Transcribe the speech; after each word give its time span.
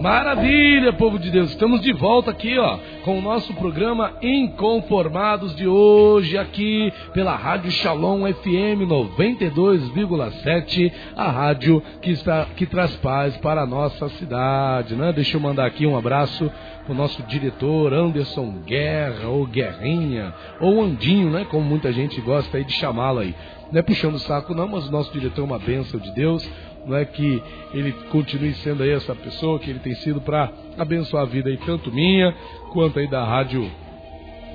Maravilha, 0.00 0.94
povo 0.94 1.18
de 1.18 1.30
Deus. 1.30 1.50
Estamos 1.50 1.82
de 1.82 1.92
volta 1.92 2.30
aqui, 2.30 2.58
ó, 2.58 2.78
com 3.04 3.18
o 3.18 3.22
nosso 3.22 3.52
programa 3.54 4.14
Inconformados 4.22 5.54
de 5.54 5.68
hoje, 5.68 6.38
aqui 6.38 6.90
pela 7.12 7.36
Rádio 7.36 7.70
Shalom 7.70 8.22
FM 8.32 8.88
92,7, 8.88 10.90
a 11.14 11.30
rádio 11.30 11.82
que, 12.00 12.12
está, 12.12 12.46
que 12.56 12.64
traz 12.64 12.96
paz 12.96 13.36
para 13.38 13.60
a 13.60 13.66
nossa 13.66 14.08
cidade, 14.10 14.94
né? 14.94 15.12
Deixa 15.12 15.36
eu 15.36 15.40
mandar 15.40 15.66
aqui 15.66 15.86
um 15.86 15.98
abraço 15.98 16.50
o 16.88 16.94
nosso 16.94 17.22
diretor 17.24 17.92
Anderson 17.92 18.54
Guerra, 18.64 19.28
ou 19.28 19.44
Guerrinha, 19.46 20.32
ou 20.60 20.82
Andinho, 20.82 21.28
né? 21.30 21.46
Como 21.50 21.62
muita 21.62 21.92
gente 21.92 22.18
gosta 22.22 22.56
aí 22.56 22.64
de 22.64 22.72
chamá-lo 22.72 23.18
aí. 23.20 23.34
Não 23.70 23.78
é 23.78 23.82
puxando 23.82 24.14
o 24.14 24.18
saco, 24.18 24.54
não, 24.54 24.66
mas 24.66 24.88
o 24.88 24.90
nosso 24.90 25.12
diretor 25.12 25.42
é 25.42 25.44
uma 25.44 25.58
bênção 25.58 26.00
de 26.00 26.12
Deus. 26.12 26.48
Não 26.86 26.96
é 26.96 27.04
que 27.04 27.42
ele 27.72 27.92
continue 28.10 28.52
sendo 28.54 28.82
aí 28.82 28.90
essa 28.90 29.14
pessoa 29.14 29.58
que 29.58 29.70
ele 29.70 29.78
tem 29.78 29.94
sido 29.96 30.20
para 30.20 30.52
abençoar 30.76 31.22
a 31.22 31.26
vida 31.26 31.48
aí, 31.50 31.56
tanto 31.58 31.92
minha 31.92 32.34
quanto 32.72 32.98
aí 32.98 33.06
da 33.06 33.24
rádio 33.24 33.70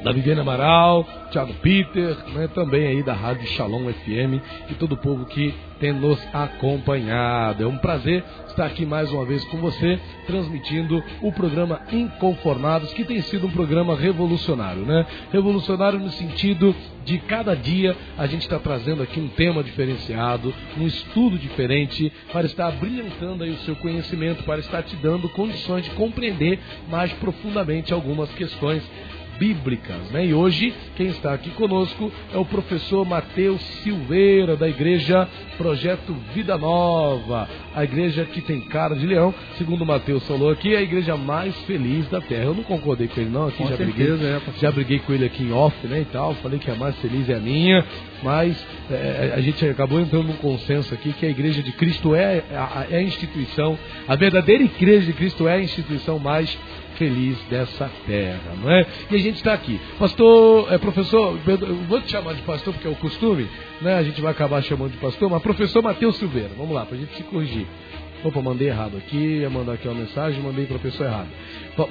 da 0.04 0.12
Viviane 0.12 0.41
Amaral, 0.41 1.05
Thiago 1.31 1.54
Peter, 1.55 2.16
né, 2.34 2.48
também 2.53 2.88
aí 2.88 3.03
da 3.03 3.13
Rádio 3.13 3.48
Shalom 3.48 3.91
FM 3.91 4.41
e 4.70 4.76
todo 4.76 4.94
o 4.94 4.98
povo 4.98 5.26
que 5.26 5.53
tem 5.80 5.91
nos 5.91 6.20
acompanhado. 6.34 7.63
É 7.63 7.67
um 7.67 7.77
prazer 7.77 8.23
estar 8.48 8.66
aqui 8.66 8.86
mais 8.86 9.12
uma 9.12 9.26
vez 9.26 9.44
com 9.45 9.58
você, 9.58 10.00
transmitindo 10.26 11.03
o 11.22 11.31
programa 11.31 11.81
Inconformados, 11.91 12.94
que 12.94 13.03
tem 13.03 13.22
sido 13.22 13.48
um 13.48 13.52
programa 13.52 13.95
revolucionário, 13.95 14.86
né? 14.86 15.05
Revolucionário 15.31 16.00
no 16.00 16.09
sentido 16.12 16.73
de 17.03 17.17
cada 17.20 17.55
dia 17.55 17.95
a 18.17 18.25
gente 18.25 18.41
está 18.41 18.58
trazendo 18.58 19.03
aqui 19.03 19.20
um 19.20 19.27
tema 19.27 19.64
diferenciado, 19.64 20.53
um 20.78 20.88
estudo 20.88 21.38
diferente, 21.38 22.12
para 22.31 22.45
estar 22.45 22.72
brilhantando 22.72 23.44
aí 23.44 23.52
o 23.52 23.58
seu 23.59 23.75
conhecimento, 23.75 24.44
para 24.44 24.59
estar 24.59 24.84
te 24.84 24.95
dando 24.95 25.30
condições 25.30 25.84
de 25.84 25.91
compreender 25.91 26.59
mais 26.89 27.12
profundamente 27.14 27.94
algumas 27.94 28.30
questões 28.31 28.84
bíblicas. 29.38 30.09
Né? 30.11 30.28
E 30.28 30.33
hoje, 30.33 30.73
quem 30.95 31.08
está 31.08 31.33
aqui 31.33 31.50
conosco 31.52 32.11
é 32.33 32.38
o 32.38 32.45
professor 32.45 33.05
Mateus 33.05 33.61
Silveira, 33.83 34.55
da 34.55 34.67
igreja 34.67 35.28
Projeto 35.58 36.16
Vida 36.33 36.58
Nova, 36.58 37.47
a 37.73 37.83
igreja 37.83 38.25
que 38.25 38.41
tem 38.41 38.61
cara 38.61 38.95
de 38.95 39.06
leão, 39.06 39.33
segundo 39.58 39.83
o 39.83 39.86
Mateus 39.86 40.25
falou 40.28 40.50
aqui, 40.50 40.73
é 40.73 40.78
a 40.78 40.81
igreja 40.81 41.16
mais 41.16 41.56
feliz 41.61 42.08
da 42.09 42.22
terra. 42.22 42.45
Eu 42.45 42.53
não 42.53 42.63
concordei 42.63 43.08
com 43.08 43.19
ele, 43.19 43.30
não, 43.30 43.47
aqui 43.47 43.58
com 43.58 43.67
já 43.67 43.78
certeza, 43.78 44.17
briguei, 44.17 44.36
é, 44.36 44.59
já 44.59 44.72
briguei 44.72 45.00
com 45.00 45.13
ele 45.13 45.25
aqui 45.25 45.44
em 45.44 45.52
off, 45.52 45.75
né? 45.88 46.02
E 46.02 46.06
tal, 46.06 46.33
falei 46.36 46.59
que 46.59 46.69
a 46.69 46.75
mais 46.75 46.95
feliz 46.97 47.30
é 47.30 47.36
a 47.36 47.39
minha, 47.39 47.86
mas 48.23 48.66
é, 48.89 49.33
a 49.36 49.41
gente 49.41 49.66
acabou 49.66 50.00
entrando 50.00 50.28
num 50.28 50.38
consenso 50.38 50.94
aqui 50.94 51.13
que 51.13 51.25
a 51.25 51.30
igreja 51.30 51.61
de 51.61 51.72
Cristo 51.72 52.16
é, 52.16 52.44
é 52.89 52.97
a 52.97 53.02
instituição, 53.02 53.78
a 54.08 54.16
verdadeira 54.16 54.63
igreja 54.63 55.06
de 55.06 55.13
Cristo 55.13 55.47
é 55.47 55.56
a 55.56 55.61
instituição 55.61 56.19
mais 56.19 56.58
feliz 56.97 57.38
dessa 57.49 57.89
terra, 58.05 58.53
não 58.61 58.71
é? 58.71 58.85
E 59.09 59.15
a 59.15 59.19
gente 59.19 59.35
está 59.35 59.53
aqui. 59.53 59.79
Pastor, 59.99 60.71
é, 60.73 60.77
professor, 60.77 61.38
vou 61.88 62.01
te 62.01 62.11
chamar 62.11 62.33
de 62.33 62.41
pastor 62.41 62.73
porque 62.73 62.88
é 62.88 62.91
o 62.91 62.95
costume, 62.95 63.47
né? 63.81 63.95
A 63.95 64.03
gente 64.03 64.21
vai 64.21 64.31
acabar 64.31 64.61
chamando 64.61 64.91
de 64.91 64.97
pastor, 64.97 65.29
mas 65.29 65.41
professor 65.41 65.81
Matheus 65.81 66.17
Silveira, 66.17 66.51
vamos 66.57 66.73
lá, 66.73 66.85
para 66.85 66.95
a 66.95 66.99
gente 66.99 67.16
se 67.16 67.23
corrigir. 67.23 67.67
Opa, 68.23 68.41
mandei 68.41 68.69
errado 68.69 68.97
aqui, 68.97 69.17
ia 69.17 69.49
mandar 69.49 69.73
aqui 69.73 69.88
uma 69.88 69.99
mensagem, 69.99 70.41
mandei 70.41 70.66
pessoa 70.66 71.07
errada. 71.07 71.27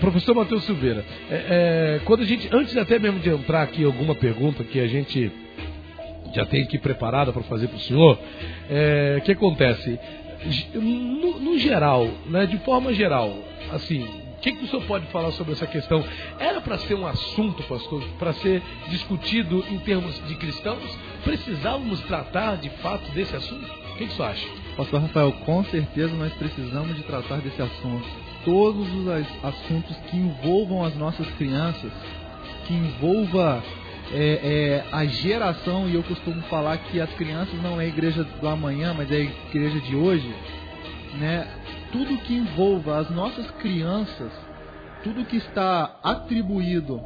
Professor 0.00 0.34
Matheus 0.34 0.64
Silveira, 0.64 1.04
é, 1.30 1.34
é, 1.34 2.00
quando 2.04 2.22
a 2.22 2.26
gente, 2.26 2.48
antes 2.52 2.76
até 2.76 2.98
mesmo 2.98 3.20
de 3.20 3.30
entrar 3.30 3.62
aqui 3.62 3.84
alguma 3.84 4.14
pergunta 4.14 4.64
que 4.64 4.80
a 4.80 4.86
gente 4.88 5.30
já 6.34 6.44
tem 6.44 6.62
aqui 6.62 6.78
preparada 6.78 7.32
para 7.32 7.42
fazer 7.44 7.68
para 7.68 7.76
o 7.76 7.80
senhor, 7.80 8.18
é, 8.68 9.16
o 9.20 9.22
que 9.22 9.32
acontece? 9.32 9.98
No, 10.74 11.38
no 11.38 11.58
geral, 11.58 12.08
né, 12.26 12.46
de 12.46 12.58
forma 12.58 12.92
geral, 12.92 13.38
assim, 13.72 14.04
que, 14.44 14.52
que 14.52 14.64
o 14.64 14.68
senhor 14.68 14.84
pode 14.84 15.06
falar 15.06 15.32
sobre 15.32 15.54
essa 15.54 15.66
questão? 15.66 16.04
Era 16.38 16.60
para 16.60 16.76
ser 16.78 16.94
um 16.94 17.06
assunto, 17.06 17.62
pastor, 17.62 18.04
para 18.18 18.34
ser 18.34 18.62
discutido 18.88 19.64
em 19.70 19.78
termos 19.78 20.14
de 20.28 20.34
cristãos? 20.34 20.98
Precisávamos 21.24 22.00
tratar 22.02 22.56
de 22.56 22.68
fato 22.68 23.10
desse 23.12 23.34
assunto? 23.34 23.64
O 23.64 23.96
que, 23.96 24.06
que 24.06 24.12
o 24.12 24.16
senhor 24.16 24.28
acha? 24.28 24.46
Pastor 24.76 25.00
Rafael, 25.00 25.32
com 25.46 25.64
certeza 25.64 26.14
nós 26.14 26.32
precisamos 26.34 26.94
de 26.94 27.02
tratar 27.04 27.38
desse 27.38 27.62
assunto. 27.62 28.04
Todos 28.44 28.86
os 28.92 29.08
assuntos 29.42 29.96
que 30.10 30.16
envolvam 30.18 30.84
as 30.84 30.94
nossas 30.94 31.26
crianças, 31.38 31.90
que 32.66 32.74
envolva 32.74 33.62
é, 34.12 34.82
é, 34.82 34.84
a 34.92 35.06
geração, 35.06 35.88
e 35.88 35.94
eu 35.94 36.02
costumo 36.02 36.42
falar 36.42 36.76
que 36.76 37.00
as 37.00 37.10
crianças 37.14 37.54
não 37.62 37.80
é 37.80 37.84
a 37.84 37.88
igreja 37.88 38.22
do 38.22 38.46
amanhã, 38.46 38.92
mas 38.94 39.10
é 39.10 39.16
a 39.16 39.20
igreja 39.20 39.80
de 39.80 39.96
hoje, 39.96 40.30
né? 41.14 41.48
Tudo 41.94 42.18
que 42.18 42.34
envolva 42.34 42.98
as 42.98 43.08
nossas 43.08 43.48
crianças, 43.52 44.32
tudo 45.04 45.24
que 45.24 45.36
está 45.36 45.96
atribuído 46.02 47.00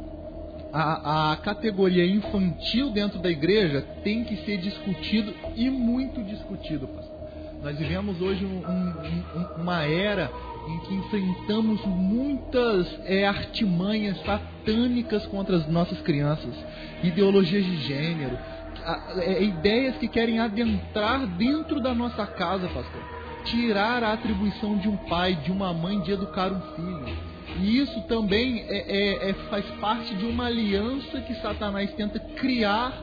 à, 0.73 1.31
à 1.31 1.37
categoria 1.37 2.07
infantil 2.07 2.89
dentro 2.89 3.19
da 3.19 3.29
igreja 3.29 3.85
tem 4.03 4.23
que 4.23 4.35
ser 4.37 4.57
discutido 4.57 5.31
e 5.55 5.69
muito 5.69 6.23
discutido, 6.23 6.87
pastor. 6.87 7.19
Nós 7.61 7.77
vivemos 7.77 8.19
hoje 8.19 8.43
um, 8.43 8.63
um, 8.67 9.61
uma 9.61 9.83
era 9.83 10.31
em 10.67 10.79
que 10.79 10.95
enfrentamos 10.95 11.85
muitas 11.85 12.87
é, 13.05 13.27
artimanhas 13.27 14.19
satânicas 14.23 15.23
contra 15.27 15.55
as 15.57 15.67
nossas 15.67 16.01
crianças, 16.01 16.55
ideologias 17.03 17.63
de 17.63 17.77
gênero, 17.83 18.39
é, 19.17 19.43
ideias 19.43 19.97
que 19.97 20.07
querem 20.07 20.39
adentrar 20.39 21.27
dentro 21.27 21.79
da 21.79 21.93
nossa 21.93 22.25
casa, 22.25 22.67
pastor 22.69 23.18
tirar 23.45 24.03
a 24.03 24.13
atribuição 24.13 24.77
de 24.77 24.87
um 24.87 24.97
pai, 24.97 25.35
de 25.35 25.51
uma 25.51 25.73
mãe 25.73 25.99
de 26.01 26.11
educar 26.11 26.51
um 26.51 26.61
filho. 26.75 27.17
E 27.57 27.79
isso 27.79 28.01
também 28.03 28.65
é, 28.67 28.77
é, 28.77 29.29
é, 29.29 29.33
faz 29.49 29.65
parte 29.81 30.13
de 30.15 30.25
uma 30.25 30.45
aliança 30.45 31.19
que 31.21 31.33
Satanás 31.35 31.91
tenta 31.93 32.19
criar 32.19 32.93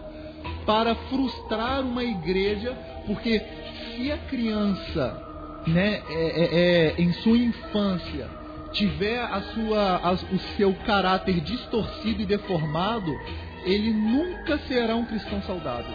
para 0.65 0.95
frustrar 0.95 1.81
uma 1.81 2.05
igreja, 2.05 2.77
porque 3.07 3.43
se 3.95 4.11
a 4.11 4.19
criança, 4.19 5.23
né, 5.67 6.03
é, 6.09 6.95
é, 6.95 6.95
é 6.99 7.03
em 7.03 7.13
sua 7.15 7.37
infância, 7.37 8.29
tiver 8.73 9.21
a 9.21 9.41
sua, 9.55 9.97
a, 9.97 10.13
o 10.13 10.39
seu 10.57 10.75
caráter 10.87 11.41
distorcido 11.41 12.23
e 12.23 12.27
deformado, 12.27 13.13
ele 13.65 13.93
nunca 13.93 14.59
será 14.59 14.95
um 14.95 15.05
cristão 15.05 15.43
saudável. 15.43 15.95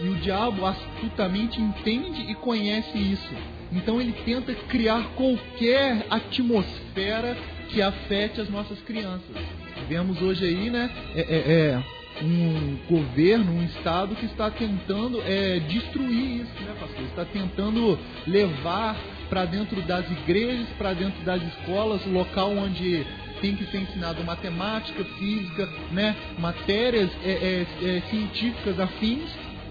E 0.00 0.08
o 0.08 0.16
diabo 0.16 0.66
astutamente 0.66 1.60
entende 1.60 2.30
e 2.30 2.34
conhece 2.34 2.96
isso. 2.98 3.34
Então 3.72 4.00
ele 4.00 4.12
tenta 4.24 4.54
criar 4.54 5.10
qualquer 5.16 6.06
atmosfera 6.10 7.36
que 7.68 7.80
afete 7.80 8.40
as 8.40 8.48
nossas 8.48 8.80
crianças. 8.82 9.36
Vemos 9.88 10.20
hoje 10.22 10.44
aí, 10.44 10.70
né, 10.70 10.90
é, 11.14 11.20
é, 11.20 11.34
é 11.70 11.84
um 12.22 12.76
governo, 12.88 13.52
um 13.52 13.64
estado 13.64 14.14
que 14.14 14.26
está 14.26 14.50
tentando 14.50 15.20
é, 15.22 15.58
destruir 15.60 16.42
isso, 16.42 16.62
né, 16.62 16.74
pastor? 16.78 17.04
Está 17.04 17.24
tentando 17.24 17.98
levar 18.26 18.96
para 19.28 19.44
dentro 19.44 19.80
das 19.82 20.08
igrejas, 20.10 20.68
para 20.78 20.92
dentro 20.92 21.22
das 21.24 21.42
escolas, 21.42 22.04
local 22.06 22.52
onde 22.52 23.04
tem 23.40 23.56
que 23.56 23.66
ser 23.66 23.78
ensinado 23.78 24.22
matemática, 24.22 25.04
física, 25.18 25.68
né, 25.90 26.14
matérias 26.38 27.10
é, 27.24 27.30
é, 27.30 27.96
é 27.96 28.02
científicas 28.08 28.78
afins, 28.78 29.28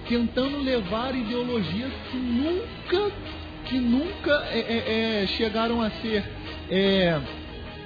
tentando 0.08 0.62
levar 0.62 1.16
ideologias 1.16 1.91
que 2.12 2.18
nunca 2.18 3.12
que 3.66 3.78
nunca 3.78 4.31
é, 4.52 4.59
é, 4.59 5.24
é, 5.24 5.28
chegaram 5.28 5.81
a 5.81 5.90
ser 5.90 6.24
é, 6.69 7.19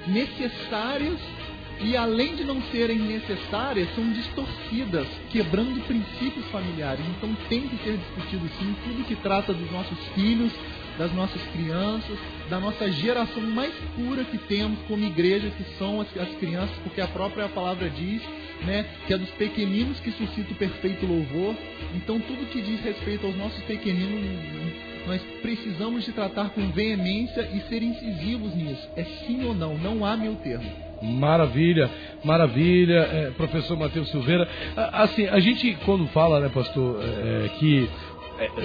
necessárias 0.07 1.19
e 1.79 1.95
além 1.95 2.35
de 2.35 2.43
não 2.43 2.59
serem 2.71 2.97
necessárias, 2.97 3.87
são 3.93 4.11
distorcidas, 4.11 5.07
quebrando 5.31 5.79
princípios 5.85 6.45
familiares. 6.47 7.05
Então 7.15 7.35
tem 7.47 7.61
que 7.67 7.77
ser 7.83 7.97
discutido 7.97 8.49
sim 8.59 8.75
tudo 8.83 9.05
que 9.05 9.15
trata 9.15 9.53
dos 9.53 9.71
nossos 9.71 9.97
filhos, 10.15 10.51
das 10.97 11.13
nossas 11.13 11.41
crianças, 11.53 12.17
da 12.49 12.59
nossa 12.59 12.91
geração 12.91 13.43
mais 13.43 13.73
pura 13.95 14.23
que 14.23 14.37
temos 14.37 14.79
como 14.87 15.05
igreja, 15.05 15.49
que 15.49 15.63
são 15.77 16.01
as, 16.01 16.07
as 16.17 16.29
crianças, 16.37 16.75
porque 16.83 17.01
a 17.01 17.07
própria 17.07 17.47
palavra 17.49 17.89
diz 17.89 18.21
né, 18.65 18.85
que 19.05 19.13
é 19.13 19.17
dos 19.17 19.29
pequeninos 19.31 19.99
que 19.99 20.11
suscita 20.11 20.51
o 20.51 20.55
perfeito 20.55 21.05
louvor. 21.05 21.55
Então 21.95 22.19
tudo 22.19 22.49
que 22.49 22.61
diz 22.61 22.81
respeito 22.81 23.25
aos 23.25 23.35
nossos 23.37 23.63
pequeninos 23.63 24.87
nós 25.07 25.21
precisamos 25.41 26.03
de 26.03 26.11
tratar 26.11 26.49
com 26.49 26.69
veemência 26.69 27.49
e 27.53 27.61
ser 27.69 27.81
incisivos 27.81 28.53
nisso. 28.53 28.89
É 28.95 29.03
sim 29.03 29.45
ou 29.45 29.55
não, 29.55 29.77
não 29.77 30.05
há 30.05 30.17
meu 30.17 30.35
termo. 30.35 30.69
Maravilha, 31.01 31.89
maravilha, 32.23 32.99
é, 33.11 33.31
professor 33.37 33.77
Matheus 33.77 34.09
Silveira. 34.09 34.47
Assim, 34.75 35.25
a 35.27 35.39
gente 35.39 35.77
quando 35.85 36.07
fala, 36.07 36.41
né, 36.41 36.49
pastor, 36.49 36.99
é, 37.01 37.49
que 37.59 37.87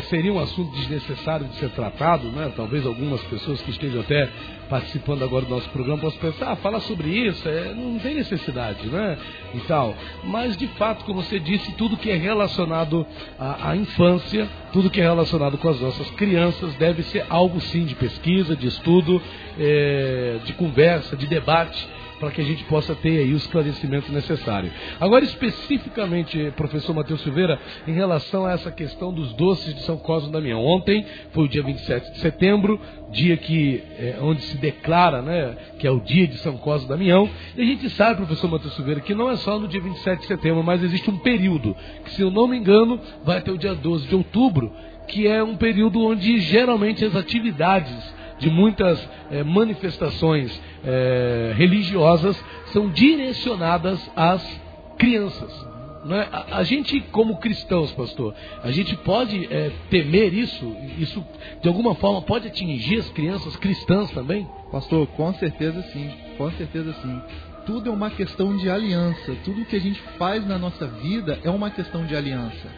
seria 0.08 0.32
um 0.32 0.38
assunto 0.38 0.70
desnecessário 0.72 1.46
de 1.46 1.56
ser 1.56 1.70
tratado, 1.70 2.28
né? 2.28 2.52
Talvez 2.54 2.84
algumas 2.86 3.20
pessoas 3.22 3.60
que 3.62 3.70
estejam 3.70 4.00
até 4.00 4.28
participando 4.68 5.22
agora 5.22 5.44
do 5.44 5.50
nosso 5.50 5.68
programa 5.70 6.00
possam 6.00 6.20
pensar, 6.20 6.52
ah, 6.52 6.56
fala 6.56 6.80
sobre 6.80 7.08
isso, 7.08 7.48
é, 7.48 7.74
não 7.74 7.98
tem 7.98 8.14
necessidade, 8.14 8.86
né? 8.88 9.18
E 9.54 9.60
tal. 9.60 9.94
Mas 10.24 10.56
de 10.56 10.66
fato, 10.68 11.04
como 11.04 11.22
você 11.22 11.38
disse, 11.38 11.72
tudo 11.72 11.96
que 11.96 12.10
é 12.10 12.16
relacionado 12.16 13.06
à, 13.38 13.70
à 13.70 13.76
infância, 13.76 14.48
tudo 14.72 14.90
que 14.90 15.00
é 15.00 15.04
relacionado 15.04 15.58
com 15.58 15.68
as 15.68 15.80
nossas 15.80 16.10
crianças 16.12 16.74
deve 16.74 17.02
ser 17.04 17.24
algo 17.28 17.60
sim 17.60 17.84
de 17.84 17.94
pesquisa, 17.94 18.56
de 18.56 18.66
estudo, 18.66 19.20
é, 19.58 20.38
de 20.44 20.52
conversa, 20.54 21.16
de 21.16 21.26
debate 21.26 21.88
para 22.22 22.30
que 22.30 22.40
a 22.40 22.44
gente 22.44 22.62
possa 22.66 22.94
ter 22.94 23.18
aí 23.18 23.34
o 23.34 23.36
esclarecimento 23.36 24.12
necessário. 24.12 24.70
Agora, 25.00 25.24
especificamente, 25.24 26.52
professor 26.54 26.94
Matheus 26.94 27.20
Silveira, 27.20 27.58
em 27.84 27.92
relação 27.92 28.46
a 28.46 28.52
essa 28.52 28.70
questão 28.70 29.12
dos 29.12 29.32
doces 29.32 29.74
de 29.74 29.82
São 29.82 29.96
Cosme 29.96 30.28
e 30.28 30.32
Damião. 30.32 30.64
Ontem 30.64 31.04
foi 31.32 31.46
o 31.46 31.48
dia 31.48 31.64
27 31.64 32.12
de 32.12 32.18
setembro, 32.20 32.80
dia 33.10 33.36
que, 33.36 33.82
é, 33.98 34.18
onde 34.20 34.40
se 34.42 34.56
declara 34.56 35.20
né, 35.20 35.56
que 35.80 35.84
é 35.84 35.90
o 35.90 35.98
dia 35.98 36.28
de 36.28 36.38
São 36.38 36.56
Cosme 36.58 36.88
Damião. 36.88 37.28
E 37.56 37.60
a 37.60 37.64
gente 37.64 37.90
sabe, 37.90 38.18
professor 38.18 38.48
Matheus 38.48 38.76
Silveira, 38.76 39.00
que 39.00 39.16
não 39.16 39.28
é 39.28 39.34
só 39.34 39.58
no 39.58 39.66
dia 39.66 39.80
27 39.80 40.20
de 40.20 40.26
setembro, 40.28 40.62
mas 40.62 40.80
existe 40.80 41.10
um 41.10 41.18
período, 41.18 41.76
que 42.04 42.12
se 42.12 42.22
eu 42.22 42.30
não 42.30 42.46
me 42.46 42.56
engano, 42.56 43.00
vai 43.24 43.38
até 43.38 43.50
o 43.50 43.58
dia 43.58 43.74
12 43.74 44.06
de 44.06 44.14
outubro, 44.14 44.72
que 45.08 45.26
é 45.26 45.42
um 45.42 45.56
período 45.56 46.00
onde 46.00 46.38
geralmente 46.38 47.04
as 47.04 47.16
atividades 47.16 48.22
de 48.38 48.50
muitas 48.50 49.08
é, 49.30 49.42
manifestações 49.42 50.60
é, 50.84 51.52
religiosas 51.56 52.42
são 52.66 52.88
direcionadas 52.90 54.10
às 54.16 54.60
crianças. 54.98 55.72
É? 56.10 56.28
A, 56.32 56.58
a, 56.58 56.64
gente, 56.64 57.00
como 57.12 57.36
cristãos, 57.36 57.92
pastor, 57.92 58.34
a 58.62 58.72
gente 58.72 58.96
pode 58.96 59.46
é, 59.52 59.70
temer 59.88 60.34
isso? 60.34 60.76
Isso, 60.98 61.24
de 61.60 61.68
alguma 61.68 61.94
forma, 61.94 62.22
pode 62.22 62.48
atingir 62.48 62.98
as 62.98 63.08
crianças 63.10 63.54
cristãs 63.56 64.10
também? 64.10 64.48
Pastor, 64.72 65.06
com 65.08 65.32
certeza 65.34 65.80
sim. 65.92 66.10
Com 66.36 66.50
certeza 66.52 66.92
sim. 66.94 67.22
Tudo 67.66 67.88
é 67.88 67.92
uma 67.92 68.10
questão 68.10 68.56
de 68.56 68.68
aliança. 68.68 69.36
Tudo 69.44 69.64
que 69.64 69.76
a 69.76 69.80
gente 69.80 70.00
faz 70.18 70.44
na 70.44 70.58
nossa 70.58 70.86
vida 70.86 71.38
é 71.44 71.50
uma 71.50 71.70
questão 71.70 72.04
de 72.04 72.16
aliança. 72.16 72.68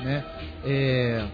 Né? 0.00 0.24
É... 0.64 1.26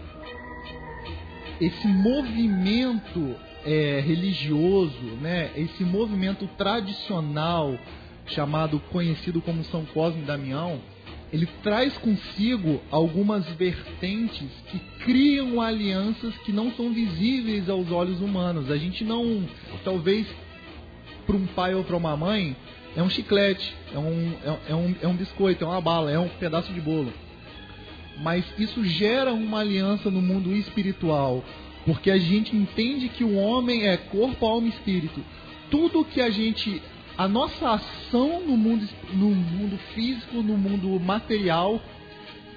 Esse 1.61 1.87
movimento 1.87 3.35
é, 3.67 3.99
religioso, 3.99 5.03
né, 5.21 5.51
esse 5.57 5.83
movimento 5.83 6.47
tradicional 6.57 7.77
chamado 8.25 8.79
conhecido 8.91 9.41
como 9.41 9.61
São 9.65 9.83
Cosme 9.85 10.21
e 10.21 10.25
Damião, 10.25 10.79
ele 11.33 11.45
traz 11.61 11.97
consigo 11.97 12.81
algumas 12.89 13.45
vertentes 13.51 14.49
que 14.71 14.79
criam 15.03 15.61
alianças 15.61 16.33
que 16.37 16.53
não 16.53 16.71
são 16.71 16.93
visíveis 16.93 17.69
aos 17.69 17.91
olhos 17.91 18.21
humanos. 18.21 18.71
A 18.71 18.77
gente 18.77 19.03
não, 19.03 19.43
talvez 19.83 20.25
para 21.25 21.35
um 21.35 21.45
pai 21.47 21.75
ou 21.75 21.83
para 21.83 21.97
uma 21.97 22.15
mãe, 22.15 22.55
é 22.95 23.03
um 23.03 23.09
chiclete, 23.09 23.75
é 23.93 23.99
um, 23.99 24.33
é, 24.45 24.71
é, 24.71 24.75
um, 24.75 24.95
é 25.01 25.07
um 25.07 25.13
biscoito, 25.13 25.65
é 25.65 25.67
uma 25.67 25.81
bala, 25.81 26.09
é 26.09 26.17
um 26.17 26.29
pedaço 26.29 26.71
de 26.71 26.79
bolo. 26.79 27.11
Mas 28.19 28.45
isso 28.57 28.83
gera 28.85 29.33
uma 29.33 29.59
aliança 29.59 30.09
no 30.09 30.21
mundo 30.21 30.55
espiritual, 30.55 31.43
porque 31.87 32.11
a 32.11 32.17
gente 32.17 32.53
entende 32.53 33.07
que 33.07 33.23
o 33.23 33.37
homem 33.37 33.87
é 33.87 33.95
corpo, 33.95 34.45
alma 34.45 34.67
e 34.67 34.71
espírito. 34.71 35.23
Tudo 35.71 36.03
que 36.03 36.21
a 36.21 36.29
gente. 36.29 36.81
A 37.17 37.29
nossa 37.29 37.71
ação 37.71 38.41
no 38.45 38.57
mundo, 38.57 38.87
no 39.13 39.29
mundo 39.29 39.79
físico, 39.95 40.43
no 40.43 40.55
mundo 40.57 40.99
material, 40.99 41.81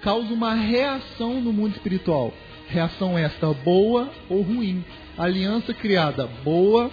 causa 0.02 0.34
uma 0.34 0.52
reação 0.52 1.40
no 1.40 1.52
mundo 1.52 1.76
espiritual. 1.76 2.34
Reação 2.68 3.16
esta 3.16 3.46
boa 3.54 4.10
ou 4.28 4.42
ruim. 4.42 4.84
Aliança 5.16 5.72
criada 5.72 6.26
boa 6.42 6.90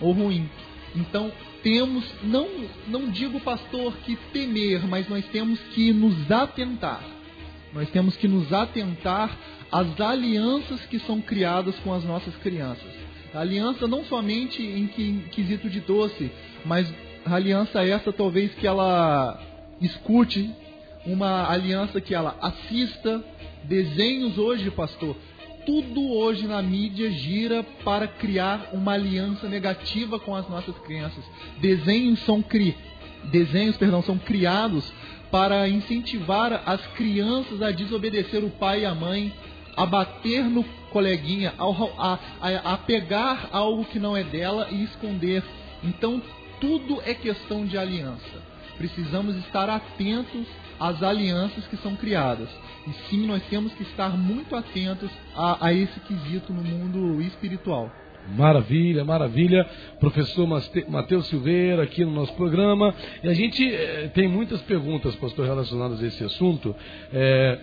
ou 0.00 0.10
ruim. 0.10 0.50
Então, 0.96 1.30
temos, 1.62 2.04
não, 2.24 2.48
não 2.88 3.08
digo, 3.08 3.38
pastor, 3.38 3.96
que 4.04 4.16
temer, 4.32 4.84
mas 4.88 5.08
nós 5.08 5.24
temos 5.26 5.60
que 5.74 5.92
nos 5.92 6.30
atentar. 6.30 7.02
Nós 7.72 7.88
temos 7.90 8.16
que 8.16 8.26
nos 8.26 8.52
atentar 8.52 9.30
as 9.70 10.00
alianças 10.00 10.80
que 10.86 10.98
são 11.00 11.20
criadas 11.20 11.74
com 11.80 11.92
as 11.92 12.04
nossas 12.04 12.34
crianças. 12.36 12.88
A 13.34 13.40
aliança 13.40 13.86
não 13.86 14.04
somente 14.04 14.62
em, 14.62 14.86
quesito 15.30 15.68
de 15.68 15.80
doce, 15.80 16.30
mas 16.64 16.92
aliança 17.26 17.84
essa 17.84 18.12
talvez 18.12 18.54
que 18.54 18.66
ela 18.66 19.38
escute, 19.80 20.50
uma 21.04 21.50
aliança 21.50 22.00
que 22.00 22.14
ela 22.14 22.36
assista, 22.40 23.22
desenhos 23.64 24.38
hoje, 24.38 24.70
pastor. 24.70 25.16
Tudo 25.66 26.12
hoje 26.14 26.46
na 26.46 26.62
mídia 26.62 27.10
gira 27.10 27.62
para 27.84 28.08
criar 28.08 28.70
uma 28.72 28.92
aliança 28.92 29.46
negativa 29.48 30.18
com 30.18 30.34
as 30.34 30.48
nossas 30.48 30.76
crianças. 30.78 31.22
Desenhos 31.60 32.20
são 32.20 32.40
cri, 32.40 32.74
desenhos, 33.24 33.76
perdão, 33.76 34.02
são 34.02 34.16
criados 34.16 34.90
para 35.30 35.68
incentivar 35.68 36.62
as 36.64 36.80
crianças 36.88 37.60
a 37.60 37.70
desobedecer 37.70 38.42
o 38.42 38.48
pai 38.48 38.80
e 38.80 38.86
a 38.86 38.94
mãe, 38.94 39.30
a 39.78 39.86
bater 39.86 40.44
no 40.44 40.64
coleguinha, 40.90 41.54
a, 41.56 42.18
a, 42.40 42.74
a 42.74 42.78
pegar 42.78 43.48
algo 43.52 43.84
que 43.84 44.00
não 44.00 44.16
é 44.16 44.24
dela 44.24 44.66
e 44.70 44.82
esconder. 44.82 45.44
Então, 45.84 46.20
tudo 46.60 47.00
é 47.06 47.14
questão 47.14 47.64
de 47.64 47.78
aliança. 47.78 48.42
Precisamos 48.76 49.36
estar 49.36 49.70
atentos 49.70 50.46
às 50.80 51.00
alianças 51.02 51.64
que 51.68 51.76
são 51.76 51.94
criadas. 51.94 52.48
E 52.86 52.92
sim, 53.08 53.26
nós 53.26 53.42
temos 53.44 53.72
que 53.74 53.84
estar 53.84 54.16
muito 54.16 54.56
atentos 54.56 55.10
a, 55.36 55.66
a 55.66 55.72
esse 55.72 56.00
quesito 56.00 56.52
no 56.52 56.62
mundo 56.62 57.22
espiritual. 57.22 57.90
Maravilha, 58.36 59.04
maravilha. 59.04 59.64
Professor 60.00 60.46
Matheus 60.88 61.28
Silveira 61.28 61.84
aqui 61.84 62.04
no 62.04 62.10
nosso 62.10 62.34
programa. 62.34 62.94
E 63.22 63.28
a 63.28 63.32
gente 63.32 63.64
eh, 63.64 64.10
tem 64.12 64.28
muitas 64.28 64.60
perguntas, 64.62 65.14
pastor, 65.16 65.46
relacionadas 65.46 66.02
a 66.02 66.06
esse 66.06 66.22
assunto. 66.24 66.74
É, 67.12 67.58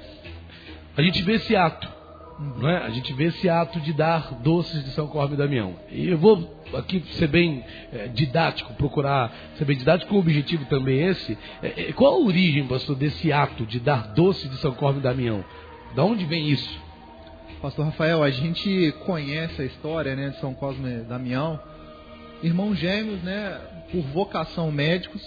a 0.97 1.01
gente 1.01 1.21
vê 1.23 1.33
esse 1.33 1.55
ato 1.55 1.94
é? 2.63 2.77
A 2.77 2.89
gente 2.89 3.13
vê 3.13 3.25
esse 3.25 3.47
ato 3.47 3.79
de 3.79 3.93
dar 3.93 4.33
doces 4.41 4.83
de 4.83 4.91
São 4.91 5.07
Corme 5.07 5.35
e 5.35 5.37
Damião. 5.37 5.75
E 5.89 6.09
eu 6.09 6.17
vou 6.17 6.53
aqui 6.73 7.01
ser 7.13 7.27
bem 7.27 7.63
é, 7.93 8.07
didático, 8.07 8.73
procurar 8.73 9.33
ser 9.57 9.65
bem 9.65 9.77
didático, 9.77 10.09
com 10.09 10.17
o 10.17 10.19
objetivo 10.19 10.65
também 10.65 11.01
esse. 11.01 11.37
É, 11.61 11.89
é, 11.89 11.93
qual 11.93 12.13
a 12.13 12.19
origem, 12.19 12.67
pastor, 12.67 12.95
desse 12.95 13.31
ato 13.31 13.65
de 13.65 13.79
dar 13.79 14.13
doces 14.13 14.49
de 14.49 14.57
São 14.57 14.73
Corme 14.73 14.99
e 14.99 15.03
Damião? 15.03 15.43
Da 15.95 16.03
onde 16.03 16.25
vem 16.25 16.49
isso? 16.49 16.85
Pastor 17.61 17.85
Rafael, 17.85 18.21
a 18.21 18.29
gente 18.29 18.91
conhece 19.05 19.61
a 19.61 19.65
história 19.65 20.15
né, 20.15 20.29
de 20.29 20.39
São 20.39 20.53
Cosme 20.53 20.99
e 20.99 21.03
Damião, 21.03 21.59
irmãos 22.43 22.75
gêmeos, 22.75 23.23
né, 23.23 23.59
por 23.91 24.01
vocação 24.01 24.71
médicos, 24.71 25.25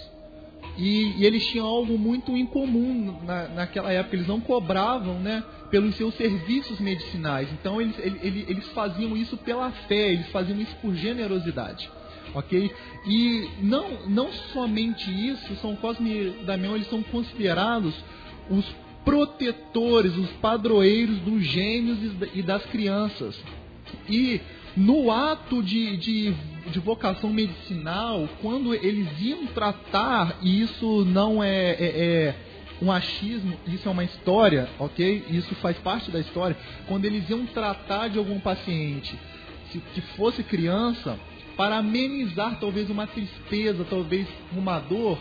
e, 0.79 1.17
e, 1.17 1.25
eles 1.25 1.45
tinham 1.47 1.67
algo 1.67 1.97
muito 1.97 2.35
incomum 2.37 3.19
na, 3.25 3.49
naquela 3.49 3.91
época. 3.91 4.15
Eles 4.15 4.27
não 4.27 4.39
cobravam 4.39 5.19
né, 5.19 5.43
pelos 5.69 5.95
seus 5.95 6.15
serviços 6.15 6.79
medicinais. 6.79 7.49
Então 7.51 7.81
eles, 7.81 7.95
eles, 7.99 8.65
faziam 8.69 9.15
isso 9.17 9.35
pela 9.35 9.71
fé, 9.71 10.13
eles 10.13 10.29
faziam 10.29 10.59
isso 10.59 10.75
por 10.77 10.95
generosidade. 10.95 11.89
Ok? 12.33 12.71
E 13.05 13.49
não, 13.61 14.07
não 14.07 14.31
somente 14.53 15.09
isso, 15.09 15.55
São 15.57 15.75
Cosme 15.75 16.09
e 16.11 16.45
Damião 16.45 16.75
eles 16.75 16.89
são 16.89 17.03
considerados 17.03 17.93
os 18.49 18.65
protetores, 19.03 20.15
os 20.15 20.29
padroeiros 20.33 21.17
dos 21.19 21.43
gêmeos 21.43 21.97
e 22.33 22.41
das 22.41 22.65
crianças. 22.67 23.35
E 24.07 24.39
no 24.77 25.11
ato 25.11 25.61
de, 25.61 25.97
de, 25.97 26.35
de, 26.71 26.79
vocação 26.79 27.31
medicinal, 27.31 28.27
quando 28.41 28.73
eles 28.73 29.07
iam 29.21 29.45
tratar, 29.47 30.37
e 30.41 30.61
isso 30.61 31.05
não 31.05 31.43
é, 31.43 31.71
é, 31.71 31.75
é, 31.79 32.35
um 32.81 32.91
achismo, 32.91 33.57
isso 33.67 33.87
é 33.87 33.91
uma 33.91 34.03
história, 34.03 34.69
ok? 34.79 35.25
Isso 35.29 35.53
faz 35.55 35.77
parte 35.77 36.11
da 36.11 36.19
história. 36.19 36.57
Quando 36.87 37.05
eles 37.05 37.29
iam 37.29 37.45
tratar 37.47 38.07
de 38.09 38.17
algum 38.17 38.39
paciente 38.39 39.17
que 39.93 40.01
fosse 40.15 40.43
criança, 40.43 41.19
para 41.55 41.77
amenizar 41.77 42.57
talvez 42.59 42.89
uma 42.89 43.05
tristeza, 43.05 43.85
talvez 43.89 44.25
uma 44.53 44.79
dor, 44.79 45.17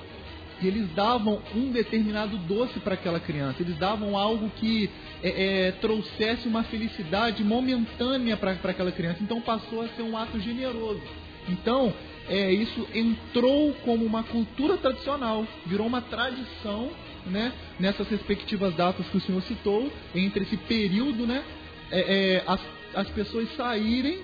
eles 0.62 0.88
davam 0.94 1.40
um 1.54 1.70
determinado 1.70 2.36
doce 2.38 2.80
para 2.80 2.94
aquela 2.94 3.20
criança, 3.20 3.62
eles 3.62 3.76
davam 3.76 4.16
algo 4.16 4.50
que 4.56 4.90
é, 5.22 5.66
é, 5.66 5.72
trouxesse 5.72 6.48
uma 6.48 6.62
felicidade 6.64 7.44
momentânea 7.44 8.36
para 8.36 8.52
aquela 8.52 8.92
criança. 8.92 9.18
Então 9.22 9.40
passou 9.40 9.82
a 9.82 9.88
ser 9.88 10.02
um 10.02 10.16
ato 10.16 10.38
generoso. 10.40 11.02
Então, 11.48 11.92
é, 12.28 12.52
isso 12.52 12.86
entrou 12.94 13.72
como 13.84 14.04
uma 14.04 14.22
cultura 14.22 14.76
tradicional, 14.76 15.46
virou 15.66 15.86
uma 15.86 16.02
tradição 16.02 16.90
né, 17.26 17.52
nessas 17.78 18.08
respectivas 18.08 18.74
datas 18.74 19.06
que 19.08 19.16
o 19.16 19.20
senhor 19.20 19.42
citou, 19.42 19.90
entre 20.14 20.44
esse 20.44 20.56
período, 20.56 21.26
né, 21.26 21.42
é, 21.90 22.00
é 22.00 22.44
as, 22.46 22.60
as 22.94 23.08
pessoas 23.10 23.48
saírem 23.56 24.18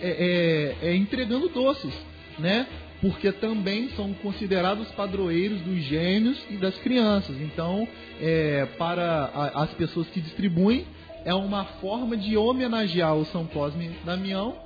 é, 0.00 0.74
é, 0.82 0.94
entregando 0.94 1.48
doces, 1.48 1.94
né? 2.38 2.66
porque 3.00 3.32
também 3.32 3.88
são 3.90 4.14
considerados 4.14 4.88
padroeiros 4.92 5.60
dos 5.62 5.82
gênios 5.82 6.38
e 6.48 6.56
das 6.56 6.76
crianças. 6.78 7.36
Então, 7.40 7.86
é, 8.20 8.66
para 8.78 9.30
a, 9.34 9.64
as 9.64 9.70
pessoas 9.74 10.06
que 10.08 10.20
distribuem, 10.20 10.86
é 11.24 11.34
uma 11.34 11.64
forma 11.80 12.16
de 12.16 12.36
homenagear 12.36 13.14
o 13.16 13.24
São 13.26 13.44
Cosme 13.46 13.86
e 13.86 14.06
Damião 14.06 14.56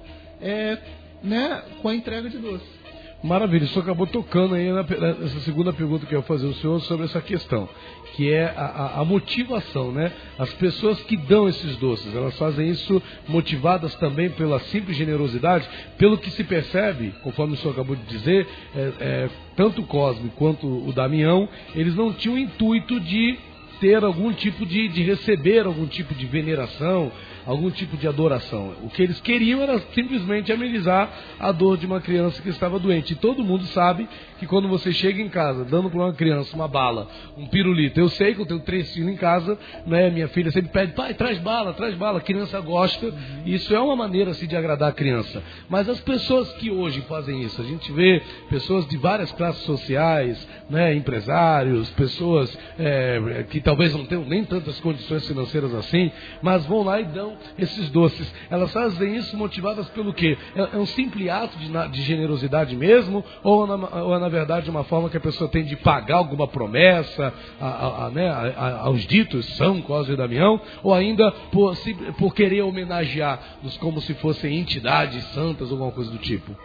é, 0.41 0.79
né, 1.23 1.63
com 1.83 1.89
a 1.89 1.95
entrega 1.95 2.29
de 2.29 2.39
doce. 2.39 2.77
Maravilha, 3.23 3.65
o 3.65 3.69
senhor 3.69 3.83
acabou 3.83 4.07
tocando 4.07 4.55
aí 4.55 4.71
nessa 4.71 5.41
segunda 5.41 5.73
pergunta 5.73 6.05
que 6.05 6.15
eu 6.15 6.21
ia 6.21 6.25
fazer 6.25 6.47
ao 6.47 6.53
senhor 6.55 6.81
sobre 6.83 7.07
essa 7.07 7.21
questão, 7.21 7.67
que 8.15 8.31
é 8.31 8.45
a, 8.45 9.01
a, 9.01 9.05
motivação, 9.05 9.91
né? 9.91 10.13
As 10.39 10.53
pessoas 10.55 11.01
que 11.03 11.17
dão 11.17 11.49
esses 11.49 11.77
doces, 11.77 12.15
elas 12.15 12.37
fazem 12.39 12.69
isso 12.69 13.03
motivadas 13.27 13.95
também 13.97 14.29
pela 14.31 14.61
simples 14.61 14.97
generosidade, 14.97 15.67
pelo 15.97 16.19
que 16.19 16.31
se 16.31 16.45
percebe, 16.45 17.15
conforme 17.23 17.55
o 17.55 17.57
senhor 17.57 17.73
acabou 17.73 17.97
de 17.97 18.05
dizer, 18.05 18.47
é, 18.75 18.93
é, 19.01 19.31
tanto 19.57 19.81
o 19.81 19.87
Cosme 19.87 20.31
quanto 20.37 20.67
o 20.67 20.93
Damião, 20.93 21.49
eles 21.75 21.97
não 21.97 22.13
tinham 22.13 22.37
o 22.37 22.39
intuito 22.39 23.01
de 23.01 23.39
ter 23.81 24.05
algum 24.05 24.33
tipo 24.33 24.65
de, 24.65 24.89
de 24.89 25.03
receber 25.03 25.67
algum 25.67 25.87
tipo 25.87 26.15
de 26.15 26.27
veneração, 26.27 27.11
algum 27.47 27.71
tipo 27.71 27.97
de 27.97 28.09
adoração. 28.09 28.75
O 28.83 28.91
que 28.91 29.03
eles 29.03 29.21
queriam 29.21 29.63
era 29.63 29.79
simplesmente 29.95 30.53
amenizar 30.53 31.09
a 31.39 31.53
dor 31.53 31.79
de 31.79 31.87
uma 31.87 32.01
criança 32.01 32.43
que 32.43 32.49
estava 32.49 32.79
doente. 32.79 33.13
E 33.13 33.17
todo 33.17 33.45
mundo 33.45 33.65
sabe 33.67 34.09
que 34.39 34.47
quando 34.47 34.69
você 34.69 34.93
chega 34.93 35.23
em 35.23 35.29
casa 35.29 35.65
dando 35.65 35.89
para 35.89 36.01
uma 36.01 36.13
criança 36.13 36.55
uma 36.55 36.67
bala, 36.67 37.09
um 37.39 37.47
pirulito, 37.47 38.01
eu 38.01 38.09
sei 38.09 38.35
que 38.35 38.41
eu 38.41 38.47
tenho 38.47 38.61
três 38.61 38.93
filhos 38.93 39.09
em 39.09 39.17
casa, 39.17 39.59
né? 39.87 40.11
Minha 40.11 40.29
filha 40.29 40.51
sempre 40.51 40.71
pede, 40.71 40.93
pai, 40.93 41.15
traz 41.15 41.39
bala, 41.39 41.73
traz 41.73 41.95
bala. 41.95 42.19
A 42.19 42.23
criança 42.23 42.61
gosta. 42.61 43.07
Uhum. 43.07 43.43
Isso 43.47 43.75
é 43.75 43.81
uma 43.81 43.95
maneira 43.95 44.33
assim, 44.33 44.47
de 44.47 44.57
agradar 44.57 44.91
a 44.91 44.93
criança. 44.93 45.43
Mas 45.69 45.89
as 45.89 46.01
pessoas 46.01 46.51
que 46.55 46.71
hoje 46.71 47.01
fazem 47.03 47.43
isso, 47.43 47.61
a 47.61 47.65
gente 47.65 47.93
vê 47.93 48.21
pessoas 48.51 48.87
de 48.89 48.97
várias 48.97 49.31
classes 49.33 49.63
sociais, 49.63 50.47
né? 50.69 50.95
Empresários, 50.95 51.89
pessoas 51.91 52.57
é, 52.79 53.45
que 53.49 53.61
talvez 53.61 53.95
não 53.95 54.05
tenham 54.05 54.25
nem 54.25 54.45
tantas 54.45 54.81
condições 54.81 55.27
financeiras 55.27 55.73
assim, 55.75 56.11
mas 56.43 56.67
vão 56.67 56.83
lá 56.83 57.01
e 57.01 57.05
dão 57.05 57.36
esses 57.59 57.91
doces. 57.91 58.33
Elas 58.51 58.73
fazem 58.73 59.17
isso 59.17 59.37
motivadas 59.37 59.89
pelo 59.91 60.13
quê? 60.13 60.37
É, 60.55 60.77
é 60.77 60.79
um 60.79 60.87
simples 60.87 61.29
ato 61.29 61.59
de, 61.59 61.89
de 61.89 62.03
generosidade 62.03 62.77
mesmo? 62.77 63.25
Ou 63.43 63.67
na, 63.67 64.03
ou 64.03 64.19
na 64.19 64.29
verdade 64.29 64.71
uma 64.71 64.85
forma 64.85 65.09
que 65.09 65.17
a 65.17 65.21
pessoa 65.21 65.51
tem 65.51 65.65
de 65.65 65.77
pagar 65.77 66.17
alguma 66.17 66.49
promessa 66.49 67.33
a, 67.61 67.67
a, 67.67 68.07
a, 68.07 68.11
né, 68.11 68.55
aos 68.81 69.07
ditos 69.07 69.47
São 69.57 69.81
Cosme 69.83 70.15
e 70.15 70.17
Damião? 70.17 70.61
Ou 70.83 70.95
ainda 70.95 71.31
por, 71.51 71.77
se, 71.77 71.95
por 72.19 72.35
querer 72.35 72.63
homenagear-nos 72.63 73.77
como 73.79 74.01
se 74.01 74.15
fossem 74.15 74.59
entidades 74.59 75.25
santas 75.33 75.69
ou 75.69 75.75
alguma 75.77 75.93
coisa 75.93 76.11
do 76.11 76.19
tipo? 76.19 76.57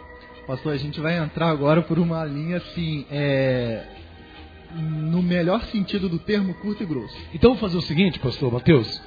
Pastor, 0.46 0.72
a 0.72 0.76
gente 0.76 1.00
vai 1.00 1.16
entrar 1.18 1.50
agora 1.50 1.82
por 1.82 1.98
uma 1.98 2.24
linha 2.24 2.56
assim, 2.56 3.06
é, 3.10 3.84
no 4.74 5.22
melhor 5.22 5.62
sentido 5.66 6.08
do 6.08 6.18
termo 6.18 6.54
curto 6.54 6.82
e 6.82 6.86
grosso. 6.86 7.16
Então 7.32 7.50
vamos 7.50 7.60
fazer 7.60 7.76
o 7.76 7.82
seguinte, 7.82 8.18
pastor 8.18 8.52
Mateus. 8.52 9.00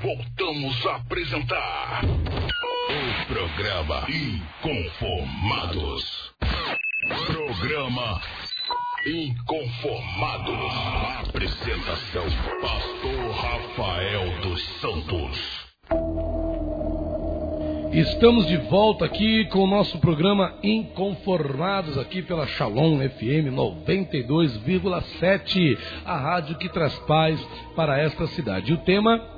Voltamos 0.00 0.86
a 0.86 0.94
apresentar 0.94 2.02
o 2.88 3.26
programa 3.26 4.06
Inconformados. 4.08 6.32
Programa 7.26 8.18
Inconformados. 9.06 10.72
Apresentação: 11.28 12.24
Pastor 12.62 13.30
Rafael 13.32 14.40
dos 14.40 14.62
Santos. 14.80 15.68
Estamos 17.92 18.46
de 18.46 18.56
volta 18.56 19.04
aqui 19.04 19.44
com 19.46 19.64
o 19.64 19.66
nosso 19.66 19.98
programa 19.98 20.54
Inconformados, 20.62 21.98
aqui 21.98 22.22
pela 22.22 22.46
Shalom 22.46 23.06
FM 23.06 23.52
92,7, 23.52 25.78
a 26.06 26.16
rádio 26.16 26.56
que 26.56 26.70
traz 26.70 26.98
paz 27.00 27.38
para 27.76 28.00
esta 28.00 28.26
cidade. 28.28 28.70
E 28.70 28.74
o 28.74 28.78
tema 28.78 29.36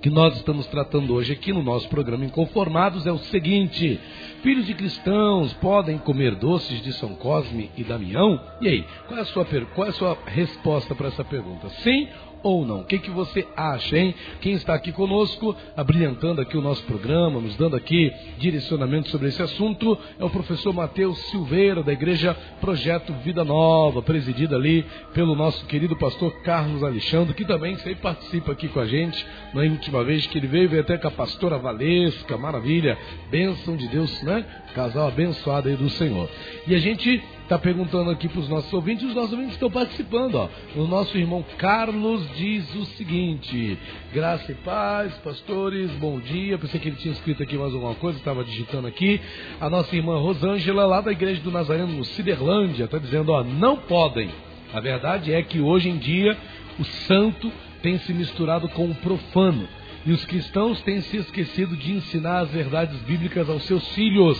que 0.00 0.10
nós 0.10 0.36
estamos 0.36 0.66
tratando 0.66 1.14
hoje 1.14 1.32
aqui 1.32 1.52
no 1.52 1.62
nosso 1.62 1.88
programa 1.88 2.24
Inconformados 2.24 3.06
é 3.06 3.12
o 3.12 3.18
seguinte: 3.18 3.98
filhos 4.42 4.66
de 4.66 4.74
cristãos 4.74 5.52
podem 5.54 5.98
comer 5.98 6.34
doces 6.36 6.82
de 6.82 6.92
São 6.92 7.14
Cosme 7.14 7.70
e 7.76 7.84
Damião? 7.84 8.40
E 8.60 8.68
aí, 8.68 8.84
qual 9.06 9.18
é 9.18 9.22
a 9.22 9.26
sua, 9.26 9.46
qual 9.74 9.86
é 9.86 9.90
a 9.90 9.94
sua 9.94 10.18
resposta 10.26 10.94
para 10.94 11.08
essa 11.08 11.24
pergunta? 11.24 11.68
Sim 11.82 12.08
ou 12.42 12.64
não? 12.64 12.80
O 12.80 12.84
que, 12.84 12.98
que 12.98 13.10
você 13.10 13.46
acha, 13.56 13.98
hein? 13.98 14.14
Quem 14.40 14.52
está 14.52 14.74
aqui 14.74 14.92
conosco, 14.92 15.54
abrilhantando 15.76 16.40
aqui 16.40 16.56
o 16.56 16.62
nosso 16.62 16.82
programa, 16.84 17.40
nos 17.40 17.56
dando 17.56 17.76
aqui 17.76 18.12
direcionamento 18.38 19.08
sobre 19.08 19.28
esse 19.28 19.42
assunto, 19.42 19.98
é 20.18 20.24
o 20.24 20.30
professor 20.30 20.72
Mateus 20.72 21.18
Silveira, 21.30 21.82
da 21.82 21.92
Igreja 21.92 22.36
Projeto 22.60 23.12
Vida 23.24 23.44
Nova, 23.44 24.02
presidida 24.02 24.56
ali 24.56 24.84
pelo 25.12 25.34
nosso 25.34 25.64
querido 25.66 25.96
pastor 25.96 26.32
Carlos 26.42 26.82
Alexandre, 26.82 27.34
que 27.34 27.44
também 27.44 27.76
sempre 27.76 27.96
participa 27.96 28.52
aqui 28.52 28.68
com 28.68 28.80
a 28.80 28.86
gente. 28.86 29.24
Na 29.52 29.62
última 29.62 30.04
vez 30.04 30.26
que 30.26 30.38
ele 30.38 30.46
veio, 30.46 30.68
veio 30.68 30.82
até 30.82 30.96
com 30.96 31.08
a 31.08 31.12
pastora 31.12 31.58
Valesca, 31.58 32.36
maravilha, 32.36 32.98
bênção 33.30 33.76
de 33.76 33.88
Deus, 33.88 34.22
né? 34.22 34.44
Casal 34.74 35.08
abençoado 35.08 35.68
aí 35.68 35.76
do 35.76 35.90
Senhor. 35.90 36.28
E 36.66 36.74
a 36.74 36.78
gente 36.78 37.22
está 37.48 37.58
perguntando 37.58 38.10
aqui 38.10 38.28
para 38.28 38.40
os 38.40 38.48
nossos 38.48 38.70
ouvintes, 38.74 39.08
os 39.08 39.14
nossos 39.14 39.32
ouvintes 39.32 39.54
estão 39.54 39.70
participando. 39.70 40.34
Ó. 40.34 40.48
O 40.76 40.86
nosso 40.86 41.16
irmão 41.16 41.42
Carlos 41.56 42.28
diz 42.36 42.74
o 42.74 42.84
seguinte: 42.84 43.78
Graça 44.12 44.52
e 44.52 44.54
paz, 44.56 45.14
pastores, 45.24 45.90
bom 45.92 46.20
dia. 46.20 46.58
Pensei 46.58 46.78
que 46.78 46.88
ele 46.90 46.96
tinha 46.96 47.12
escrito 47.12 47.42
aqui 47.42 47.56
mais 47.56 47.72
alguma 47.72 47.94
coisa, 47.94 48.18
estava 48.18 48.44
digitando 48.44 48.86
aqui. 48.86 49.18
A 49.58 49.70
nossa 49.70 49.96
irmã 49.96 50.18
Rosângela, 50.18 50.84
lá 50.84 51.00
da 51.00 51.10
Igreja 51.10 51.40
do 51.40 51.50
Nazareno, 51.50 51.90
no 51.90 52.04
Ciderlândia, 52.04 52.84
está 52.84 52.98
dizendo: 52.98 53.32
ó, 53.32 53.42
não 53.42 53.78
podem. 53.78 54.28
A 54.74 54.80
verdade 54.80 55.32
é 55.32 55.42
que 55.42 55.58
hoje 55.58 55.88
em 55.88 55.96
dia 55.96 56.36
o 56.78 56.84
santo 56.84 57.50
tem 57.80 57.98
se 57.98 58.12
misturado 58.12 58.68
com 58.68 58.90
o 58.90 58.94
profano. 58.96 59.66
E 60.04 60.12
os 60.12 60.24
cristãos 60.26 60.82
têm 60.82 61.00
se 61.00 61.16
esquecido 61.16 61.74
de 61.76 61.92
ensinar 61.92 62.40
as 62.40 62.50
verdades 62.50 62.98
bíblicas 63.00 63.48
aos 63.48 63.62
seus 63.64 63.88
filhos 63.94 64.38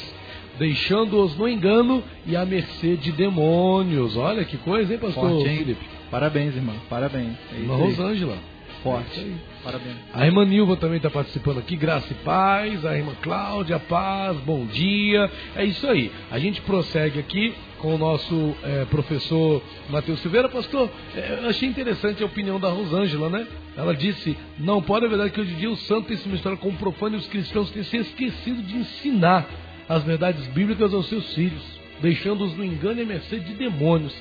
deixando-os 0.59 1.37
no 1.37 1.49
engano 1.49 2.03
e 2.27 2.37
à 2.37 2.45
mercê 2.45 2.97
de 2.97 3.13
demônios. 3.13 4.17
Olha 4.17 4.45
que 4.45 4.57
coisa, 4.59 4.93
hein, 4.93 4.99
pastor 4.99 5.31
Forte, 5.31 5.49
hein? 5.49 5.59
Felipe? 5.59 5.87
Parabéns, 6.11 6.57
irmão. 6.57 6.75
Parabéns. 6.89 7.37
É 7.53 7.61
irmã 7.61 7.77
Rosângela. 7.77 8.37
Forte. 8.83 9.21
É 9.21 9.59
Parabéns. 9.63 9.97
A 10.15 10.25
irmã 10.25 10.45
Nilva 10.45 10.77
também 10.77 10.97
está 10.97 11.11
participando 11.11 11.59
aqui. 11.59 11.77
Graça 11.77 12.13
e 12.13 12.17
paz. 12.17 12.85
A 12.87 12.97
irmã 12.97 13.13
Cláudia, 13.21 13.79
paz. 13.79 14.37
Bom 14.39 14.65
dia. 14.67 15.31
É 15.57 15.65
isso 15.65 15.87
aí. 15.87 16.11
A 16.31 16.39
gente 16.39 16.61
prossegue 16.63 17.19
aqui 17.19 17.55
com 17.79 17.95
o 17.95 17.99
nosso 17.99 18.55
é, 18.63 18.85
professor 18.87 19.63
Matheus 19.91 20.21
Silveira. 20.21 20.49
Pastor, 20.49 20.89
é, 21.15 21.41
eu 21.43 21.49
achei 21.49 21.69
interessante 21.69 22.23
a 22.23 22.27
opinião 22.27 22.59
da 22.59 22.69
Rosângela, 22.69 23.29
né? 23.29 23.47
Ela 23.77 23.95
disse: 23.95 24.37
não 24.59 24.81
pode, 24.81 25.07
é 25.07 25.09
verdade 25.09 25.33
que 25.33 25.41
hoje 25.41 25.53
em 25.53 25.57
dia 25.57 25.71
o 25.71 25.77
santo 25.77 26.09
tem 26.09 26.17
se 26.17 26.29
misturado 26.29 26.61
com 26.61 26.69
o 26.69 26.77
profano 26.77 27.17
e 27.17 27.19
os 27.19 27.27
cristãos 27.27 27.71
têm 27.71 27.83
se 27.83 27.97
esquecido 27.97 28.63
de 28.63 28.77
ensinar 28.77 29.47
as 29.89 30.03
verdades 30.05 30.47
bíblicas 30.49 30.93
aos 30.93 31.09
seus 31.09 31.33
filhos, 31.35 31.63
deixando-os 32.01 32.57
no 32.57 32.65
engano 32.65 33.01
e 33.01 33.07
mercê 33.07 33.39
de 33.41 33.55
demônios. 33.55 34.15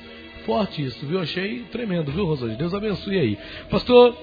Forte 0.46 0.82
isso, 0.82 1.04
viu? 1.04 1.20
Achei 1.20 1.64
tremendo, 1.70 2.10
viu, 2.10 2.24
Rosângela? 2.24 2.58
Deus 2.58 2.72
abençoe 2.72 3.18
aí. 3.18 3.38
Pastor 3.68 4.16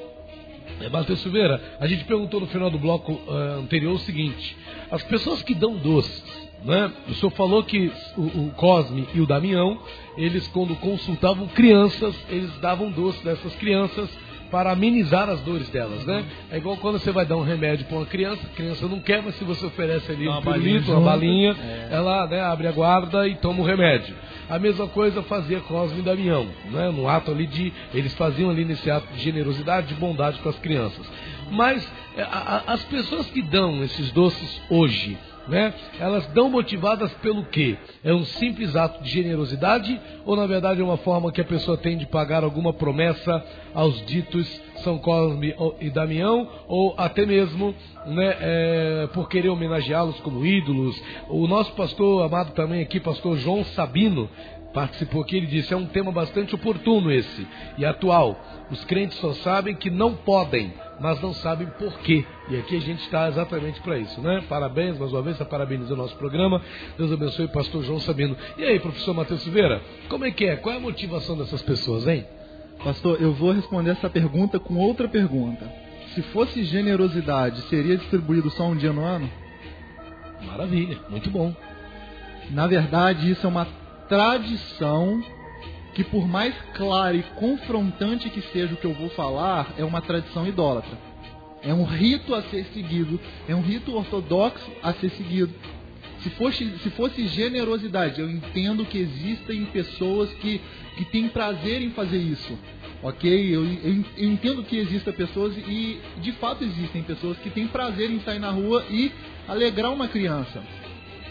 é, 0.81 1.15
Silveira, 1.15 1.61
a 1.79 1.87
gente 1.87 2.03
perguntou 2.05 2.39
no 2.39 2.47
final 2.47 2.69
do 2.69 2.79
bloco 2.79 3.13
uh, 3.13 3.59
anterior 3.59 3.93
o 3.93 3.99
seguinte: 3.99 4.57
as 4.89 5.03
pessoas 5.03 5.43
que 5.43 5.53
dão 5.53 5.75
doces, 5.75 6.23
né? 6.63 6.91
O 7.07 7.13
senhor 7.13 7.31
falou 7.31 7.63
que 7.63 7.91
o, 8.17 8.21
o, 8.21 8.51
Cosme 8.55 9.07
e 9.13 9.21
o 9.21 9.27
Damião, 9.27 9.79
eles 10.17 10.47
quando 10.47 10.75
consultavam 10.77 11.47
crianças, 11.47 12.15
eles 12.29 12.51
davam 12.57 12.91
doces 12.91 13.21
dessas 13.21 13.55
crianças 13.55 14.09
para 14.55 14.71
amenizar 14.71 15.27
as 15.29 15.41
dores 15.41 15.67
delas, 15.67 16.05
né? 16.05 16.23
É 16.49 16.55
igual 16.55 16.77
quando 16.77 16.97
você 16.97 17.11
vai 17.11 17.25
dar 17.25 17.35
um 17.35 17.43
remédio 17.43 17.85
para 17.87 17.97
uma 17.97 18.05
criança, 18.05 18.39
a 18.45 18.55
criança 18.55 18.87
não 18.87 19.01
quer, 19.01 19.21
mas 19.21 19.35
se 19.35 19.43
você 19.43 19.65
oferece 19.65 20.09
ali 20.13 20.29
Uma 20.29 20.39
um 20.39 20.41
pirulito, 20.41 20.91
uma 20.93 21.01
balinha, 21.01 21.53
É. 21.61 21.89
ela 21.91 22.25
né, 22.25 22.39
abre 22.39 22.65
a 22.65 22.71
guarda 22.71 23.27
e 23.27 23.35
toma 23.35 23.61
o 23.61 23.65
remédio. 23.65 24.15
A 24.49 24.57
mesma 24.57 24.87
coisa 24.87 25.21
fazia 25.23 25.59
Cosme 25.59 25.99
e 25.99 26.01
Damião, 26.03 26.47
né? 26.71 26.89
No 26.89 27.05
ato 27.09 27.31
ali 27.31 27.45
de. 27.47 27.73
Eles 27.93 28.13
faziam 28.13 28.49
ali 28.49 28.63
nesse 28.63 28.89
ato 28.89 29.05
de 29.13 29.19
generosidade, 29.21 29.87
de 29.87 29.95
bondade 29.95 30.39
com 30.39 30.47
as 30.47 30.57
crianças. 30.59 31.05
Mas 31.51 31.85
é, 32.15 32.21
a- 32.21 32.63
a- 32.65 32.73
as 32.75 32.83
pessoas 32.85 33.25
que 33.29 33.41
dão 33.41 33.83
esses 33.83 34.09
doces 34.11 34.61
hoje, 34.69 35.17
né? 35.47 35.73
Elas 35.99 36.25
dão 36.27 36.49
motivadas 36.49 37.11
pelo 37.15 37.45
quê? 37.45 37.77
É 38.03 38.13
um 38.13 38.25
simples 38.25 38.75
ato 38.75 39.03
de 39.03 39.09
generosidade 39.09 39.99
ou 40.25 40.35
na 40.35 40.47
verdade 40.47 40.81
é 40.81 40.83
uma 40.83 40.97
forma 40.97 41.31
que 41.31 41.41
a 41.41 41.45
pessoa 41.45 41.77
tem 41.77 41.97
de 41.97 42.05
pagar 42.05 42.43
alguma 42.43 42.73
promessa 42.73 43.43
aos 43.73 44.05
ditos 44.05 44.61
São 44.77 44.97
Cosme 44.97 45.53
e 45.79 45.89
Damião 45.89 46.47
ou 46.67 46.95
até 46.97 47.25
mesmo 47.25 47.75
né, 48.05 48.35
é, 48.39 49.09
por 49.13 49.27
querer 49.29 49.49
homenageá-los 49.49 50.19
como 50.21 50.45
ídolos? 50.45 51.01
O 51.29 51.47
nosso 51.47 51.71
pastor 51.73 52.25
amado 52.25 52.53
também 52.53 52.81
aqui, 52.81 52.99
pastor 52.99 53.37
João 53.37 53.63
Sabino, 53.65 54.29
participou 54.75 55.21
aqui, 55.21 55.37
ele 55.37 55.47
disse, 55.47 55.73
é 55.73 55.77
um 55.77 55.85
tema 55.85 56.11
bastante 56.11 56.53
oportuno 56.53 57.09
esse 57.09 57.47
e 57.77 57.85
atual. 57.85 58.37
Os 58.69 58.83
crentes 58.83 59.17
só 59.19 59.31
sabem 59.35 59.73
que 59.73 59.89
não 59.89 60.13
podem, 60.13 60.73
mas 60.99 61.21
não 61.21 61.33
sabem 61.33 61.65
por 61.79 61.97
quê. 61.99 62.25
E 62.49 62.57
aqui 62.57 62.75
a 62.75 62.81
gente 62.81 62.99
está 62.99 63.29
exatamente 63.29 63.79
para 63.79 63.97
isso, 63.97 64.19
né? 64.19 64.43
Parabéns, 64.49 64.99
mais 64.99 65.13
uma 65.13 65.21
vez, 65.21 65.35
está 65.35 65.45
parabenizando 65.45 65.93
o 65.93 65.97
nosso 66.03 66.17
programa. 66.17 66.61
Deus 66.97 67.09
abençoe 67.09 67.45
o 67.45 67.49
pastor 67.49 67.83
João 67.83 68.01
Sabino. 68.01 68.35
E 68.57 68.65
aí, 68.65 68.77
professor 68.77 69.13
Matheus 69.13 69.41
Silveira, 69.43 69.81
como 70.09 70.25
é 70.25 70.31
que 70.31 70.43
é? 70.43 70.57
Qual 70.57 70.75
é 70.75 70.77
a 70.77 70.81
motivação 70.81 71.37
dessas 71.37 71.61
pessoas, 71.61 72.05
hein? 72.05 72.25
Pastor, 72.83 73.21
eu 73.21 73.31
vou 73.31 73.53
responder 73.53 73.91
essa 73.91 74.09
pergunta 74.09 74.59
com 74.59 74.75
outra 74.75 75.07
pergunta. 75.07 75.71
Se 76.13 76.21
fosse 76.21 76.65
generosidade, 76.65 77.61
seria 77.63 77.95
distribuído 77.95 78.49
só 78.49 78.67
um 78.67 78.75
dia 78.75 78.91
no 78.91 79.03
ano? 79.03 79.29
Maravilha, 80.45 80.97
muito 81.09 81.29
bom. 81.29 81.55
Na 82.51 82.67
verdade, 82.67 83.31
isso 83.31 83.45
é 83.45 83.49
uma 83.49 83.65
tradição 84.07 85.23
que, 85.93 86.03
por 86.03 86.27
mais 86.27 86.53
clara 86.73 87.15
e 87.15 87.23
confrontante 87.23 88.29
que 88.29 88.41
seja 88.41 88.73
o 88.73 88.77
que 88.77 88.85
eu 88.85 88.93
vou 88.93 89.09
falar, 89.09 89.73
é 89.77 89.83
uma 89.83 90.01
tradição 90.01 90.47
idólatra. 90.47 90.97
É 91.61 91.73
um 91.73 91.83
rito 91.83 92.35
a 92.35 92.43
ser 92.43 92.65
seguido, 92.73 93.19
é 93.47 93.55
um 93.55 93.61
rito 93.61 93.95
ortodoxo 93.95 94.69
a 94.83 94.93
ser 94.93 95.09
seguido. 95.11 95.53
Se 96.19 96.29
fosse, 96.31 96.77
se 96.79 96.89
fosse 96.91 97.27
generosidade, 97.27 98.19
eu 98.19 98.29
entendo 98.29 98.85
que 98.85 98.97
existem 98.97 99.65
pessoas 99.65 100.29
que, 100.35 100.59
que 100.97 101.05
têm 101.05 101.29
prazer 101.29 101.81
em 101.81 101.91
fazer 101.91 102.17
isso. 102.17 102.57
Ok? 103.01 103.31
Eu, 103.31 103.63
eu, 103.65 104.03
entendo 104.17 104.63
que 104.63 104.77
existem 104.77 105.13
pessoas 105.13 105.55
e 105.57 105.99
de 106.17 106.31
fato 106.33 106.63
existem 106.63 107.03
pessoas 107.03 107.37
que 107.37 107.49
têm 107.49 107.67
prazer 107.67 108.09
em 108.09 108.19
sair 108.21 108.39
na 108.39 108.49
rua 108.49 108.83
e 108.89 109.11
alegrar 109.47 109.93
uma 109.93 110.07
criança. 110.07 110.63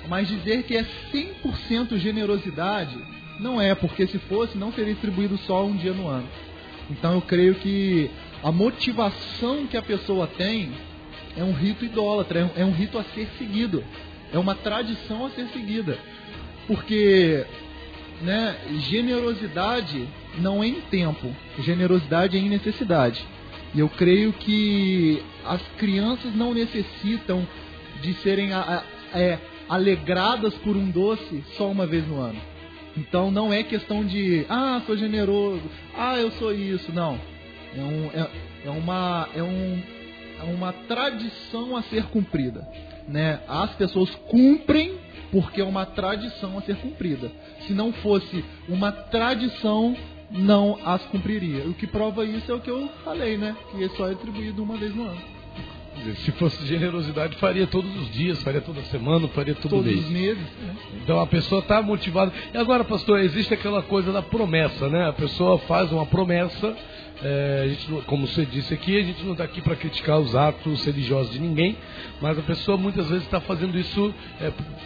Mas 0.09 0.29
dizer 0.29 0.63
que 0.65 0.77
é 0.77 0.85
100% 1.13 1.97
generosidade, 1.99 2.97
não 3.41 3.61
é, 3.61 3.75
porque 3.75 4.07
se 4.07 4.19
fosse, 4.19 4.57
não 4.59 4.73
seria 4.73 4.93
distribuído 4.93 5.37
só 5.39 5.65
um 5.65 5.77
dia 5.77 5.93
no 5.93 6.07
ano. 6.09 6.29
Então 6.91 7.15
eu 7.15 7.23
creio 7.23 7.55
que 7.55 8.11
a 8.43 8.53
motivação 8.53 9.67
que 9.67 9.77
a 9.77 9.83
pessoa 9.83 10.27
tem 10.27 10.71
é 11.37 11.43
um 11.43 11.53
rito 11.53 11.85
idólatra, 11.85 12.41
é 12.41 12.45
um, 12.45 12.51
é 12.63 12.65
um 12.67 12.73
rito 12.73 12.99
a 12.99 13.05
ser 13.05 13.27
seguido, 13.39 13.83
é 14.33 14.39
uma 14.39 14.55
tradição 14.55 15.25
a 15.27 15.31
ser 15.31 15.47
seguida. 15.49 15.99
Porque 16.67 17.45
né, 18.23 18.57
generosidade 18.79 20.07
não 20.39 20.63
é 20.63 20.69
em 20.69 20.81
tempo, 20.83 21.35
generosidade 21.61 22.37
é 22.37 22.41
em 22.41 22.49
necessidade. 22.49 23.25
E 23.75 23.81
eu 23.81 23.89
creio 23.89 24.33
que 24.33 25.23
as 25.45 25.61
crianças 25.79 26.35
não 26.35 26.55
necessitam 26.55 27.47
de 28.03 28.13
serem 28.15 28.53
a- 28.53 28.85
a- 29.13 29.19
é, 29.19 29.39
alegradas 29.69 30.55
por 30.57 30.77
um 30.77 30.91
doce 30.91 31.45
só 31.57 31.71
uma 31.71 31.87
vez 31.87 32.07
no 32.07 32.21
ano. 32.21 32.41
Então 32.97 33.31
não 33.31 33.53
é 33.53 33.63
questão 33.63 34.05
de, 34.05 34.47
ah, 34.49 34.83
sou 34.87 34.97
generoso, 34.97 35.63
ah, 35.97 36.17
eu 36.17 36.31
sou 36.33 36.53
isso. 36.55 36.93
Não. 36.93 37.19
É, 37.77 37.81
um, 37.81 38.11
é, 38.15 38.31
é 38.67 38.71
uma, 38.71 39.29
é, 39.35 39.43
um, 39.43 39.83
é 40.41 40.45
uma 40.45 40.73
tradição 40.73 41.77
a 41.77 41.83
ser 41.83 42.05
cumprida. 42.05 42.67
Né? 43.09 43.41
As 43.49 43.75
pessoas 43.75 44.15
cumprem 44.29 44.99
porque 45.31 45.61
é 45.61 45.65
uma 45.65 45.85
tradição 45.85 46.57
a 46.57 46.63
ser 46.63 46.77
cumprida. 46.77 47.31
Se 47.67 47.73
não 47.73 47.93
fosse 47.93 48.45
uma 48.69 48.93
tradição, 48.93 49.97
não 50.31 50.79
as 50.85 51.03
cumpriria. 51.07 51.67
O 51.69 51.75
que 51.75 51.87
prova 51.87 52.25
isso 52.25 52.51
é 52.51 52.55
o 52.55 52.61
que 52.61 52.71
eu 52.71 52.89
falei, 53.05 53.37
né? 53.37 53.57
Que 53.73 53.89
só 53.97 54.09
é 54.09 54.13
atribuído 54.13 54.63
uma 54.63 54.77
vez 54.77 54.95
no 54.95 55.05
ano. 55.05 55.21
Se 56.25 56.33
fosse 56.33 56.67
generosidade, 56.67 57.37
faria 57.37 57.67
todos 57.67 57.95
os 57.97 58.11
dias, 58.13 58.43
faria 58.43 58.61
toda 58.61 58.81
semana, 58.83 59.27
faria 59.29 59.55
todo 59.55 59.71
Todos 59.71 59.87
mês. 59.87 60.05
os 60.05 60.11
meses. 60.11 60.43
Né? 60.61 60.75
Então 61.03 61.21
a 61.21 61.27
pessoa 61.27 61.61
está 61.61 61.81
motivada. 61.81 62.33
E 62.53 62.57
agora, 62.59 62.85
pastor, 62.85 63.21
existe 63.21 63.55
aquela 63.55 63.83
coisa 63.83 64.13
da 64.13 64.21
promessa, 64.23 64.89
né? 64.89 65.09
A 65.09 65.13
pessoa 65.13 65.59
faz 65.61 65.91
uma 65.93 66.05
promessa. 66.07 66.75
é, 67.23 67.61
a 67.65 67.69
gente 67.69 67.87
como 68.07 68.27
você 68.27 68.45
disse 68.45 68.75
aqui, 68.75 68.99
a 68.99 69.03
gente 69.03 69.23
não 69.25 69.33
está 69.33 69.45
aqui 69.45 69.61
para 69.63 69.77
criticar 69.77 70.19
os 70.19 70.35
atos 70.35 70.85
religiosos 70.85 71.33
de 71.33 71.39
ninguém, 71.39 71.77
mas 72.21 72.39
a 72.39 72.43
pessoa 72.43 72.77
muitas 72.77 73.07
vezes 73.09 73.25
está 73.25 73.41
fazendo 73.41 73.79
isso 73.79 74.13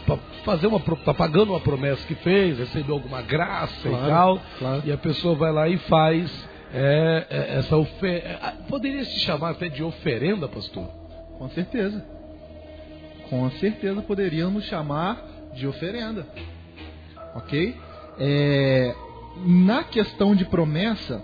para 0.06 0.18
fazer 0.44 0.66
uma, 0.66 0.78
tá 0.78 1.14
pagando 1.14 1.52
uma 1.52 1.60
promessa 1.60 2.06
que 2.06 2.14
fez, 2.16 2.58
recebeu 2.58 2.94
alguma 2.96 3.22
graça 3.22 3.88
e 3.88 3.90
Claro, 3.90 4.06
tal, 4.08 4.40
claro. 4.58 4.82
e 4.84 4.92
a 4.92 4.96
pessoa 4.98 5.34
vai 5.34 5.50
lá 5.52 5.68
e 5.68 5.78
faz 5.78 6.48
é, 6.72 7.26
é, 7.30 7.58
essa 7.58 7.76
oferta. 7.78 8.54
Poderia 8.68 9.02
se 9.04 9.18
chamar 9.20 9.50
até 9.52 9.68
de 9.70 9.82
oferenda, 9.82 10.46
pastor? 10.46 10.97
Com 11.38 11.48
certeza. 11.50 12.04
Com 13.30 13.50
certeza 13.52 14.02
poderíamos 14.02 14.64
chamar 14.64 15.24
de 15.54 15.66
oferenda. 15.66 16.26
Ok? 17.34 17.76
É, 18.18 18.94
na 19.46 19.84
questão 19.84 20.34
de 20.34 20.44
promessa, 20.44 21.22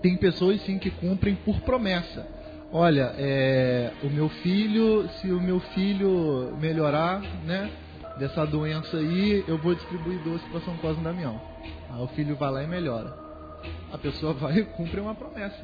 tem 0.00 0.16
pessoas 0.16 0.60
sim 0.62 0.78
que 0.78 0.90
cumprem 0.90 1.34
por 1.34 1.60
promessa. 1.60 2.26
Olha, 2.72 3.14
é, 3.18 3.90
o 4.02 4.06
meu 4.08 4.28
filho, 4.28 5.08
se 5.20 5.30
o 5.30 5.40
meu 5.40 5.60
filho 5.60 6.56
melhorar, 6.58 7.20
né, 7.44 7.70
dessa 8.18 8.46
doença 8.46 8.96
aí, 8.96 9.44
eu 9.46 9.58
vou 9.58 9.74
distribuir 9.74 10.18
doce 10.22 10.44
para 10.50 10.60
São 10.60 10.76
Cosme 10.78 11.00
e 11.00 11.04
Damião. 11.04 11.40
Aí 11.90 12.02
o 12.02 12.08
filho 12.08 12.36
vai 12.36 12.50
lá 12.50 12.62
e 12.62 12.66
melhora. 12.66 13.14
A 13.92 13.98
pessoa 13.98 14.32
vai 14.34 14.58
e 14.58 14.64
cumpre 14.64 15.00
uma 15.00 15.14
promessa, 15.14 15.60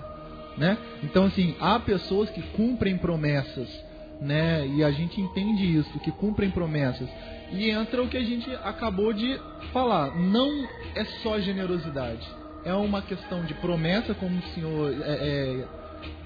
né? 0.58 0.76
Então 1.02 1.24
assim, 1.24 1.54
há 1.60 1.78
pessoas 1.80 2.28
que 2.30 2.42
cumprem 2.42 2.98
promessas, 2.98 3.68
né? 4.20 4.66
E 4.66 4.84
a 4.84 4.90
gente 4.90 5.20
entende 5.20 5.64
isso, 5.78 5.98
que 6.00 6.10
cumprem 6.10 6.50
promessas. 6.50 7.08
E 7.50 7.70
entra 7.70 8.02
o 8.02 8.08
que 8.08 8.16
a 8.16 8.22
gente 8.22 8.50
acabou 8.56 9.12
de 9.12 9.38
falar. 9.72 10.14
Não 10.16 10.68
é 10.94 11.04
só 11.22 11.38
generosidade. 11.40 12.26
É 12.64 12.74
uma 12.74 13.00
questão 13.00 13.44
de 13.44 13.54
promessa, 13.54 14.14
como 14.14 14.36
o 14.36 14.42
senhor 14.54 14.92
é, 14.92 15.12
é, 15.12 15.64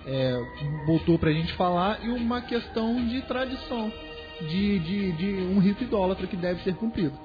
é, 0.06 0.40
voltou 0.86 1.18
para 1.18 1.30
a 1.30 1.32
gente 1.32 1.52
falar, 1.52 2.04
e 2.04 2.08
uma 2.08 2.40
questão 2.40 2.96
de 3.06 3.22
tradição, 3.22 3.92
de, 4.40 4.78
de, 4.80 5.12
de 5.12 5.32
um 5.54 5.60
rito 5.60 5.84
idólatra 5.84 6.26
que 6.26 6.36
deve 6.36 6.62
ser 6.62 6.74
cumprido. 6.74 7.16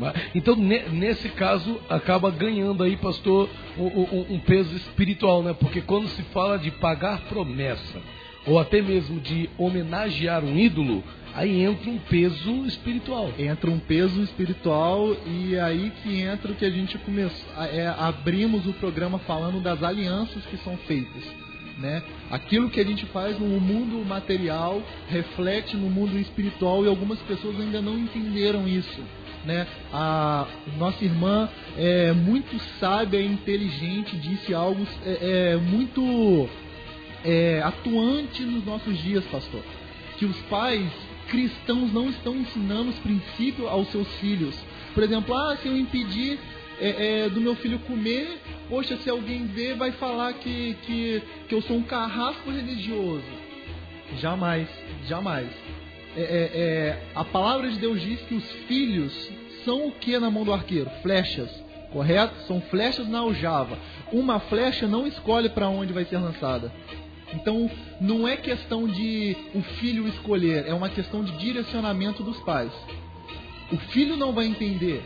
Mas- 0.00 0.14
Então, 0.34 0.56
ne- 0.56 0.88
nesse 0.88 1.28
caso, 1.28 1.80
acaba 1.88 2.30
ganhando 2.30 2.82
aí, 2.82 2.96
pastor, 2.96 3.48
um 3.78 4.38
peso 4.40 4.74
espiritual, 4.76 5.42
né? 5.42 5.52
Porque 5.58 5.80
quando 5.80 6.08
se 6.08 6.22
fala 6.24 6.58
de 6.58 6.70
pagar 6.70 7.20
promessa, 7.28 8.00
ou 8.46 8.58
até 8.58 8.80
mesmo 8.80 9.20
de 9.20 9.48
homenagear 9.58 10.42
um 10.44 10.56
ídolo, 10.58 11.04
aí 11.34 11.62
entra 11.62 11.90
um 11.90 11.98
peso 11.98 12.64
espiritual. 12.66 13.30
entra 13.38 13.70
um 13.70 13.78
peso 13.78 14.22
espiritual 14.22 15.14
e 15.26 15.56
aí 15.58 15.92
que 16.02 16.20
entra 16.22 16.50
o 16.50 16.54
que 16.56 16.64
a 16.64 16.70
gente 16.70 16.98
começou 16.98 17.46
é, 17.72 17.86
abrimos 17.98 18.66
o 18.66 18.72
programa 18.72 19.18
falando 19.20 19.60
das 19.62 19.80
alianças 19.82 20.44
que 20.46 20.56
são 20.56 20.76
feitas 20.88 21.22
né 21.78 22.02
aquilo 22.32 22.68
que 22.68 22.80
a 22.80 22.84
gente 22.84 23.06
faz 23.06 23.38
no 23.38 23.46
mundo 23.60 24.04
material 24.04 24.82
reflete 25.08 25.76
no 25.76 25.88
mundo 25.88 26.18
espiritual 26.18 26.84
e 26.84 26.88
algumas 26.88 27.20
pessoas 27.20 27.60
ainda 27.60 27.80
não 27.80 27.96
entenderam 27.96 28.66
isso 28.66 29.00
né 29.44 29.66
a 29.92 30.46
nossa 30.76 31.04
irmã 31.04 31.48
é 31.76 32.12
muito 32.12 32.58
sábia 32.78 33.18
e 33.18 33.26
inteligente 33.26 34.16
disse 34.16 34.52
algo 34.52 34.86
é, 35.04 35.52
é, 35.52 35.56
muito 35.56 36.48
é, 37.24 37.60
atuante 37.62 38.42
nos 38.42 38.64
nossos 38.64 38.96
dias, 39.02 39.24
pastor. 39.26 39.62
Que 40.18 40.24
os 40.24 40.36
pais 40.42 40.90
cristãos 41.28 41.92
não 41.92 42.10
estão 42.10 42.36
ensinando 42.36 42.90
os 42.90 42.98
princípios 42.98 43.68
aos 43.68 43.88
seus 43.88 44.08
filhos. 44.16 44.54
Por 44.94 45.02
exemplo, 45.02 45.34
ah, 45.34 45.56
se 45.56 45.68
eu 45.68 45.76
impedir 45.76 46.38
é, 46.80 47.24
é, 47.24 47.28
do 47.28 47.40
meu 47.40 47.54
filho 47.54 47.78
comer, 47.80 48.38
poxa, 48.68 48.96
se 48.96 49.08
alguém 49.08 49.46
ver, 49.46 49.76
vai 49.76 49.92
falar 49.92 50.32
que, 50.34 50.76
que, 50.82 51.22
que 51.48 51.54
eu 51.54 51.62
sou 51.62 51.76
um 51.76 51.82
carrasco 51.82 52.50
religioso. 52.50 53.24
Jamais, 54.18 54.68
jamais. 55.06 55.48
É, 56.16 56.20
é, 56.20 56.24
é, 56.24 57.02
a 57.14 57.24
palavra 57.24 57.70
de 57.70 57.78
Deus 57.78 58.00
diz 58.00 58.20
que 58.22 58.34
os 58.34 58.44
filhos 58.66 59.30
são 59.64 59.88
o 59.88 59.92
que 59.92 60.18
na 60.18 60.30
mão 60.30 60.44
do 60.44 60.52
arqueiro? 60.52 60.90
Flechas. 61.02 61.50
correto? 61.92 62.34
São 62.46 62.60
flechas 62.62 63.08
na 63.08 63.18
aljava. 63.18 63.78
Uma 64.12 64.40
flecha 64.40 64.86
não 64.86 65.06
escolhe 65.06 65.48
para 65.48 65.68
onde 65.68 65.92
vai 65.92 66.04
ser 66.04 66.18
lançada. 66.18 66.72
Então, 67.32 67.70
não 68.00 68.26
é 68.26 68.36
questão 68.36 68.88
de 68.88 69.36
o 69.54 69.62
filho 69.62 70.08
escolher, 70.08 70.66
é 70.66 70.74
uma 70.74 70.88
questão 70.88 71.22
de 71.22 71.30
direcionamento 71.38 72.22
dos 72.22 72.38
pais. 72.40 72.72
O 73.70 73.76
filho 73.76 74.16
não 74.16 74.32
vai 74.32 74.46
entender. 74.46 75.02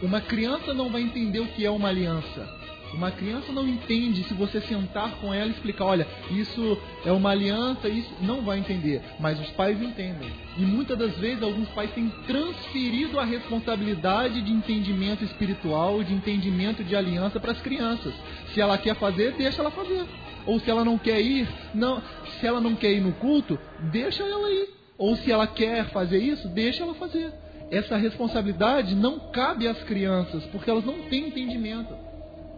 Uma 0.00 0.20
criança 0.20 0.72
não 0.72 0.88
vai 0.88 1.02
entender 1.02 1.40
o 1.40 1.48
que 1.48 1.64
é 1.64 1.70
uma 1.70 1.88
aliança. 1.88 2.61
Uma 2.94 3.10
criança 3.10 3.52
não 3.52 3.66
entende 3.66 4.22
se 4.24 4.34
você 4.34 4.60
sentar 4.60 5.12
com 5.16 5.32
ela 5.32 5.48
e 5.48 5.52
explicar, 5.52 5.86
olha, 5.86 6.06
isso 6.30 6.78
é 7.04 7.12
uma 7.12 7.30
aliança, 7.30 7.88
isso 7.88 8.12
não 8.20 8.42
vai 8.42 8.58
entender, 8.58 9.02
mas 9.18 9.40
os 9.40 9.48
pais 9.50 9.80
entendem. 9.80 10.30
E 10.58 10.62
muitas 10.62 10.98
das 10.98 11.16
vezes 11.16 11.42
alguns 11.42 11.68
pais 11.70 11.90
têm 11.92 12.10
transferido 12.26 13.18
a 13.18 13.24
responsabilidade 13.24 14.42
de 14.42 14.52
entendimento 14.52 15.24
espiritual, 15.24 16.02
de 16.04 16.12
entendimento 16.12 16.84
de 16.84 16.94
aliança 16.94 17.40
para 17.40 17.52
as 17.52 17.60
crianças. 17.60 18.12
Se 18.52 18.60
ela 18.60 18.76
quer 18.76 18.94
fazer, 18.96 19.32
deixa 19.32 19.62
ela 19.62 19.70
fazer. 19.70 20.04
Ou 20.44 20.60
se 20.60 20.70
ela 20.70 20.84
não 20.84 20.98
quer 20.98 21.20
ir, 21.20 21.48
não, 21.74 22.02
se 22.40 22.46
ela 22.46 22.60
não 22.60 22.74
quer 22.74 22.92
ir 22.92 23.00
no 23.00 23.12
culto, 23.12 23.58
deixa 23.90 24.22
ela 24.22 24.50
ir. 24.50 24.68
Ou 24.98 25.16
se 25.16 25.32
ela 25.32 25.46
quer 25.46 25.86
fazer 25.86 26.18
isso, 26.18 26.48
deixa 26.48 26.82
ela 26.82 26.94
fazer. 26.94 27.32
Essa 27.70 27.96
responsabilidade 27.96 28.94
não 28.94 29.18
cabe 29.30 29.66
às 29.66 29.82
crianças, 29.84 30.44
porque 30.46 30.70
elas 30.70 30.84
não 30.84 31.02
têm 31.04 31.28
entendimento. 31.28 31.94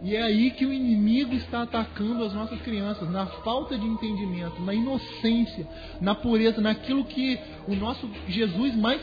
E 0.01 0.15
é 0.15 0.21
aí 0.21 0.51
que 0.51 0.65
o 0.65 0.73
inimigo 0.73 1.33
está 1.35 1.63
atacando 1.63 2.23
as 2.23 2.33
nossas 2.33 2.61
crianças, 2.61 3.09
na 3.09 3.25
falta 3.25 3.77
de 3.77 3.85
entendimento, 3.85 4.61
na 4.61 4.73
inocência, 4.73 5.67
na 6.01 6.13
pureza, 6.13 6.61
naquilo 6.61 7.05
que 7.05 7.39
o 7.67 7.75
nosso 7.75 8.09
Jesus 8.27 8.75
mais 8.75 9.01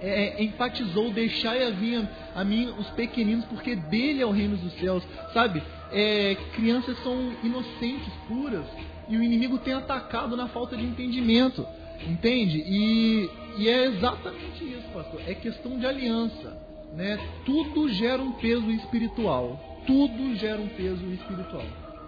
é, 0.00 0.42
enfatizou: 0.42 1.10
deixai 1.10 1.64
a 1.64 1.70
vir 1.70 2.06
a 2.34 2.44
mim 2.44 2.72
os 2.78 2.88
pequeninos, 2.90 3.44
porque 3.46 3.74
dele 3.74 4.20
é 4.20 4.26
o 4.26 4.30
reino 4.30 4.56
dos 4.56 4.72
céus. 4.74 5.02
Sabe? 5.32 5.62
É, 5.90 6.36
crianças 6.54 6.98
são 7.02 7.32
inocentes, 7.42 8.12
puras, 8.26 8.66
e 9.08 9.16
o 9.16 9.22
inimigo 9.22 9.58
tem 9.58 9.72
atacado 9.72 10.36
na 10.36 10.48
falta 10.48 10.76
de 10.76 10.84
entendimento. 10.84 11.66
Entende? 12.06 12.58
E, 12.58 13.30
e 13.58 13.68
é 13.68 13.86
exatamente 13.86 14.64
isso, 14.64 14.88
pastor. 14.92 15.20
É 15.26 15.34
questão 15.34 15.78
de 15.78 15.86
aliança. 15.86 16.56
Né? 16.94 17.18
Tudo 17.44 17.88
gera 17.90 18.22
um 18.22 18.32
peso 18.32 18.70
espiritual 18.70 19.77
tudo 19.88 20.36
gera 20.36 20.60
um 20.60 20.68
peso 20.68 21.02
espiritual. 21.14 21.64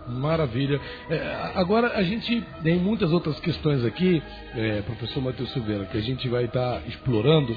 Maravilha. 0.07 0.79
É, 1.09 1.53
agora 1.55 1.97
a 1.97 2.03
gente 2.03 2.43
tem 2.62 2.77
muitas 2.77 3.11
outras 3.11 3.40
questões 3.40 3.85
aqui, 3.85 4.23
é, 4.55 4.83
professor 4.83 5.23
Matheus 5.23 5.51
Silveira, 5.53 5.87
que 5.87 5.97
a 5.97 6.01
gente 6.03 6.29
vai 6.29 6.45
estar 6.45 6.81
tá 6.81 6.87
explorando. 6.87 7.57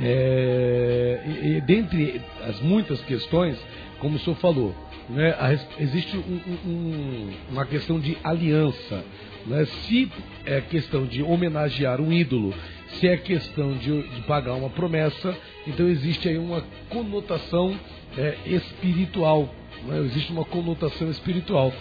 É, 0.00 1.22
e, 1.26 1.56
e, 1.56 1.60
dentre 1.62 2.20
as 2.46 2.60
muitas 2.60 3.00
questões, 3.00 3.58
como 3.98 4.14
o 4.14 4.20
senhor 4.20 4.36
falou, 4.36 4.72
né, 5.08 5.34
a, 5.40 5.52
existe 5.82 6.16
um, 6.16 6.40
um, 6.64 7.30
uma 7.50 7.66
questão 7.66 7.98
de 7.98 8.16
aliança. 8.22 9.04
Né? 9.44 9.64
Se 9.64 10.12
é 10.44 10.60
questão 10.60 11.04
de 11.04 11.20
homenagear 11.20 12.00
um 12.00 12.12
ídolo, 12.12 12.54
se 12.92 13.06
é 13.06 13.16
questão 13.16 13.76
de, 13.76 14.02
de 14.02 14.20
pagar 14.22 14.54
uma 14.54 14.70
promessa, 14.70 15.36
então 15.66 15.86
existe 15.88 16.28
aí 16.28 16.38
uma 16.38 16.62
conotação 16.88 17.78
é, 18.16 18.36
espiritual. 18.46 19.48
Né? 19.84 19.98
Existe 20.00 20.32
uma 20.32 20.44
conotação 20.44 21.10
espiritual. 21.10 21.72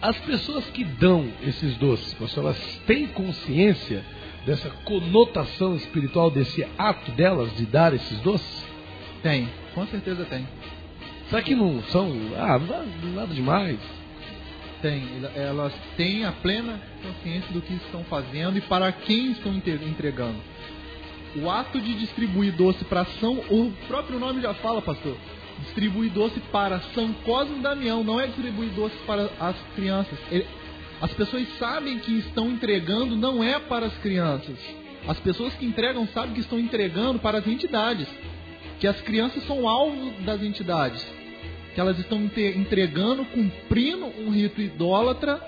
As 0.00 0.16
pessoas 0.20 0.64
que 0.66 0.84
dão 0.84 1.28
esses 1.42 1.76
doces, 1.76 2.16
elas 2.36 2.58
têm 2.86 3.06
consciência 3.08 4.04
dessa 4.46 4.70
conotação 4.84 5.74
espiritual, 5.76 6.30
desse 6.30 6.66
ato 6.76 7.10
delas 7.12 7.54
de 7.56 7.66
dar 7.66 7.92
esses 7.92 8.18
doces? 8.20 8.64
Tem, 9.22 9.48
com 9.74 9.86
certeza 9.86 10.24
tem. 10.24 10.46
Será 11.28 11.42
que 11.42 11.54
não 11.54 11.82
são. 11.84 12.10
Ah, 12.36 12.58
nada 13.14 13.34
demais? 13.34 13.78
Tem, 14.80 15.04
elas 15.34 15.72
têm 15.96 16.24
a 16.24 16.32
plena 16.32 16.80
consciência 17.02 17.52
do 17.52 17.60
que 17.60 17.74
estão 17.74 18.04
fazendo 18.04 18.58
e 18.58 18.60
para 18.60 18.92
quem 18.92 19.32
estão 19.32 19.52
entregando. 19.54 20.38
O 21.36 21.50
ato 21.50 21.80
de 21.80 21.94
distribuir 21.94 22.52
doce 22.52 22.84
para 22.84 23.04
São, 23.20 23.38
o 23.50 23.72
próprio 23.86 24.18
nome 24.18 24.40
já 24.40 24.54
fala, 24.54 24.80
pastor, 24.80 25.16
distribui 25.64 26.08
doce 26.08 26.40
para 26.52 26.80
São 26.94 27.12
Cosme 27.24 27.58
e 27.58 27.62
Damião, 27.62 28.04
não 28.04 28.20
é 28.20 28.26
distribuir 28.26 28.70
doce 28.70 28.96
para 29.06 29.28
as 29.40 29.56
crianças. 29.74 30.18
Ele, 30.30 30.46
as 31.00 31.12
pessoas 31.12 31.46
sabem 31.58 31.98
que 31.98 32.18
estão 32.18 32.48
entregando, 32.48 33.16
não 33.16 33.42
é 33.42 33.58
para 33.58 33.86
as 33.86 33.96
crianças. 33.98 34.56
As 35.06 35.18
pessoas 35.20 35.54
que 35.54 35.64
entregam 35.64 36.06
sabem 36.08 36.34
que 36.34 36.40
estão 36.40 36.58
entregando 36.58 37.18
para 37.18 37.38
as 37.38 37.46
entidades. 37.46 38.08
Que 38.80 38.86
as 38.86 39.00
crianças 39.00 39.44
são 39.46 39.68
alvo 39.68 40.10
das 40.22 40.42
entidades. 40.42 41.04
Que 41.78 41.82
elas 41.82 41.96
estão 42.00 42.20
entregando, 42.20 43.24
cumprindo 43.26 44.06
um 44.06 44.30
rito 44.30 44.60
idólatra, 44.60 45.40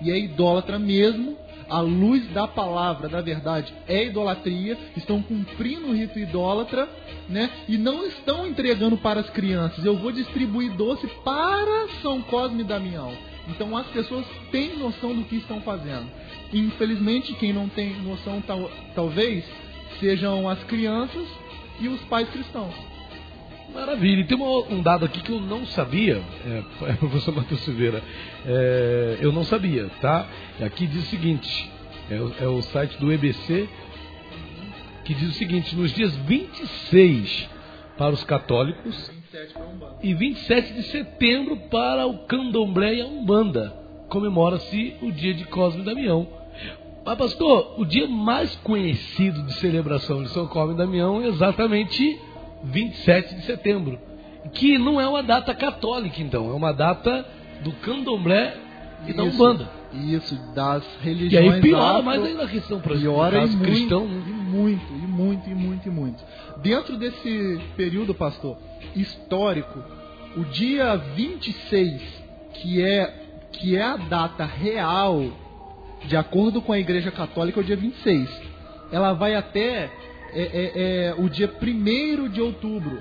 e 0.00 0.12
é 0.12 0.16
idólatra 0.16 0.78
mesmo, 0.78 1.36
à 1.68 1.80
luz 1.80 2.24
da 2.28 2.46
palavra, 2.46 3.08
da 3.08 3.20
verdade, 3.20 3.74
é 3.88 4.04
idolatria, 4.04 4.78
estão 4.96 5.20
cumprindo 5.20 5.88
o 5.88 5.92
rito 5.92 6.20
idólatra, 6.20 6.88
né? 7.28 7.50
E 7.68 7.76
não 7.76 8.06
estão 8.06 8.46
entregando 8.46 8.96
para 8.96 9.18
as 9.18 9.30
crianças. 9.30 9.84
Eu 9.84 9.96
vou 9.96 10.12
distribuir 10.12 10.72
doce 10.74 11.08
para 11.24 11.88
São 12.00 12.22
Cosme 12.22 12.60
e 12.60 12.64
Damião. 12.64 13.12
Então 13.48 13.76
as 13.76 13.88
pessoas 13.88 14.24
têm 14.52 14.78
noção 14.78 15.12
do 15.12 15.24
que 15.24 15.34
estão 15.34 15.62
fazendo. 15.62 16.06
Infelizmente, 16.52 17.34
quem 17.34 17.52
não 17.52 17.68
tem 17.68 18.00
noção, 18.02 18.40
tal, 18.40 18.70
talvez, 18.94 19.44
sejam 19.98 20.48
as 20.48 20.62
crianças 20.62 21.26
e 21.80 21.88
os 21.88 22.00
pais 22.02 22.28
cristãos. 22.28 22.91
Maravilha. 23.74 24.20
E 24.20 24.24
tem 24.24 24.38
um 24.38 24.82
dado 24.82 25.04
aqui 25.04 25.20
que 25.22 25.30
eu 25.30 25.40
não 25.40 25.64
sabia, 25.66 26.22
é, 26.46 26.62
é 26.90 26.92
professor 26.94 27.34
Matheus 27.34 27.60
Silveira, 27.60 28.02
é, 28.46 29.18
eu 29.20 29.32
não 29.32 29.44
sabia, 29.44 29.88
tá? 30.00 30.26
Aqui 30.60 30.86
diz 30.86 31.04
o 31.04 31.06
seguinte, 31.06 31.70
é, 32.10 32.44
é, 32.44 32.48
o 32.48 32.60
site 32.62 32.98
do 32.98 33.12
EBC, 33.12 33.68
que 35.04 35.14
diz 35.14 35.30
o 35.30 35.32
seguinte, 35.32 35.74
nos 35.74 35.92
dias 35.92 36.14
26 36.16 37.48
para 37.96 38.14
os 38.14 38.22
católicos 38.24 39.10
27 39.32 39.54
e 40.02 40.14
27 40.14 40.72
de 40.74 40.82
setembro 40.84 41.56
para 41.70 42.06
o 42.06 42.26
candomblé 42.26 42.94
e 42.94 43.00
a 43.00 43.06
umbanda, 43.06 43.72
comemora-se 44.08 44.96
o 45.00 45.10
dia 45.10 45.34
de 45.34 45.44
Cosme 45.46 45.82
e 45.82 45.84
Damião. 45.84 46.28
Mas 47.04 47.18
pastor, 47.18 47.74
o 47.80 47.84
dia 47.84 48.06
mais 48.06 48.54
conhecido 48.56 49.42
de 49.42 49.54
celebração 49.54 50.22
de 50.22 50.28
São 50.28 50.46
Cosme 50.46 50.74
e 50.74 50.76
Damião 50.76 51.20
é 51.20 51.26
exatamente 51.26 52.20
27 52.64 53.34
de 53.34 53.42
setembro. 53.42 53.98
Que 54.52 54.76
não 54.76 55.00
é 55.00 55.06
uma 55.06 55.22
data 55.22 55.54
católica, 55.54 56.20
então, 56.20 56.50
é 56.50 56.54
uma 56.54 56.72
data 56.72 57.24
do 57.62 57.72
candomblé 57.72 58.56
e 59.06 59.12
da 59.12 59.22
Umbanda. 59.22 59.68
Isso, 59.92 60.34
das 60.54 60.84
religiões. 61.02 61.46
E 61.46 61.54
aí 61.54 61.60
piora 61.60 61.90
afro, 61.90 62.04
mais 62.04 62.24
ainda 62.24 62.44
a 62.44 62.48
questão 62.48 62.80
para 62.80 62.96
piora 62.96 63.44
e 63.44 63.56
cristão. 63.58 64.06
Muito, 64.06 64.28
e 64.28 64.32
muito, 64.32 64.92
e 64.92 65.06
muito, 65.06 65.50
e 65.50 65.54
muito, 65.54 65.88
e 65.88 65.90
muito. 65.90 66.24
Dentro 66.62 66.96
desse 66.96 67.60
período, 67.76 68.14
pastor, 68.14 68.56
histórico, 68.96 69.82
o 70.36 70.44
dia 70.44 70.96
26, 70.96 72.02
que 72.54 72.82
é, 72.82 73.22
que 73.52 73.76
é 73.76 73.82
a 73.82 73.96
data 73.96 74.44
real, 74.44 75.22
de 76.04 76.16
acordo 76.16 76.62
com 76.62 76.72
a 76.72 76.78
Igreja 76.78 77.10
Católica, 77.10 77.60
é 77.60 77.62
o 77.62 77.66
dia 77.66 77.76
26. 77.76 78.28
Ela 78.90 79.12
vai 79.12 79.34
até 79.34 79.90
é, 80.34 80.42
é, 80.42 81.06
é 81.08 81.14
o 81.16 81.28
dia 81.28 81.50
1 81.50 82.28
de 82.28 82.40
outubro, 82.40 83.00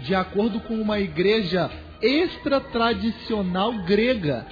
de 0.00 0.14
acordo 0.14 0.60
com 0.60 0.74
uma 0.74 0.98
igreja 0.98 1.70
extra-tradicional 2.00 3.72
grega. 3.84 4.46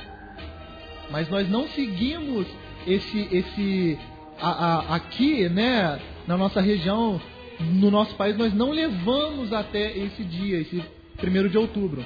Mas 1.10 1.28
nós 1.28 1.48
não 1.48 1.66
seguimos 1.68 2.46
esse, 2.86 3.28
esse 3.32 3.98
a, 4.38 4.48
a, 4.50 4.96
aqui, 4.96 5.48
né, 5.48 5.98
na 6.26 6.36
nossa 6.36 6.60
região, 6.60 7.20
no 7.60 7.90
nosso 7.90 8.14
país, 8.14 8.36
nós 8.36 8.52
não 8.54 8.70
levamos 8.70 9.52
até 9.52 9.96
esse 9.96 10.22
dia, 10.22 10.60
esse 10.60 10.82
1 11.22 11.48
de 11.48 11.58
outubro. 11.58 12.04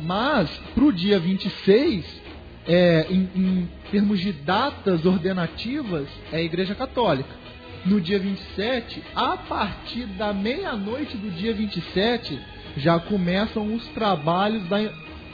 Mas, 0.00 0.48
para 0.74 0.84
o 0.84 0.92
dia 0.92 1.18
26, 1.18 2.22
é, 2.66 3.06
em, 3.10 3.28
em 3.34 3.68
termos 3.90 4.20
de 4.20 4.32
datas 4.32 5.04
ordenativas, 5.04 6.08
é 6.32 6.38
a 6.38 6.42
Igreja 6.42 6.74
Católica 6.74 7.43
no 7.86 8.00
dia 8.00 8.18
27, 8.18 9.02
a 9.14 9.36
partir 9.36 10.06
da 10.06 10.32
meia-noite 10.32 11.16
do 11.16 11.30
dia 11.30 11.52
27, 11.52 12.38
já 12.76 12.98
começam 12.98 13.74
os 13.74 13.86
trabalhos 13.88 14.66
da, 14.68 14.90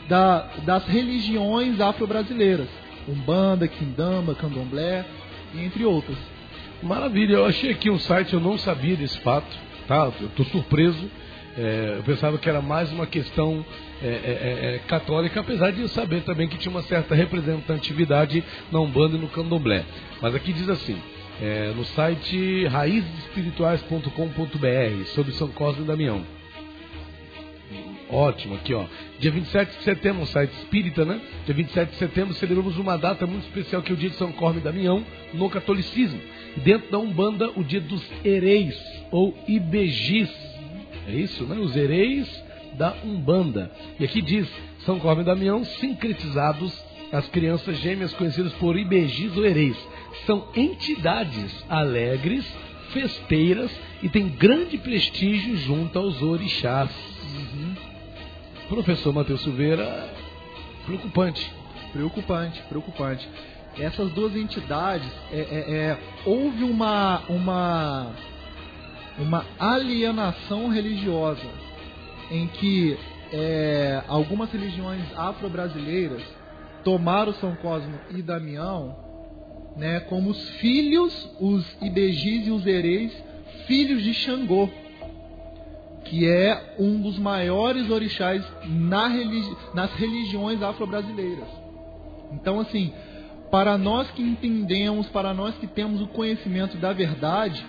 da, 0.09 0.39
das 0.65 0.87
religiões 0.87 1.81
afro-brasileiras. 1.81 2.69
Umbanda, 3.09 3.67
Quindamba, 3.67 4.35
Candomblé, 4.35 5.05
entre 5.55 5.85
outras. 5.85 6.19
Maravilha, 6.83 7.35
eu 7.35 7.47
achei 7.47 7.71
aqui 7.71 7.91
um 7.91 7.99
site, 7.99 8.35
eu 8.35 8.41
não 8.41 8.57
sabia 8.59 8.97
desse 8.97 9.19
fato, 9.21 9.49
tá? 9.87 10.11
Eu 10.21 10.27
estou 10.27 10.47
surpreso. 10.47 11.11
É, 11.57 11.95
eu 11.99 12.03
pensava 12.05 12.39
que 12.39 12.49
era 12.49 12.63
mais 12.63 12.93
uma 12.93 13.07
questão 13.07 13.65
é, 14.03 14.07
é, 14.07 14.11
é, 14.11 14.75
é, 14.75 14.79
católica, 14.87 15.41
apesar 15.41 15.73
de 15.73 15.81
eu 15.81 15.89
saber 15.89 16.23
também 16.23 16.49
que 16.49 16.57
tinha 16.57 16.71
uma 16.71 16.83
certa 16.83 17.15
representatividade 17.15 18.43
na 18.71 18.81
Umbanda 18.81 19.17
e 19.17 19.21
no 19.21 19.29
Candomblé. 19.29 19.85
Mas 20.23 20.35
aqui 20.35 20.53
diz 20.53 20.69
assim: 20.69 20.97
é, 21.40 21.72
no 21.74 21.85
site 21.85 22.66
raizespirituais.com.br 22.66 25.05
sobre 25.14 25.33
São 25.33 25.48
Cosme 25.48 25.85
e 25.85 25.87
Damião. 25.87 26.22
Ótimo, 28.11 28.57
aqui 28.57 28.74
ó. 28.74 28.85
Dia 29.20 29.31
27 29.31 29.79
de 29.79 29.85
setembro, 29.85 30.26
site 30.26 30.50
espírita, 30.50 31.05
né? 31.05 31.20
Dia 31.46 31.55
27 31.55 31.92
de 31.92 31.96
setembro 31.96 32.35
celebramos 32.35 32.76
uma 32.76 32.98
data 32.98 33.24
muito 33.26 33.44
especial 33.44 33.83
que 33.83 33.92
é 33.92 33.94
o 33.94 33.96
dia 33.96 34.11
de 34.11 34.16
São 34.16 34.33
Corme 34.33 34.61
e 34.61 34.64
Damião 34.64 35.05
no 35.33 35.48
catolicismo. 35.48 36.20
Dentro 36.57 36.90
da 36.90 36.98
Umbanda, 36.98 37.50
o 37.57 37.62
dia 37.62 37.81
dos 37.81 38.03
Ereis, 38.24 38.76
ou 39.12 39.37
Ibejis. 39.46 40.29
É 41.07 41.12
isso, 41.12 41.44
né? 41.44 41.57
Os 41.57 41.76
Ereis 41.76 42.29
da 42.74 42.96
Umbanda. 43.05 43.70
E 43.98 44.05
aqui 44.05 44.20
diz, 44.20 44.48
São 44.81 44.98
Corme 44.98 45.22
e 45.22 45.26
Damião 45.26 45.64
sincretizados 45.64 46.89
as 47.12 47.27
crianças 47.29 47.79
gêmeas 47.79 48.12
conhecidas 48.14 48.53
por 48.55 48.79
Ibejis 48.79 49.37
ou 49.37 49.44
Ereis. 49.44 49.77
São 50.27 50.49
entidades 50.55 51.64
alegres, 51.68 52.46
festeiras 52.92 53.70
e 54.03 54.09
têm 54.09 54.29
grande 54.29 54.79
prestígio 54.79 55.57
junto 55.57 55.99
aos 55.99 56.23
orixás. 56.23 56.90
Uhum. 57.35 57.75
Professor 58.68 59.12
Matheus 59.12 59.42
Silveira, 59.42 60.12
preocupante. 60.87 61.53
Preocupante, 61.92 62.62
preocupante. 62.68 63.29
Essas 63.79 64.11
duas 64.12 64.37
entidades, 64.37 65.09
é, 65.33 65.38
é, 65.38 65.75
é, 65.75 65.99
houve 66.25 66.64
uma, 66.64 67.23
uma, 67.29 68.12
uma 69.18 69.46
alienação 69.59 70.68
religiosa 70.68 71.49
em 72.31 72.46
que 72.46 72.96
é, 73.33 74.03
algumas 74.09 74.51
religiões 74.53 75.03
afro-brasileiras 75.16 76.23
tomaram 76.85 77.33
São 77.35 77.55
Cosmo 77.57 77.99
e 78.11 78.23
Damião 78.23 79.11
né, 79.77 80.01
como 80.01 80.31
os 80.31 80.51
filhos, 80.51 81.31
os 81.40 81.77
Ibejis 81.81 82.47
e 82.47 82.51
os 82.51 82.66
Ereis, 82.66 83.12
filhos 83.66 84.03
de 84.03 84.12
Xangô, 84.14 84.69
que 86.05 86.29
é 86.29 86.77
um 86.79 87.01
dos 87.01 87.19
maiores 87.19 87.90
orixás 87.90 88.45
na 88.66 89.07
religi 89.07 89.57
nas 89.75 89.93
religiões 89.93 90.62
afro-brasileiras. 90.62 91.49
Então, 92.33 92.61
assim, 92.61 92.93
para 93.51 93.79
nós 93.79 94.11
que 94.11 94.23
entendemos, 94.23 95.09
para 95.09 95.33
nós 95.33 95.55
que 95.57 95.66
temos 95.66 96.01
o 96.01 96.09
conhecimento 96.09 96.77
da 96.77 96.93
verdade, 96.93 97.64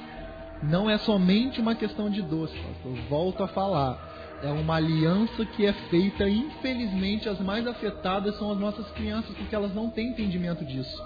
não 0.64 0.90
é 0.90 0.98
somente 0.98 1.60
uma 1.60 1.76
questão 1.76 2.10
de 2.10 2.22
doce, 2.22 2.56
pastor. 2.58 2.94
Volto 3.10 3.44
a 3.44 3.48
falar. 3.48 4.11
É 4.44 4.50
uma 4.50 4.76
aliança 4.76 5.46
que 5.46 5.66
é 5.66 5.74
feita, 5.74 6.28
infelizmente, 6.28 7.30
as 7.30 7.40
mais 7.40 7.68
afetadas 7.68 8.36
são 8.38 8.52
as 8.52 8.58
nossas 8.58 8.90
crianças, 8.92 9.36
porque 9.36 9.54
elas 9.54 9.74
não 9.74 9.90
têm 9.90 10.10
entendimento 10.10 10.66
disso. 10.66 11.02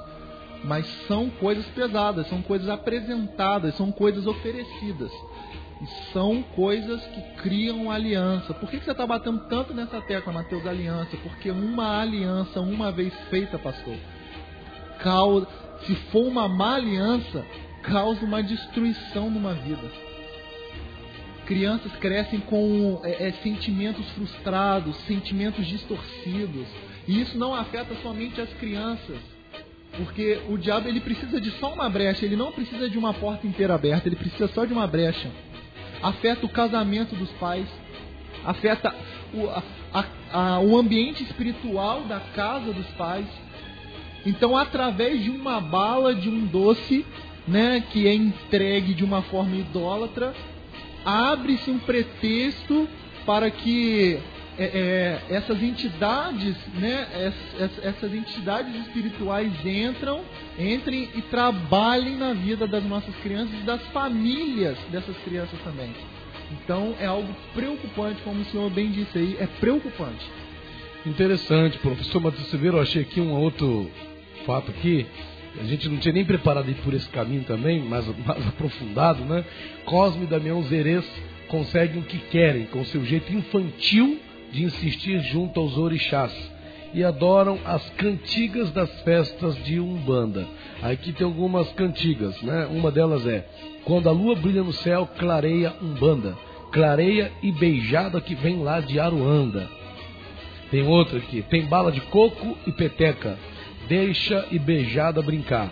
Mas 0.64 0.86
são 1.08 1.30
coisas 1.30 1.66
pesadas, 1.68 2.28
são 2.28 2.42
coisas 2.42 2.70
apresentadas, 2.70 3.76
são 3.76 3.92
coisas 3.92 4.26
oferecidas. 4.26 5.12
E 5.82 6.14
são 6.14 6.42
coisas 6.56 7.06
que 7.08 7.22
criam 7.42 7.92
aliança. 7.92 8.54
Por 8.54 8.70
que, 8.70 8.80
que 8.80 8.86
você 8.86 8.92
está 8.92 9.06
batendo 9.06 9.40
tanto 9.50 9.74
nessa 9.74 10.02
tecla, 10.02 10.32
Mateus, 10.32 10.66
aliança? 10.66 11.18
Porque 11.18 11.52
uma 11.52 12.00
aliança, 12.00 12.62
uma 12.62 12.92
vez 12.92 13.14
feita, 13.30 13.60
pastor, 13.60 13.98
causa, 15.00 15.46
se 15.86 15.94
for 16.12 16.26
uma 16.26 16.48
má 16.48 16.76
aliança, 16.76 17.46
causa 17.84 18.26
uma 18.26 18.42
destruição 18.42 19.30
numa 19.30 19.54
vida. 19.54 20.05
Crianças 21.46 21.92
crescem 21.98 22.40
com 22.40 23.00
é, 23.04 23.28
é, 23.28 23.32
sentimentos 23.44 24.10
frustrados, 24.12 24.96
sentimentos 25.08 25.66
distorcidos. 25.68 26.68
E 27.08 27.22
isso 27.22 27.38
não 27.38 27.54
afeta 27.54 27.96
somente 28.02 28.42
as 28.42 28.52
crianças. 28.54 29.18
Porque 29.96 30.40
o 30.50 30.58
diabo 30.58 30.90
ele 30.90 31.00
precisa 31.00 31.40
de 31.40 31.52
só 31.52 31.74
uma 31.74 31.90
brecha, 31.90 32.26
ele 32.26 32.36
não 32.36 32.52
precisa 32.52 32.90
de 32.90 32.98
uma 32.98 33.14
porta 33.14 33.48
inteira 33.48 33.76
aberta, 33.76 34.10
ele 34.10 34.16
precisa 34.16 34.48
só 34.48 34.66
de 34.66 34.74
uma 34.74 34.88
brecha. 34.88 35.30
Afeta 36.02 36.46
o 36.46 36.50
casamento 36.50 37.16
dos 37.16 37.30
pais, 37.32 37.68
afeta 38.44 38.94
o, 39.34 39.48
a, 39.48 40.06
a, 40.34 40.60
o 40.60 40.78
ambiente 40.78 41.24
espiritual 41.24 42.02
da 42.06 42.20
casa 42.20 42.74
dos 42.74 42.88
pais. 42.98 43.28
Então, 44.26 44.58
através 44.58 45.24
de 45.24 45.30
uma 45.30 45.62
bala, 45.62 46.14
de 46.14 46.28
um 46.28 46.46
doce, 46.46 47.06
né, 47.48 47.84
que 47.92 48.08
é 48.08 48.14
entregue 48.14 48.94
de 48.94 49.04
uma 49.04 49.22
forma 49.22 49.56
idólatra, 49.56 50.34
abre-se 51.06 51.70
um 51.70 51.78
pretexto 51.78 52.90
para 53.26 53.50
que 53.52 54.20
é, 54.58 54.64
é, 55.30 55.36
essas 55.36 55.62
entidades, 55.62 56.56
né, 56.76 57.08
essas, 57.14 57.84
essas, 57.84 58.14
entidades 58.14 58.74
espirituais 58.88 59.52
entram, 59.66 60.22
entrem 60.58 61.10
e 61.14 61.22
trabalhem 61.24 62.16
na 62.16 62.34
vida 62.34 62.66
das 62.66 62.84
nossas 62.86 63.14
crianças 63.18 63.54
e 63.54 63.64
das 63.64 63.82
famílias 63.88 64.78
dessas 64.92 65.16
crianças 65.18 65.60
também. 65.64 65.94
Então 66.52 66.96
é 67.00 67.06
algo 67.06 67.36
preocupante, 67.54 68.22
como 68.24 68.42
o 68.42 68.46
senhor 68.46 68.70
bem 68.70 68.92
disse 68.92 69.18
aí, 69.18 69.38
é 69.40 69.48
preocupante. 69.48 70.26
Interessante, 71.06 71.78
professor 71.80 72.22
Matheus 72.22 72.48
Silveira, 72.48 72.78
eu 72.78 72.82
achei 72.82 73.02
aqui 73.02 73.20
um 73.20 73.34
outro 73.34 73.92
fato 74.46 74.72
aqui, 74.72 75.06
a 75.60 75.64
gente 75.64 75.88
não 75.90 75.98
tinha 75.98 76.14
nem 76.14 76.26
preparado 76.26 76.70
ir 76.70 76.76
por 76.76 76.94
esse 76.94 77.08
caminho 77.10 77.44
também, 77.44 77.82
mais, 77.82 78.06
mais 78.26 78.48
aprofundado, 78.48 79.24
né? 79.24 79.44
Cosme 79.86 80.24
e 80.24 80.28
Damião 80.28 80.62
Zerês 80.64 81.06
conseguem 81.48 82.02
o 82.02 82.06
que 82.06 82.18
querem, 82.18 82.66
com 82.66 82.84
seu 82.86 83.04
jeito 83.06 83.32
infantil 83.34 84.20
de 84.52 84.64
insistir 84.64 85.20
junto 85.22 85.60
aos 85.60 85.78
orixás 85.78 86.34
e 86.96 87.04
adoram 87.04 87.60
as 87.66 87.88
cantigas 87.92 88.72
das 88.72 88.90
festas 89.02 89.56
de 89.66 89.82
Umbanda. 89.82 90.48
Aqui 90.82 91.12
tem 91.12 91.28
algumas 91.28 91.70
cantigas, 91.74 92.42
né? 92.42 92.68
Uma 92.72 92.90
delas 92.90 93.28
é: 93.28 93.46
Quando 93.84 94.08
a 94.08 94.14
lua 94.14 94.34
brilha 94.34 94.64
no 94.64 94.72
céu, 94.72 95.08
clareia 95.18 95.74
Umbanda, 95.82 96.38
clareia 96.72 97.32
e 97.44 97.52
beijada 97.52 98.22
que 98.22 98.34
vem 98.34 98.64
lá 98.64 98.80
de 98.80 98.98
Aruanda. 98.98 99.68
Tem 100.72 100.88
outra 100.88 101.18
aqui: 101.18 101.42
Tem 101.42 101.66
bala 101.66 101.92
de 101.92 102.00
coco 102.00 102.58
e 102.66 102.72
peteca, 102.72 103.38
deixa 103.88 104.46
e 104.52 104.60
beijada 104.60 105.22
brincar. 105.22 105.70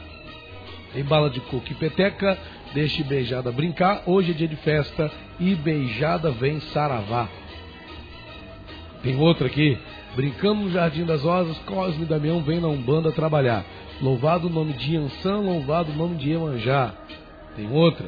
Tem 0.93 1.04
bala 1.04 1.30
de 1.30 1.39
coco 1.41 1.71
e 1.71 1.73
peteca, 1.73 2.38
deixa 2.73 3.02
e 3.02 3.04
beijada 3.04 3.52
brincar. 3.52 4.04
Hoje 4.06 4.32
é 4.32 4.34
dia 4.34 4.47
de 4.47 4.56
festa 4.58 5.12
e 5.39 5.56
beijada 5.56 6.32
vem 6.32 6.60
saravá. 6.60 7.28
Tem 9.02 9.19
outra 9.19 9.47
aqui. 9.47 9.78
Brincamos 10.15 10.65
no 10.65 10.71
Jardim 10.71 11.06
das 11.06 11.23
Rosas, 11.23 11.58
Cosme 11.60 12.06
Damião 12.06 12.41
vem 12.41 12.60
na 12.60 12.67
Umbanda 12.67 13.12
trabalhar. 13.12 13.65
Louvado 13.99 14.47
o 14.47 14.49
nome 14.49 14.73
de 14.73 14.95
Yansan, 14.95 15.39
louvado 15.39 15.91
o 15.91 15.95
nome 15.95 16.15
de 16.15 16.30
Iemanjá. 16.30 16.93
Tem 17.56 17.71
outra. 17.71 18.08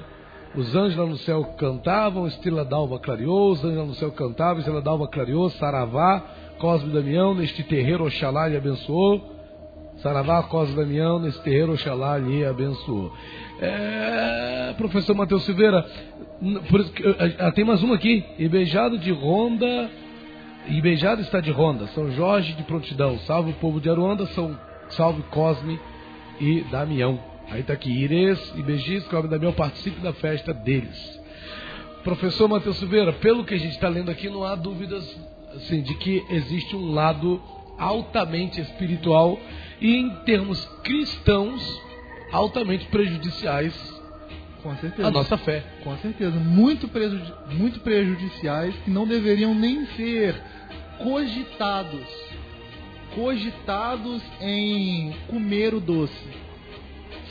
Os 0.55 0.73
anjos 0.75 0.95
lá 0.97 1.05
no 1.05 1.17
céu 1.17 1.43
cantavam, 1.57 2.27
Estrela 2.27 2.63
d'Alva 2.63 2.99
clareou, 2.99 3.51
os 3.51 3.63
anjos 3.63 3.77
lá 3.77 3.85
no 3.85 3.95
céu 3.95 4.11
cantavam, 4.11 4.59
Estrela 4.59 4.81
d'Alva 4.81 5.07
clareou, 5.07 5.49
Saravá, 5.49 6.23
Cosme 6.59 6.93
Damião, 6.93 7.33
neste 7.33 7.63
terreiro 7.63 8.05
Oxalá 8.05 8.47
lhe 8.47 8.55
abençoou. 8.55 9.34
Saravá, 9.97 10.43
Cosme 10.43 10.75
Damião, 10.75 11.19
neste 11.19 11.41
terreiro 11.41 11.73
Oxalá 11.73 12.17
lhe 12.17 12.45
abençoou. 12.45 13.11
É, 13.59 14.73
professor 14.77 15.15
Matheus 15.15 15.43
Silveira, 15.45 15.85
tem 17.55 17.63
mais 17.63 17.81
uma 17.81 17.95
aqui. 17.95 18.23
Beijado 18.49 18.97
de 18.97 19.11
Ronda 19.11 19.89
beijado 20.81 21.21
está 21.21 21.39
de 21.39 21.51
ronda, 21.51 21.87
São 21.87 22.11
Jorge 22.11 22.53
de 22.53 22.63
prontidão, 22.63 23.19
salve 23.19 23.51
o 23.51 23.55
povo 23.55 23.79
de 23.79 23.89
Aruanda, 23.89 24.25
São, 24.27 24.57
salve 24.89 25.21
Cosme 25.23 25.79
e 26.39 26.61
Damião. 26.71 27.19
Aí 27.49 27.61
está 27.61 27.73
aqui, 27.73 27.91
Irês 27.91 28.53
e 28.55 28.63
Begis, 28.63 29.05
Cosme 29.07 29.29
Damião, 29.29 29.53
participe 29.53 30.01
da 30.01 30.13
festa 30.13 30.53
deles. 30.53 31.21
Professor 32.03 32.47
Matheus 32.47 32.77
Silveira, 32.77 33.13
pelo 33.13 33.45
que 33.45 33.53
a 33.53 33.57
gente 33.57 33.73
está 33.73 33.87
lendo 33.87 34.09
aqui, 34.09 34.29
não 34.29 34.43
há 34.43 34.55
dúvidas 34.55 35.03
assim, 35.55 35.81
de 35.81 35.93
que 35.95 36.23
existe 36.29 36.75
um 36.75 36.91
lado 36.91 37.41
altamente 37.77 38.59
espiritual 38.61 39.39
e, 39.79 39.95
em 39.95 40.09
termos 40.25 40.63
cristãos, 40.83 41.61
altamente 42.31 42.85
prejudiciais 42.87 43.73
com 44.65 44.75
certeza. 44.77 45.07
a 45.07 45.11
nossa 45.11 45.37
fé. 45.37 45.63
Com 45.83 45.95
certeza. 45.97 46.39
Muito, 46.39 46.87
prejudi 46.87 47.33
muito 47.51 47.79
prejudiciais 47.81 48.73
que 48.83 48.89
não 48.89 49.05
deveriam 49.05 49.53
nem 49.53 49.85
ser 49.95 50.35
cogitados. 50.97 52.07
Cogitados 53.13 54.23
em 54.41 55.13
comer 55.27 55.75
o 55.75 55.79
doce. 55.79 56.27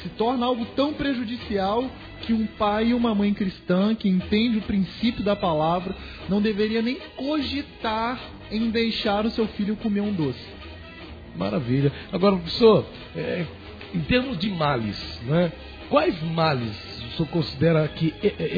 Se 0.00 0.08
torna 0.10 0.46
algo 0.46 0.64
tão 0.76 0.92
prejudicial 0.92 1.90
que 2.20 2.32
um 2.32 2.46
pai 2.46 2.88
e 2.88 2.94
uma 2.94 3.14
mãe 3.14 3.34
cristã 3.34 3.94
que 3.94 4.08
entende 4.08 4.58
o 4.58 4.62
princípio 4.62 5.24
da 5.24 5.34
palavra 5.34 5.94
não 6.28 6.40
deveria 6.40 6.80
nem 6.82 6.98
cogitar 7.16 8.20
em 8.50 8.70
deixar 8.70 9.26
o 9.26 9.30
seu 9.30 9.48
filho 9.48 9.76
comer 9.76 10.02
um 10.02 10.12
doce. 10.12 10.63
Maravilha. 11.36 11.92
Agora, 12.12 12.36
professor, 12.36 12.86
é, 13.16 13.44
em 13.94 14.00
termos 14.00 14.38
de 14.38 14.50
males, 14.50 15.20
né? 15.26 15.52
quais 15.88 16.20
males 16.22 16.76
o 17.08 17.16
senhor 17.16 17.28
considera 17.28 17.86
que 17.88 18.12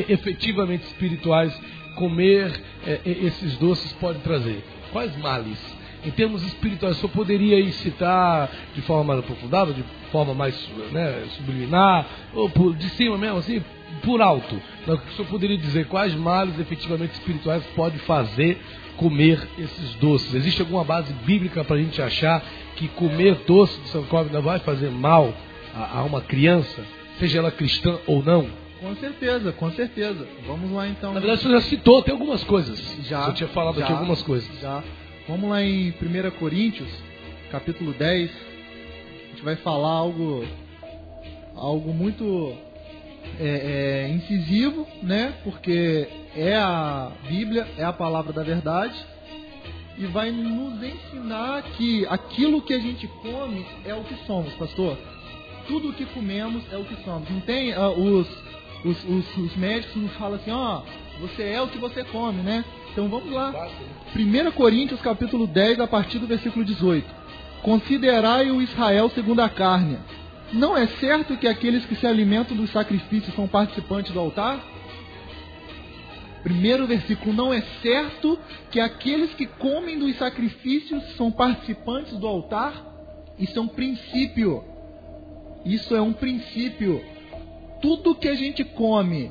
efetivamente 0.08 0.84
espirituais 0.84 1.58
comer 1.94 2.52
é, 2.86 3.00
esses 3.04 3.56
doces 3.56 3.92
pode 3.94 4.18
trazer? 4.20 4.62
Quais 4.92 5.16
males? 5.18 5.58
Em 6.04 6.10
termos 6.10 6.42
espirituais, 6.44 6.96
o 6.96 7.00
senhor 7.00 7.12
poderia 7.12 7.70
citar 7.72 8.50
de 8.74 8.80
forma 8.82 9.04
mais 9.04 9.20
aprofundada, 9.20 9.72
de 9.72 9.82
forma 10.12 10.34
mais 10.34 10.56
né, 10.92 11.24
subliminar, 11.36 12.06
ou 12.32 12.48
por, 12.48 12.76
de 12.76 12.88
cima 12.90 13.18
mesmo, 13.18 13.38
assim, 13.38 13.62
por 14.02 14.20
alto, 14.20 14.60
o 14.86 15.12
senhor 15.12 15.28
poderia 15.28 15.56
dizer 15.56 15.86
quais 15.86 16.14
males 16.14 16.58
efetivamente 16.58 17.14
espirituais 17.14 17.64
pode 17.74 17.98
fazer 18.00 18.58
comer 18.96 19.46
esses 19.58 19.94
doces? 19.96 20.34
Existe 20.34 20.60
alguma 20.60 20.84
base 20.84 21.12
bíblica 21.24 21.64
para 21.64 21.76
a 21.76 21.78
gente 21.78 22.00
achar 22.00 22.42
que 22.76 22.88
comer 22.88 23.34
doce 23.46 23.80
de 23.80 23.88
São 23.88 24.04
Cosme 24.04 24.40
vai 24.40 24.58
fazer 24.60 24.90
mal 24.90 25.32
a, 25.74 25.98
a 25.98 26.04
uma 26.04 26.20
criança, 26.20 26.84
seja 27.18 27.38
ela 27.38 27.50
cristã 27.50 27.98
ou 28.06 28.22
não? 28.22 28.48
Com 28.80 28.94
certeza, 28.96 29.52
com 29.52 29.70
certeza. 29.72 30.26
Vamos 30.46 30.70
lá 30.70 30.86
então. 30.86 31.14
Na 31.14 31.20
verdade, 31.20 31.42
você 31.42 31.50
já 31.50 31.60
citou 31.62 32.00
até 32.00 32.12
algumas 32.12 32.44
coisas. 32.44 32.78
Já. 33.04 33.26
Eu 33.26 33.34
tinha 33.34 33.48
falado 33.48 33.78
já, 33.78 33.84
aqui 33.84 33.92
algumas 33.92 34.22
coisas. 34.22 34.48
Já. 34.60 34.84
Vamos 35.26 35.48
lá 35.50 35.62
em 35.62 35.90
1 35.90 36.30
Coríntios, 36.38 36.88
capítulo 37.50 37.92
10. 37.92 38.30
A 38.30 39.28
gente 39.30 39.42
vai 39.42 39.56
falar 39.56 39.88
algo, 39.88 40.44
algo 41.54 41.92
muito 41.92 42.54
é, 43.40 44.04
é, 44.06 44.08
incisivo, 44.10 44.86
né? 45.02 45.34
Porque 45.42 46.06
é 46.36 46.54
a 46.54 47.10
Bíblia, 47.26 47.66
é 47.78 47.84
a 47.84 47.92
palavra 47.92 48.32
da 48.32 48.42
verdade. 48.42 48.94
E 49.98 50.06
vai 50.06 50.30
nos 50.30 50.82
ensinar 50.82 51.62
que 51.62 52.06
aquilo 52.06 52.60
que 52.60 52.74
a 52.74 52.78
gente 52.78 53.06
come 53.22 53.64
é 53.84 53.94
o 53.94 54.02
que 54.02 54.14
somos, 54.26 54.52
pastor. 54.54 54.96
Tudo 55.66 55.88
o 55.88 55.92
que 55.92 56.04
comemos 56.06 56.62
é 56.72 56.76
o 56.76 56.84
que 56.84 57.02
somos. 57.02 57.28
Não 57.30 57.40
tem 57.40 57.72
uh, 57.72 57.90
os 57.98 58.28
os, 58.84 59.04
os, 59.04 59.36
os 59.36 59.56
médicos 59.56 59.96
nos 59.96 60.12
falam 60.12 60.36
assim, 60.36 60.50
ó, 60.50 60.82
você 61.20 61.42
é 61.42 61.60
o 61.60 61.68
que 61.68 61.78
você 61.78 62.04
come, 62.04 62.42
né? 62.42 62.64
Então 62.92 63.08
vamos 63.08 63.32
lá. 63.32 63.68
1 64.14 64.50
Coríntios 64.52 65.00
capítulo 65.00 65.46
10, 65.46 65.80
a 65.80 65.86
partir 65.86 66.18
do 66.18 66.26
versículo 66.26 66.64
18. 66.64 67.06
Considerai 67.62 68.50
o 68.50 68.62
Israel 68.62 69.10
segundo 69.10 69.40
a 69.40 69.48
carne. 69.48 69.98
Não 70.52 70.76
é 70.76 70.86
certo 70.86 71.36
que 71.36 71.48
aqueles 71.48 71.84
que 71.84 71.96
se 71.96 72.06
alimentam 72.06 72.56
dos 72.56 72.70
sacrifícios 72.70 73.34
são 73.34 73.48
participantes 73.48 74.12
do 74.12 74.20
altar? 74.20 74.60
Primeiro 76.46 76.86
versículo, 76.86 77.32
não 77.32 77.52
é 77.52 77.60
certo 77.82 78.38
que 78.70 78.78
aqueles 78.78 79.34
que 79.34 79.46
comem 79.46 79.98
dos 79.98 80.16
sacrifícios 80.16 81.02
são 81.16 81.32
participantes 81.32 82.16
do 82.18 82.26
altar? 82.26 82.84
Isso 83.36 83.58
é 83.58 83.62
um 83.62 83.66
princípio. 83.66 84.62
Isso 85.64 85.94
é 85.96 86.00
um 86.00 86.12
princípio 86.12 87.02
tudo 87.80 88.14
que 88.14 88.28
a 88.28 88.34
gente 88.34 88.64
come 88.64 89.30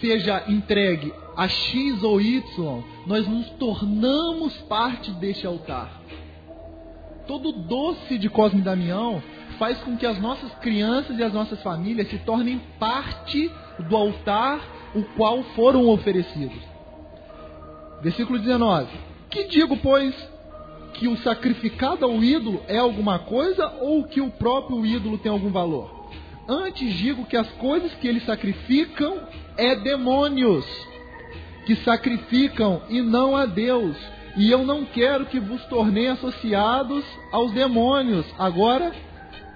seja 0.00 0.44
entregue 0.48 1.12
a 1.36 1.48
X 1.48 2.02
ou 2.02 2.20
Y, 2.20 2.84
nós 3.06 3.26
nos 3.26 3.48
tornamos 3.50 4.56
parte 4.62 5.10
deste 5.12 5.46
altar. 5.46 6.00
Todo 7.26 7.52
doce 7.52 8.18
de 8.18 8.28
Cosme 8.28 8.60
Damião 8.60 9.22
faz 9.58 9.78
com 9.80 9.96
que 9.96 10.06
as 10.06 10.20
nossas 10.20 10.52
crianças 10.56 11.18
e 11.18 11.22
as 11.22 11.32
nossas 11.32 11.62
famílias 11.62 12.08
se 12.08 12.18
tornem 12.18 12.60
parte 12.78 13.50
do 13.88 13.96
altar 13.96 14.60
o 14.94 15.02
qual 15.16 15.42
foram 15.54 15.88
oferecidos. 15.88 16.62
Versículo 18.02 18.38
19. 18.38 18.88
Que 19.28 19.44
digo, 19.44 19.76
pois, 19.76 20.14
que 20.94 21.06
o 21.06 21.16
sacrificado 21.18 22.04
ao 22.04 22.22
ídolo 22.22 22.62
é 22.66 22.78
alguma 22.78 23.18
coisa 23.18 23.66
ou 23.80 24.04
que 24.04 24.20
o 24.20 24.30
próprio 24.30 24.84
ídolo 24.84 25.18
tem 25.18 25.30
algum 25.30 25.50
valor? 25.50 26.08
Antes 26.48 26.94
digo 26.94 27.26
que 27.26 27.36
as 27.36 27.48
coisas 27.52 27.92
que 27.94 28.08
eles 28.08 28.24
sacrificam 28.24 29.20
é 29.56 29.76
demônios 29.76 30.66
que 31.70 31.76
sacrificam 31.76 32.82
e 32.88 33.00
não 33.00 33.36
a 33.36 33.46
Deus. 33.46 33.96
E 34.36 34.50
eu 34.50 34.64
não 34.64 34.84
quero 34.84 35.26
que 35.26 35.38
vos 35.38 35.64
tornei 35.66 36.08
associados 36.08 37.04
aos 37.30 37.52
demônios. 37.52 38.26
Agora, 38.38 38.92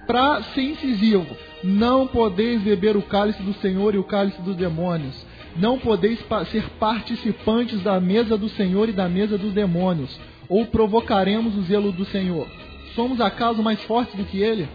para 0.07 0.43
ser 0.53 0.61
incisivo, 0.61 1.25
não 1.63 2.07
podeis 2.07 2.61
beber 2.61 2.95
o 2.95 3.01
cálice 3.01 3.41
do 3.41 3.53
Senhor 3.55 3.95
e 3.95 3.97
o 3.97 4.03
cálice 4.03 4.41
dos 4.41 4.55
demônios. 4.55 5.15
Não 5.55 5.79
podeis 5.79 6.19
ser 6.51 6.69
participantes 6.79 7.81
da 7.81 7.99
mesa 7.99 8.37
do 8.37 8.49
Senhor 8.49 8.89
e 8.89 8.91
da 8.91 9.07
mesa 9.07 9.37
dos 9.37 9.53
demônios. 9.53 10.19
Ou 10.49 10.65
provocaremos 10.65 11.55
o 11.55 11.61
zelo 11.63 11.91
do 11.91 12.05
Senhor. 12.05 12.47
Somos 12.93 13.19
acaso 13.19 13.63
mais 13.63 13.81
fortes 13.83 14.15
do 14.15 14.25
que 14.25 14.41
ele? 14.41 14.67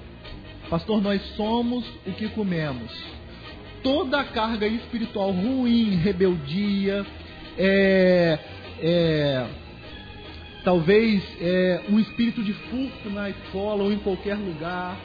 Pastor, 0.68 1.02
nós 1.02 1.20
somos 1.36 1.84
o 2.06 2.12
que 2.12 2.28
comemos. 2.28 2.92
Toda 3.82 4.20
a 4.20 4.24
carga 4.24 4.66
espiritual 4.66 5.30
ruim, 5.30 5.96
rebeldia, 5.96 7.04
é, 7.58 8.38
é, 8.80 9.46
talvez 10.64 11.22
é, 11.40 11.82
um 11.88 11.98
espírito 11.98 12.42
de 12.42 12.52
furto 12.52 13.10
na 13.10 13.30
escola 13.30 13.84
ou 13.84 13.92
em 13.92 13.98
qualquer 13.98 14.36
lugar, 14.36 14.98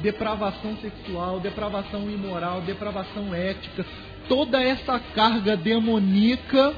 depravação 0.00 0.76
sexual, 0.78 1.40
depravação 1.40 2.10
imoral, 2.10 2.60
depravação 2.62 3.34
ética, 3.34 3.84
toda 4.28 4.62
essa 4.62 4.98
carga 4.98 5.56
demoníaca 5.56 6.74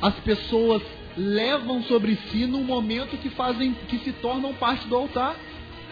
as 0.00 0.14
pessoas 0.16 0.82
levam 1.16 1.82
sobre 1.84 2.16
si 2.30 2.46
no 2.46 2.58
momento 2.58 3.16
que 3.16 3.30
fazem 3.30 3.72
que 3.88 3.98
se 3.98 4.12
tornam 4.12 4.52
parte 4.52 4.86
do 4.86 4.96
altar. 4.96 5.36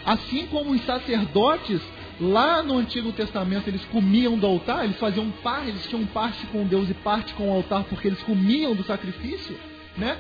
Assim 0.05 0.47
como 0.49 0.73
os 0.73 0.85
sacerdotes, 0.85 1.81
lá 2.21 2.63
no 2.63 2.77
Antigo 2.77 3.13
Testamento, 3.13 3.69
eles 3.69 3.85
comiam 3.87 4.37
do 4.37 4.47
altar, 4.47 4.85
eles 4.85 4.99
faziam 4.99 5.31
parte, 5.43 5.69
eles 5.69 5.87
tinham 5.87 6.05
parte 6.07 6.45
com 6.49 6.67
Deus 6.67 6.91
e 6.91 6.95
parte 6.95 7.33
com 7.35 7.51
o 7.51 7.55
altar, 7.55 7.85
porque 7.85 8.09
eles 8.09 8.21
comiam 8.23 8.75
do 8.75 8.83
sacrifício, 8.83 9.57
né? 9.97 10.19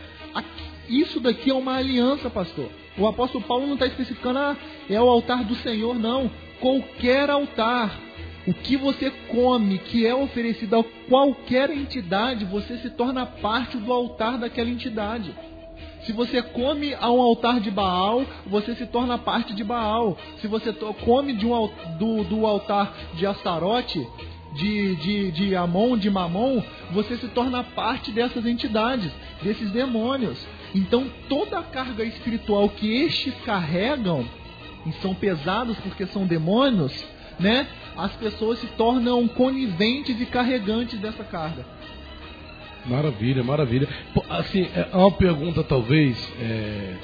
Isso 0.88 1.20
daqui 1.20 1.50
é 1.50 1.54
uma 1.54 1.74
aliança, 1.74 2.30
pastor. 2.30 2.70
O 2.98 3.06
apóstolo 3.06 3.44
Paulo 3.44 3.66
não 3.66 3.74
está 3.74 3.86
especificando, 3.86 4.38
ah, 4.38 4.56
é 4.88 5.00
o 5.00 5.08
altar 5.08 5.44
do 5.44 5.54
Senhor, 5.56 5.98
não. 5.98 6.30
Qualquer 6.60 7.30
altar, 7.30 7.98
o 8.46 8.52
que 8.52 8.76
você 8.76 9.10
come, 9.28 9.78
que 9.78 10.06
é 10.06 10.14
oferecido 10.14 10.76
a 10.76 10.84
qualquer 11.08 11.70
entidade, 11.70 12.44
você 12.44 12.76
se 12.78 12.90
torna 12.90 13.24
parte 13.24 13.76
do 13.78 13.92
altar 13.92 14.38
daquela 14.38 14.68
entidade. 14.68 15.34
Se 16.04 16.12
você 16.12 16.42
come 16.42 16.94
a 16.94 17.10
um 17.10 17.20
altar 17.20 17.60
de 17.60 17.70
Baal, 17.70 18.24
você 18.46 18.74
se 18.74 18.86
torna 18.86 19.16
parte 19.16 19.54
de 19.54 19.62
Baal. 19.62 20.18
Se 20.40 20.48
você 20.48 20.72
come 21.04 21.32
de 21.32 21.46
um, 21.46 21.70
do, 21.98 22.24
do 22.24 22.44
altar 22.44 22.92
de 23.14 23.24
Astarote, 23.24 24.04
de, 24.54 24.96
de, 24.96 25.30
de 25.32 25.56
Amon, 25.56 25.96
de 25.96 26.10
Mamon, 26.10 26.62
você 26.92 27.16
se 27.16 27.28
torna 27.28 27.64
parte 27.64 28.10
dessas 28.10 28.44
entidades, 28.46 29.10
desses 29.42 29.70
demônios. 29.70 30.46
Então 30.74 31.06
toda 31.28 31.58
a 31.58 31.62
carga 31.62 32.04
espiritual 32.04 32.68
que 32.68 33.04
estes 33.04 33.34
carregam, 33.44 34.26
e 34.86 34.92
são 34.94 35.14
pesados 35.14 35.76
porque 35.78 36.06
são 36.06 36.26
demônios, 36.26 36.92
né? 37.38 37.66
As 37.96 38.12
pessoas 38.16 38.58
se 38.58 38.66
tornam 38.68 39.26
coniventes 39.28 40.20
e 40.20 40.26
carregantes 40.26 40.98
dessa 40.98 41.22
carga. 41.24 41.64
Maravilha, 42.86 43.44
maravilha. 43.44 43.88
Assim, 44.28 44.68
é 44.74 44.96
uma 44.96 45.12
pergunta 45.12 45.62
talvez, 45.62 46.16
é, 46.40 46.94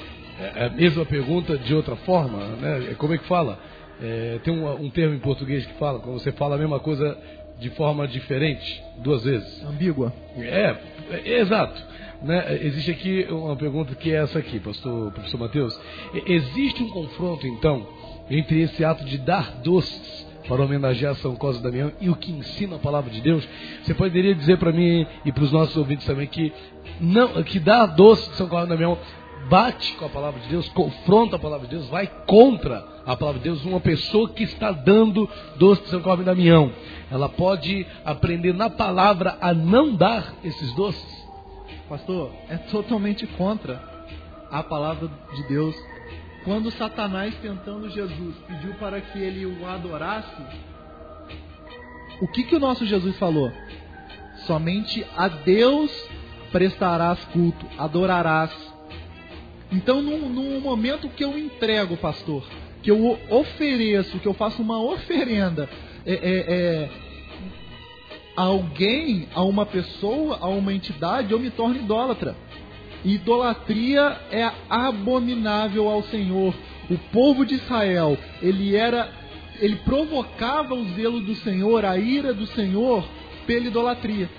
é 0.55 0.65
a 0.65 0.69
mesma 0.69 1.05
pergunta 1.05 1.57
de 1.57 1.73
outra 1.73 1.95
forma, 1.97 2.37
né? 2.57 2.91
É, 2.91 2.93
como 2.95 3.13
é 3.13 3.17
que 3.17 3.25
fala? 3.25 3.59
É, 4.01 4.39
tem 4.43 4.53
um, 4.53 4.85
um, 4.85 4.89
termo 4.89 5.15
em 5.15 5.19
português 5.19 5.65
que 5.65 5.73
fala, 5.73 5.99
quando 5.99 6.19
você 6.19 6.31
fala 6.31 6.55
a 6.55 6.57
mesma 6.57 6.79
coisa 6.79 7.17
de 7.59 7.69
forma 7.71 8.07
diferente, 8.07 8.81
duas 8.97 9.23
vezes. 9.23 9.63
Ambígua. 9.65 10.13
É, 10.37 10.75
é 11.11 11.39
exato. 11.39 11.81
Né? 12.21 12.59
Existe 12.63 12.91
aqui 12.91 13.27
uma 13.29 13.55
pergunta 13.55 13.95
que 13.95 14.11
é 14.11 14.15
essa 14.15 14.39
aqui, 14.39 14.59
pastor, 14.59 15.11
professor 15.11 15.39
Mateus. 15.39 15.79
Existe 16.25 16.83
um 16.83 16.89
confronto, 16.89 17.45
então, 17.45 17.85
entre 18.29 18.61
esse 18.61 18.83
ato 18.83 19.03
de 19.05 19.17
dar 19.17 19.61
doces 19.61 20.27
para 20.47 20.63
homenagear 20.63 21.15
São 21.15 21.35
Cosme 21.35 21.61
Damião 21.61 21.91
e 22.01 22.09
o 22.09 22.15
que 22.15 22.31
ensina 22.31 22.77
a 22.77 22.79
palavra 22.79 23.11
de 23.11 23.21
Deus, 23.21 23.47
você 23.83 23.93
poderia 23.93 24.33
dizer 24.33 24.57
para 24.57 24.71
mim 24.71 25.05
e 25.23 25.31
para 25.31 25.43
os 25.43 25.51
nossos 25.51 25.77
ouvintes 25.77 26.05
também 26.05 26.27
que 26.27 26.51
não, 26.99 27.43
que 27.43 27.59
dar 27.59 27.85
doce 27.85 28.29
de 28.29 28.35
São 28.35 28.47
Cosme 28.47 28.69
Damião 28.69 28.97
bate 29.47 29.93
com 29.93 30.05
a 30.05 30.09
palavra 30.09 30.39
de 30.41 30.49
Deus, 30.49 30.67
confronta 30.69 31.35
a 31.35 31.39
palavra 31.39 31.67
de 31.67 31.75
Deus, 31.75 31.87
vai 31.87 32.07
contra 32.25 32.85
a 33.05 33.15
palavra 33.15 33.39
de 33.39 33.45
Deus. 33.45 33.63
Uma 33.63 33.79
pessoa 33.79 34.29
que 34.29 34.43
está 34.43 34.71
dando 34.71 35.29
doce 35.57 35.83
de 35.83 35.89
São 35.89 36.01
Cosme 36.01 36.25
Damião, 36.25 36.71
ela 37.11 37.29
pode 37.29 37.85
aprender 38.05 38.53
na 38.53 38.69
palavra 38.69 39.37
a 39.41 39.53
não 39.53 39.95
dar 39.95 40.33
esses 40.43 40.73
doces? 40.73 41.27
Pastor, 41.87 42.31
é 42.47 42.57
totalmente 42.57 43.25
contra 43.25 43.81
a 44.51 44.61
palavra 44.61 45.09
de 45.35 45.43
Deus 45.47 45.75
quando 46.43 46.71
Satanás, 46.71 47.35
tentando 47.41 47.89
Jesus, 47.89 48.35
pediu 48.47 48.73
para 48.75 49.01
que 49.01 49.19
ele 49.19 49.45
o 49.45 49.67
adorasse, 49.67 50.41
o 52.21 52.27
que, 52.27 52.43
que 52.43 52.55
o 52.55 52.59
nosso 52.59 52.85
Jesus 52.85 53.17
falou? 53.17 53.51
Somente 54.45 55.05
a 55.15 55.27
Deus 55.27 55.91
prestarás 56.51 57.23
culto, 57.25 57.65
adorarás. 57.77 58.51
Então, 59.71 60.01
num, 60.01 60.29
num 60.29 60.59
momento 60.59 61.09
que 61.09 61.23
eu 61.23 61.37
entrego, 61.37 61.97
pastor, 61.97 62.43
que 62.81 62.89
eu 62.89 63.19
ofereço, 63.29 64.19
que 64.19 64.27
eu 64.27 64.33
faço 64.33 64.61
uma 64.61 64.81
oferenda 64.81 65.69
é, 66.05 66.13
é, 66.13 66.53
é, 66.53 66.89
a 68.35 68.43
alguém, 68.43 69.27
a 69.33 69.43
uma 69.43 69.65
pessoa, 69.65 70.37
a 70.41 70.47
uma 70.47 70.73
entidade, 70.73 71.31
eu 71.31 71.39
me 71.39 71.49
torno 71.49 71.75
idólatra. 71.75 72.35
Idolatria 73.03 74.17
é 74.31 74.49
abominável 74.69 75.89
ao 75.89 76.03
Senhor. 76.03 76.53
O 76.89 76.97
povo 77.11 77.45
de 77.45 77.55
Israel, 77.55 78.17
ele 78.41 78.75
era 78.75 79.19
ele 79.59 79.75
provocava 79.77 80.73
o 80.73 80.85
zelo 80.95 81.19
do 81.19 81.35
Senhor, 81.35 81.83
a 81.83 81.97
ira 81.97 82.33
do 82.33 82.47
Senhor, 82.47 83.03
pela 83.45 83.67
idolatria. 83.67 84.29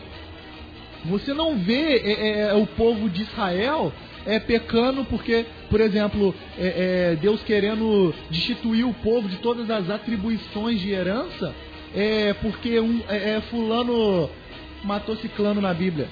Você 1.04 1.34
não 1.34 1.58
vê 1.58 1.96
é, 1.96 2.12
é, 2.12 2.40
é 2.50 2.54
o 2.54 2.66
povo 2.66 3.08
de 3.08 3.22
Israel 3.22 3.92
é, 4.26 4.38
pecando 4.38 5.04
porque, 5.04 5.46
por 5.68 5.80
exemplo, 5.80 6.34
é, 6.58 7.12
é, 7.12 7.16
Deus 7.16 7.42
querendo 7.42 8.14
destituir 8.30 8.84
o 8.84 8.94
povo 8.94 9.28
de 9.28 9.36
todas 9.36 9.70
as 9.70 9.88
atribuições 9.88 10.80
de 10.80 10.90
herança, 10.90 11.54
é 11.94 12.34
porque 12.34 12.78
um, 12.78 13.00
é, 13.08 13.36
é 13.36 13.40
fulano 13.50 14.28
matou 14.84 15.16
ciclano 15.16 15.60
na 15.60 15.74
Bíblia. 15.74 16.08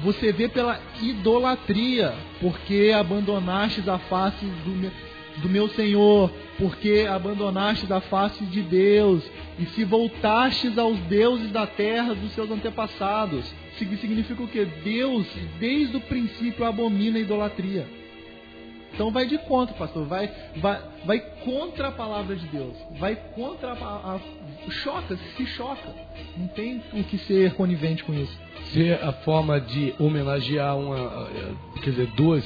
Você 0.00 0.32
vê 0.32 0.48
pela 0.48 0.80
idolatria, 1.00 2.14
porque 2.40 2.92
abandonastes 2.94 3.88
a 3.88 3.98
face 3.98 4.44
do 4.44 4.70
meu, 4.70 4.90
do 5.36 5.48
meu 5.48 5.68
Senhor, 5.68 6.30
porque 6.58 7.06
abandonastes 7.08 7.90
a 7.90 8.00
face 8.00 8.44
de 8.44 8.62
Deus, 8.62 9.22
e 9.58 9.66
se 9.66 9.84
voltastes 9.84 10.76
aos 10.76 10.98
deuses 11.00 11.50
da 11.50 11.66
terra 11.66 12.14
dos 12.14 12.32
seus 12.32 12.50
antepassados. 12.50 13.44
Significa 13.78 14.42
o 14.42 14.48
que? 14.48 14.64
Deus, 14.64 15.26
desde 15.58 15.96
o 15.96 16.00
princípio, 16.00 16.64
abomina 16.64 17.18
a 17.18 17.20
idolatria. 17.20 17.86
Então 18.94 19.10
vai 19.10 19.26
de 19.26 19.38
contra, 19.38 19.74
pastor. 19.74 20.06
Vai, 20.06 20.30
vai, 20.56 20.80
vai 21.04 21.20
contra 21.44 21.88
a 21.88 21.92
palavra 21.92 22.36
de 22.36 22.46
Deus. 22.46 22.76
Vai 22.98 23.16
contra 23.34 23.72
a, 23.72 24.16
a, 24.16 24.20
choca, 24.70 25.16
se 25.36 25.46
choca. 25.46 25.88
Não 26.36 26.48
tem 26.48 26.82
o 26.92 27.02
que 27.04 27.18
ser 27.18 27.54
conivente 27.54 28.04
com 28.04 28.12
isso. 28.12 28.38
Se 28.72 28.92
a 28.92 29.12
forma 29.12 29.60
de 29.60 29.94
homenagear 29.98 30.76
uma, 30.76 31.28
quer 31.82 31.90
dizer, 31.90 32.06
duas 32.08 32.44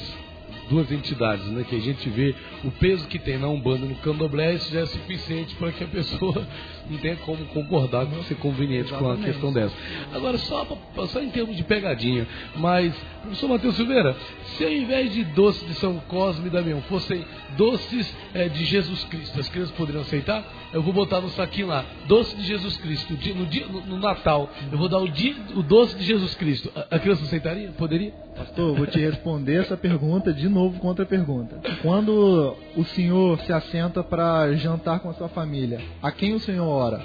duas 0.69 0.91
entidades, 0.91 1.45
né? 1.47 1.65
Que 1.67 1.75
a 1.75 1.79
gente 1.79 2.09
vê 2.09 2.35
o 2.63 2.71
peso 2.71 3.07
que 3.07 3.19
tem 3.19 3.37
na 3.37 3.47
Umbanda 3.47 3.85
no 3.85 3.95
Candomblé, 3.95 4.53
isso 4.53 4.71
já 4.71 4.81
é 4.81 4.85
suficiente 4.85 5.55
para 5.55 5.71
que 5.71 5.83
a 5.83 5.87
pessoa 5.87 6.45
não 6.89 6.97
tenha 6.97 7.15
como 7.17 7.43
concordar 7.45 8.05
com 8.05 8.23
ser 8.23 8.35
conveniente 8.35 8.89
Exatamente. 8.89 9.17
com 9.17 9.23
a 9.23 9.25
questão 9.31 9.53
dessa. 9.53 9.75
Agora, 10.13 10.37
só, 10.37 10.65
só 11.07 11.21
em 11.21 11.29
termos 11.29 11.55
de 11.55 11.63
pegadinha, 11.63 12.27
mas, 12.55 12.93
professor 13.21 13.49
Matheus 13.49 13.75
Silveira, 13.75 14.15
se 14.57 14.63
ao 14.63 14.71
invés 14.71 15.13
de 15.13 15.23
doces 15.23 15.67
de 15.67 15.73
São 15.75 15.97
Cosme 16.07 16.47
e 16.47 16.49
Damião 16.49 16.81
fossem 16.83 17.25
doces 17.57 18.13
é, 18.33 18.47
de 18.47 18.65
Jesus 18.65 19.03
Cristo, 19.05 19.39
as 19.39 19.49
crianças 19.49 19.75
poderiam 19.75 20.01
aceitar? 20.01 20.43
Eu 20.73 20.81
vou 20.81 20.93
botar 20.93 21.21
no 21.21 21.29
saquinho 21.29 21.67
lá, 21.67 21.85
doce 22.07 22.35
de 22.35 22.43
Jesus 22.43 22.77
Cristo, 22.77 23.13
no, 23.35 23.45
dia, 23.45 23.65
no, 23.67 23.81
no 23.81 23.97
Natal, 23.97 24.49
eu 24.71 24.77
vou 24.77 24.89
dar 24.89 24.99
o, 24.99 25.07
dia, 25.07 25.35
o 25.55 25.63
doce 25.63 25.95
de 25.95 26.03
Jesus 26.03 26.35
Cristo. 26.35 26.71
A, 26.75 26.95
a 26.95 26.99
criança 26.99 27.23
aceitaria? 27.23 27.69
Poderia? 27.71 28.13
Pastor, 28.37 28.75
vou 28.75 28.85
te 28.85 28.99
responder 28.99 29.61
essa 29.61 29.75
pergunta 29.75 30.31
de 30.31 30.47
novo 30.47 30.79
contra 30.79 31.03
a 31.03 31.07
pergunta. 31.07 31.59
Quando 31.81 32.55
o 32.75 32.83
senhor 32.85 33.39
se 33.39 33.51
assenta 33.51 34.03
para 34.03 34.53
jantar 34.53 34.99
com 34.99 35.09
a 35.09 35.13
sua 35.15 35.27
família, 35.27 35.81
a 36.03 36.11
quem 36.11 36.35
o 36.35 36.39
senhor 36.39 36.67
ora? 36.67 37.01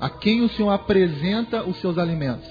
A 0.00 0.10
quem 0.10 0.42
o 0.42 0.48
senhor 0.48 0.70
apresenta 0.70 1.62
os 1.62 1.76
seus 1.76 1.96
alimentos? 1.98 2.48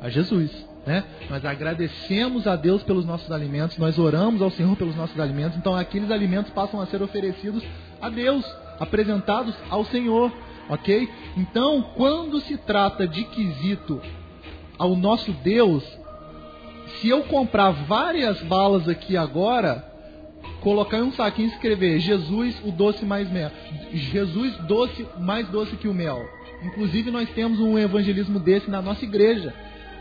A 0.00 0.08
Jesus. 0.08 0.50
Né? 0.84 1.04
Nós 1.30 1.44
agradecemos 1.44 2.46
a 2.46 2.56
Deus 2.56 2.82
pelos 2.82 3.04
nossos 3.04 3.30
alimentos, 3.30 3.78
nós 3.78 3.98
oramos 3.98 4.40
ao 4.40 4.50
Senhor 4.50 4.74
pelos 4.74 4.96
nossos 4.96 5.20
alimentos, 5.20 5.58
então 5.58 5.76
aqueles 5.76 6.10
alimentos 6.10 6.50
passam 6.52 6.80
a 6.80 6.86
ser 6.86 7.02
oferecidos 7.02 7.62
a 8.00 8.08
Deus, 8.08 8.42
apresentados 8.80 9.54
ao 9.68 9.84
Senhor, 9.84 10.32
ok? 10.68 11.06
Então, 11.36 11.82
quando 11.94 12.40
se 12.40 12.56
trata 12.56 13.06
de 13.06 13.22
quesito 13.24 14.00
ao 14.78 14.96
nosso 14.96 15.30
Deus, 15.32 15.84
se 17.00 17.08
eu 17.08 17.22
comprar 17.24 17.70
várias 17.70 18.40
balas 18.42 18.88
aqui 18.88 19.16
agora, 19.16 19.84
colocar 20.60 20.98
em 20.98 21.02
um 21.02 21.12
saquinho 21.12 21.48
e 21.48 21.52
escrever 21.52 22.00
Jesus, 22.00 22.60
o 22.64 22.70
doce 22.70 23.04
mais 23.04 23.30
mel. 23.30 23.50
Jesus 23.92 24.56
doce, 24.58 25.06
mais 25.18 25.48
doce 25.48 25.76
que 25.76 25.88
o 25.88 25.94
mel. 25.94 26.28
Inclusive 26.62 27.10
nós 27.10 27.28
temos 27.30 27.60
um 27.60 27.78
evangelismo 27.78 28.38
desse 28.40 28.70
na 28.70 28.82
nossa 28.82 29.04
igreja 29.04 29.54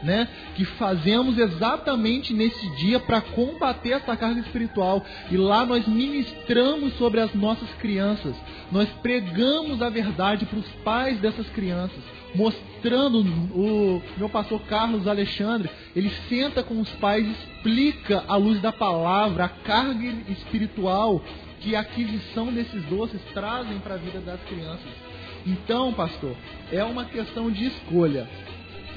né, 0.03 0.27
que 0.55 0.65
fazemos 0.65 1.37
exatamente 1.37 2.33
nesse 2.33 2.69
dia 2.75 2.99
para 2.99 3.21
combater 3.21 3.91
essa 3.91 4.15
carga 4.15 4.39
espiritual. 4.39 5.03
E 5.29 5.37
lá 5.37 5.65
nós 5.65 5.87
ministramos 5.87 6.93
sobre 6.97 7.19
as 7.19 7.33
nossas 7.33 7.69
crianças, 7.75 8.35
nós 8.71 8.87
pregamos 9.01 9.81
a 9.81 9.89
verdade 9.89 10.45
para 10.45 10.59
os 10.59 10.67
pais 10.83 11.19
dessas 11.19 11.47
crianças, 11.49 12.03
mostrando 12.35 13.19
o 13.19 14.01
meu 14.17 14.29
pastor 14.29 14.61
Carlos 14.61 15.07
Alexandre, 15.07 15.69
ele 15.95 16.11
senta 16.29 16.63
com 16.63 16.79
os 16.79 16.89
pais, 16.91 17.27
explica 17.27 18.23
à 18.27 18.35
luz 18.35 18.61
da 18.61 18.71
palavra 18.71 19.45
a 19.45 19.49
carga 19.49 20.07
espiritual 20.29 21.23
que 21.59 21.75
a 21.75 21.81
aquisição 21.81 22.53
desses 22.53 22.83
doces 22.85 23.21
trazem 23.33 23.79
para 23.79 23.95
a 23.95 23.97
vida 23.97 24.19
das 24.19 24.39
crianças. 24.41 25.07
Então, 25.45 25.93
pastor, 25.93 26.35
é 26.71 26.83
uma 26.83 27.05
questão 27.05 27.49
de 27.49 27.67
escolha. 27.67 28.27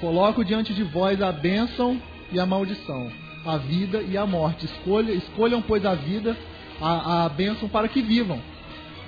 Coloco 0.00 0.44
diante 0.44 0.72
de 0.72 0.82
vós 0.82 1.20
a 1.20 1.30
bênção 1.30 2.00
e 2.32 2.40
a 2.40 2.46
maldição, 2.46 3.10
a 3.44 3.56
vida 3.56 4.02
e 4.02 4.16
a 4.16 4.26
morte. 4.26 4.64
Escolha, 4.64 5.12
escolham, 5.12 5.60
pois, 5.60 5.84
a 5.84 5.94
vida, 5.94 6.36
a, 6.80 7.24
a 7.24 7.28
bênção 7.28 7.68
para 7.68 7.88
que 7.88 8.00
vivam. 8.00 8.40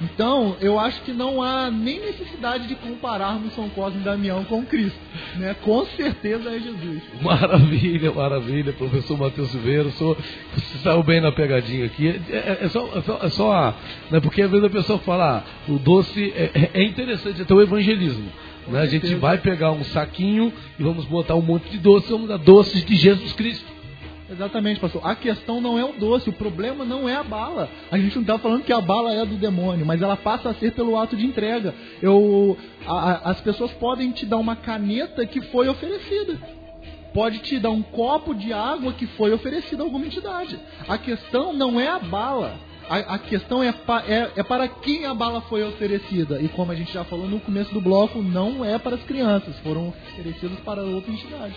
Então, 0.02 0.56
eu 0.60 0.80
acho 0.80 1.00
que 1.02 1.12
não 1.12 1.40
há 1.40 1.70
nem 1.70 2.00
necessidade 2.00 2.66
de 2.66 2.74
compararmos 2.74 3.52
São 3.54 3.68
Cosme 3.68 4.00
e 4.00 4.04
Damião 4.04 4.44
com 4.44 4.64
Cristo. 4.66 4.98
Né? 5.36 5.54
Com 5.62 5.86
certeza 5.86 6.50
é 6.50 6.58
Jesus. 6.58 7.02
Maravilha, 7.22 8.12
maravilha, 8.12 8.72
professor 8.72 9.16
Matheus 9.16 9.50
Silveira. 9.50 9.90
Sou, 9.90 10.16
você 10.54 10.78
saiu 10.78 11.02
bem 11.04 11.20
na 11.20 11.30
pegadinha 11.30 11.86
aqui. 11.86 12.08
É, 12.08 12.36
é, 12.36 12.58
é 12.62 12.68
só, 12.68 12.88
é 12.96 13.02
só, 13.02 13.18
é 13.22 13.28
só 13.30 13.74
né? 14.10 14.20
porque 14.20 14.42
às 14.42 14.50
vezes 14.50 14.66
a 14.66 14.70
pessoa 14.70 14.98
fala, 14.98 15.38
ah, 15.38 15.70
o 15.70 15.78
doce 15.78 16.32
é, 16.34 16.50
é, 16.52 16.70
é 16.74 16.84
interessante, 16.84 17.42
até 17.42 17.54
o 17.54 17.62
evangelismo. 17.62 18.28
Né? 18.68 18.80
A 18.80 18.86
gente 18.86 19.14
vai 19.16 19.38
pegar 19.38 19.72
um 19.72 19.84
saquinho 19.84 20.52
e 20.78 20.82
vamos 20.82 21.04
botar 21.06 21.34
um 21.34 21.42
monte 21.42 21.70
de 21.70 21.78
doces, 21.78 22.10
vamos 22.10 22.28
dar 22.28 22.38
doces 22.38 22.84
de 22.84 22.94
Jesus 22.94 23.32
Cristo. 23.32 23.72
Exatamente, 24.32 24.80
pastor. 24.80 25.02
A 25.04 25.14
questão 25.14 25.60
não 25.60 25.78
é 25.78 25.84
o 25.84 25.92
doce, 25.92 26.30
o 26.30 26.32
problema 26.32 26.86
não 26.86 27.06
é 27.06 27.14
a 27.14 27.22
bala. 27.22 27.68
A 27.90 27.98
gente 27.98 28.14
não 28.14 28.22
está 28.22 28.38
falando 28.38 28.64
que 28.64 28.72
a 28.72 28.80
bala 28.80 29.12
é 29.12 29.26
do 29.26 29.36
demônio, 29.36 29.84
mas 29.84 30.00
ela 30.00 30.16
passa 30.16 30.48
a 30.48 30.54
ser 30.54 30.72
pelo 30.72 30.96
ato 30.96 31.14
de 31.14 31.26
entrega. 31.26 31.74
Eu, 32.00 32.56
a, 32.86 33.30
as 33.30 33.40
pessoas 33.42 33.70
podem 33.72 34.10
te 34.10 34.24
dar 34.24 34.38
uma 34.38 34.56
caneta 34.56 35.26
que 35.26 35.42
foi 35.42 35.68
oferecida. 35.68 36.38
Pode 37.12 37.40
te 37.40 37.58
dar 37.58 37.70
um 37.70 37.82
copo 37.82 38.34
de 38.34 38.54
água 38.54 38.94
que 38.94 39.06
foi 39.06 39.32
oferecido 39.32 39.82
a 39.82 39.84
alguma 39.84 40.06
entidade. 40.06 40.58
A 40.88 40.96
questão 40.96 41.52
não 41.52 41.78
é 41.78 41.88
a 41.88 41.98
bala. 41.98 42.54
A, 42.88 43.14
a 43.14 43.18
questão 43.18 43.62
é, 43.62 43.72
pa, 43.72 44.02
é, 44.06 44.30
é, 44.36 44.42
para 44.42 44.68
quem 44.68 45.06
a 45.06 45.14
bala 45.14 45.40
foi 45.42 45.62
oferecida. 45.62 46.40
E 46.40 46.48
como 46.48 46.72
a 46.72 46.74
gente 46.74 46.92
já 46.92 47.04
falou 47.04 47.28
no 47.28 47.40
começo 47.40 47.72
do 47.72 47.80
bloco, 47.80 48.22
não 48.22 48.64
é 48.64 48.78
para 48.78 48.96
as 48.96 49.02
crianças, 49.04 49.58
foram 49.60 49.88
oferecidas 49.88 50.58
para 50.60 50.82
outra 50.82 51.12
entidade. 51.12 51.54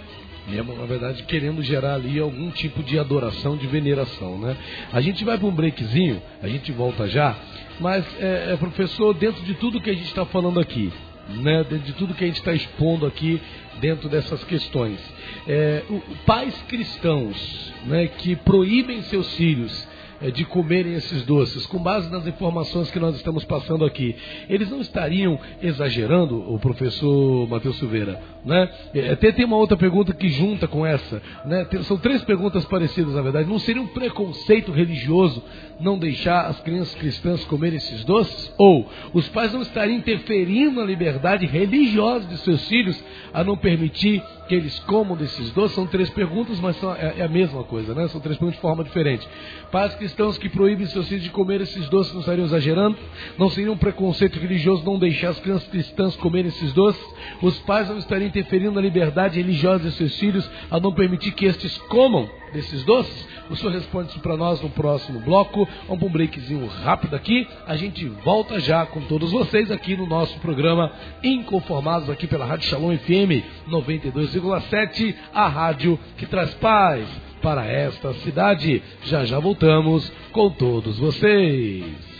Mesmo, 0.47 0.76
na 0.76 0.86
verdade, 0.86 1.23
querendo 1.23 1.63
gerar 1.63 1.95
ali 1.95 2.19
algum 2.19 2.51
tipo 2.51 2.84
de 2.84 2.99
adoração, 2.99 3.57
de 3.57 3.65
veneração, 3.65 4.38
né? 4.38 4.55
A 4.93 5.01
gente 5.01 5.26
vai 5.26 5.38
para 5.39 5.47
um 5.47 5.51
breakzinho, 5.51 6.21
a 6.41 6.47
gente 6.47 6.71
volta 6.71 7.07
já, 7.07 7.36
mas, 7.80 8.05
é, 8.19 8.53
é, 8.53 8.57
professor, 8.57 9.13
dentro 9.13 9.43
de 9.43 9.55
tudo 9.55 9.82
que 9.82 9.89
a 9.89 9.93
gente 9.93 10.05
está 10.05 10.23
falando 10.26 10.59
aqui, 10.59 10.93
né, 11.30 11.63
de 11.63 11.93
tudo 11.93 12.13
que 12.13 12.23
a 12.23 12.28
gente 12.28 12.38
está 12.38 12.53
expondo 12.53 13.05
aqui 13.05 13.41
dentro 13.80 14.07
dessas 14.07 14.43
questões, 14.43 14.99
é, 15.47 15.84
o, 15.89 15.99
pais 16.26 16.55
cristãos 16.67 17.73
né, 17.86 18.07
que 18.07 18.36
proíbem 18.36 19.01
seus 19.03 19.34
filhos 19.36 19.88
de 20.34 20.45
comerem 20.45 20.93
esses 20.93 21.24
doces, 21.24 21.66
com 21.66 21.80
base 21.80 22.09
nas 22.11 22.26
informações 22.26 22.89
que 22.89 22.99
nós 22.99 23.16
estamos 23.16 23.43
passando 23.43 23.86
aqui, 23.86 24.16
eles 24.49 24.70
não 24.70 24.80
estariam 24.82 25.39
exagerando, 25.61 26.53
o 26.53 26.59
professor 26.59 27.47
Matheus 27.47 27.78
Silveira? 27.78 28.22
Né? 28.45 28.70
Até 29.11 29.32
tem 29.32 29.45
uma 29.45 29.57
outra 29.57 29.76
pergunta 29.76 30.13
que 30.13 30.30
junta 30.30 30.68
com 30.68 30.86
essa. 30.86 31.22
Né? 31.45 31.68
São 31.84 31.97
três 31.97 32.24
perguntas 32.24 32.63
parecidas, 32.66 33.13
na 33.16 33.22
verdade. 33.22 33.49
Não 33.49 33.59
seria 33.59 33.82
um 33.82 33.88
preconceito 33.88 34.72
religioso 34.72 35.43
não 35.80 35.97
deixar 35.97 36.45
as 36.47 36.59
crianças 36.61 36.95
cristãs 36.95 37.43
comerem 37.45 37.78
esses 37.78 38.03
doces? 38.03 38.53
Ou 38.57 38.88
os 39.13 39.28
pais 39.30 39.51
não 39.51 39.61
estariam 39.61 39.97
interferindo 39.97 40.80
na 40.80 40.86
liberdade 40.86 41.45
religiosa 41.45 42.28
de 42.28 42.38
seus 42.38 42.68
filhos 42.68 43.03
a 43.34 43.43
não 43.43 43.57
permitir 43.57 44.24
que 44.48 44.56
eles 44.56 44.78
comam 44.82 45.16
desses 45.16 45.52
doces? 45.52 45.76
São 45.76 45.86
três 45.88 46.10
perguntas, 46.10 46.60
mas 46.60 46.76
são, 46.78 46.93
é, 46.93 47.16
é, 47.18 47.24
a 47.24 47.28
mesma 47.28 47.64
coisa, 47.64 47.93
né? 47.93 48.08
São 48.08 48.22
três 48.22 48.38
perguntas 48.38 48.56
de 48.56 48.62
forma 48.62 48.84
diferente. 48.84 49.28
Pais 49.72 49.93
cristãos 49.96 50.38
que 50.38 50.50
proíbem 50.50 50.86
seus 50.88 51.08
filhos 51.08 51.24
de 51.24 51.30
comer 51.30 51.62
esses 51.62 51.88
doces 51.89 52.14
não 52.14 52.22
estariam 52.22 52.46
exagerando? 52.46 52.98
Não 53.38 53.50
seria 53.50 53.72
um 53.72 53.78
preconceito 53.78 54.39
religioso 54.39 54.84
não 54.86 55.00
deixar 55.00 55.30
as 55.30 55.39
crianças 55.39 55.68
cristãs 55.68 56.16
comerem 56.16 56.50
esses 56.50 56.74
doces? 56.74 57.04
Os 57.41 57.58
pais 57.60 57.89
não 57.89 57.98
estariam 57.98 58.28
interferindo 58.28 58.72
na 58.72 58.82
liberdade 58.82 59.39
religiosa 59.39 59.89
de 59.89 59.91
seus 59.96 60.18
filhos 60.18 60.50
a 60.70 60.80
não 60.80 60.93
permitir 60.93 61.32
que 61.32 61.46
estes 61.46 61.78
comam 61.89 62.30
desses 62.56 62.84
doces? 62.84 63.28
O 63.49 63.56
senhor 63.56 63.74
responde 63.74 64.10
isso 64.10 64.20
para 64.20 64.38
nós 64.38 64.62
no 64.62 64.70
próximo 64.70 65.20
bloco. 65.20 65.68
Vamos 65.88 65.99
para 65.99 66.08
um 66.08 66.12
breakzinho 66.12 66.66
rápido 66.68 67.16
aqui. 67.16 67.47
A 67.68 67.76
gente 67.76 68.08
volta 68.08 68.60
já 68.60 68.86
com 68.86 69.01
todos 69.01 69.32
vocês 69.32 69.70
aqui 69.70 69.95
no 69.95 70.08
nosso 70.08 70.39
programa 70.39 70.91
Inconformados 71.24 72.10
aqui 72.10 72.26
pela 72.26 72.45
Rádio 72.45 72.68
Shalom 72.70 72.97
FM 72.97 73.43
92,7, 73.70 75.16
a 75.34 75.47
rádio 75.47 75.99
que 76.18 76.26
traz 76.26 76.53
paz 76.56 77.08
para 77.41 77.66
esta 77.66 78.14
cidade. 78.16 78.82
Já 79.03 79.26
já 79.26 79.39
voltamos 79.39 80.12
com 80.32 80.49
todos 80.49 80.97
vocês. 80.97 82.14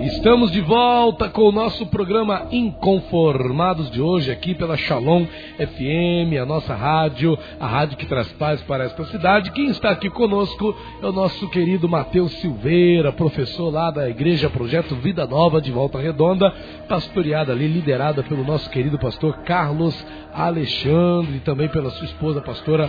Estamos 0.00 0.52
de 0.52 0.60
volta 0.60 1.28
com 1.28 1.42
o 1.42 1.52
nosso 1.52 1.84
programa 1.86 2.46
Inconformados 2.52 3.90
de 3.90 4.00
hoje, 4.00 4.30
aqui 4.30 4.54
pela 4.54 4.76
Shalom 4.76 5.26
FM, 5.58 6.40
a 6.40 6.46
nossa 6.46 6.72
rádio, 6.72 7.36
a 7.58 7.66
rádio 7.66 7.96
que 7.96 8.06
traz 8.06 8.26
paz 8.34 8.62
para 8.62 8.84
esta 8.84 9.04
cidade. 9.06 9.50
Quem 9.50 9.66
está 9.66 9.90
aqui 9.90 10.08
conosco 10.08 10.72
é 11.02 11.06
o 11.06 11.12
nosso 11.12 11.48
querido 11.50 11.88
Matheus 11.88 12.32
Silveira, 12.34 13.12
professor 13.12 13.70
lá 13.70 13.90
da 13.90 14.08
Igreja 14.08 14.48
Projeto 14.48 14.94
Vida 14.94 15.26
Nova 15.26 15.60
de 15.60 15.72
Volta 15.72 15.98
Redonda, 15.98 16.48
pastoreada 16.88 17.52
ali, 17.52 17.66
liderada 17.66 18.22
pelo 18.22 18.44
nosso 18.44 18.70
querido 18.70 19.00
pastor 19.00 19.38
Carlos 19.38 20.06
Alexandre 20.32 21.36
e 21.36 21.40
também 21.40 21.68
pela 21.68 21.90
sua 21.90 22.06
esposa, 22.06 22.40
pastora 22.40 22.88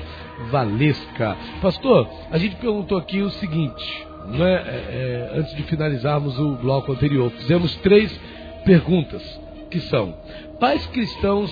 Valesca. 0.51 1.35
Pastor, 1.59 2.07
a 2.31 2.37
gente 2.37 2.55
perguntou 2.57 2.99
aqui 2.99 3.19
o 3.21 3.29
seguinte 3.31 4.08
né, 4.29 4.53
é, 4.53 5.29
é, 5.33 5.39
antes 5.39 5.55
de 5.55 5.63
finalizarmos 5.63 6.37
o 6.39 6.55
bloco 6.55 6.91
anterior, 6.91 7.31
fizemos 7.31 7.75
três 7.77 8.11
perguntas, 8.65 9.21
que 9.69 9.79
são: 9.81 10.15
pais 10.59 10.85
cristãos 10.87 11.51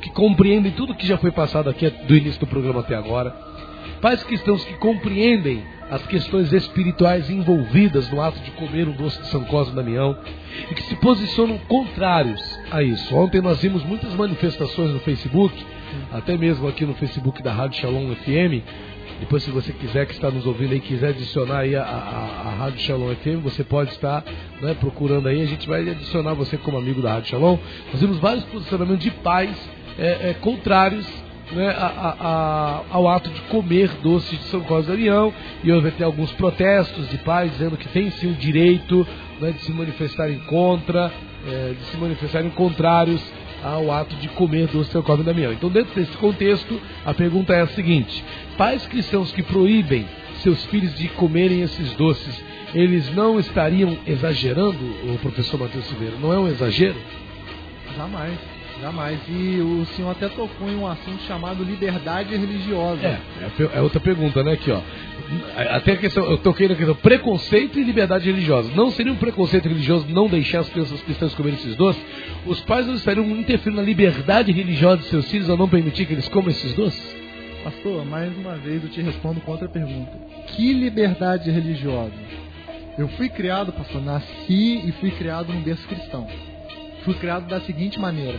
que 0.00 0.10
compreendem 0.10 0.72
tudo 0.72 0.94
que 0.94 1.06
já 1.06 1.18
foi 1.18 1.30
passado 1.30 1.68
aqui 1.68 1.88
do 1.88 2.16
início 2.16 2.40
do 2.40 2.46
programa 2.46 2.80
até 2.80 2.94
agora, 2.94 3.30
pais 4.00 4.22
cristãos 4.22 4.64
que 4.64 4.74
compreendem 4.74 5.62
as 5.90 6.06
questões 6.06 6.52
espirituais 6.52 7.30
envolvidas 7.30 8.10
no 8.10 8.20
ato 8.20 8.38
de 8.40 8.50
comer 8.52 8.86
o 8.86 8.92
doce 8.92 9.20
de 9.22 9.28
São 9.28 9.44
Cosme 9.44 9.72
e 9.72 9.76
Damião 9.76 10.16
e 10.70 10.74
que 10.74 10.82
se 10.82 10.94
posicionam 10.96 11.58
contrários 11.66 12.40
a 12.70 12.82
isso. 12.82 13.14
Ontem 13.16 13.40
nós 13.40 13.60
vimos 13.60 13.82
muitas 13.84 14.12
manifestações 14.14 14.90
no 14.90 15.00
Facebook, 15.00 15.54
até 16.12 16.36
mesmo 16.36 16.68
aqui 16.68 16.84
no 16.84 16.94
Facebook 16.94 17.42
da 17.42 17.52
Rádio 17.52 17.80
Shalom 17.80 18.14
FM, 18.14 18.62
depois, 19.20 19.42
se 19.42 19.50
você 19.50 19.72
quiser, 19.72 20.06
que 20.06 20.12
está 20.12 20.30
nos 20.30 20.46
ouvindo 20.46 20.72
aí, 20.72 20.80
quiser 20.80 21.08
adicionar 21.08 21.58
aí 21.58 21.74
a, 21.74 21.82
a, 21.82 22.48
a 22.48 22.54
Rádio 22.54 22.80
Shalom 22.80 23.14
FM, 23.16 23.42
você 23.42 23.64
pode 23.64 23.90
estar 23.90 24.24
né, 24.60 24.74
procurando 24.78 25.28
aí, 25.28 25.42
a 25.42 25.46
gente 25.46 25.68
vai 25.68 25.88
adicionar 25.88 26.34
você 26.34 26.56
como 26.56 26.78
amigo 26.78 27.02
da 27.02 27.14
Rádio 27.14 27.30
Shalom. 27.30 27.58
Nós 27.92 28.00
vimos 28.00 28.18
vários 28.18 28.44
posicionamentos 28.44 29.02
de 29.02 29.10
pais 29.10 29.56
é, 29.98 30.30
é, 30.30 30.34
contrários 30.40 31.06
né, 31.52 31.68
a, 31.70 32.14
a, 32.20 32.82
ao 32.90 33.08
ato 33.08 33.28
de 33.30 33.40
comer 33.42 33.88
doces 34.02 34.38
de 34.38 34.44
São 34.44 34.60
Cosme 34.60 34.96
Leão 34.96 35.32
e 35.64 35.72
houve 35.72 35.88
até 35.88 36.04
alguns 36.04 36.30
protestos 36.32 37.08
de 37.08 37.18
pais 37.18 37.50
dizendo 37.52 37.76
que 37.76 37.88
tem 37.88 38.10
sim 38.10 38.30
o 38.30 38.34
direito 38.34 39.06
né, 39.40 39.50
de 39.50 39.58
se 39.60 39.72
manifestarem 39.72 40.38
contra, 40.40 41.10
é, 41.46 41.74
de 41.78 41.84
se 41.86 41.96
manifestarem 41.96 42.50
contrários 42.50 43.20
ao 43.62 43.90
ato 43.90 44.14
de 44.16 44.28
comer 44.28 44.68
doce 44.68 44.86
de 44.86 44.92
São 44.92 45.02
Cosme 45.02 45.24
Damião. 45.24 45.52
Então, 45.52 45.68
dentro 45.68 45.94
desse 45.94 46.16
contexto, 46.18 46.80
a 47.04 47.12
pergunta 47.12 47.52
é 47.52 47.62
a 47.62 47.66
seguinte: 47.68 48.24
pais 48.58 48.84
cristãos 48.88 49.30
que 49.32 49.42
proíbem 49.42 50.04
seus 50.42 50.64
filhos 50.66 50.94
de 50.94 51.08
comerem 51.08 51.62
esses 51.62 51.92
doces, 51.94 52.44
eles 52.74 53.14
não 53.14 53.38
estariam 53.38 53.96
exagerando, 54.06 54.78
o 55.04 55.18
professor 55.22 55.58
Matheus 55.58 55.86
Silveira? 55.86 56.16
Não 56.20 56.32
é 56.32 56.38
um 56.38 56.48
exagero? 56.48 56.96
Jamais, 57.96 58.38
jamais. 58.80 59.18
E 59.28 59.60
o 59.60 59.86
senhor 59.96 60.10
até 60.10 60.28
tocou 60.28 60.68
em 60.68 60.76
um 60.76 60.86
assunto 60.86 61.22
chamado 61.26 61.64
liberdade 61.64 62.36
religiosa. 62.36 63.00
É, 63.06 63.20
é, 63.40 63.78
é 63.78 63.80
outra 63.80 64.00
pergunta, 64.00 64.42
né? 64.42 64.52
Aqui, 64.52 64.70
ó. 64.70 64.80
Até 65.70 65.92
a 65.92 65.96
questão, 65.96 66.24
eu 66.24 66.38
toquei 66.38 66.68
na 66.68 66.74
questão 66.74 66.94
preconceito 66.96 67.78
e 67.78 67.84
liberdade 67.84 68.26
religiosa. 68.26 68.70
Não 68.74 68.90
seria 68.90 69.12
um 69.12 69.16
preconceito 69.16 69.68
religioso 69.68 70.06
não 70.08 70.26
deixar 70.26 70.60
as 70.60 70.68
crianças 70.68 71.00
cristãs 71.02 71.34
comerem 71.34 71.58
esses 71.58 71.76
doces? 71.76 72.02
Os 72.46 72.60
pais 72.62 72.86
não 72.86 72.94
estariam 72.94 73.24
interferindo 73.26 73.80
na 73.80 73.86
liberdade 73.86 74.52
religiosa 74.52 74.98
de 74.98 75.04
seus 75.04 75.30
filhos 75.30 75.48
ao 75.48 75.56
não 75.56 75.68
permitir 75.68 76.06
que 76.06 76.12
eles 76.12 76.28
comam 76.28 76.50
esses 76.50 76.74
doces? 76.74 77.27
Pastor, 77.64 78.04
mais 78.04 78.36
uma 78.36 78.56
vez 78.56 78.82
eu 78.82 78.90
te 78.90 79.00
respondo 79.00 79.40
com 79.40 79.50
outra 79.50 79.68
pergunta. 79.68 80.12
Que 80.48 80.72
liberdade 80.72 81.50
religiosa? 81.50 82.12
Eu 82.96 83.08
fui 83.08 83.28
criado, 83.28 83.72
pastor, 83.72 84.02
nasci 84.02 84.86
e 84.86 84.92
fui 85.00 85.10
criado 85.10 85.52
num 85.52 85.62
berço 85.62 85.86
cristão. 85.86 86.26
Fui 87.04 87.14
criado 87.14 87.46
da 87.46 87.60
seguinte 87.60 87.98
maneira. 87.98 88.38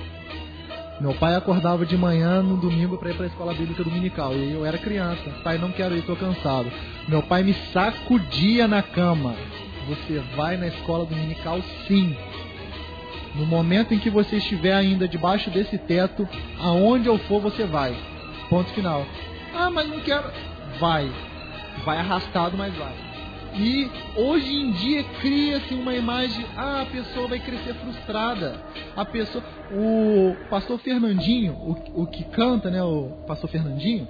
Meu 1.00 1.14
pai 1.14 1.36
acordava 1.36 1.86
de 1.86 1.96
manhã 1.96 2.42
no 2.42 2.58
domingo 2.58 2.98
para 2.98 3.12
ir 3.12 3.16
para 3.16 3.26
a 3.26 3.30
escola 3.30 3.54
bíblica 3.54 3.84
dominical. 3.84 4.34
E 4.34 4.52
eu 4.52 4.66
era 4.66 4.78
criança. 4.78 5.30
Pai, 5.44 5.58
não 5.58 5.72
quero 5.72 5.96
ir, 5.96 6.00
estou 6.00 6.16
cansado. 6.16 6.70
Meu 7.08 7.24
pai 7.24 7.44
me 7.44 7.54
sacudia 7.74 8.68
na 8.68 8.82
cama. 8.82 9.34
Você 9.88 10.22
vai 10.36 10.58
na 10.58 10.68
escola 10.68 11.06
dominical 11.06 11.60
sim. 11.88 12.16
No 13.36 13.46
momento 13.46 13.94
em 13.94 14.00
que 14.00 14.10
você 14.10 14.38
estiver 14.38 14.74
ainda 14.74 15.08
debaixo 15.08 15.50
desse 15.50 15.78
teto, 15.78 16.28
aonde 16.60 17.08
eu 17.08 17.18
for 17.18 17.40
você 17.40 17.66
vai. 17.66 17.96
Ponto 18.50 18.70
final. 18.72 19.06
Ah, 19.56 19.70
mas 19.70 19.88
não 19.88 20.00
quero. 20.00 20.30
Vai. 20.80 21.12
Vai 21.86 21.98
arrastado, 21.98 22.58
mas 22.58 22.76
vai. 22.76 22.94
E 23.56 23.90
hoje 24.16 24.54
em 24.54 24.72
dia 24.72 25.04
cria-se 25.22 25.74
uma 25.74 25.96
imagem, 25.96 26.46
ah, 26.56 26.82
a 26.82 26.86
pessoa 26.86 27.28
vai 27.28 27.40
crescer 27.40 27.74
frustrada. 27.76 28.60
A 28.96 29.06
pessoa, 29.06 29.44
o 29.72 30.36
pastor 30.50 30.80
Fernandinho, 30.80 31.54
o, 31.54 32.02
o 32.04 32.08
que 32.08 32.24
canta, 32.26 32.70
né, 32.70 32.82
o 32.84 33.24
pastor 33.26 33.50
Fernandinho, 33.50 34.08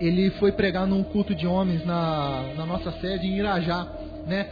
ele 0.00 0.30
foi 0.32 0.52
pregar 0.52 0.86
num 0.86 1.02
culto 1.02 1.34
de 1.34 1.46
homens 1.46 1.84
na, 1.84 2.54
na 2.56 2.66
nossa 2.66 2.90
sede 3.00 3.26
em 3.26 3.38
Irajá, 3.38 3.86
né? 4.26 4.48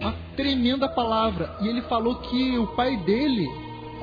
Uma 0.00 0.14
tremenda 0.36 0.88
palavra. 0.88 1.56
E 1.60 1.68
ele 1.68 1.82
falou 1.82 2.16
que 2.16 2.58
o 2.58 2.68
pai 2.68 2.96
dele 2.98 3.46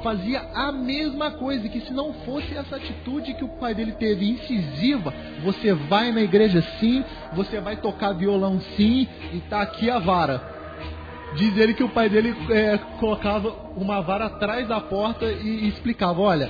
fazia 0.01 0.41
a 0.53 0.71
mesma 0.71 1.31
coisa, 1.31 1.67
que 1.69 1.81
se 1.81 1.93
não 1.93 2.13
fosse 2.25 2.55
essa 2.55 2.75
atitude 2.75 3.33
que 3.33 3.43
o 3.43 3.49
pai 3.59 3.73
dele 3.73 3.93
teve 3.93 4.29
incisiva, 4.29 5.13
você 5.43 5.73
vai 5.73 6.11
na 6.11 6.21
igreja 6.21 6.61
sim, 6.79 7.03
você 7.33 7.59
vai 7.59 7.77
tocar 7.77 8.13
violão 8.13 8.59
sim, 8.75 9.07
e 9.33 9.39
tá 9.49 9.61
aqui 9.61 9.89
a 9.89 9.99
vara. 9.99 10.41
Diz 11.35 11.55
ele 11.57 11.73
que 11.73 11.83
o 11.83 11.89
pai 11.89 12.09
dele 12.09 12.35
é, 12.49 12.77
colocava 12.99 13.49
uma 13.75 14.01
vara 14.01 14.25
atrás 14.25 14.67
da 14.67 14.81
porta 14.81 15.25
e, 15.25 15.65
e 15.65 15.67
explicava, 15.67 16.19
olha, 16.19 16.49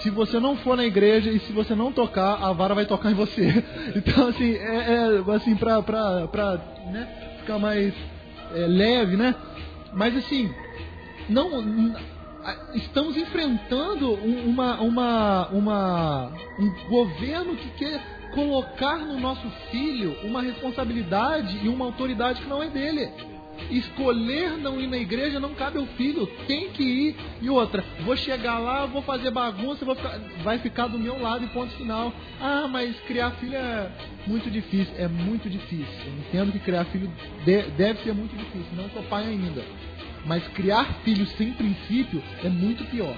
se 0.00 0.10
você 0.10 0.40
não 0.40 0.56
for 0.56 0.76
na 0.76 0.84
igreja 0.84 1.30
e 1.30 1.38
se 1.38 1.52
você 1.52 1.74
não 1.74 1.92
tocar, 1.92 2.42
a 2.42 2.52
vara 2.52 2.74
vai 2.74 2.86
tocar 2.86 3.10
em 3.10 3.14
você. 3.14 3.62
Então, 3.94 4.28
assim, 4.28 4.54
é, 4.54 5.22
é 5.28 5.34
assim, 5.34 5.54
pra, 5.54 5.82
pra, 5.82 6.26
pra 6.28 6.58
né, 6.90 7.08
ficar 7.38 7.58
mais 7.58 7.94
é, 8.54 8.66
leve, 8.66 9.16
né? 9.16 9.34
Mas, 9.92 10.16
assim, 10.16 10.50
não, 11.28 11.62
estamos 12.74 13.16
enfrentando 13.16 14.14
uma, 14.14 14.80
uma, 14.80 15.48
uma, 15.48 16.32
um 16.58 16.88
governo 16.88 17.56
que 17.56 17.68
quer 17.70 18.00
colocar 18.34 18.98
no 18.98 19.20
nosso 19.20 19.48
filho 19.70 20.16
uma 20.24 20.42
responsabilidade 20.42 21.60
e 21.64 21.68
uma 21.68 21.84
autoridade 21.84 22.40
que 22.40 22.48
não 22.48 22.62
é 22.62 22.68
dele. 22.68 23.10
Escolher 23.70 24.56
não 24.58 24.80
ir 24.80 24.86
na 24.86 24.96
igreja 24.96 25.38
não 25.38 25.54
cabe 25.54 25.78
ao 25.78 25.86
filho, 25.86 26.26
tem 26.46 26.70
que 26.70 26.82
ir. 26.82 27.16
E 27.40 27.48
outra, 27.48 27.84
vou 28.04 28.16
chegar 28.16 28.58
lá, 28.58 28.86
vou 28.86 29.02
fazer 29.02 29.30
bagunça, 29.30 29.84
vou 29.84 29.94
ficar, 29.94 30.18
vai 30.42 30.58
ficar 30.58 30.88
do 30.88 30.98
meu 30.98 31.20
lado 31.20 31.44
e 31.44 31.48
ponto 31.48 31.72
final. 31.74 32.12
Ah, 32.40 32.66
mas 32.68 32.98
criar 33.02 33.30
filho 33.32 33.54
é 33.54 33.90
muito 34.26 34.50
difícil. 34.50 34.92
É 34.96 35.06
muito 35.06 35.48
difícil. 35.48 35.94
Eu 36.06 36.12
entendo 36.18 36.52
que 36.52 36.58
criar 36.58 36.84
filho 36.86 37.12
deve 37.44 38.02
ser 38.02 38.14
muito 38.14 38.36
difícil. 38.36 38.74
Não 38.74 38.88
sou 38.90 39.02
pai 39.04 39.24
ainda. 39.26 39.62
Mas 40.24 40.46
criar 40.48 40.84
filhos 41.04 41.30
sem 41.30 41.52
princípio 41.52 42.22
é 42.44 42.48
muito 42.48 42.84
pior. 42.84 43.16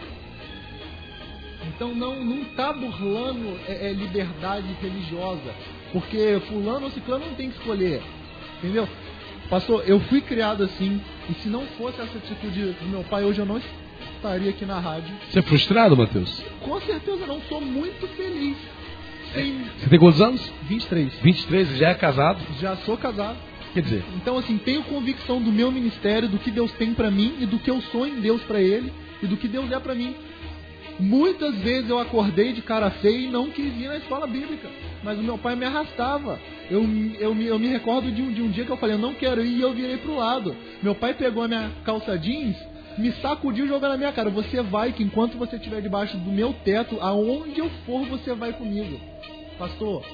Então 1.69 1.95
não 1.95 2.23
não 2.25 2.43
está 2.43 2.73
burlando 2.73 3.59
é, 3.67 3.91
é, 3.91 3.93
liberdade 3.93 4.67
religiosa, 4.81 5.55
porque 5.93 6.41
fulano 6.49 6.87
ou 6.87 6.91
ciclano 6.91 7.27
não 7.27 7.35
tem 7.35 7.51
que 7.51 7.57
escolher, 7.57 8.03
entendeu? 8.59 8.89
Pastor, 9.49 9.85
eu 9.87 10.01
fui 10.01 10.21
criado 10.21 10.65
assim, 10.65 11.01
e 11.29 11.35
se 11.35 11.49
não 11.49 11.67
fosse 11.79 12.01
essa 12.01 12.19
atitude 12.19 12.73
do 12.73 12.89
meu 12.89 13.05
pai, 13.05 13.25
hoje 13.25 13.41
eu 13.41 13.47
não 13.47 13.61
estaria 14.17 14.51
aqui 14.51 14.65
na 14.65 14.79
rádio. 14.79 15.15
Você 15.31 15.39
é 15.39 15.43
frustrado, 15.43 15.97
Matheus? 15.97 16.43
Com 16.61 16.81
certeza 16.81 17.27
não, 17.27 17.41
sou 17.43 17.61
muito 17.61 18.07
feliz. 18.17 18.57
Sem... 19.33 19.65
Você 19.79 19.91
tem 19.91 19.99
quantos 19.99 20.21
anos? 20.21 20.53
23. 20.63 21.15
23, 21.21 21.77
já 21.77 21.91
é 21.91 21.95
casado? 21.95 22.41
Já 22.59 22.77
sou 22.79 22.97
casado. 22.97 23.37
Quer 23.75 23.83
dizer, 23.83 24.05
então 24.15 24.39
assim, 24.39 24.57
tenho 24.57 24.85
convicção 24.85 25.43
do 25.43 25.51
meu 25.51 25.73
ministério, 25.73 26.29
do 26.29 26.39
que 26.39 26.49
Deus 26.49 26.71
tem 26.75 26.95
para 26.95 27.11
mim 27.11 27.35
e 27.41 27.47
do 27.47 27.59
que 27.59 27.69
eu 27.69 27.81
sou 27.91 28.07
em 28.07 28.21
Deus 28.21 28.41
para 28.45 28.61
ele 28.61 28.93
e 29.21 29.27
do 29.27 29.37
que 29.37 29.49
Deus 29.49 29.69
é 29.73 29.81
para 29.81 29.97
mim. 29.97 30.15
Muitas 31.01 31.57
vezes 31.57 31.91
eu 31.91 31.99
acordei 31.99 32.53
de 32.53 32.63
cara 32.63 32.89
feia 32.89 33.27
e 33.27 33.31
não 33.31 33.51
quis 33.51 33.75
ir 33.77 33.89
na 33.89 33.97
escola 33.97 34.29
bíblica, 34.29 34.71
mas 35.03 35.19
o 35.19 35.25
meu 35.25 35.37
pai 35.37 35.57
me 35.57 35.65
arrastava. 35.65 36.39
Eu, 36.71 36.85
eu, 37.19 37.35
eu 37.35 37.59
me 37.59 37.67
recordo 37.67 38.13
de 38.13 38.23
um, 38.23 38.33
de 38.33 38.43
um 38.43 38.51
dia 38.53 38.65
que 38.65 38.71
eu 38.71 38.77
falei, 38.77 38.95
eu 38.95 39.01
não 39.01 39.13
quero 39.13 39.45
ir 39.45 39.57
e 39.57 39.61
eu 39.61 39.73
virei 39.73 39.97
pro 39.97 40.15
lado. 40.15 40.55
Meu 40.81 40.95
pai 40.95 41.13
pegou 41.13 41.43
a 41.43 41.49
minha 41.49 41.73
calça 41.85 42.17
jeans, 42.17 42.57
me 42.97 43.11
sacudiu 43.15 43.65
e 43.65 43.69
jogou 43.69 43.89
na 43.89 43.97
minha 43.97 44.13
cara. 44.13 44.31
Você 44.31 44.63
vai, 44.63 44.93
que 44.93 45.03
enquanto 45.03 45.37
você 45.37 45.57
estiver 45.57 45.83
debaixo 45.83 46.17
do 46.17 46.31
meu 46.31 46.53
teto, 46.65 46.97
aonde 47.01 47.59
eu 47.59 47.69
for, 47.85 48.07
você 48.07 48.35
vai 48.35 48.53
comigo. 48.53 49.01
Pastor, 49.59 50.05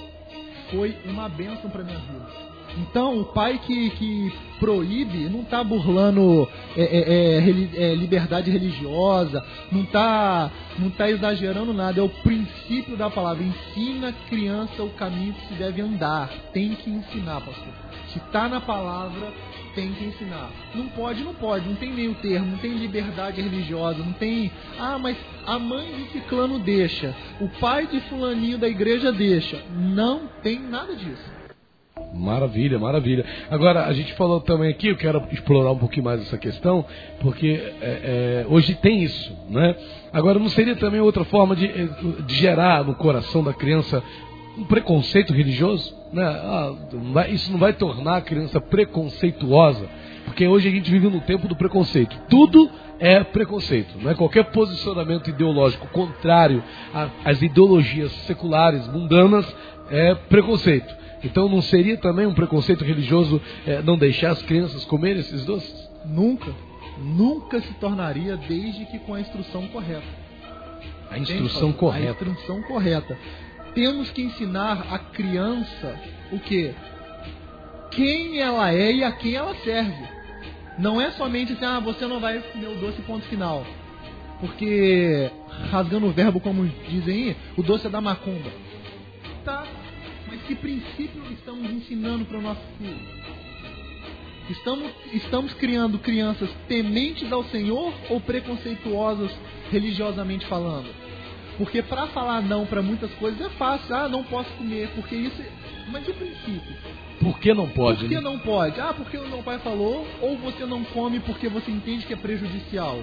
foi 0.71 0.97
uma 1.05 1.29
bênção 1.29 1.69
para 1.69 1.85
minha 1.85 1.99
vida 1.99 2.50
Então, 2.79 3.21
o 3.21 3.25
pai 3.25 3.61
que, 3.65 3.91
que 3.91 4.33
proíbe 4.59 5.29
não 5.31 5.41
está 5.41 5.65
burlando 5.65 6.49
é, 6.77 6.83
é, 6.83 7.39
é, 7.39 7.93
é, 7.93 7.95
liberdade 7.95 8.51
religiosa, 8.51 9.45
não 9.73 9.83
está 9.83 10.51
não 10.79 10.91
tá 10.91 11.11
exagerando 11.11 11.73
nada. 11.73 12.01
É 12.01 12.03
o 12.03 12.09
princípio 12.09 12.97
da 12.97 13.11
palavra. 13.11 13.43
Ensina 13.43 14.09
a 14.09 14.13
criança 14.29 14.83
o 14.83 14.91
caminho 14.91 15.35
que 15.35 15.49
se 15.49 15.55
deve 15.55 15.81
andar. 15.83 16.29
Tem 16.53 16.75
que 16.75 16.91
ensinar, 16.91 17.41
pastor. 17.41 17.73
Se 18.09 18.19
está 18.19 18.49
na 18.49 18.61
palavra, 18.61 19.33
tem 19.75 19.93
que 19.93 20.05
ensinar. 20.05 20.51
Não 20.75 20.89
pode, 20.89 21.23
não 21.23 21.35
pode, 21.35 21.69
não 21.69 21.77
tem 21.77 21.93
meio 21.93 22.15
termo, 22.15 22.53
não 22.53 22.59
tem 22.59 22.73
liberdade 22.73 23.41
religiosa, 23.41 23.99
não 23.99 24.13
tem. 24.13 24.51
Ah, 24.79 24.99
mas 24.99 25.17
a 25.47 25.59
mãe 25.59 25.87
de 25.95 26.11
ciclano 26.13 26.59
deixa, 26.59 27.15
o 27.41 27.49
pai 27.61 27.87
de 27.87 28.01
fulaninho 28.03 28.59
da 28.59 28.69
igreja 28.69 29.13
deixa. 29.13 29.63
Não 29.71 30.29
tem 30.43 30.59
nada 30.59 30.95
disso. 30.95 31.40
Maravilha, 32.15 32.79
maravilha. 32.79 33.25
Agora, 33.51 33.87
a 33.87 33.93
gente 33.93 34.13
falou 34.15 34.41
também 34.41 34.71
aqui, 34.71 34.89
eu 34.89 34.97
quero 34.97 35.23
explorar 35.31 35.73
um 35.73 35.79
pouquinho 35.79 36.05
mais 36.05 36.21
essa 36.21 36.37
questão, 36.37 36.85
porque 37.21 37.73
é, 37.81 38.45
é, 38.45 38.47
hoje 38.49 38.75
tem 38.77 39.03
isso, 39.03 39.33
né? 39.49 39.77
Agora, 40.13 40.39
não 40.39 40.49
seria 40.49 40.75
também 40.75 41.01
outra 41.01 41.25
forma 41.25 41.55
de, 41.55 41.69
de 42.27 42.35
gerar 42.35 42.85
no 42.85 42.95
coração 42.95 43.45
da 43.45 43.53
criança 43.53 44.03
um 44.59 44.65
preconceito 44.65 45.33
religioso? 45.33 45.95
Né? 46.13 46.25
Ah, 46.25 46.75
isso 47.29 47.51
não 47.53 47.59
vai 47.59 47.73
tornar 47.73 48.17
a 48.17 48.21
criança 48.21 48.61
preconceituosa, 48.61 49.89
porque 50.25 50.47
hoje 50.47 50.69
a 50.69 50.71
gente 50.71 50.91
vive 50.91 51.09
no 51.09 51.21
tempo 51.21 51.47
do 51.47 51.55
preconceito. 51.55 52.17
Tudo 52.29 52.71
é 52.99 53.23
preconceito. 53.23 53.97
Né? 53.99 54.15
Qualquer 54.15 54.45
posicionamento 54.51 55.31
ideológico 55.31 55.87
contrário 55.89 56.63
às 57.25 57.41
ideologias 57.41 58.11
seculares, 58.27 58.87
mundanas, 58.89 59.47
é 59.91 60.15
preconceito. 60.15 61.00
Então 61.23 61.49
não 61.49 61.61
seria 61.61 61.97
também 61.97 62.27
um 62.27 62.35
preconceito 62.35 62.85
religioso 62.85 63.41
é, 63.67 63.83
não 63.83 63.99
deixar 63.99 64.31
as 64.31 64.43
crianças 64.43 64.85
comerem 64.85 65.21
esses 65.21 65.45
doces? 65.45 65.89
Nunca. 66.05 66.55
Nunca 66.99 67.61
se 67.61 67.73
tornaria 67.75 68.37
desde 68.37 68.85
que 68.87 68.99
com 69.01 69.15
a 69.15 69.21
instrução 69.21 69.67
correta. 69.69 70.07
A 71.11 71.19
instrução 71.19 71.73
correta. 71.73 72.25
A 72.25 72.29
instrução 72.29 72.63
correta. 72.63 73.19
Temos 73.75 74.11
que 74.11 74.23
ensinar 74.23 74.87
a 74.91 74.99
criança 74.99 75.99
o 76.33 76.39
que? 76.39 76.75
Quem 77.91 78.39
ela 78.39 78.73
é 78.73 78.93
e 78.93 79.05
a 79.05 79.13
quem 79.13 79.35
ela 79.35 79.55
serve. 79.57 80.21
Não 80.79 81.01
é 81.01 81.11
somente 81.11 81.53
assim, 81.53 81.65
ah, 81.65 81.81
você 81.81 82.07
não 82.07 82.21
vai 82.21 82.39
comer 82.39 82.69
o 82.69 82.77
doce 82.77 83.03
ponto 83.03 83.27
final. 83.27 83.67
Porque, 84.41 85.31
rasgando 85.71 86.07
o 86.07 86.13
verbo 86.13 86.41
como 86.41 86.67
dizem 86.89 87.15
aí, 87.15 87.37
o 87.57 87.63
doce 87.63 87.87
é 87.87 87.91
da 87.91 88.01
macumba. 88.01 88.51
Tá, 89.45 89.67
que 90.51 90.55
princípio 90.57 91.23
estamos 91.31 91.71
ensinando 91.71 92.25
para 92.25 92.39
o 92.39 92.43
nosso 92.43 92.61
filho? 92.77 92.99
Estamos, 94.51 94.91
estamos 95.13 95.53
criando 95.55 95.97
crianças 96.01 96.51
tementes 96.67 97.31
ao 97.31 97.45
Senhor 97.45 97.95
ou 98.09 98.21
preconceituosas 98.21 99.31
religiosamente 99.71 100.45
falando? 100.47 100.93
Porque 101.57 101.83
para 101.83 102.09
falar 102.09 102.43
não 102.43 102.67
para 102.67 102.83
muitas 102.83 103.13
coisas 103.13 103.41
é 103.41 103.49
fácil. 103.51 103.95
Ah, 103.95 104.09
não 104.09 104.25
posso 104.25 104.51
comer, 104.55 104.89
porque 104.97 105.15
isso. 105.15 105.41
É, 105.41 105.53
mas 105.89 106.09
e 106.09 106.11
o 106.11 106.15
princípio? 106.15 106.77
Por 107.21 107.39
que 107.39 107.55
não 107.55 107.69
pode? 107.69 108.01
Por 108.01 108.09
que 108.09 108.15
né? 108.17 108.21
não 108.21 108.39
pode? 108.41 108.81
Ah, 108.81 108.93
porque 108.93 109.19
o 109.19 109.29
meu 109.29 109.45
pai 109.45 109.61
falou, 109.61 110.05
ou 110.21 110.37
você 110.39 110.67
não 110.67 110.83
come 110.83 111.21
porque 111.21 111.49
você 111.49 111.71
entende 111.71 112.07
que 112.07 112.15
é 112.15 112.17
prejudicial 112.17 112.99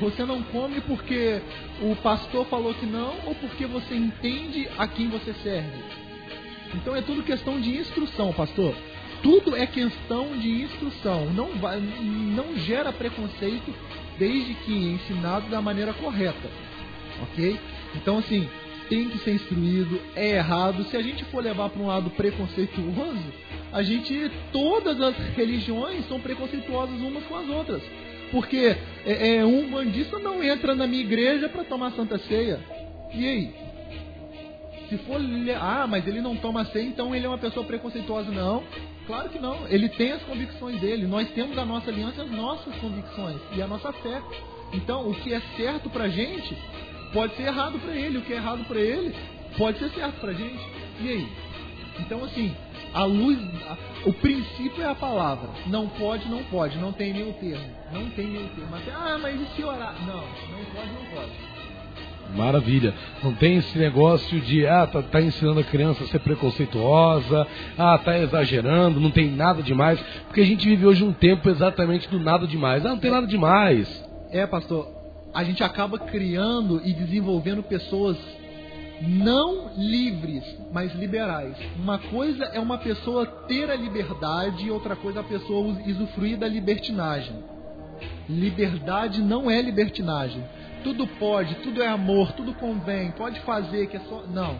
você 0.00 0.24
não 0.24 0.42
come 0.42 0.80
porque 0.82 1.40
o 1.80 1.96
pastor 1.96 2.46
falou 2.46 2.74
que 2.74 2.86
não 2.86 3.14
ou 3.26 3.34
porque 3.34 3.66
você 3.66 3.94
entende 3.94 4.68
a 4.78 4.86
quem 4.86 5.08
você 5.08 5.32
serve. 5.42 5.82
Então 6.74 6.94
é 6.94 7.00
tudo 7.00 7.22
questão 7.22 7.60
de 7.60 7.76
instrução, 7.76 8.32
pastor. 8.32 8.74
Tudo 9.22 9.56
é 9.56 9.66
questão 9.66 10.36
de 10.36 10.62
instrução. 10.62 11.26
Não, 11.32 11.48
não 11.50 12.56
gera 12.58 12.92
preconceito 12.92 13.74
desde 14.18 14.54
que 14.54 14.72
ensinado 14.72 15.48
da 15.48 15.62
maneira 15.62 15.92
correta. 15.94 16.48
Ok? 17.22 17.58
Então, 17.94 18.18
assim, 18.18 18.48
tem 18.88 19.08
que 19.08 19.18
ser 19.18 19.32
instruído, 19.32 20.00
é 20.14 20.36
errado. 20.36 20.84
Se 20.84 20.96
a 20.96 21.02
gente 21.02 21.24
for 21.24 21.42
levar 21.42 21.70
para 21.70 21.82
um 21.82 21.86
lado 21.86 22.10
preconceituoso, 22.10 23.32
a 23.72 23.82
gente. 23.82 24.30
Todas 24.52 25.00
as 25.00 25.16
religiões 25.34 26.06
são 26.08 26.20
preconceituosas 26.20 27.00
umas 27.00 27.24
com 27.24 27.36
as 27.36 27.48
outras. 27.48 27.82
Porque 28.30 28.76
é, 29.04 29.36
é, 29.36 29.44
um 29.44 29.70
bandista 29.70 30.18
não 30.18 30.42
entra 30.42 30.74
na 30.74 30.86
minha 30.86 31.02
igreja 31.02 31.48
para 31.48 31.64
tomar 31.64 31.92
Santa 31.92 32.18
Ceia. 32.18 32.60
E 33.14 33.26
aí? 33.26 33.66
Se 34.88 34.96
for, 34.98 35.20
ah, 35.60 35.86
mas 35.88 36.06
ele 36.06 36.20
não 36.20 36.36
toma 36.36 36.64
ceia, 36.66 36.84
então 36.84 37.14
ele 37.14 37.26
é 37.26 37.28
uma 37.28 37.38
pessoa 37.38 37.66
preconceituosa. 37.66 38.30
Não, 38.30 38.62
claro 39.06 39.28
que 39.28 39.38
não. 39.38 39.66
Ele 39.68 39.88
tem 39.88 40.12
as 40.12 40.22
convicções 40.22 40.80
dele. 40.80 41.06
Nós 41.06 41.28
temos 41.30 41.58
a 41.58 41.64
nossa 41.64 41.90
aliança, 41.90 42.22
as 42.22 42.30
nossas 42.30 42.74
convicções 42.76 43.40
e 43.56 43.62
a 43.62 43.66
nossa 43.66 43.92
fé. 43.92 44.22
Então, 44.72 45.08
o 45.08 45.14
que 45.14 45.32
é 45.32 45.40
certo 45.56 45.90
pra 45.90 46.08
gente 46.08 46.56
pode 47.12 47.34
ser 47.36 47.44
errado 47.44 47.78
para 47.80 47.94
ele. 47.94 48.18
O 48.18 48.22
que 48.22 48.32
é 48.32 48.36
errado 48.36 48.64
para 48.64 48.80
ele 48.80 49.14
pode 49.56 49.78
ser 49.78 49.90
certo 49.90 50.20
pra 50.20 50.32
gente. 50.32 50.64
E 51.00 51.08
aí? 51.08 51.28
Então, 52.00 52.22
assim, 52.24 52.54
a 52.96 53.04
luz, 53.04 53.38
a, 53.68 53.76
o 54.08 54.12
princípio 54.14 54.82
é 54.82 54.86
a 54.86 54.94
palavra. 54.94 55.50
Não 55.66 55.86
pode, 55.86 56.26
não 56.30 56.42
pode. 56.44 56.78
Não 56.78 56.92
tem 56.92 57.12
nenhum 57.12 57.32
termo. 57.34 57.66
Não 57.92 58.08
tem 58.10 58.26
nenhum 58.26 58.48
termo. 58.48 58.74
Até, 58.74 58.90
ah, 58.90 59.18
mas 59.20 59.38
e 59.38 59.44
se 59.54 59.62
orar? 59.62 59.94
Não, 60.06 60.14
não 60.16 60.64
pode, 60.74 60.88
não 60.94 61.14
pode. 61.14 61.32
Maravilha. 62.34 62.94
Não 63.22 63.34
tem 63.34 63.56
esse 63.58 63.78
negócio 63.78 64.40
de, 64.40 64.66
ah, 64.66 64.86
tá, 64.86 65.02
tá, 65.02 65.20
ensinando 65.20 65.60
a 65.60 65.64
criança 65.64 66.04
a 66.04 66.06
ser 66.06 66.20
preconceituosa, 66.20 67.46
ah, 67.76 67.98
tá 67.98 68.18
exagerando, 68.18 68.98
não 68.98 69.10
tem 69.10 69.30
nada 69.30 69.62
demais. 69.62 70.00
Porque 70.26 70.40
a 70.40 70.46
gente 70.46 70.66
vive 70.66 70.86
hoje 70.86 71.04
um 71.04 71.12
tempo 71.12 71.50
exatamente 71.50 72.08
do 72.08 72.18
nada 72.18 72.46
demais. 72.46 72.84
Ah, 72.86 72.90
não 72.90 72.98
tem 72.98 73.10
nada 73.10 73.26
demais. 73.26 74.04
É, 74.30 74.46
pastor. 74.46 74.88
A 75.34 75.44
gente 75.44 75.62
acaba 75.62 75.98
criando 75.98 76.80
e 76.82 76.94
desenvolvendo 76.94 77.62
pessoas 77.62 78.16
não 79.02 79.72
livres, 79.76 80.44
mas 80.72 80.94
liberais. 80.94 81.56
Uma 81.76 81.98
coisa 81.98 82.44
é 82.44 82.60
uma 82.60 82.78
pessoa 82.78 83.26
ter 83.26 83.70
a 83.70 83.76
liberdade 83.76 84.66
e 84.66 84.70
outra 84.70 84.96
coisa 84.96 85.20
é 85.20 85.22
a 85.22 85.24
pessoa 85.24 85.76
usufruir 85.86 86.38
da 86.38 86.48
libertinagem. 86.48 87.44
Liberdade 88.28 89.22
não 89.22 89.50
é 89.50 89.60
libertinagem. 89.60 90.44
Tudo 90.82 91.06
pode, 91.06 91.56
tudo 91.56 91.82
é 91.82 91.88
amor, 91.88 92.32
tudo 92.32 92.54
convém, 92.54 93.10
pode 93.12 93.40
fazer 93.40 93.88
que 93.88 93.96
é 93.96 94.00
só. 94.00 94.22
Não. 94.26 94.56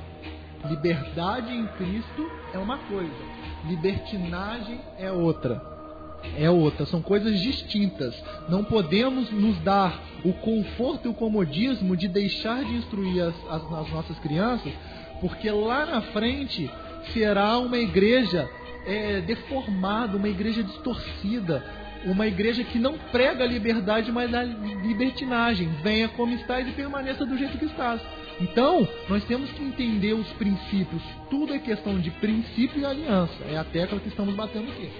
Liberdade 0.68 1.54
em 1.54 1.66
Cristo 1.68 2.30
é 2.52 2.58
uma 2.58 2.78
coisa, 2.78 3.14
libertinagem 3.68 4.80
é 4.98 5.12
outra 5.12 5.75
é 6.36 6.50
outra, 6.50 6.84
são 6.86 7.00
coisas 7.00 7.40
distintas. 7.40 8.14
Não 8.48 8.64
podemos 8.64 9.30
nos 9.30 9.58
dar 9.60 10.00
o 10.24 10.32
conforto 10.32 11.06
e 11.06 11.10
o 11.10 11.14
comodismo 11.14 11.96
de 11.96 12.08
deixar 12.08 12.64
de 12.64 12.74
instruir 12.74 13.22
as, 13.22 13.34
as, 13.48 13.62
as 13.62 13.90
nossas 13.90 14.18
crianças, 14.18 14.72
porque 15.20 15.50
lá 15.50 15.86
na 15.86 16.02
frente 16.02 16.70
será 17.12 17.58
uma 17.58 17.78
igreja 17.78 18.48
é, 18.86 19.20
deformada, 19.20 20.16
uma 20.16 20.28
igreja 20.28 20.62
distorcida, 20.62 21.64
uma 22.04 22.26
igreja 22.26 22.62
que 22.62 22.78
não 22.78 22.96
prega 23.10 23.44
a 23.44 23.46
liberdade, 23.46 24.12
mas 24.12 24.32
a 24.32 24.42
libertinagem. 24.42 25.68
Venha 25.82 26.08
como 26.08 26.34
estás 26.34 26.68
e 26.68 26.72
permaneça 26.72 27.24
do 27.24 27.36
jeito 27.36 27.58
que 27.58 27.64
estás. 27.64 28.00
Então, 28.40 28.86
nós 29.08 29.24
temos 29.24 29.50
que 29.50 29.62
entender 29.62 30.12
os 30.12 30.28
princípios. 30.34 31.02
Tudo 31.30 31.54
é 31.54 31.58
questão 31.58 31.98
de 31.98 32.10
princípio 32.10 32.80
e 32.80 32.84
aliança. 32.84 33.44
É 33.48 33.56
a 33.56 33.64
tecla 33.64 33.98
que 33.98 34.08
estamos 34.08 34.34
batendo 34.34 34.70
aqui. 34.70 34.90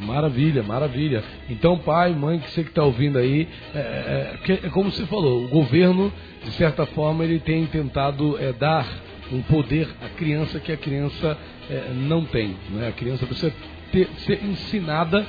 Maravilha, 0.00 0.62
maravilha. 0.62 1.22
Então, 1.48 1.78
pai, 1.78 2.12
mãe, 2.12 2.38
que 2.38 2.50
você 2.50 2.62
que 2.62 2.70
está 2.70 2.82
ouvindo 2.82 3.18
aí, 3.18 3.46
é, 3.74 3.78
é, 3.78 4.52
é, 4.52 4.68
como 4.70 4.90
você 4.90 5.04
falou, 5.06 5.44
o 5.44 5.48
governo, 5.48 6.12
de 6.44 6.50
certa 6.52 6.86
forma, 6.86 7.22
ele 7.24 7.38
tem 7.38 7.66
tentado 7.66 8.38
é, 8.38 8.52
dar 8.52 8.86
um 9.32 9.42
poder 9.42 9.88
à 10.02 10.08
criança 10.08 10.58
que 10.58 10.72
a 10.72 10.76
criança 10.76 11.36
é, 11.68 11.92
não 11.94 12.24
tem. 12.24 12.56
Né? 12.70 12.88
A 12.88 12.92
criança 12.92 13.26
precisa 13.26 13.52
ter, 13.92 14.08
ser 14.18 14.42
ensinada 14.44 15.24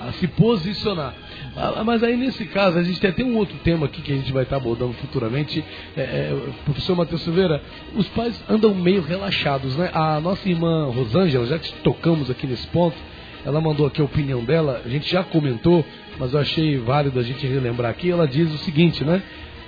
a 0.00 0.12
se 0.12 0.26
posicionar. 0.28 1.14
Ah, 1.54 1.84
mas 1.84 2.02
aí 2.02 2.16
nesse 2.16 2.46
caso, 2.46 2.78
a 2.78 2.82
gente 2.82 2.98
tem 3.00 3.10
até 3.10 3.22
um 3.22 3.36
outro 3.36 3.56
tema 3.58 3.86
aqui 3.86 4.00
que 4.00 4.12
a 4.12 4.16
gente 4.16 4.32
vai 4.32 4.44
estar 4.44 4.56
abordando 4.56 4.94
futuramente. 4.94 5.62
É, 5.96 6.00
é, 6.00 6.52
professor 6.64 6.96
Matheus 6.96 7.22
Silveira, 7.22 7.62
os 7.94 8.08
pais 8.08 8.42
andam 8.48 8.74
meio 8.74 9.02
relaxados, 9.02 9.76
né? 9.76 9.90
A 9.92 10.18
nossa 10.20 10.48
irmã 10.48 10.86
Rosângela, 10.86 11.46
já 11.46 11.58
tocamos 11.82 12.30
aqui 12.30 12.46
nesse 12.46 12.66
ponto, 12.68 12.96
ela 13.44 13.60
mandou 13.60 13.86
aqui 13.86 14.00
a 14.00 14.04
opinião 14.04 14.44
dela, 14.44 14.82
a 14.84 14.88
gente 14.88 15.10
já 15.10 15.22
comentou, 15.22 15.84
mas 16.18 16.34
eu 16.34 16.40
achei 16.40 16.76
válido 16.78 17.18
a 17.18 17.22
gente 17.22 17.46
relembrar 17.46 17.90
aqui. 17.90 18.10
Ela 18.10 18.26
diz 18.26 18.52
o 18.52 18.58
seguinte, 18.58 19.04
né? 19.04 19.22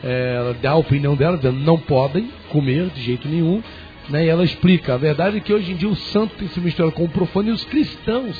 É, 0.04 0.34
ela 0.36 0.56
dá 0.60 0.72
a 0.72 0.76
opinião 0.76 1.14
dela, 1.14 1.36
dizendo 1.36 1.60
não 1.60 1.78
podem 1.78 2.28
comer 2.50 2.88
de 2.90 3.00
jeito 3.00 3.28
nenhum. 3.28 3.62
Né? 4.08 4.26
E 4.26 4.28
ela 4.28 4.44
explica: 4.44 4.94
a 4.94 4.98
verdade 4.98 5.38
é 5.38 5.40
que 5.40 5.52
hoje 5.52 5.72
em 5.72 5.76
dia 5.76 5.88
o 5.88 5.96
santo 5.96 6.34
tem 6.36 6.48
se 6.48 6.60
misturado 6.60 6.92
com 6.92 7.04
o 7.04 7.08
profano 7.08 7.48
e 7.48 7.52
os 7.52 7.64
cristãos 7.64 8.36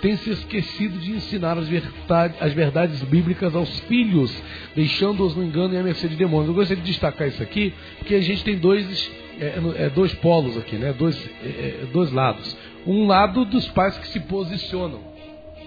têm 0.00 0.16
se 0.16 0.30
esquecido 0.30 0.98
de 0.98 1.12
ensinar 1.12 1.56
as 1.56 1.68
verdades, 1.68 2.36
as 2.40 2.52
verdades 2.52 3.02
bíblicas 3.04 3.54
aos 3.54 3.78
filhos, 3.80 4.34
deixando-os 4.74 5.36
no 5.36 5.44
engano 5.44 5.74
e 5.74 5.78
à 5.78 5.82
mercê 5.82 6.08
de 6.08 6.16
demônios. 6.16 6.48
Eu 6.48 6.54
gostaria 6.54 6.82
de 6.82 6.90
destacar 6.90 7.28
isso 7.28 7.40
aqui, 7.40 7.72
porque 7.98 8.16
a 8.16 8.20
gente 8.20 8.42
tem 8.42 8.56
dois, 8.56 9.10
é, 9.40 9.84
é, 9.84 9.90
dois 9.90 10.12
polos 10.14 10.56
aqui, 10.56 10.76
né? 10.76 10.92
dois, 10.92 11.16
é, 11.42 11.82
é 11.82 11.86
dois 11.92 12.10
lados. 12.12 12.56
um 12.86 13.06
lado 13.06 13.44
dos 13.44 13.68
pais 13.68 13.96
que 13.98 14.08
se 14.08 14.20
posicionam 14.20 15.11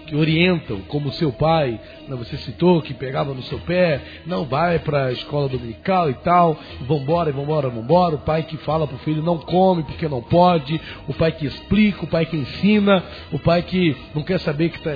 que 0.06 0.16
orientam, 0.16 0.80
como 0.88 1.12
seu 1.12 1.32
pai, 1.32 1.80
não, 2.08 2.16
você 2.16 2.36
citou, 2.36 2.80
que 2.80 2.94
pegava 2.94 3.34
no 3.34 3.42
seu 3.42 3.58
pé, 3.58 4.00
não 4.24 4.44
vai 4.44 4.78
para 4.78 5.06
a 5.06 5.12
escola 5.12 5.48
dominical 5.48 6.08
e 6.08 6.14
tal, 6.14 6.56
vambora, 6.82 7.32
vambora, 7.32 7.68
vambora. 7.68 8.14
O 8.14 8.18
pai 8.18 8.44
que 8.44 8.56
fala 8.58 8.86
para 8.86 8.96
o 8.96 9.00
filho 9.00 9.22
não 9.22 9.38
come 9.38 9.82
porque 9.82 10.08
não 10.08 10.22
pode, 10.22 10.80
o 11.08 11.14
pai 11.14 11.32
que 11.32 11.46
explica, 11.46 12.04
o 12.04 12.08
pai 12.08 12.24
que 12.24 12.36
ensina, 12.36 13.02
o 13.32 13.38
pai 13.38 13.62
que 13.62 13.96
não 14.14 14.22
quer 14.22 14.38
saber 14.38 14.70
que 14.70 14.80
tá 14.80 14.92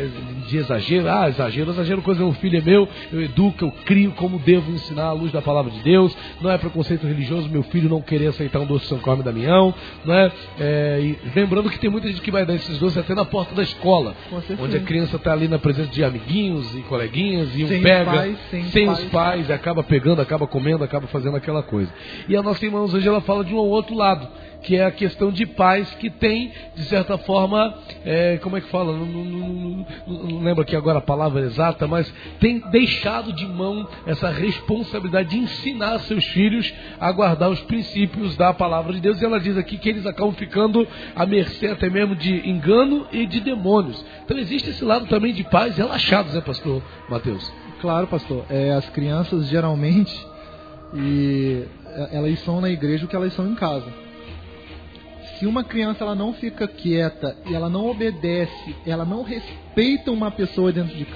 de 0.49 0.57
exagero, 0.57 1.09
ah, 1.09 1.29
exagero, 1.29 1.71
exagero, 1.71 2.03
coisa, 2.03 2.25
o 2.25 2.33
filho 2.35 2.59
é 2.59 2.63
meu, 2.63 2.89
eu 3.13 3.23
educo, 3.23 3.65
eu 3.65 3.73
crio 3.85 4.13
como 4.13 4.39
devo 4.39 4.71
ensinar 4.71 5.07
à 5.07 5.13
luz 5.13 5.33
da 5.33 5.43
palavra 5.43 5.71
de 5.71 5.81
Deus, 5.81 6.17
não 6.41 6.51
é 6.51 6.59
preconceito 6.59 7.07
religioso 7.07 7.49
meu 7.49 7.63
filho 7.65 7.89
não 7.89 8.01
querer 8.01 8.29
aceitar 8.29 8.61
um 8.61 8.67
doce 8.67 8.87
São 8.87 8.99
Carme 8.99 9.23
Damião, 9.23 9.75
não 10.05 10.15
é? 10.15 10.33
é 10.59 11.15
lembrando 11.35 11.69
que 11.71 11.79
tem 11.79 11.91
muita 11.91 12.09
gente 12.09 12.21
que 12.21 12.31
vai 12.31 12.47
dar 12.47 12.55
esses 12.55 12.79
doces 12.79 12.99
até 12.99 13.15
na 13.15 13.25
porta 13.25 13.55
da 13.55 13.63
escola, 13.63 14.15
onde 14.59 14.77
a 14.77 14.81
criança 14.81 15.00
está 15.05 15.33
ali 15.33 15.49
na 15.49 15.59
presença 15.59 15.91
de 15.91 16.03
amiguinhos 16.05 16.77
e 16.77 16.83
coleguinhas 16.83 17.49
e 17.55 17.65
um 17.65 17.69
sem 17.69 17.83
pega 17.83 18.11
pais, 18.11 18.39
sem, 18.51 18.65
sem 18.65 18.89
os 18.89 19.05
pais, 19.05 19.51
acaba 19.51 19.83
pegando, 19.83 20.21
acaba 20.21 20.47
comendo, 20.47 20.85
acaba 20.85 21.07
fazendo 21.07 21.37
aquela 21.37 21.63
coisa. 21.63 21.93
E 22.29 22.37
a 22.37 22.43
nossa 22.43 22.65
irmã 22.65 22.81
hoje 22.81 23.07
ela 23.07 23.21
fala 23.21 23.45
de 23.45 23.55
um 23.55 23.59
outro 23.59 23.95
lado, 23.95 24.29
que 24.63 24.77
é 24.77 24.85
a 24.85 24.91
questão 24.91 25.31
de 25.31 25.47
pais 25.47 25.91
que 25.95 26.11
têm, 26.11 26.53
de 26.75 26.85
certa 26.85 27.17
forma, 27.19 27.75
é, 28.05 28.39
como 28.39 28.57
é 28.57 28.61
que 28.61 28.69
fala? 28.69 28.93
Não, 28.93 29.07
não, 29.07 29.25
não, 29.25 29.87
não, 30.07 30.43
lembro 30.43 30.63
aqui 30.63 30.77
agora 30.77 30.99
a 30.99 31.03
palavra 31.03 31.41
exata, 31.43 31.87
mas 31.87 32.13
tem 32.39 32.61
deixado 32.71 33.33
de 33.33 33.47
mão 33.47 33.89
essa 34.07 34.29
responsabilidade 34.31 35.31
de 35.31 35.39
ensinar 35.39 35.99
seus 36.01 36.25
filhos 36.27 36.73
a 36.99 37.11
guardar 37.13 37.51
os 37.51 37.61
princípios 37.63 38.37
da 38.37 38.53
palavra 38.53 38.93
de 38.93 39.01
Deus. 39.01 39.21
E 39.21 39.25
ela 39.25 39.41
diz 39.41 39.57
aqui 39.57 39.79
que 39.79 39.89
eles 39.89 40.07
acabam 40.07 40.35
ficando 40.35 40.87
à 41.15 41.25
mercê 41.25 41.69
até 41.69 41.89
mesmo 41.89 42.15
de 42.15 42.49
engano 42.49 43.07
e 43.13 43.27
de 43.27 43.41
demônios. 43.41 44.05
Então 44.25 44.39
existe 44.39 44.71
esse 44.71 44.85
lado 44.85 45.07
também 45.07 45.33
de 45.33 45.45
pais 45.45 45.77
relaxados, 45.77 46.35
né, 46.35 46.41
pastor 46.41 46.83
Mateus? 47.09 47.53
Claro, 47.81 48.07
pastor. 48.07 48.45
É, 48.51 48.73
as 48.73 48.89
crianças 48.91 49.49
geralmente 49.49 50.15
e 50.95 51.65
é, 51.87 52.17
elas 52.17 52.39
são 52.41 52.61
na 52.61 52.69
igreja 52.69 53.05
o 53.05 53.09
que 53.09 53.17
elas 53.17 53.33
são 53.33 53.47
em 53.47 53.55
casa. 53.55 53.87
Se 55.41 55.47
uma 55.47 55.65
criança 55.65 56.05
ela 56.05 56.15
não 56.15 56.35
fica 56.35 56.69
quieta 56.69 57.35
e 57.47 57.55
ela 57.55 57.71
não 57.71 57.87
obedece, 57.87 58.77
ela 58.87 59.07
não 59.07 59.23
respeita 59.23 60.13
uma 60.13 60.31
pessoa 60.31 60.71
dentro 60.71 60.95
de, 60.95 61.07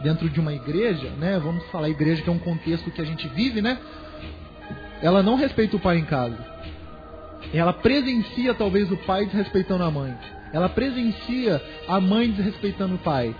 dentro 0.00 0.30
de 0.30 0.38
uma 0.38 0.52
igreja, 0.54 1.10
né? 1.18 1.40
Vamos 1.40 1.66
falar 1.72 1.88
igreja 1.88 2.22
que 2.22 2.28
é 2.28 2.32
um 2.32 2.38
contexto 2.38 2.88
que 2.92 3.00
a 3.00 3.04
gente 3.04 3.26
vive, 3.26 3.60
né? 3.60 3.76
Ela 5.02 5.24
não 5.24 5.34
respeita 5.34 5.74
o 5.74 5.80
pai 5.80 5.98
em 5.98 6.04
casa. 6.04 6.38
Ela 7.52 7.72
presencia 7.72 8.54
talvez 8.54 8.92
o 8.92 8.96
pai 8.96 9.26
desrespeitando 9.26 9.82
a 9.82 9.90
mãe. 9.90 10.16
Ela 10.52 10.68
presencia 10.68 11.60
a 11.88 12.00
mãe 12.00 12.30
desrespeitando 12.30 12.94
o 12.94 12.98
pai. 12.98 13.34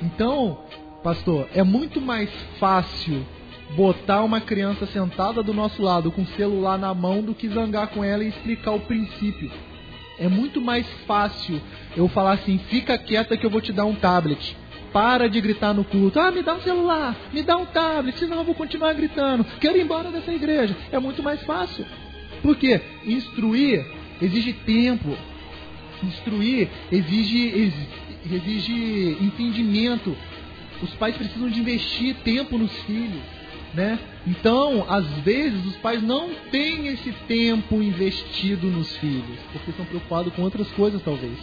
Então, 0.00 0.60
pastor, 1.02 1.48
é 1.52 1.64
muito 1.64 2.00
mais 2.00 2.30
fácil 2.60 3.26
botar 3.74 4.22
uma 4.22 4.40
criança 4.40 4.86
sentada 4.86 5.42
do 5.42 5.52
nosso 5.52 5.82
lado 5.82 6.12
com 6.12 6.22
o 6.22 6.26
celular 6.36 6.78
na 6.78 6.94
mão 6.94 7.20
do 7.20 7.34
que 7.34 7.48
zangar 7.48 7.88
com 7.88 8.04
ela 8.04 8.22
e 8.22 8.28
explicar 8.28 8.70
o 8.70 8.80
princípio. 8.80 9.50
É 10.22 10.28
muito 10.28 10.60
mais 10.60 10.86
fácil 11.04 11.60
eu 11.96 12.06
falar 12.06 12.34
assim: 12.34 12.56
fica 12.70 12.96
quieta 12.96 13.36
que 13.36 13.44
eu 13.44 13.50
vou 13.50 13.60
te 13.60 13.72
dar 13.72 13.84
um 13.86 13.94
tablet. 13.96 14.56
Para 14.92 15.28
de 15.28 15.40
gritar 15.40 15.74
no 15.74 15.82
culto. 15.82 16.20
Ah, 16.20 16.30
me 16.30 16.42
dá 16.42 16.54
um 16.54 16.60
celular, 16.60 17.16
me 17.32 17.42
dá 17.42 17.56
um 17.56 17.66
tablet, 17.66 18.16
senão 18.16 18.38
eu 18.38 18.44
vou 18.44 18.54
continuar 18.54 18.92
gritando. 18.92 19.44
Quero 19.58 19.76
ir 19.76 19.82
embora 19.82 20.12
dessa 20.12 20.32
igreja. 20.32 20.76
É 20.92 20.98
muito 21.00 21.24
mais 21.24 21.42
fácil. 21.42 21.84
Porque 22.40 22.80
instruir 23.04 23.84
exige 24.20 24.52
tempo. 24.52 25.16
Instruir 26.04 26.68
exige, 26.92 27.72
exige 28.30 29.16
entendimento. 29.20 30.16
Os 30.80 30.94
pais 30.94 31.16
precisam 31.16 31.48
de 31.48 31.58
investir 31.58 32.14
tempo 32.22 32.56
nos 32.56 32.72
filhos 32.82 33.41
né? 33.74 33.98
Então, 34.26 34.86
às 34.88 35.06
vezes, 35.18 35.64
os 35.66 35.76
pais 35.76 36.02
não 36.02 36.30
têm 36.50 36.88
esse 36.88 37.12
tempo 37.26 37.82
investido 37.82 38.66
nos 38.68 38.94
filhos, 38.96 39.38
porque 39.52 39.70
estão 39.70 39.86
preocupados 39.86 40.32
com 40.34 40.42
outras 40.42 40.68
coisas, 40.72 41.02
talvez. 41.02 41.38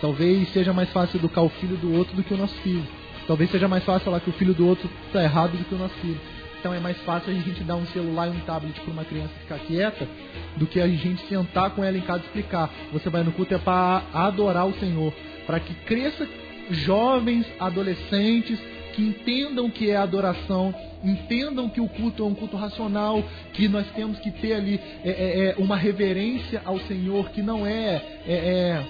Talvez 0.00 0.48
seja 0.52 0.72
mais 0.72 0.90
fácil 0.90 1.18
educar 1.18 1.42
o 1.42 1.48
filho 1.48 1.76
do 1.76 1.92
outro 1.94 2.14
do 2.14 2.22
que 2.22 2.34
o 2.34 2.36
nosso 2.36 2.54
filho. 2.56 2.86
Talvez 3.26 3.50
seja 3.50 3.66
mais 3.66 3.84
fácil 3.84 4.04
falar 4.04 4.20
que 4.20 4.30
o 4.30 4.34
filho 4.34 4.52
do 4.52 4.66
outro 4.66 4.88
está 5.06 5.22
errado 5.22 5.56
do 5.56 5.64
que 5.64 5.74
o 5.74 5.78
nosso 5.78 5.94
filho. 5.94 6.20
Então 6.60 6.72
é 6.72 6.80
mais 6.80 6.96
fácil 7.02 7.30
a 7.30 7.34
gente 7.34 7.62
dar 7.62 7.76
um 7.76 7.86
celular 7.88 8.26
e 8.28 8.30
um 8.30 8.40
tablet 8.40 8.78
para 8.80 8.92
uma 8.92 9.04
criança 9.04 9.32
ficar 9.40 9.58
quieta 9.58 10.08
do 10.56 10.66
que 10.66 10.80
a 10.80 10.88
gente 10.88 11.26
sentar 11.26 11.70
com 11.70 11.84
ela 11.84 11.96
em 11.96 12.00
casa 12.00 12.22
e 12.22 12.26
explicar. 12.26 12.70
Você 12.92 13.10
vai 13.10 13.22
no 13.22 13.32
culto 13.32 13.54
é 13.54 13.58
para 13.58 14.02
adorar 14.14 14.66
o 14.66 14.72
Senhor, 14.78 15.12
para 15.46 15.60
que 15.60 15.74
cresça 15.86 16.26
jovens, 16.70 17.46
adolescentes 17.60 18.58
que 18.94 19.02
entendam 19.02 19.68
que 19.68 19.90
é 19.90 19.96
adoração, 19.96 20.74
entendam 21.02 21.68
que 21.68 21.80
o 21.80 21.88
culto 21.88 22.22
é 22.22 22.26
um 22.26 22.34
culto 22.34 22.56
racional, 22.56 23.22
que 23.52 23.68
nós 23.68 23.86
temos 23.94 24.18
que 24.20 24.30
ter 24.30 24.54
ali 24.54 24.80
é, 25.04 25.10
é, 25.10 25.48
é 25.50 25.54
uma 25.58 25.76
reverência 25.76 26.62
ao 26.64 26.78
Senhor, 26.80 27.30
que 27.30 27.42
não 27.42 27.66
é, 27.66 28.02
é, 28.26 28.34
é, 28.34 28.84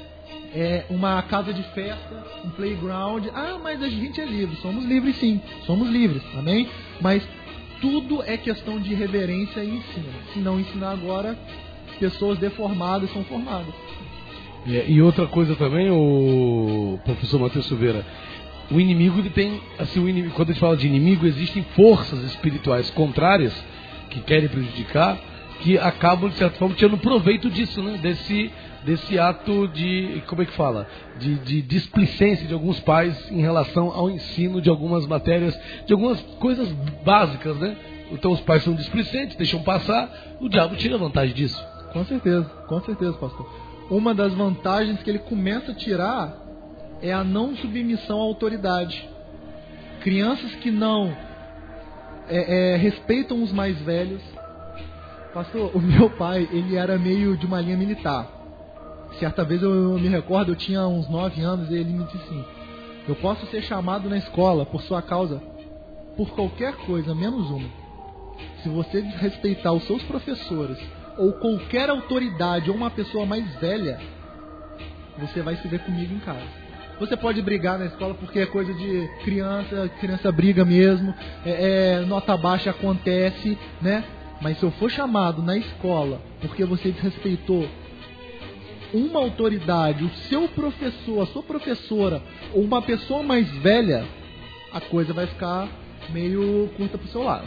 é 0.54 0.86
uma 0.90 1.20
casa 1.22 1.52
de 1.52 1.62
festa, 1.74 2.24
um 2.44 2.50
playground. 2.50 3.26
Ah, 3.34 3.58
mas 3.62 3.82
a 3.82 3.88
gente 3.88 4.20
é 4.20 4.24
livre. 4.24 4.56
Somos 4.56 4.84
livres 4.84 5.16
sim, 5.16 5.40
somos 5.66 5.88
livres, 5.88 6.22
amém? 6.36 6.68
Mas 7.00 7.26
tudo 7.80 8.22
é 8.22 8.36
questão 8.36 8.78
de 8.78 8.94
reverência 8.94 9.60
e 9.60 9.76
ensino. 9.76 10.08
Se 10.32 10.38
não 10.38 10.60
ensinar 10.60 10.92
agora, 10.92 11.36
pessoas 11.98 12.38
deformadas 12.38 13.10
são 13.12 13.24
formadas. 13.24 13.74
e 14.66 15.02
outra 15.02 15.26
coisa 15.26 15.54
também, 15.56 15.90
o 15.90 16.98
professor 17.04 17.40
Matheus 17.40 17.66
Silveira, 17.66 18.04
o 18.70 18.80
inimigo 18.80 19.18
ele 19.18 19.30
tem, 19.30 19.60
assim, 19.78 20.00
o 20.00 20.08
inimigo, 20.08 20.34
quando 20.34 20.50
a 20.50 20.52
gente 20.52 20.60
fala 20.60 20.76
de 20.76 20.86
inimigo, 20.86 21.26
existem 21.26 21.62
forças 21.74 22.22
espirituais 22.24 22.90
contrárias 22.90 23.52
que 24.10 24.20
querem 24.20 24.48
prejudicar, 24.48 25.18
que 25.60 25.78
acabam 25.78 26.28
de 26.28 26.36
certa 26.36 26.58
forma 26.58 26.74
tirando 26.74 26.98
proveito 26.98 27.50
disso, 27.50 27.82
né? 27.82 27.98
Desse 28.00 28.50
desse 28.84 29.18
ato 29.18 29.66
de, 29.68 30.22
como 30.26 30.42
é 30.42 30.44
que 30.44 30.52
fala? 30.52 30.86
De, 31.18 31.36
de 31.36 31.62
displicência 31.62 32.46
de 32.46 32.52
alguns 32.52 32.78
pais 32.80 33.30
em 33.30 33.40
relação 33.40 33.90
ao 33.90 34.10
ensino 34.10 34.60
de 34.60 34.68
algumas 34.68 35.06
matérias, 35.06 35.58
de 35.86 35.92
algumas 35.92 36.20
coisas 36.38 36.70
básicas, 37.04 37.56
né? 37.56 37.76
Então 38.12 38.32
os 38.32 38.40
pais 38.40 38.62
são 38.62 38.74
displicentes, 38.74 39.36
deixam 39.36 39.62
passar, 39.62 40.36
o 40.40 40.48
diabo 40.48 40.76
tira 40.76 40.98
vantagem 40.98 41.34
disso. 41.34 41.64
Com 41.92 42.04
certeza, 42.04 42.44
com 42.68 42.80
certeza, 42.82 43.12
pastor. 43.14 43.48
Uma 43.90 44.14
das 44.14 44.34
vantagens 44.34 45.02
que 45.02 45.10
ele 45.10 45.18
começa 45.20 45.72
a 45.72 45.74
tirar 45.74 46.43
é 47.04 47.12
a 47.12 47.22
não 47.22 47.54
submissão 47.56 48.18
à 48.18 48.22
autoridade. 48.22 49.06
Crianças 50.00 50.54
que 50.54 50.70
não 50.70 51.14
é, 52.28 52.72
é, 52.72 52.76
respeitam 52.76 53.42
os 53.42 53.52
mais 53.52 53.78
velhos. 53.82 54.22
Pastor, 55.34 55.70
o 55.76 55.80
meu 55.80 56.08
pai, 56.08 56.48
ele 56.50 56.76
era 56.76 56.98
meio 56.98 57.36
de 57.36 57.44
uma 57.44 57.60
linha 57.60 57.76
militar. 57.76 58.26
Certa 59.18 59.44
vez 59.44 59.62
eu, 59.62 59.70
eu 59.70 59.98
me 59.98 60.08
recordo, 60.08 60.52
eu 60.52 60.56
tinha 60.56 60.86
uns 60.86 61.06
9 61.10 61.42
anos 61.42 61.70
e 61.70 61.74
ele 61.74 61.92
me 61.92 62.04
disse 62.04 62.16
assim: 62.16 62.44
Eu 63.06 63.14
posso 63.16 63.44
ser 63.46 63.60
chamado 63.62 64.08
na 64.08 64.16
escola 64.16 64.64
por 64.64 64.80
sua 64.80 65.02
causa 65.02 65.42
por 66.16 66.30
qualquer 66.30 66.74
coisa, 66.86 67.14
menos 67.14 67.50
uma. 67.50 67.68
Se 68.62 68.68
você 68.68 69.00
respeitar 69.00 69.72
os 69.72 69.84
seus 69.84 70.02
professores 70.04 70.78
ou 71.18 71.32
qualquer 71.34 71.90
autoridade 71.90 72.70
ou 72.70 72.76
uma 72.76 72.90
pessoa 72.90 73.26
mais 73.26 73.44
velha, 73.56 74.00
você 75.18 75.42
vai 75.42 75.56
se 75.56 75.68
ver 75.68 75.80
comigo 75.80 76.14
em 76.14 76.20
casa. 76.20 76.63
Você 77.04 77.18
pode 77.18 77.42
brigar 77.42 77.78
na 77.78 77.84
escola 77.84 78.14
porque 78.14 78.38
é 78.38 78.46
coisa 78.46 78.72
de 78.72 79.06
criança, 79.22 79.90
criança 80.00 80.32
briga 80.32 80.64
mesmo, 80.64 81.14
é, 81.44 81.98
é, 82.00 82.06
nota 82.06 82.34
baixa 82.34 82.70
acontece, 82.70 83.58
né? 83.82 84.02
Mas 84.40 84.58
se 84.58 84.64
eu 84.64 84.70
for 84.70 84.90
chamado 84.90 85.42
na 85.42 85.54
escola 85.54 86.18
porque 86.40 86.64
você 86.64 86.90
desrespeitou 86.90 87.68
uma 88.94 89.20
autoridade, 89.20 90.02
o 90.02 90.08
seu 90.30 90.48
professor, 90.48 91.20
a 91.20 91.26
sua 91.26 91.42
professora, 91.42 92.22
ou 92.54 92.62
uma 92.62 92.80
pessoa 92.80 93.22
mais 93.22 93.50
velha, 93.56 94.06
a 94.72 94.80
coisa 94.80 95.12
vai 95.12 95.26
ficar 95.26 95.68
meio 96.08 96.70
curta 96.74 96.96
pro 96.96 97.08
seu 97.08 97.22
lado. 97.22 97.44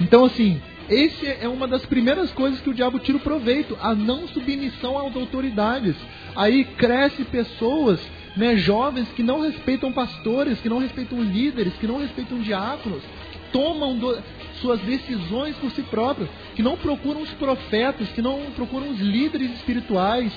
Então, 0.00 0.24
assim, 0.24 0.62
esse 0.88 1.26
é 1.26 1.48
uma 1.48 1.66
das 1.66 1.84
primeiras 1.84 2.30
coisas 2.30 2.60
que 2.60 2.70
o 2.70 2.74
diabo 2.74 3.00
tira 3.00 3.18
o 3.18 3.20
proveito, 3.20 3.76
a 3.80 3.96
não 3.96 4.28
submissão 4.28 4.96
às 4.96 5.16
autoridades. 5.16 5.96
Aí 6.36 6.64
cresce 6.64 7.24
pessoas 7.24 8.00
né, 8.36 8.56
jovens 8.56 9.08
que 9.14 9.22
não 9.22 9.40
respeitam 9.40 9.92
pastores, 9.92 10.60
que 10.60 10.68
não 10.68 10.78
respeitam 10.78 11.22
líderes, 11.22 11.74
que 11.74 11.86
não 11.86 11.98
respeitam 11.98 12.38
diáconos, 12.38 13.02
que 13.32 13.38
tomam 13.52 13.96
do, 13.96 14.22
suas 14.60 14.80
decisões 14.80 15.56
por 15.56 15.70
si 15.70 15.82
próprios, 15.82 16.30
que 16.54 16.62
não 16.62 16.76
procuram 16.76 17.22
os 17.22 17.30
profetas, 17.30 18.08
que 18.08 18.22
não 18.22 18.50
procuram 18.54 18.90
os 18.90 18.98
líderes 18.98 19.52
espirituais, 19.52 20.32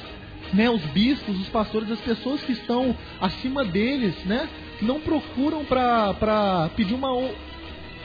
né, 0.53 0.69
os 0.69 0.81
bispos, 0.87 1.39
os 1.39 1.47
pastores, 1.49 1.91
as 1.91 1.99
pessoas 1.99 2.41
que 2.41 2.51
estão 2.51 2.95
acima 3.19 3.63
deles, 3.63 4.15
né, 4.25 4.49
que 4.77 4.85
não 4.85 4.99
procuram 4.99 5.63
para 5.63 6.69
pedir 6.75 6.93
uma 6.93 7.09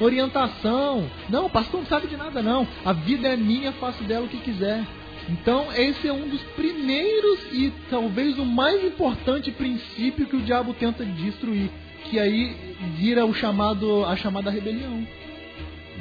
orientação. 0.00 1.10
Não, 1.28 1.46
o 1.46 1.50
pastor 1.50 1.80
não 1.80 1.86
sabe 1.86 2.06
de 2.06 2.16
nada 2.16 2.42
não. 2.42 2.66
A 2.84 2.92
vida 2.92 3.28
é 3.28 3.36
minha, 3.36 3.72
faço 3.72 4.02
dela 4.04 4.26
o 4.26 4.28
que 4.28 4.38
quiser. 4.38 4.84
Então, 5.30 5.72
esse 5.72 6.08
é 6.08 6.12
um 6.12 6.28
dos 6.28 6.42
primeiros 6.56 7.52
e 7.52 7.72
talvez 7.88 8.36
o 8.38 8.44
mais 8.44 8.84
importante 8.84 9.52
princípio 9.52 10.26
que 10.26 10.36
o 10.36 10.42
diabo 10.42 10.74
tenta 10.74 11.04
destruir, 11.04 11.70
que 12.04 12.18
aí 12.18 12.56
vira 12.96 13.24
o 13.24 13.32
chamado 13.32 14.04
a 14.04 14.16
chamada 14.16 14.50
rebelião. 14.50 15.06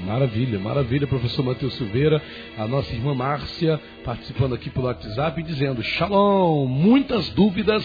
Maravilha, 0.05 0.57
maravilha, 0.57 1.05
professor 1.05 1.43
Matheus 1.43 1.73
Silveira, 1.73 2.21
a 2.57 2.65
nossa 2.65 2.91
irmã 2.93 3.13
Márcia 3.13 3.79
participando 4.03 4.55
aqui 4.55 4.69
pelo 4.69 4.85
WhatsApp 4.85 5.43
dizendo: 5.43 5.83
Shalom, 5.83 6.65
muitas 6.65 7.29
dúvidas 7.29 7.83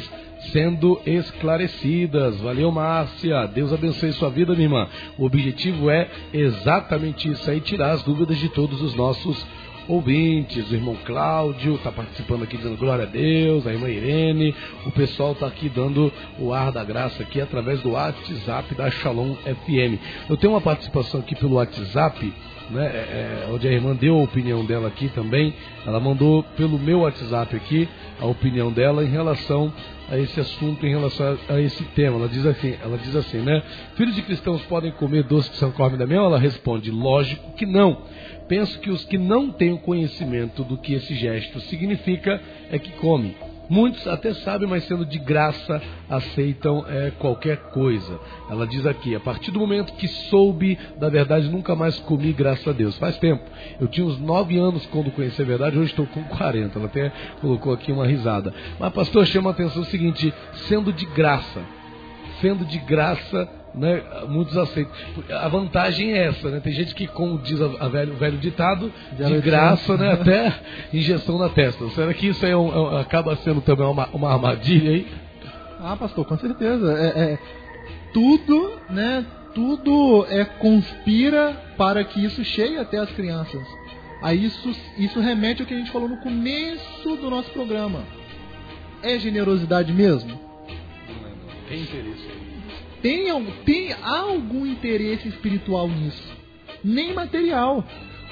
sendo 0.52 1.00
esclarecidas. 1.04 2.40
Valeu, 2.40 2.70
Márcia. 2.70 3.46
Deus 3.46 3.72
abençoe 3.72 4.12
sua 4.12 4.30
vida, 4.30 4.54
minha 4.54 4.66
irmã. 4.66 4.88
O 5.18 5.24
objetivo 5.24 5.90
é 5.90 6.08
exatamente 6.32 7.28
isso 7.28 7.50
aí, 7.50 7.60
tirar 7.60 7.90
as 7.90 8.02
dúvidas 8.02 8.38
de 8.38 8.48
todos 8.48 8.80
os 8.80 8.94
nossos 8.94 9.44
ouvintes, 9.88 10.70
o 10.70 10.74
irmão 10.74 10.96
Cláudio 11.04 11.74
está 11.74 11.92
participando 11.92 12.44
aqui 12.44 12.56
dizendo 12.56 12.76
glória 12.76 13.04
a 13.04 13.08
Deus, 13.08 13.66
a 13.66 13.72
irmã 13.72 13.88
Irene, 13.88 14.54
o 14.86 14.90
pessoal 14.90 15.32
está 15.32 15.46
aqui 15.46 15.68
dando 15.68 16.12
o 16.38 16.52
ar 16.52 16.72
da 16.72 16.82
graça 16.82 17.22
aqui 17.22 17.40
através 17.40 17.80
do 17.82 17.90
WhatsApp 17.90 18.74
da 18.74 18.90
Shalom 18.90 19.34
FM. 19.34 19.98
Eu 20.28 20.36
tenho 20.36 20.52
uma 20.52 20.60
participação 20.60 21.20
aqui 21.20 21.34
pelo 21.34 21.54
WhatsApp, 21.54 22.32
né, 22.70 22.86
é, 22.86 23.46
é, 23.46 23.52
onde 23.52 23.68
a 23.68 23.72
irmã 23.72 23.94
deu 23.94 24.18
a 24.18 24.22
opinião 24.22 24.64
dela 24.64 24.88
aqui 24.88 25.08
também. 25.08 25.54
Ela 25.86 26.00
mandou 26.00 26.42
pelo 26.56 26.78
meu 26.78 27.00
WhatsApp 27.00 27.54
aqui 27.54 27.88
a 28.18 28.26
opinião 28.26 28.72
dela 28.72 29.04
em 29.04 29.08
relação 29.08 29.72
a 30.08 30.18
esse 30.18 30.38
assunto, 30.40 30.84
em 30.86 30.90
relação 30.90 31.38
a, 31.48 31.54
a 31.54 31.60
esse 31.60 31.82
tema. 31.94 32.16
Ela 32.16 32.28
diz 32.28 32.46
assim, 32.46 32.74
ela 32.82 32.96
diz 32.96 33.14
assim, 33.14 33.38
né? 33.38 33.62
Filhos 33.96 34.14
de 34.14 34.22
cristãos 34.22 34.62
podem 34.62 34.92
comer 34.92 35.24
doce 35.24 35.50
que 35.50 35.56
são 35.56 35.70
corme 35.72 35.98
da 35.98 36.06
mel? 36.06 36.24
Ela 36.24 36.38
responde, 36.38 36.90
lógico 36.90 37.52
que 37.52 37.66
não 37.66 37.98
penso 38.48 38.78
que 38.80 38.90
os 38.90 39.04
que 39.04 39.18
não 39.18 39.50
têm 39.50 39.72
o 39.72 39.78
conhecimento 39.78 40.64
do 40.64 40.76
que 40.76 40.94
esse 40.94 41.14
gesto 41.14 41.60
significa 41.60 42.40
é 42.70 42.78
que 42.78 42.92
comem. 42.92 43.34
Muitos 43.68 44.06
até 44.06 44.34
sabem, 44.34 44.68
mas 44.68 44.84
sendo 44.84 45.06
de 45.06 45.18
graça 45.18 45.80
aceitam 46.08 46.84
é, 46.86 47.10
qualquer 47.18 47.56
coisa. 47.70 48.20
Ela 48.50 48.66
diz 48.66 48.84
aqui: 48.84 49.14
a 49.14 49.20
partir 49.20 49.50
do 49.50 49.58
momento 49.58 49.94
que 49.94 50.06
soube 50.06 50.78
da 50.98 51.08
verdade, 51.08 51.48
nunca 51.48 51.74
mais 51.74 51.98
comi, 52.00 52.32
graças 52.32 52.66
a 52.68 52.72
Deus. 52.72 52.96
Faz 52.98 53.16
tempo. 53.18 53.42
Eu 53.80 53.88
tinha 53.88 54.06
uns 54.06 54.18
nove 54.20 54.58
anos 54.58 54.84
quando 54.86 55.10
conheci 55.10 55.40
a 55.40 55.44
verdade, 55.44 55.78
hoje 55.78 55.90
estou 55.90 56.06
com 56.06 56.22
40. 56.24 56.78
Ela 56.78 56.86
até 56.86 57.10
colocou 57.40 57.72
aqui 57.72 57.90
uma 57.90 58.06
risada. 58.06 58.52
Mas, 58.78 58.92
pastor, 58.92 59.26
chama 59.26 59.50
a 59.50 59.52
atenção 59.52 59.82
o 59.82 59.86
seguinte: 59.86 60.32
sendo 60.68 60.92
de 60.92 61.06
graça, 61.06 61.62
sendo 62.42 62.66
de 62.66 62.78
graça, 62.78 63.48
né, 63.74 64.02
muitos 64.28 64.56
aceitam. 64.56 64.92
A 65.30 65.48
vantagem 65.48 66.12
é 66.12 66.26
essa, 66.26 66.48
né? 66.48 66.60
Tem 66.60 66.72
gente 66.72 66.94
que, 66.94 67.06
como 67.06 67.38
diz 67.38 67.60
a, 67.60 67.66
a 67.84 67.88
velho, 67.88 68.14
o 68.14 68.16
velho 68.16 68.38
ditado, 68.38 68.92
de 69.12 69.40
graça, 69.40 69.96
né, 69.96 70.12
até 70.12 70.54
injeção 70.94 71.38
na 71.38 71.48
testa. 71.48 71.88
Será 71.90 72.14
que 72.14 72.28
isso 72.28 72.44
aí 72.44 72.52
é 72.52 72.56
um, 72.56 72.72
é 72.72 72.78
um, 72.78 72.96
acaba 72.96 73.34
sendo 73.36 73.60
também 73.60 73.86
uma, 73.86 74.08
uma, 74.12 74.32
armadilha 74.32 74.90
aí? 74.90 75.08
Ah, 75.80 75.96
pastor, 75.96 76.24
com 76.24 76.38
certeza. 76.38 76.92
É, 76.98 77.32
é, 77.32 77.38
tudo, 78.12 78.72
né? 78.90 79.26
Tudo 79.54 80.26
é 80.30 80.44
conspira 80.44 81.52
para 81.76 82.02
que 82.02 82.24
isso 82.24 82.44
chegue 82.44 82.76
até 82.76 82.98
as 82.98 83.10
crianças. 83.10 83.62
Aí 84.22 84.44
isso, 84.44 84.74
isso 84.96 85.20
remete 85.20 85.62
ao 85.62 85.68
que 85.68 85.74
a 85.74 85.76
gente 85.76 85.90
falou 85.90 86.08
no 86.08 86.16
começo 86.16 87.16
do 87.16 87.30
nosso 87.30 87.50
programa. 87.50 88.02
É 89.02 89.18
generosidade 89.18 89.92
mesmo? 89.92 90.40
Tem 91.68 91.82
interesse 91.82 92.43
tem, 93.04 93.26
tem 93.66 93.92
algum 94.02 94.64
interesse 94.64 95.28
espiritual 95.28 95.86
nisso. 95.86 96.26
Nem 96.82 97.12
material. 97.12 97.84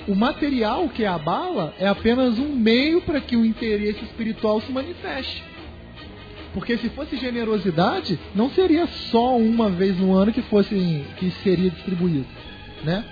O 0.08 0.14
material 0.14 0.88
que 0.88 1.04
é 1.04 1.08
a 1.08 1.18
bala 1.18 1.74
é 1.78 1.86
apenas 1.86 2.38
um 2.38 2.56
meio 2.56 3.02
para 3.02 3.20
que 3.20 3.36
o 3.36 3.44
interesse 3.44 4.02
espiritual 4.02 4.62
se 4.62 4.72
manifeste. 4.72 5.44
Porque 6.54 6.78
se 6.78 6.88
fosse 6.88 7.18
generosidade, 7.18 8.18
não 8.34 8.48
seria 8.48 8.86
só 8.86 9.36
uma 9.36 9.68
vez 9.68 9.98
no 9.98 10.14
ano 10.14 10.32
que 10.32 10.40
fosse 10.40 11.04
que 11.18 11.30
seria 11.42 11.68
distribuído, 11.68 12.26
né? 12.82 13.04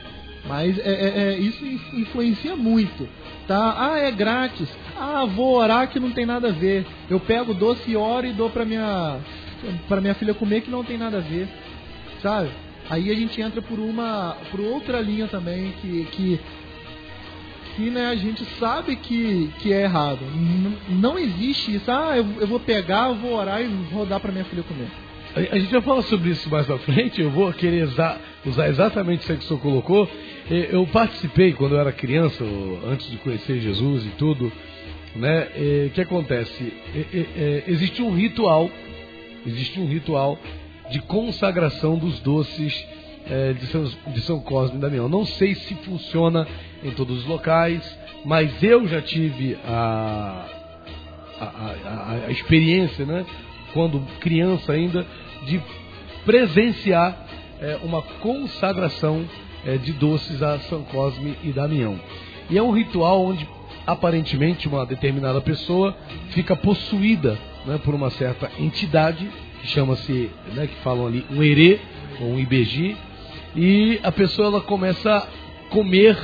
Mas 0.49 0.79
é, 0.79 0.83
é, 0.83 1.23
é, 1.35 1.39
isso 1.39 1.63
influencia 1.93 2.57
muito, 2.57 3.07
tá? 3.47 3.93
Ah, 3.93 3.99
é 3.99 4.11
grátis. 4.11 4.69
Ah, 4.99 5.27
vou 5.27 5.57
orar 5.57 5.91
que 5.91 6.01
não 6.01 6.11
tem 6.11 6.25
nada 6.25 6.49
a 6.49 6.53
ver. 6.53 6.87
Eu 7.11 7.21
pego 7.21 7.53
doce 7.53 7.91
e 7.91 7.97
oro 7.97 8.27
e 8.27 8.33
dou 8.33 8.49
para 8.49 8.65
minha 8.65 9.19
para 9.89 10.01
minha 10.01 10.15
filha 10.15 10.35
comer 10.35 10.63
que 10.63 10.71
não 10.71 10.85
tem 10.85 10.97
nada 10.99 11.19
a 11.19 11.21
ver, 11.21 11.49
sabe? 12.23 12.51
Aí 12.89 13.11
a 13.11 13.15
gente 13.15 13.41
entra 13.41 13.63
por 13.63 13.79
uma, 13.79 14.37
por 14.51 14.61
outra 14.61 15.01
linha 15.01 15.27
também 15.29 15.73
que 15.81 16.07
que 16.13 16.41
que 17.77 17.91
né, 17.91 18.07
a 18.09 18.17
gente 18.17 18.45
sabe 18.59 18.97
que, 18.97 19.49
que 19.61 19.73
é 19.73 19.83
errado. 19.83 20.21
N 20.35 20.77
não 20.89 21.19
existe 21.19 21.75
isso. 21.77 21.91
Ah, 21.91 22.17
eu, 22.17 22.27
eu 22.41 22.47
vou 22.47 22.61
pegar, 22.61 23.09
eu 23.09 23.15
vou 23.15 23.35
orar 23.35 23.63
e 23.63 23.67
vou 23.91 24.05
dar 24.05 24.21
para 24.21 24.33
minha 24.33 24.45
filha 24.45 24.63
comer. 24.63 24.89
A, 25.35 25.59
gente 25.59 25.71
vai 25.71 25.81
falar 25.81 26.03
sobre 26.03 26.31
isso 26.31 26.51
mais 26.51 26.67
na 26.67 26.79
frente. 26.79 27.21
Eu 27.21 27.31
vou 27.31 27.53
querer 27.53 27.85
usar, 27.85 28.21
usar 28.45 28.69
exatamente 28.69 29.21
isso 29.21 29.33
que 29.33 29.45
o 29.45 29.49
senhor 29.49 29.61
colocou. 29.61 30.11
Eu 30.51 30.87
participei 30.89 31.53
quando 31.53 31.77
eu 31.77 31.81
era 31.81 31.93
criança, 31.93 32.45
antes 32.87 33.09
de 33.09 33.17
conhecer 33.19 33.61
Jesus 33.61 34.05
e 34.05 34.09
tudo. 34.11 34.53
Né? 35.15 35.49
O 35.87 35.91
que 35.91 36.01
acontece? 36.01 36.73
Existe 37.69 38.03
um 38.03 38.11
ritual 38.11 38.69
existe 39.47 39.81
um 39.81 39.87
ritual 39.87 40.39
de 40.91 41.01
consagração 41.01 41.97
dos 41.97 42.21
doces 42.21 42.87
é, 43.29 43.53
de, 43.53 43.67
São, 43.67 43.85
de 43.85 44.21
São 44.23 44.41
Cosme 44.41 44.77
e 44.77 44.81
Damião. 44.81 45.09
Não 45.09 45.25
sei 45.25 45.55
se 45.55 45.75
funciona 45.77 46.47
em 46.83 46.91
todos 46.91 47.21
os 47.21 47.27
locais, 47.27 47.99
mas 48.25 48.63
eu 48.63 48.87
já 48.89 49.01
tive 49.01 49.57
a, 49.65 50.47
a, 51.41 51.45
a, 51.45 52.27
a 52.27 52.31
experiência, 52.31 53.05
né, 53.07 53.25
quando 53.73 54.01
criança 54.19 54.73
ainda, 54.73 55.07
de 55.47 55.61
presenciar 56.25 57.27
é, 57.61 57.79
uma 57.83 58.03
consagração 58.03 59.25
é, 59.65 59.77
de 59.77 59.93
doces 59.93 60.43
a 60.43 60.59
São 60.61 60.83
Cosme 60.83 61.37
e 61.45 61.53
Damião. 61.53 61.99
E 62.49 62.59
é 62.59 62.63
um 62.63 62.73
ritual 62.73 63.25
onde 63.25 63.49
aparentemente 63.87 64.69
uma 64.69 64.85
determinada 64.85 65.41
pessoa 65.41 65.97
fica 66.31 66.57
possuída 66.57 67.39
né, 67.67 67.79
por 67.85 67.95
uma 67.95 68.11
certa 68.11 68.51
entidade, 68.59 69.31
que 69.61 69.67
chama-se, 69.69 70.31
né, 70.55 70.67
que 70.67 70.77
falam 70.83 71.07
ali, 71.07 71.25
um 71.31 71.43
erê, 71.43 71.81
ou 72.21 72.33
um 72.33 72.39
IBG, 72.41 72.97
e 73.57 74.01
a 74.03 74.13
pessoa 74.13 74.49
ela 74.49 74.61
começa 74.61 75.11
a 75.13 75.27
comer 75.71 76.17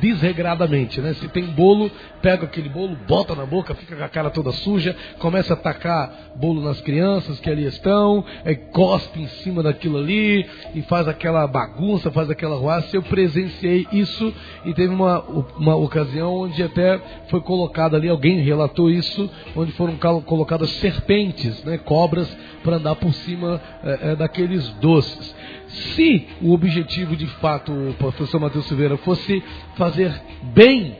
desregradamente, 0.00 1.00
né? 1.00 1.14
Se 1.14 1.28
tem 1.28 1.44
bolo, 1.44 1.90
pega 2.22 2.44
aquele 2.44 2.68
bolo, 2.68 2.96
bota 3.06 3.34
na 3.34 3.46
boca, 3.46 3.74
fica 3.74 3.96
com 3.96 4.04
a 4.04 4.08
cara 4.08 4.30
toda 4.30 4.52
suja, 4.52 4.94
começa 5.18 5.54
a 5.54 5.56
tacar 5.56 6.32
bolo 6.36 6.60
nas 6.60 6.80
crianças 6.80 7.40
que 7.40 7.50
ali 7.50 7.66
estão, 7.66 8.24
é, 8.44 8.54
cospe 8.54 9.20
em 9.20 9.28
cima 9.28 9.62
daquilo 9.62 9.98
ali 9.98 10.46
e 10.74 10.82
faz 10.82 11.08
aquela 11.08 11.46
bagunça, 11.46 12.10
faz 12.10 12.30
aquela 12.30 12.56
ruaça. 12.56 12.96
Eu 12.96 13.02
presenciei 13.02 13.86
isso 13.92 14.32
e 14.64 14.74
teve 14.74 14.92
uma, 14.92 15.20
uma 15.56 15.76
ocasião 15.76 16.32
onde 16.34 16.62
até 16.62 17.00
foi 17.28 17.40
colocado 17.40 17.96
ali, 17.96 18.08
alguém 18.08 18.40
relatou 18.40 18.90
isso, 18.90 19.30
onde 19.56 19.72
foram 19.72 19.96
colocadas 19.96 20.70
serpentes, 20.72 21.62
né? 21.64 21.78
Cobras 21.78 22.28
para 22.62 22.76
andar 22.76 22.94
por 22.96 23.12
cima 23.12 23.60
é, 23.82 24.12
é, 24.12 24.16
daqueles 24.16 24.68
doces. 24.80 25.34
Se 25.70 26.26
o 26.42 26.52
objetivo 26.52 27.16
de 27.16 27.26
fato, 27.26 27.72
o 27.72 27.94
professor 27.94 28.40
Matheus 28.40 28.66
Silveira, 28.66 28.96
fosse 28.98 29.42
fazer 29.76 30.12
bem, 30.54 30.96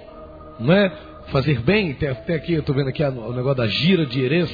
não 0.59 0.73
é? 0.73 0.93
Fazer 1.29 1.61
bem, 1.61 1.93
até 1.93 2.35
aqui 2.35 2.55
eu 2.55 2.61
estou 2.61 2.75
vendo 2.75 2.89
aqui 2.89 3.03
o 3.05 3.33
negócio 3.33 3.57
da 3.57 3.67
gira 3.67 4.07
de 4.07 4.21
Erez, 4.21 4.51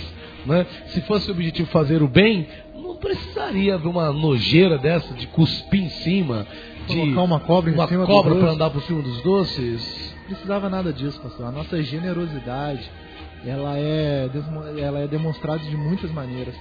é? 0.49 0.65
se 0.89 1.01
fosse 1.03 1.29
o 1.29 1.33
objetivo 1.33 1.69
fazer 1.71 2.03
o 2.03 2.09
bem, 2.09 2.47
não 2.75 2.97
precisaria 2.97 3.75
haver 3.75 3.89
uma 3.89 4.13
nojeira 4.13 4.79
dessa 4.79 5.13
de 5.15 5.27
cuspir 5.29 5.85
em 5.85 5.89
cima, 5.89 6.47
de 6.87 6.95
colocar 6.95 7.23
uma 7.23 7.41
cobra 7.41 7.73
uma 7.73 7.85
em 7.85 7.89
cima 7.89 8.07
cobra 8.07 8.35
para 8.37 8.51
andar 8.53 8.71
por 8.71 8.83
cima 8.83 9.03
dos 9.03 9.23
doces. 9.23 10.15
Não 10.21 10.27
precisava 10.27 10.69
nada 10.69 10.93
disso, 10.93 11.21
pastor. 11.21 11.47
A 11.47 11.51
nossa 11.51 11.83
generosidade, 11.83 12.91
ela 13.45 13.79
é, 13.79 14.29
ela 14.79 15.01
é 15.01 15.07
demonstrada 15.07 15.59
de 15.61 15.77
muitas 15.77 16.11
maneiras. 16.11 16.55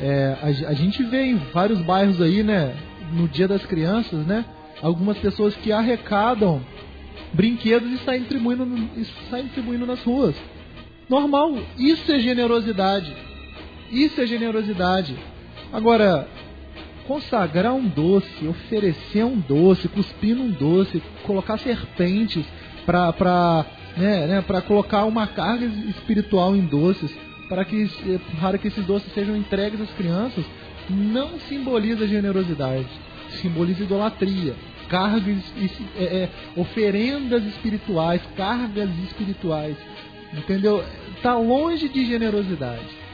É, 0.00 0.36
a, 0.42 0.70
a, 0.70 0.74
gente 0.74 1.02
vê 1.04 1.26
em 1.26 1.36
vários 1.52 1.80
bairros 1.80 2.20
aí, 2.20 2.42
né, 2.42 2.74
no 3.12 3.28
Dia 3.28 3.46
das 3.46 3.64
Crianças, 3.64 4.26
né, 4.26 4.44
algumas 4.82 5.16
pessoas 5.18 5.54
que 5.56 5.70
arrecadam 5.70 6.60
brinquedos 7.32 7.90
e 7.92 7.98
saem 7.98 8.20
distribuindo, 8.20 8.66
e 8.96 9.04
saem 9.30 9.44
distribuindo 9.44 9.86
nas 9.86 10.02
ruas. 10.02 10.34
Normal, 11.08 11.58
isso 11.78 12.10
é 12.12 12.18
generosidade. 12.18 13.14
Isso 13.90 14.20
é 14.20 14.26
generosidade. 14.26 15.16
Agora, 15.72 16.26
consagrar 17.06 17.74
um 17.74 17.86
doce, 17.86 18.46
oferecer 18.46 19.24
um 19.24 19.38
doce, 19.38 19.88
cuspir 19.88 20.36
um 20.36 20.50
doce, 20.50 21.02
colocar 21.24 21.58
serpentes 21.58 22.44
para 22.86 23.66
né, 23.96 24.26
né, 24.26 24.44
colocar 24.66 25.04
uma 25.04 25.26
carga 25.26 25.66
espiritual 25.66 26.56
em 26.56 26.62
doces 26.62 27.14
para 27.48 27.64
que, 27.64 27.88
para 28.40 28.58
que 28.58 28.68
esses 28.68 28.84
doces 28.84 29.12
sejam 29.12 29.36
entregues 29.36 29.80
às 29.80 29.90
crianças, 29.90 30.44
não 30.88 31.38
simboliza 31.40 32.06
generosidade, 32.06 32.86
simboliza 33.40 33.84
idolatria, 33.84 34.54
cargas, 34.88 35.42
é, 35.96 36.02
é, 36.02 36.28
oferendas 36.56 37.44
espirituais, 37.44 38.20
cargas 38.36 38.90
espirituais. 39.04 39.76
Entendeu? 40.36 40.84
Tá 41.22 41.36
longe 41.36 41.88
de 41.88 42.06
generosidade. 42.06 43.04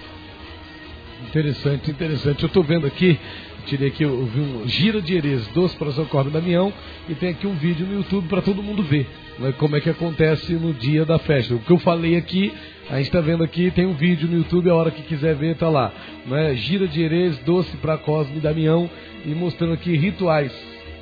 Interessante, 1.28 1.90
interessante. 1.90 2.42
Eu 2.42 2.46
estou 2.46 2.62
vendo 2.62 2.86
aqui, 2.86 3.18
tirei 3.66 3.88
aqui, 3.88 4.02
eu 4.02 4.24
vi 4.24 4.40
um 4.40 4.66
gira 4.66 5.02
de 5.02 5.14
Erês, 5.14 5.46
doce 5.48 5.76
para 5.76 5.92
São 5.92 6.06
Corno 6.06 6.30
Damião, 6.30 6.72
e 7.08 7.14
tem 7.14 7.30
aqui 7.30 7.46
um 7.46 7.54
vídeo 7.54 7.86
no 7.86 7.94
YouTube 7.94 8.26
para 8.26 8.40
todo 8.40 8.62
mundo 8.62 8.82
ver 8.82 9.06
né, 9.38 9.52
como 9.52 9.76
é 9.76 9.80
que 9.80 9.90
acontece 9.90 10.54
no 10.54 10.72
dia 10.72 11.04
da 11.04 11.18
festa. 11.18 11.54
O 11.54 11.58
que 11.58 11.70
eu 11.70 11.78
falei 11.78 12.16
aqui, 12.16 12.52
a 12.91 12.97
gente 12.97 13.07
está 13.07 13.20
vendo 13.20 13.43
aqui, 13.45 13.70
tem 13.70 13.86
um 13.86 13.95
vídeo 13.95 14.28
no 14.28 14.38
YouTube, 14.38 14.68
a 14.68 14.74
hora 14.74 14.91
que 14.91 15.03
quiser 15.03 15.34
ver, 15.34 15.57
tá 15.57 15.68
lá. 15.68 15.93
Né, 16.26 16.55
gira 16.57 16.86
de 16.86 17.03
Erês, 17.03 17.38
doce 17.38 17.76
para 17.78 17.97
Cosme 17.97 18.38
e 18.38 18.41
Damião, 18.41 18.91
e 19.24 19.30
mostrando 19.30 19.74
aqui 19.74 19.97
rituais. 19.97 20.53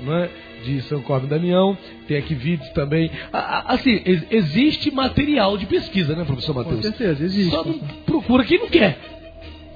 Né, 0.00 0.28
de 0.64 0.82
São 0.82 1.00
Cosme 1.02 1.26
e 1.26 1.30
Damião, 1.30 1.76
tem 2.06 2.16
aqui 2.16 2.34
vídeos 2.34 2.68
também. 2.70 3.10
Assim, 3.32 4.00
existe 4.30 4.90
material 4.90 5.56
de 5.56 5.66
pesquisa, 5.66 6.14
né, 6.14 6.24
professor 6.24 6.54
Matheus? 6.54 6.76
Com 6.76 6.82
certeza, 6.82 7.24
existe. 7.24 7.50
Só 7.50 7.64
não 7.64 7.78
procura 8.04 8.44
quem 8.44 8.58
não 8.58 8.68
quer 8.68 8.98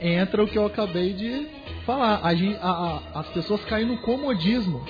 entra 0.02 0.42
o 0.42 0.48
que 0.48 0.58
eu 0.58 0.66
acabei 0.66 1.12
de 1.12 1.46
falar. 1.86 2.20
A, 2.22 2.30
a, 2.30 2.70
a, 2.70 3.20
as 3.20 3.28
pessoas 3.28 3.64
caem 3.64 3.86
no 3.86 3.98
comodismo. 3.98 4.84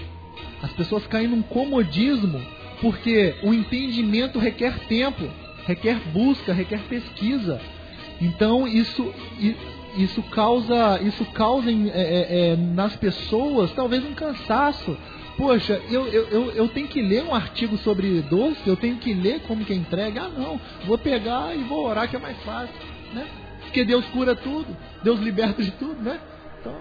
As 0.62 0.72
pessoas 0.72 1.06
caem 1.06 1.28
num 1.28 1.42
comodismo 1.42 2.40
porque 2.80 3.34
o 3.42 3.52
entendimento 3.52 4.38
requer 4.38 4.76
tempo, 4.88 5.28
requer 5.66 6.00
busca, 6.12 6.52
requer 6.52 6.80
pesquisa. 6.88 7.60
Então 8.20 8.68
isso, 8.68 9.12
isso 9.96 10.22
causa, 10.24 11.00
isso 11.02 11.24
causa 11.26 11.70
é, 11.70 11.74
é, 11.74 12.52
é, 12.52 12.56
nas 12.56 12.94
pessoas 12.96 13.72
talvez 13.72 14.04
um 14.04 14.14
cansaço. 14.14 14.96
Poxa, 15.36 15.80
eu, 15.90 16.06
eu, 16.08 16.28
eu, 16.28 16.50
eu, 16.52 16.68
tenho 16.68 16.86
que 16.88 17.00
ler 17.00 17.24
um 17.24 17.34
artigo 17.34 17.78
sobre 17.78 18.20
doce, 18.22 18.60
eu 18.66 18.76
tenho 18.76 18.96
que 18.96 19.14
ler 19.14 19.40
como 19.40 19.64
que 19.64 19.74
entrega. 19.74 20.22
Ah 20.22 20.28
não, 20.28 20.60
vou 20.86 20.98
pegar 20.98 21.56
e 21.56 21.62
vou 21.64 21.86
orar 21.86 22.08
que 22.08 22.16
é 22.16 22.18
mais 22.18 22.36
fácil. 22.42 22.74
Né? 23.14 23.26
Porque 23.62 23.84
Deus 23.84 24.04
cura 24.06 24.36
tudo, 24.36 24.76
Deus 25.02 25.18
liberta 25.20 25.62
de 25.62 25.70
tudo, 25.72 26.00
né? 26.02 26.20
Então... 26.60 26.74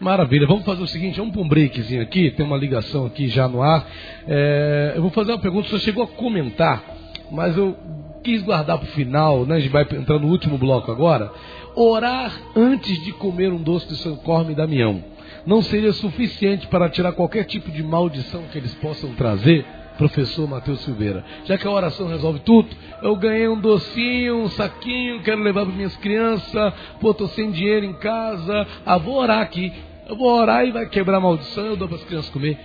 Maravilha, 0.00 0.46
vamos 0.46 0.64
fazer 0.64 0.82
o 0.82 0.86
seguinte, 0.86 1.18
vamos 1.18 1.32
para 1.32 1.42
um 1.42 1.48
breakzinho 1.48 2.02
aqui, 2.02 2.30
tem 2.30 2.44
uma 2.44 2.56
ligação 2.56 3.06
aqui 3.06 3.28
já 3.28 3.46
no 3.46 3.62
ar. 3.62 3.86
É, 4.26 4.94
eu 4.96 5.02
vou 5.02 5.10
fazer 5.10 5.32
uma 5.32 5.38
pergunta, 5.38 5.68
você 5.68 5.78
chegou 5.78 6.04
a 6.04 6.06
comentar, 6.06 6.82
mas 7.30 7.56
eu 7.56 7.76
quis 8.22 8.42
guardar 8.42 8.78
para 8.78 8.86
o 8.86 8.92
final, 8.92 9.46
né? 9.46 9.56
A 9.56 9.60
gente 9.60 9.72
vai 9.72 9.82
entrar 9.82 10.18
no 10.18 10.28
último 10.28 10.58
bloco 10.58 10.90
agora. 10.90 11.30
Orar 11.74 12.32
antes 12.54 13.02
de 13.04 13.12
comer 13.12 13.52
um 13.52 13.62
doce 13.62 13.86
de 13.88 13.96
São 13.96 14.16
Corme 14.16 14.52
e 14.52 14.56
Damião 14.56 15.02
não 15.46 15.62
seria 15.62 15.92
suficiente 15.92 16.66
para 16.66 16.88
tirar 16.88 17.12
qualquer 17.12 17.44
tipo 17.44 17.70
de 17.70 17.82
maldição 17.82 18.42
que 18.50 18.58
eles 18.58 18.74
possam 18.74 19.14
trazer? 19.14 19.64
professor 19.96 20.46
Matheus 20.46 20.80
Silveira. 20.82 21.24
Já 21.46 21.56
que 21.56 21.66
a 21.66 21.70
oração 21.70 22.06
resolve 22.08 22.40
tudo, 22.40 22.68
eu 23.02 23.16
ganhei 23.16 23.48
um 23.48 23.58
docinho, 23.58 24.42
um 24.42 24.48
saquinho, 24.50 25.22
quero 25.22 25.42
levar 25.42 25.64
para 25.64 25.74
minhas 25.74 25.96
crianças, 25.96 26.74
pô, 27.00 27.14
tô 27.14 27.26
sem 27.28 27.50
dinheiro 27.50 27.86
em 27.86 27.94
casa, 27.94 28.66
ah, 28.84 28.98
vou 28.98 29.16
orar 29.16 29.40
aqui. 29.40 29.72
Eu 30.06 30.16
vou 30.16 30.30
orar 30.30 30.66
e 30.66 30.70
vai 30.70 30.86
quebrar 30.86 31.18
maldição, 31.18 31.64
eu 31.64 31.76
dou 31.76 31.88
para 31.88 31.96
as 31.96 32.04
crianças 32.04 32.30
comer. 32.30 32.58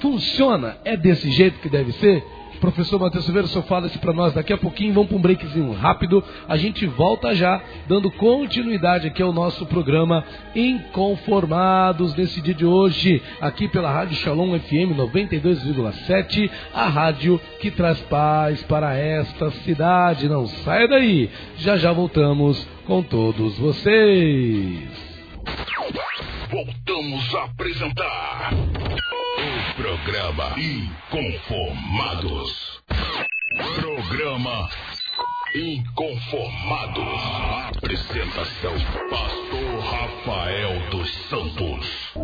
Funciona? 0.00 0.76
É 0.84 0.96
desse 0.96 1.30
jeito 1.30 1.58
que 1.60 1.68
deve 1.68 1.92
ser? 1.92 2.24
Professor 2.60 2.98
Matheus 2.98 3.24
Silveira, 3.24 3.48
senhor 3.48 3.64
fala 3.64 3.86
isso 3.86 3.98
para 3.98 4.12
nós 4.12 4.32
daqui 4.32 4.52
a 4.52 4.58
pouquinho. 4.58 4.94
Vamos 4.94 5.08
para 5.08 5.16
um 5.16 5.20
breakzinho 5.20 5.72
rápido. 5.72 6.22
A 6.48 6.56
gente 6.56 6.86
volta 6.86 7.34
já, 7.34 7.60
dando 7.86 8.10
continuidade 8.10 9.06
aqui 9.06 9.22
ao 9.22 9.32
nosso 9.32 9.66
programa 9.66 10.24
Inconformados 10.54 12.14
nesse 12.14 12.40
dia 12.40 12.54
de 12.54 12.64
hoje, 12.64 13.22
aqui 13.40 13.68
pela 13.68 13.90
Rádio 13.90 14.16
Shalom 14.16 14.58
FM 14.58 14.96
92,7, 14.96 16.50
a 16.72 16.88
rádio 16.88 17.40
que 17.60 17.70
traz 17.70 17.98
paz 18.02 18.62
para 18.62 18.96
esta 18.96 19.50
cidade. 19.50 20.28
Não 20.28 20.46
saia 20.46 20.88
daí, 20.88 21.30
já 21.56 21.76
já 21.76 21.92
voltamos 21.92 22.66
com 22.86 23.02
todos 23.02 23.58
vocês. 23.58 25.14
Voltamos 26.54 27.34
a 27.34 27.44
apresentar 27.46 28.54
o 28.54 29.74
programa 29.74 30.54
Inconformados. 31.10 32.80
Programa 33.74 34.68
Inconformados. 35.52 37.76
Apresentação: 37.76 38.72
Pastor 39.10 39.80
Rafael 39.80 40.78
dos 40.92 41.12
Santos. 41.28 42.14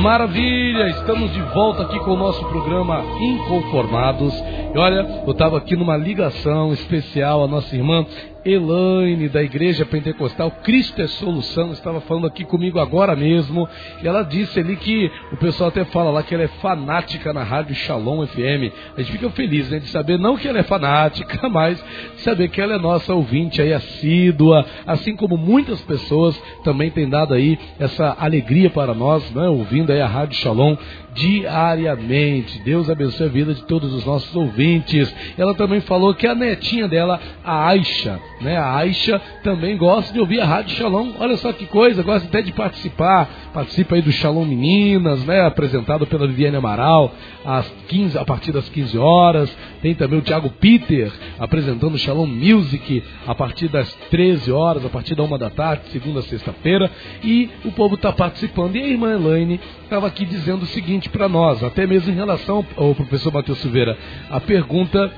Maravilha! 0.00 0.88
Estamos 0.88 1.30
de 1.34 1.42
volta 1.52 1.82
aqui 1.82 2.00
com 2.00 2.12
o 2.12 2.16
nosso 2.16 2.42
programa 2.46 3.04
Inconformados. 3.20 4.32
E 4.74 4.78
olha, 4.78 5.06
eu 5.26 5.32
estava 5.32 5.58
aqui 5.58 5.76
numa 5.76 5.98
ligação 5.98 6.72
especial, 6.72 7.44
a 7.44 7.46
nossa 7.46 7.76
irmã 7.76 8.06
Elaine, 8.44 9.28
da 9.28 9.42
Igreja 9.42 9.84
Pentecostal 9.84 10.50
Cristo 10.62 11.02
é 11.02 11.06
Solução, 11.06 11.72
estava 11.72 12.00
falando 12.00 12.26
aqui 12.26 12.44
comigo 12.44 12.78
agora 12.78 13.14
mesmo. 13.16 13.68
E 14.02 14.06
ela 14.06 14.22
disse 14.22 14.60
ali 14.60 14.76
que 14.76 15.10
o 15.32 15.36
pessoal 15.36 15.68
até 15.68 15.84
fala 15.84 16.10
lá 16.10 16.22
que 16.22 16.34
ela 16.34 16.44
é 16.44 16.48
fanática 16.48 17.32
na 17.32 17.42
Rádio 17.42 17.74
Shalom 17.74 18.26
FM. 18.26 18.72
A 18.96 19.00
gente 19.00 19.12
fica 19.12 19.30
feliz 19.30 19.70
né, 19.70 19.78
de 19.78 19.88
saber, 19.88 20.18
não 20.18 20.36
que 20.36 20.46
ela 20.48 20.58
é 20.58 20.62
fanática, 20.62 21.46
mas 21.50 21.82
de 22.16 22.22
saber 22.22 22.48
que 22.48 22.60
ela 22.60 22.74
é 22.74 22.78
nossa 22.78 23.12
ouvinte 23.12 23.60
aí, 23.60 23.72
assídua, 23.72 24.64
assim 24.86 25.16
como 25.16 25.36
muitas 25.36 25.80
pessoas 25.82 26.40
também 26.62 26.90
têm 26.90 27.08
dado 27.08 27.34
aí 27.34 27.58
essa 27.78 28.16
alegria 28.18 28.70
para 28.70 28.94
nós, 28.94 29.30
né, 29.32 29.48
ouvindo 29.48 29.90
aí 29.90 30.00
a 30.00 30.06
Rádio 30.06 30.38
Shalom 30.38 30.76
diariamente. 31.18 32.60
Deus 32.60 32.88
abençoe 32.88 33.26
a 33.26 33.30
vida 33.30 33.52
de 33.52 33.62
todos 33.64 33.92
os 33.92 34.04
nossos 34.04 34.34
ouvintes. 34.34 35.12
Ela 35.36 35.54
também 35.54 35.80
falou 35.80 36.14
que 36.14 36.26
a 36.26 36.34
netinha 36.34 36.86
dela, 36.86 37.20
a 37.44 37.68
Aisha, 37.68 38.20
né? 38.40 38.56
A 38.56 38.76
Aisha 38.76 39.20
também 39.42 39.76
gosta 39.76 40.12
de 40.12 40.20
ouvir 40.20 40.40
a 40.40 40.46
Rádio 40.46 40.76
Shalom. 40.76 41.10
Olha 41.18 41.36
só 41.36 41.52
que 41.52 41.66
coisa, 41.66 42.02
gosta 42.02 42.28
até 42.28 42.40
de 42.40 42.52
participar. 42.52 43.28
Participa 43.52 43.96
aí 43.96 44.02
do 44.02 44.12
Shalom 44.12 44.44
Meninas, 44.44 45.24
né? 45.24 45.44
Apresentado 45.44 46.06
pela 46.06 46.26
Viviane 46.26 46.56
Amaral 46.56 47.12
às 47.44 47.66
15, 47.88 48.18
a 48.18 48.24
partir 48.24 48.52
das 48.52 48.68
15 48.68 48.98
horas. 48.98 49.54
Tem 49.80 49.94
também 49.94 50.18
o 50.18 50.22
Thiago 50.22 50.50
Peter 50.50 51.12
apresentando 51.38 51.94
o 51.94 51.98
Shalom 51.98 52.26
Music 52.26 53.02
a 53.26 53.34
partir 53.34 53.68
das 53.68 53.92
13 54.10 54.50
horas, 54.52 54.84
a 54.84 54.88
partir 54.88 55.14
da 55.14 55.22
uma 55.22 55.38
da 55.38 55.50
tarde, 55.50 55.88
segunda 55.90 56.22
sexta-feira. 56.22 56.90
E 57.22 57.50
o 57.64 57.72
povo 57.72 57.94
está 57.94 58.12
participando. 58.12 58.76
E 58.76 58.82
a 58.82 58.88
irmã 58.88 59.12
Elaine 59.12 59.60
estava 59.84 60.06
aqui 60.06 60.24
dizendo 60.24 60.62
o 60.62 60.66
seguinte 60.66 61.08
para 61.08 61.28
nós, 61.28 61.62
até 61.62 61.86
mesmo 61.86 62.12
em 62.12 62.16
relação 62.16 62.64
ao 62.76 62.94
professor 62.94 63.32
Matheus 63.32 63.58
Silveira, 63.58 63.96
a 64.30 64.40
pergunta 64.40 65.12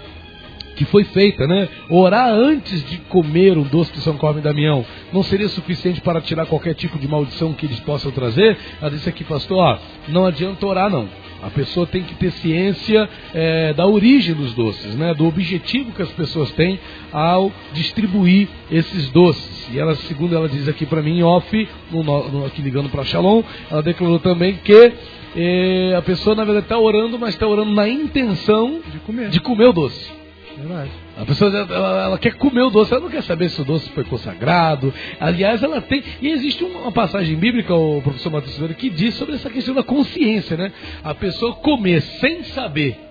que 0.81 0.85
foi 0.87 1.05
feita, 1.05 1.47
né? 1.47 1.69
Orar 1.91 2.31
antes 2.31 2.83
de 2.89 2.97
comer 2.99 3.59
o 3.59 3.65
doce 3.65 3.93
de 3.93 4.01
São 4.01 4.17
Corme 4.17 4.41
e 4.41 4.43
Damião 4.43 4.83
não 5.13 5.23
seria 5.23 5.49
suficiente 5.49 6.01
para 6.01 6.23
tirar 6.23 6.47
qualquer 6.47 6.75
tipo 6.75 6.99
de 6.99 7.07
maldição 7.07 7.53
que 7.53 7.67
eles 7.67 7.79
possam 7.81 8.11
trazer? 8.11 8.57
Ela 8.81 8.91
disse 8.91 9.07
aqui, 9.07 9.23
pastor, 9.23 9.59
ó, 9.59 9.79
não 10.09 10.25
adianta 10.25 10.65
orar 10.67 10.89
não. 10.89 11.07
A 11.43 11.51
pessoa 11.51 11.87
tem 11.87 12.03
que 12.03 12.15
ter 12.15 12.31
ciência 12.33 13.09
é, 13.33 13.73
da 13.73 13.87
origem 13.87 14.35
dos 14.35 14.55
doces, 14.55 14.95
né? 14.95 15.15
do 15.15 15.27
objetivo 15.27 15.93
que 15.93 16.03
as 16.03 16.11
pessoas 16.11 16.51
têm 16.53 16.79
ao 17.13 17.51
distribuir 17.73 18.49
esses 18.71 19.09
doces. 19.11 19.69
E 19.73 19.79
ela, 19.79 19.95
segundo 19.95 20.35
ela 20.35 20.49
diz 20.49 20.69
aqui 20.69 20.85
para 20.85 21.03
mim, 21.03 21.23
off, 21.23 21.69
no, 21.91 22.03
no, 22.03 22.47
aqui 22.47 22.61
ligando 22.61 22.91
para 22.91 23.05
Shalom, 23.05 23.43
ela 23.71 23.83
declarou 23.83 24.19
também 24.19 24.57
que 24.57 24.93
é, 25.37 25.95
a 25.97 26.03
pessoa 26.03 26.37
na 26.37 26.45
verdade 26.45 26.67
está 26.67 26.79
orando, 26.79 27.19
mas 27.19 27.31
está 27.31 27.47
orando 27.47 27.73
na 27.73 27.89
intenção 27.89 28.81
de 28.93 28.99
comer, 28.99 29.31
de 29.31 29.41
comer 29.41 29.69
o 29.69 29.73
doce. 29.73 30.20
Verdade. 30.61 30.91
A 31.17 31.25
pessoa 31.25 31.51
ela, 31.51 32.05
ela, 32.05 32.19
quer 32.19 32.35
comer 32.35 32.63
o 32.63 32.71
doce, 32.71 32.93
ela 32.93 33.03
não 33.03 33.11
quer 33.11 33.23
saber 33.23 33.49
se 33.49 33.61
o 33.61 33.65
doce 33.65 33.89
foi 33.91 34.05
consagrado. 34.05 34.93
Aliás, 35.19 35.63
ela 35.63 35.81
tem. 35.81 36.03
E 36.21 36.29
existe 36.29 36.63
uma 36.63 36.93
passagem 36.93 37.37
bíblica, 37.37 37.75
o 37.75 38.03
professor 38.03 38.31
Matheus 38.31 38.53
Silveira, 38.53 38.75
que 38.75 38.91
diz 38.91 39.15
sobre 39.15 39.35
essa 39.37 39.49
questão 39.49 39.75
da 39.75 39.83
consciência, 39.83 40.57
né? 40.57 40.73
A 41.03 41.15
pessoa 41.15 41.55
comer 41.57 42.03
sem 42.03 42.45
saber 42.45 43.11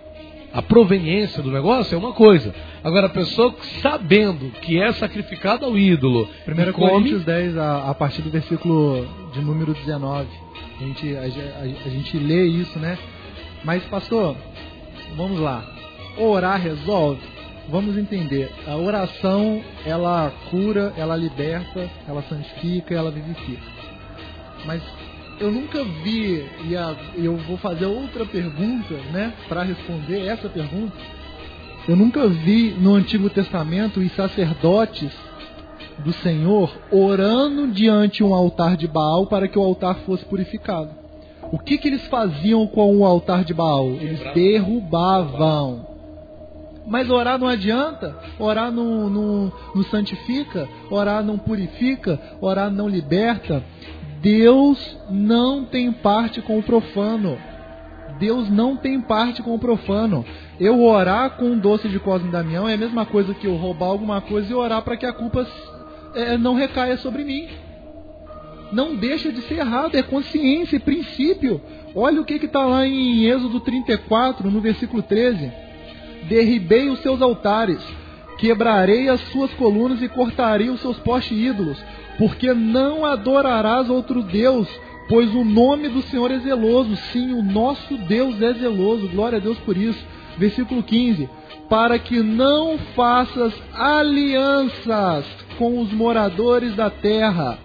a 0.52 0.62
proveniência 0.62 1.43
do 1.43 1.52
negócio 1.52 1.93
é 1.93 1.97
uma 1.97 2.14
coisa. 2.14 2.54
Agora, 2.84 3.08
a 3.08 3.10
pessoa 3.10 3.56
sabendo 3.82 4.52
que 4.62 4.82
é 4.82 4.91
sacrificada 4.93 5.66
ao 5.66 5.78
ídolo. 5.78 6.28
1 6.47 6.72
Coríntios 6.74 7.24
10, 7.24 7.58
a, 7.58 7.89
a, 7.89 7.93
partir 7.93 8.22
do 8.22 8.30
versículo 8.30 9.08
de 9.32 9.41
número 9.41 9.74
19. 9.74 10.28
A 10.80 10.84
gente, 10.84 11.16
a, 11.16 11.22
a, 11.22 11.86
a 11.86 11.89
gente 11.89 12.18
lê 12.18 12.45
isso, 12.45 12.80
né? 12.80 12.97
Mas, 13.64 13.84
pastor, 13.86 14.36
vamos 15.16 15.39
lá. 15.39 15.64
Orar 16.18 16.60
resolve? 16.60 17.22
Vamos 17.70 17.97
entender, 17.97 18.51
a 18.67 18.76
oração 18.76 19.61
ela 19.86 20.32
cura, 20.49 20.93
ela 20.97 21.15
liberta, 21.15 21.89
ela 22.07 22.22
santifica, 22.24 22.93
ela 22.93 23.11
vivifica. 23.11 23.61
Mas 24.65 24.82
eu 25.39 25.51
nunca 25.51 25.84
vi, 25.84 26.45
e 26.67 26.76
a, 26.76 26.95
eu 27.15 27.38
vou 27.38 27.57
fazer 27.57 27.86
outra 27.86 28.26
pergunta, 28.26 28.93
né, 29.11 29.34
para 29.47 29.63
responder 29.63 30.26
essa 30.26 30.49
pergunta. 30.49 30.97
Eu 31.88 31.95
nunca 31.95 32.28
vi 32.28 32.72
no 32.72 32.95
Antigo 32.95 33.30
Testamento 33.30 33.99
os 33.99 34.11
sacerdotes 34.13 35.11
do 35.99 36.11
Senhor 36.13 36.72
orando 36.91 37.67
diante 37.67 38.24
um 38.24 38.34
altar 38.34 38.76
de 38.76 38.88
Baal 38.88 39.28
para 39.28 39.47
que 39.47 39.57
o 39.57 39.63
altar 39.63 39.95
fosse 40.05 40.26
purificado. 40.26 40.91
O 41.51 41.57
que, 41.57 41.78
que 41.78 41.88
eles 41.88 42.05
faziam 42.07 42.67
com 42.67 42.97
o 42.97 43.05
altar 43.05 43.43
de 43.43 43.53
Baal? 43.53 43.88
Eles 43.88 44.20
derrubavam 44.34 45.88
Mas 46.89 47.07
orar 47.07 47.37
não 47.37 47.47
adianta, 47.47 48.17
orar 48.39 48.71
não, 48.71 49.07
não, 49.11 49.53
não 49.75 49.83
santifica, 49.83 50.67
orar 50.89 51.23
não 51.23 51.37
purifica, 51.37 52.19
orar 52.41 52.71
não 52.71 52.89
liberta. 52.89 53.63
Deus 54.21 54.97
não 55.07 55.63
tem 55.63 55.91
parte 55.91 56.41
com 56.41 56.57
o 56.57 56.63
profano. 56.63 57.37
Deus 58.19 58.49
não 58.49 58.75
tem 58.75 58.99
parte 58.99 59.43
com 59.43 59.53
o 59.53 59.59
profano. 59.59 60.25
Eu 60.59 60.83
orar 60.83 61.37
com 61.37 61.45
um 61.45 61.59
doce 61.59 61.87
de 61.87 61.99
Cosme 61.99 62.31
Damião 62.31 62.67
é 62.67 62.73
a 62.73 62.77
mesma 62.77 63.05
coisa 63.05 63.35
que 63.35 63.45
eu 63.45 63.55
roubar 63.55 63.85
alguma 63.85 64.19
coisa 64.19 64.51
e 64.51 64.55
orar 64.55 64.81
para 64.81 64.97
que 64.97 65.05
a 65.05 65.13
culpa 65.13 65.47
é, 66.15 66.39
não 66.39 66.55
recaia 66.55 66.97
sobre 66.97 67.23
mim. 67.23 67.47
Não 68.71 68.95
deixa 68.95 69.31
de 69.31 69.41
ser 69.43 69.59
errado, 69.59 69.95
é 69.95 70.01
consciência, 70.01 70.77
é 70.77 70.79
princípio. 70.79 71.61
Olha 71.93 72.19
o 72.19 72.25
que 72.25 72.33
está 72.33 72.65
lá 72.65 72.85
em 72.85 73.25
Êxodo 73.25 73.59
34, 73.59 74.49
no 74.49 74.59
versículo 74.59 75.03
13. 75.03 75.68
Derribei 76.24 76.89
os 76.89 76.99
seus 76.99 77.22
altares, 77.22 77.80
quebrarei 78.38 79.09
as 79.09 79.22
suas 79.32 79.51
colunas 79.53 80.01
e 80.01 80.09
cortarei 80.09 80.70
os 80.70 80.82
seus 80.82 80.97
postes 80.99 81.38
ídolos, 81.38 81.78
porque 82.17 82.53
não 82.53 83.05
adorarás 83.05 83.89
outro 83.89 84.22
Deus, 84.22 84.67
pois 85.07 85.34
o 85.34 85.43
nome 85.43 85.89
do 85.89 86.01
Senhor 86.03 86.32
é 86.32 86.39
zeloso. 86.39 86.95
Sim, 87.11 87.34
o 87.34 87.41
nosso 87.41 87.97
Deus 87.97 88.41
é 88.41 88.53
zeloso. 88.53 89.07
Glória 89.07 89.38
a 89.38 89.41
Deus 89.41 89.57
por 89.59 89.78
isso. 89.78 90.03
Versículo 90.38 90.84
15: 90.84 91.30
Para 91.70 91.97
que 91.97 92.22
não 92.22 92.78
faças 92.95 93.53
alianças 93.74 95.26
com 95.57 95.80
os 95.82 95.91
moradores 95.91 96.76
da 96.76 96.89
terra 96.89 97.59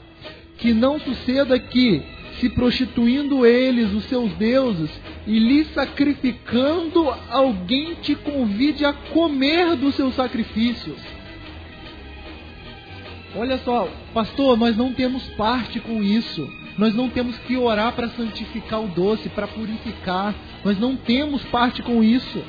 que 0.64 0.72
não 0.72 0.98
suceda 0.98 1.59
que, 1.59 2.02
se 2.41 2.49
prostituindo 2.49 3.47
eles 3.47 3.93
os 3.93 4.05
seus 4.05 4.32
deuses 4.35 4.91
e 5.26 5.39
lhe 5.39 5.64
sacrificando, 5.66 7.09
alguém 7.30 7.95
te 7.95 8.14
convide 8.14 8.85
a 8.85 8.93
comer 8.93 9.76
dos 9.76 9.95
seus 9.95 10.14
sacrifícios. 10.14 10.99
Olha 13.37 13.59
só, 13.59 13.89
pastor, 14.12 14.57
nós 14.57 14.76
não 14.76 14.93
temos 14.93 15.24
parte 15.30 15.80
com 15.80 16.03
isso. 16.03 16.49
Nós 16.78 16.95
não 16.95 17.09
temos 17.09 17.37
que 17.39 17.57
orar 17.57 17.93
para 17.93 18.09
santificar 18.11 18.82
o 18.82 18.89
doce, 18.89 19.28
para 19.28 19.47
purificar. 19.47 20.35
Nós 20.64 20.78
não 20.78 20.97
temos 20.97 21.43
parte 21.45 21.82
com 21.82 22.03
isso. 22.03 22.43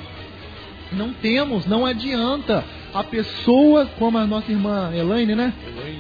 Não 0.92 1.14
temos, 1.14 1.66
não 1.66 1.86
adianta. 1.86 2.64
A 2.94 3.04
pessoa, 3.04 3.86
como 3.98 4.18
a 4.18 4.26
nossa 4.26 4.52
irmã 4.52 4.92
Elaine, 4.96 5.36
né? 5.36 5.54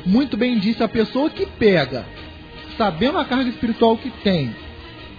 Muito 0.05 0.37
bem 0.37 0.57
disse, 0.57 0.83
a 0.83 0.87
pessoa 0.87 1.29
que 1.29 1.45
pega, 1.45 2.05
sabendo 2.77 3.17
a 3.17 3.25
carga 3.25 3.49
espiritual 3.49 3.97
que 3.97 4.09
tem, 4.09 4.55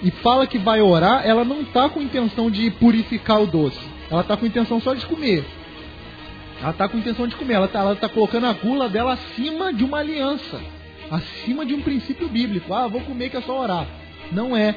e 0.02 0.11
fala 0.11 0.46
que 0.46 0.59
vai 0.59 0.80
orar, 0.80 1.26
ela 1.26 1.44
não 1.44 1.62
está 1.62 1.88
com 1.88 2.02
intenção 2.02 2.50
de 2.50 2.70
purificar 2.70 3.40
o 3.40 3.46
doce. 3.46 3.80
Ela 4.11 4.20
está 4.20 4.36
com 4.36 4.46
intenção 4.46 4.80
só 4.80 4.94
de 4.94 5.07
comer. 5.07 5.44
Ela 6.61 6.70
está 6.70 6.88
com 6.88 6.98
intenção 6.98 7.26
de 7.26 7.34
comer. 7.34 7.54
Ela 7.54 7.66
está 7.66 7.94
tá 7.94 8.09
colocando 8.09 8.46
a 8.46 8.52
gula 8.52 8.88
dela 8.88 9.14
acima 9.14 9.72
de 9.72 9.84
uma 9.84 9.98
aliança. 9.98 10.61
Acima 11.11 11.64
de 11.64 11.74
um 11.74 11.80
princípio 11.80 12.28
bíblico. 12.28 12.72
Ah, 12.74 12.86
vou 12.86 13.00
comer 13.00 13.30
que 13.30 13.36
é 13.36 13.40
só 13.40 13.59
orar. 13.61 13.86
Não 14.32 14.57
é. 14.57 14.76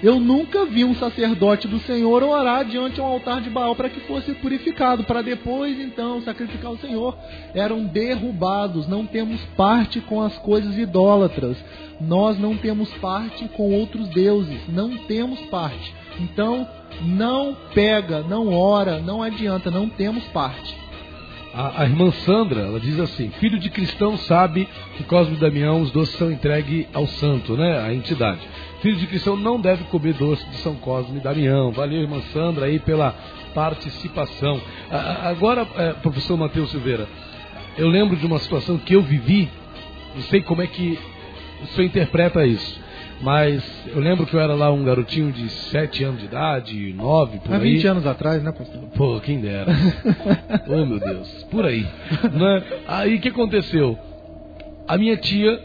Eu 0.00 0.20
nunca 0.20 0.64
vi 0.64 0.84
um 0.84 0.94
sacerdote 0.94 1.66
do 1.66 1.80
Senhor 1.80 2.22
orar 2.22 2.64
diante 2.64 3.00
um 3.00 3.04
altar 3.04 3.40
de 3.40 3.50
Baal 3.50 3.74
para 3.74 3.88
que 3.88 4.00
fosse 4.00 4.32
purificado, 4.34 5.02
para 5.02 5.22
depois 5.22 5.78
então 5.80 6.20
sacrificar 6.22 6.70
o 6.70 6.78
Senhor. 6.78 7.16
Eram 7.52 7.84
derrubados, 7.84 8.86
não 8.86 9.04
temos 9.04 9.40
parte 9.56 10.00
com 10.00 10.22
as 10.22 10.36
coisas 10.38 10.78
idólatras. 10.78 11.56
Nós 12.00 12.38
não 12.38 12.56
temos 12.56 12.88
parte 12.94 13.48
com 13.48 13.72
outros 13.72 14.08
deuses, 14.10 14.60
não 14.68 14.96
temos 14.98 15.40
parte. 15.46 15.92
Então, 16.20 16.66
não 17.02 17.56
pega, 17.74 18.22
não 18.22 18.54
ora, 18.54 19.00
não 19.00 19.20
adianta, 19.20 19.68
não 19.68 19.88
temos 19.88 20.24
parte. 20.26 20.76
A, 21.52 21.82
a, 21.82 21.84
irmã 21.86 22.10
Sandra, 22.12 22.60
ela 22.60 22.78
diz 22.78 23.00
assim: 23.00 23.30
filho 23.30 23.58
de 23.58 23.70
cristão 23.70 24.16
sabe 24.16 24.68
que 24.96 25.02
Cosme 25.04 25.34
e 25.34 25.40
Damião, 25.40 25.80
os 25.80 25.90
doces 25.90 26.14
são 26.16 26.30
entregues 26.30 26.86
ao 26.92 27.06
santo, 27.06 27.56
né? 27.56 27.80
A 27.80 27.92
entidade. 27.92 28.40
Filho 28.80 28.96
de 28.96 29.06
cristão 29.06 29.36
não 29.36 29.60
deve 29.60 29.84
comer 29.84 30.14
doce 30.14 30.46
de 30.48 30.56
São 30.58 30.76
Cosme 30.76 31.18
e 31.18 31.20
Damião. 31.20 31.72
Valeu, 31.72 32.02
irmã 32.02 32.20
Sandra, 32.32 32.66
aí 32.66 32.78
pela 32.78 33.14
participação. 33.52 34.60
Agora, 34.90 35.66
é, 35.76 35.92
professor 35.94 36.36
Matheus 36.36 36.70
Silveira, 36.70 37.08
eu 37.76 37.88
lembro 37.88 38.16
de 38.16 38.24
uma 38.24 38.38
situação 38.38 38.78
que 38.78 38.94
eu 38.94 39.02
vivi, 39.02 39.48
não 40.14 40.22
sei 40.22 40.42
como 40.42 40.62
é 40.62 40.66
que 40.66 40.98
o 41.62 41.66
senhor 41.68 41.86
interpreta 41.86 42.46
isso. 42.46 42.78
Mas 43.20 43.64
eu 43.88 43.98
lembro 44.00 44.24
que 44.26 44.34
eu 44.34 44.40
era 44.40 44.54
lá 44.54 44.70
um 44.70 44.84
garotinho 44.84 45.32
de 45.32 45.48
7 45.48 46.04
anos 46.04 46.20
de 46.20 46.26
idade, 46.26 46.92
9, 46.92 47.38
por 47.40 47.52
Há 47.52 47.56
aí. 47.56 47.60
Há 47.60 47.74
20 47.74 47.86
anos 47.88 48.06
atrás, 48.06 48.42
né, 48.44 48.52
pastor? 48.52 48.80
Pô, 48.94 49.20
quem 49.20 49.40
dera. 49.40 49.72
oh, 50.68 50.86
meu 50.86 51.00
Deus. 51.00 51.28
Por 51.50 51.66
aí. 51.66 51.82
Né? 51.82 52.62
Aí 52.86 53.16
o 53.16 53.20
que 53.20 53.28
aconteceu? 53.28 53.98
A 54.86 54.96
minha 54.96 55.16
tia 55.16 55.60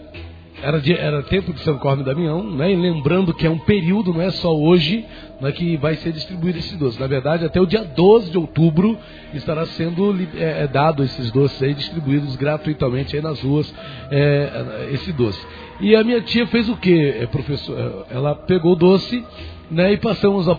era, 0.63 0.79
de, 0.79 0.93
era 0.93 1.21
tempo 1.23 1.53
de 1.53 1.59
São 1.59 1.77
Corme 1.77 2.03
Damião, 2.03 2.41
né? 2.41 2.71
E 2.71 2.75
lembrando 2.75 3.33
que 3.33 3.45
é 3.45 3.49
um 3.49 3.59
período, 3.59 4.13
não 4.13 4.21
é 4.21 4.31
só 4.31 4.55
hoje, 4.55 5.05
né, 5.41 5.51
que 5.51 5.75
vai 5.75 5.95
ser 5.95 6.13
distribuído 6.13 6.57
esses 6.57 6.77
doces. 6.77 6.97
Na 6.97 7.05
verdade, 7.05 7.43
até 7.43 7.59
o 7.59 7.65
dia 7.65 7.83
12 7.83 8.31
de 8.31 8.37
outubro 8.37 8.97
estará 9.33 9.65
sendo 9.65 10.15
é, 10.35 10.63
é, 10.63 10.67
dado 10.67 11.03
esses 11.03 11.29
doces 11.31 11.61
aí, 11.61 11.73
distribuídos 11.73 12.37
gratuitamente 12.37 13.13
aí 13.13 13.21
nas 13.21 13.41
ruas, 13.41 13.73
é, 14.09 14.89
esse 14.93 15.11
doce. 15.11 15.45
E 15.81 15.95
a 15.97 16.03
minha 16.03 16.21
tia 16.21 16.47
fez 16.47 16.69
o 16.69 16.77
que, 16.77 17.09
é, 17.09 17.25
professor? 17.25 17.77
É, 18.09 18.15
ela 18.15 18.33
pegou 18.33 18.71
o 18.71 18.77
doce, 18.77 19.21
né? 19.69 19.91
E 19.91 19.97
passamos 19.97 20.47
a, 20.47 20.57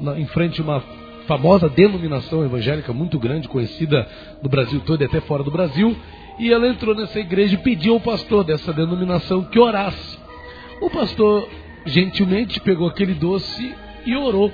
na, 0.00 0.18
em 0.18 0.26
frente 0.26 0.62
a 0.62 0.64
uma 0.64 0.82
famosa 1.26 1.68
denominação 1.68 2.42
evangélica 2.42 2.92
muito 2.92 3.18
grande, 3.18 3.48
conhecida 3.48 4.08
no 4.42 4.48
Brasil 4.48 4.80
todo 4.80 5.02
e 5.02 5.04
até 5.04 5.20
fora 5.20 5.42
do 5.42 5.50
Brasil, 5.50 5.94
e 6.38 6.52
ela 6.52 6.68
entrou 6.68 6.94
nessa 6.94 7.18
igreja 7.20 7.54
e 7.54 7.58
pediu 7.58 7.94
ao 7.94 8.00
pastor 8.00 8.44
dessa 8.44 8.72
denominação 8.72 9.44
que 9.44 9.58
orasse. 9.58 10.18
O 10.80 10.90
pastor 10.90 11.48
gentilmente 11.86 12.60
pegou 12.60 12.88
aquele 12.88 13.14
doce 13.14 13.74
e 14.04 14.16
orou, 14.16 14.50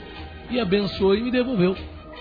e 0.51 0.61
abençoou 0.61 1.15
e 1.15 1.23
me 1.23 1.31
devolveu. 1.31 1.77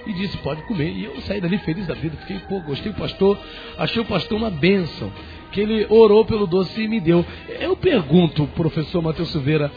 E 0.05 0.13
disse: 0.13 0.37
Pode 0.37 0.61
comer. 0.63 0.91
E 0.91 1.05
eu 1.05 1.21
saí 1.21 1.41
dali 1.41 1.57
feliz 1.59 1.85
da 1.85 1.93
vida. 1.93 2.15
Fiquei, 2.17 2.39
pô, 2.47 2.61
gostei 2.61 2.91
do 2.91 2.97
pastor. 2.97 3.37
Achei 3.77 4.01
o 4.01 4.05
pastor 4.05 4.37
uma 4.37 4.49
bênção. 4.49 5.11
Que 5.51 5.61
ele 5.61 5.85
orou 5.89 6.23
pelo 6.25 6.47
doce 6.47 6.81
e 6.81 6.87
me 6.87 6.99
deu. 6.99 7.25
Eu 7.59 7.75
pergunto, 7.75 8.47
professor 8.47 9.01
Matheus 9.01 9.29
Silveira, 9.29 9.71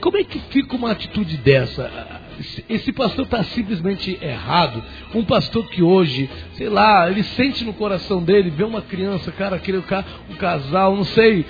como 0.00 0.16
é 0.16 0.24
que 0.24 0.38
fica 0.50 0.74
uma 0.74 0.90
atitude 0.90 1.36
dessa? 1.36 2.21
Esse 2.68 2.92
pastor 2.92 3.24
está 3.24 3.42
simplesmente 3.44 4.18
errado. 4.22 4.82
Um 5.14 5.24
pastor 5.24 5.68
que 5.68 5.82
hoje, 5.82 6.28
sei 6.54 6.68
lá, 6.68 7.10
ele 7.10 7.22
sente 7.22 7.64
no 7.64 7.72
coração 7.72 8.22
dele, 8.22 8.50
vê 8.50 8.64
uma 8.64 8.82
criança, 8.82 9.30
cara, 9.32 9.56
aquele 9.56 9.78
um 9.78 10.34
casal, 10.34 10.96
não 10.96 11.04
sei, 11.04 11.44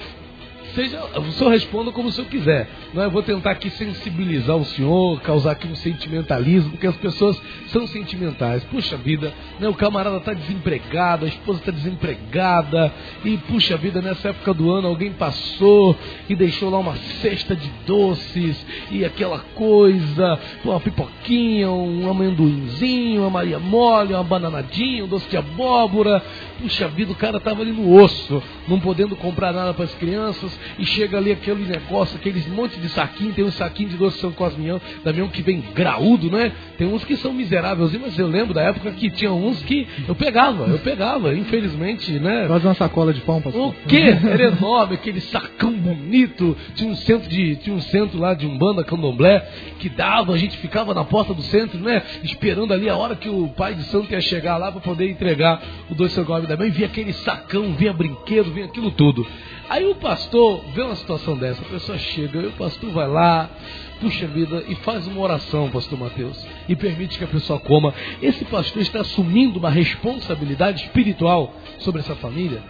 seja, 0.74 1.02
o 1.18 1.32
senhor 1.32 1.50
responda 1.50 1.92
como 1.92 2.08
o 2.08 2.12
senhor 2.12 2.28
quiser. 2.28 2.68
Não, 2.92 3.02
eu 3.02 3.10
vou 3.10 3.22
tentar 3.22 3.52
aqui 3.52 3.70
sensibilizar 3.70 4.56
o 4.56 4.64
senhor, 4.64 5.20
causar 5.20 5.52
aqui 5.52 5.66
um 5.66 5.74
sentimentalismo, 5.74 6.70
porque 6.70 6.86
as 6.86 6.96
pessoas 6.96 7.40
são 7.68 7.86
sentimentais. 7.86 8.64
Puxa 8.64 8.96
vida, 8.96 9.32
né, 9.58 9.68
o 9.68 9.74
camarada 9.74 10.18
está 10.18 10.32
desempregado, 10.32 11.24
a 11.24 11.28
esposa 11.28 11.60
está 11.60 11.72
desempregada, 11.72 12.92
e 13.24 13.36
puxa 13.38 13.76
vida, 13.76 14.02
nessa 14.02 14.28
época 14.28 14.54
do 14.54 14.70
ano 14.70 14.88
alguém 14.88 15.12
passou 15.12 15.96
e 16.28 16.34
deixou 16.34 16.70
lá 16.70 16.78
uma 16.78 16.96
cesta 16.96 17.54
de 17.54 17.68
doces 17.86 18.64
e 18.90 19.04
aquela 19.04 19.38
coisa, 19.54 20.38
uma 20.64 20.80
pipoquinha, 20.80 21.70
um 21.70 22.10
amendoinzinho, 22.10 23.22
uma 23.22 23.30
Maria 23.30 23.58
Mole, 23.58 24.14
uma 24.14 24.24
bananadinha, 24.24 25.04
um 25.04 25.08
doce 25.08 25.28
de 25.28 25.36
abóbora. 25.36 26.22
Puxa 26.60 26.88
vida, 26.88 27.12
o 27.12 27.16
cara 27.16 27.38
estava 27.38 27.62
ali 27.62 27.72
no 27.72 27.92
osso, 28.00 28.42
não 28.68 28.78
podendo 28.78 29.16
comprar 29.16 29.52
nada 29.52 29.74
para 29.74 29.84
as 29.84 29.94
crianças, 29.94 30.56
e 30.78 30.84
chega 30.84 31.18
ali 31.18 31.32
aquele 31.32 31.64
negócio, 31.64 32.16
aqueles 32.16 32.46
monte 32.46 32.78
de 32.78 32.88
saquinho, 32.88 33.32
tem 33.32 33.44
um 33.44 33.50
saquinho 33.50 33.88
de 33.90 33.96
doce 33.96 34.18
São 34.18 34.32
Cosmião, 34.32 34.80
Damião 35.04 35.28
que 35.28 35.42
vem 35.42 35.62
graúdo, 35.74 36.30
né? 36.30 36.52
Tem 36.78 36.86
uns 36.86 37.04
que 37.04 37.16
são 37.16 37.32
miseráveis, 37.32 37.92
mas 38.00 38.18
eu 38.18 38.26
lembro 38.26 38.54
da 38.54 38.62
época 38.62 38.90
que 38.92 39.10
tinha 39.10 39.32
uns 39.32 39.62
que 39.62 39.86
eu 40.06 40.14
pegava, 40.14 40.64
eu 40.64 40.78
pegava, 40.78 41.34
infelizmente, 41.34 42.12
né? 42.12 42.46
Quase 42.46 42.66
uma 42.66 42.74
sacola 42.74 43.12
de 43.12 43.20
pão, 43.20 43.40
pastor. 43.40 43.68
O 43.68 43.74
quê? 43.88 44.16
Era 44.24 44.44
enorme, 44.44 44.94
aquele 44.94 45.20
sacão 45.20 45.72
bonito. 45.72 46.56
Tinha 46.74 46.90
um 46.90 46.96
centro 46.96 47.28
de, 47.28 47.56
tinha 47.56 47.74
um 47.74 47.80
centro 47.80 48.18
lá 48.18 48.34
de 48.34 48.46
Umbanda 48.46 48.84
Candomblé 48.84 49.40
que 49.78 49.88
dava, 49.88 50.32
a 50.32 50.38
gente 50.38 50.56
ficava 50.58 50.94
na 50.94 51.04
porta 51.04 51.34
do 51.34 51.42
centro, 51.42 51.78
né? 51.78 52.02
Esperando 52.22 52.72
ali 52.72 52.88
a 52.88 52.96
hora 52.96 53.16
que 53.16 53.28
o 53.28 53.48
pai 53.48 53.74
de 53.74 53.82
santo 53.84 54.12
ia 54.12 54.20
chegar 54.20 54.56
lá 54.56 54.70
para 54.70 54.80
poder 54.80 55.10
entregar 55.10 55.62
o 55.90 55.94
doce 55.94 56.14
São 56.14 56.24
Cosme 56.24 56.46
Damião 56.46 56.68
e 56.68 56.70
via 56.70 56.86
aquele 56.86 57.12
sacão, 57.12 57.74
via 57.74 57.92
brinquedo, 57.92 58.52
via 58.52 58.64
aquilo 58.64 58.90
tudo. 58.90 59.26
Aí 59.68 59.86
o 59.86 59.94
pastor 59.94 60.62
vê 60.74 60.82
uma 60.82 60.96
situação 60.96 61.36
dessa, 61.36 61.62
a 61.62 61.64
pessoa 61.64 61.96
chega, 61.98 62.40
e 62.40 62.46
o 62.46 62.52
pastor 62.52 62.90
vai 62.90 63.08
lá, 63.08 63.48
puxa 64.00 64.26
vida, 64.26 64.64
e 64.68 64.74
faz 64.76 65.06
uma 65.06 65.20
oração, 65.20 65.70
pastor 65.70 65.98
Mateus, 65.98 66.44
e 66.68 66.76
permite 66.76 67.16
que 67.16 67.24
a 67.24 67.28
pessoa 67.28 67.58
coma. 67.60 67.94
Esse 68.20 68.44
pastor 68.44 68.82
está 68.82 69.00
assumindo 69.00 69.58
uma 69.58 69.70
responsabilidade 69.70 70.82
espiritual 70.82 71.54
sobre 71.78 72.00
essa 72.00 72.14
família? 72.16 72.60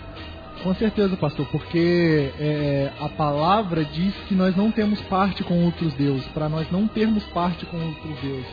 Com 0.62 0.74
certeza, 0.74 1.16
pastor, 1.16 1.44
porque 1.46 2.30
é, 2.38 2.90
a 3.00 3.08
palavra 3.08 3.84
diz 3.84 4.14
que 4.28 4.34
nós 4.34 4.54
não 4.54 4.70
temos 4.70 5.00
parte 5.02 5.42
com 5.42 5.64
outros 5.64 5.92
deuses, 5.94 6.26
para 6.28 6.48
nós 6.48 6.70
não 6.70 6.86
termos 6.86 7.24
parte 7.24 7.66
com 7.66 7.76
outros 7.76 8.20
deuses, 8.20 8.46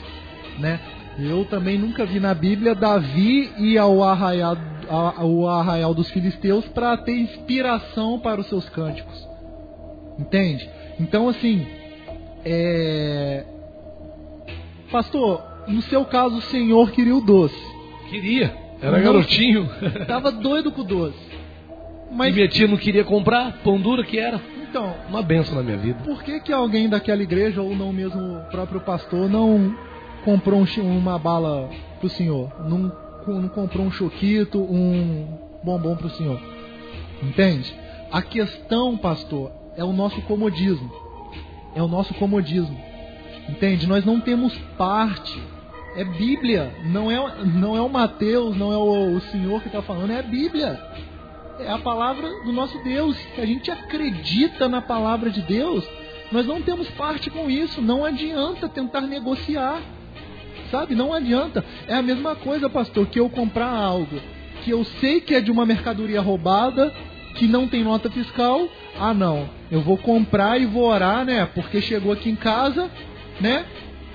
né? 0.58 0.80
Eu 1.22 1.44
também 1.46 1.78
nunca 1.78 2.06
vi 2.06 2.20
na 2.20 2.34
Bíblia 2.34 2.74
Davi 2.74 3.52
ir 3.58 3.78
ao 3.78 4.04
arraial, 4.04 4.58
ao 4.88 5.48
arraial 5.48 5.94
dos 5.94 6.10
filisteus 6.10 6.66
para 6.70 6.96
ter 6.98 7.18
inspiração 7.18 8.20
para 8.20 8.40
os 8.40 8.48
seus 8.48 8.70
cânticos. 8.70 9.28
Entende? 10.18 10.70
Então, 11.00 11.28
assim, 11.28 11.66
é... 12.46 13.44
Pastor, 14.92 15.44
no 15.68 15.82
seu 15.84 16.06
caso, 16.06 16.38
o 16.38 16.42
senhor 16.42 16.92
queria 16.92 17.16
o 17.16 17.22
doce. 17.22 17.60
Queria. 18.10 18.54
Era 18.82 19.00
garotinho. 19.00 19.70
Tava 20.08 20.32
doido 20.32 20.72
com 20.72 20.82
o 20.82 20.86
doce. 20.86 21.20
Mas... 22.12 22.32
E 22.32 22.36
minha 22.36 22.48
tia 22.48 22.68
não 22.68 22.78
queria 22.78 23.04
comprar, 23.04 23.60
pão 23.64 23.80
dura 23.80 24.04
que 24.04 24.18
era. 24.18 24.42
Então, 24.70 24.96
uma 25.10 25.22
benção 25.22 25.56
na 25.56 25.64
minha 25.64 25.78
vida. 25.78 26.00
Por 26.04 26.24
que, 26.24 26.40
que 26.40 26.54
alguém 26.54 26.88
daquela 26.88 27.22
igreja, 27.22 27.62
ou 27.62 27.76
não 27.76 27.92
mesmo 27.92 28.20
o 28.20 28.42
próprio 28.50 28.80
pastor, 28.82 29.30
não 29.30 29.76
comprou 30.24 30.62
um, 30.62 30.98
uma 30.98 31.18
bala 31.18 31.70
pro 32.00 32.10
senhor? 32.10 32.52
Não, 32.68 32.92
não 33.28 33.50
comprou 33.50 33.86
um 33.86 33.92
choquito, 33.92 34.60
um 34.60 35.28
bombom 35.64 35.96
pro 35.96 36.10
senhor? 36.10 36.40
Entende? 37.22 37.74
A 38.12 38.22
questão, 38.22 38.98
pastor, 38.98 39.52
é 39.76 39.84
o 39.84 39.94
nosso 39.94 40.22
comodismo. 40.24 40.92
É 41.76 41.82
o 41.82 41.88
nosso 41.88 42.14
comodismo. 42.16 42.78
Entende? 43.48 43.88
Nós 43.88 44.06
não 44.06 44.20
temos 44.20 44.58
parte. 44.78 45.42
É 45.96 46.04
Bíblia. 46.04 46.74
Não 46.86 47.12
é, 47.12 47.44
não 47.46 47.76
é 47.76 47.82
o 47.82 47.90
Mateus, 47.90 48.56
não 48.58 48.72
é 48.72 48.78
o, 48.78 49.18
o 49.18 49.22
Senhor 49.22 49.62
que 49.62 49.68
está 49.68 49.82
falando, 49.82 50.12
é 50.12 50.20
a 50.20 50.24
Bíblia. 50.24 50.80
É 51.60 51.70
a 51.70 51.78
palavra 51.78 52.28
do 52.44 52.52
nosso 52.52 52.82
Deus. 52.84 53.18
Se 53.36 53.42
a 53.42 53.46
gente 53.46 53.70
acredita 53.70 54.70
na 54.70 54.82
palavra 54.82 55.30
de 55.30 55.42
Deus, 55.42 55.86
nós 56.32 56.46
não 56.46 56.62
temos 56.62 56.90
parte 56.92 57.30
com 57.30 57.50
isso. 57.50 57.82
Não 57.82 58.06
adianta 58.06 58.70
tentar 58.70 59.02
negociar. 59.02 59.82
Sabe? 60.72 60.96
Não 60.96 61.14
adianta. 61.14 61.64
É 61.88 61.96
a 61.96 62.02
mesma 62.02 62.36
coisa, 62.36 62.70
pastor, 62.70 63.08
que 63.08 63.20
eu 63.20 63.30
comprar 63.30 63.70
algo 63.70 64.20
que 64.64 64.72
eu 64.72 64.84
sei 64.84 65.22
que 65.22 65.34
é 65.34 65.42
de 65.42 65.52
uma 65.52 65.66
mercadoria 65.66 66.22
roubada 66.22 66.94
que 67.36 67.48
não 67.48 67.68
tem 67.68 67.84
nota 67.84 68.10
fiscal, 68.10 68.68
ah 69.00 69.14
não, 69.14 69.50
eu 69.72 69.82
vou 69.82 69.98
comprar 69.98 70.60
e 70.60 70.66
vou 70.66 70.84
orar, 70.84 71.24
né? 71.24 71.46
Porque 71.54 71.82
chegou 71.82 72.12
aqui 72.12 72.30
em 72.30 72.36
casa, 72.36 72.90
né? 73.40 73.66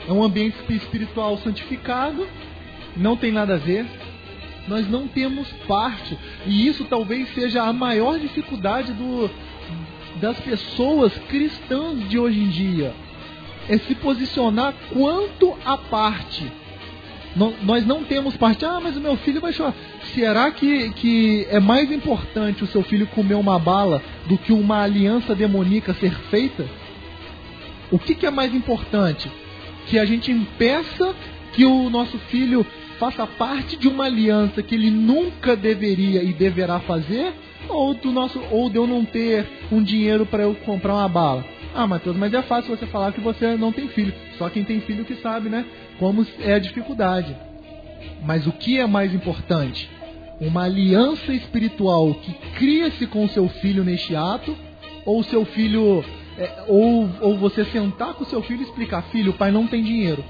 É 0.06 0.12
um 0.12 0.22
ambiente 0.22 0.56
espiritual 0.68 1.38
santificado, 1.38 2.26
não 2.96 3.16
tem 3.16 3.32
nada 3.32 3.54
a 3.54 3.58
ver. 3.58 3.86
Nós 4.68 4.88
não 4.88 5.06
temos 5.06 5.46
parte, 5.66 6.18
e 6.46 6.66
isso 6.66 6.84
talvez 6.84 7.32
seja 7.34 7.62
a 7.62 7.72
maior 7.72 8.18
dificuldade 8.18 8.92
do, 8.92 9.30
das 10.20 10.38
pessoas 10.40 11.16
cristãs 11.28 12.08
de 12.08 12.18
hoje 12.18 12.40
em 12.40 12.48
dia. 12.48 12.94
É 13.68 13.78
se 13.78 13.94
posicionar 13.94 14.74
quanto 14.92 15.56
à 15.64 15.76
parte 15.76 16.50
nós 17.36 17.84
não 17.84 18.04
temos 18.04 18.36
parte. 18.36 18.64
Ah, 18.64 18.80
mas 18.82 18.96
o 18.96 19.00
meu 19.00 19.16
filho 19.16 19.40
vai 19.40 19.52
chorar. 19.52 19.74
Será 20.14 20.50
que, 20.50 20.90
que 20.90 21.46
é 21.50 21.58
mais 21.58 21.90
importante 21.90 22.62
o 22.62 22.66
seu 22.66 22.82
filho 22.82 23.06
comer 23.08 23.34
uma 23.34 23.58
bala 23.58 24.02
do 24.26 24.38
que 24.38 24.52
uma 24.52 24.82
aliança 24.82 25.34
demoníaca 25.34 25.94
ser 25.94 26.14
feita? 26.30 26.66
O 27.90 27.98
que, 27.98 28.14
que 28.14 28.26
é 28.26 28.30
mais 28.30 28.54
importante? 28.54 29.30
Que 29.86 29.98
a 29.98 30.04
gente 30.04 30.30
impeça 30.30 31.14
que 31.52 31.64
o 31.64 31.90
nosso 31.90 32.18
filho 32.18 32.64
faça 32.98 33.26
parte 33.26 33.76
de 33.76 33.88
uma 33.88 34.04
aliança 34.04 34.62
que 34.62 34.74
ele 34.74 34.90
nunca 34.90 35.56
deveria 35.56 36.22
e 36.22 36.32
deverá 36.32 36.80
fazer? 36.80 37.32
Ou, 37.68 37.94
do 37.94 38.12
nosso, 38.12 38.40
ou 38.50 38.68
de 38.68 38.76
eu 38.76 38.86
não 38.86 39.04
ter 39.04 39.46
um 39.72 39.82
dinheiro 39.82 40.26
para 40.26 40.42
eu 40.42 40.54
comprar 40.54 40.94
uma 40.94 41.08
bala? 41.08 41.44
Ah, 41.74 41.86
Matheus, 41.86 42.16
mas 42.16 42.32
é 42.32 42.42
fácil 42.42 42.76
você 42.76 42.86
falar 42.86 43.12
que 43.12 43.20
você 43.20 43.56
não 43.56 43.72
tem 43.72 43.88
filho. 43.88 44.14
Só 44.38 44.48
quem 44.48 44.64
tem 44.64 44.80
filho 44.80 45.04
que 45.04 45.16
sabe, 45.16 45.48
né? 45.48 45.64
Como 45.98 46.26
é 46.40 46.54
a 46.54 46.58
dificuldade. 46.58 47.34
Mas 48.24 48.46
o 48.46 48.52
que 48.52 48.78
é 48.78 48.86
mais 48.86 49.14
importante? 49.14 49.90
Uma 50.40 50.64
aliança 50.64 51.32
espiritual 51.32 52.14
que 52.14 52.32
cria-se 52.56 53.06
com 53.06 53.24
o 53.24 53.28
seu 53.28 53.48
filho 53.48 53.82
neste 53.82 54.14
ato, 54.14 54.56
ou 55.04 55.22
seu 55.22 55.44
filho. 55.44 56.04
É, 56.36 56.64
ou, 56.66 57.08
ou 57.20 57.38
você 57.38 57.64
sentar 57.66 58.14
com 58.14 58.24
o 58.24 58.26
seu 58.26 58.42
filho 58.42 58.60
e 58.60 58.64
explicar, 58.64 59.02
filho, 59.02 59.30
o 59.30 59.34
pai 59.34 59.52
não 59.52 59.66
tem 59.66 59.82
dinheiro. 59.82 60.24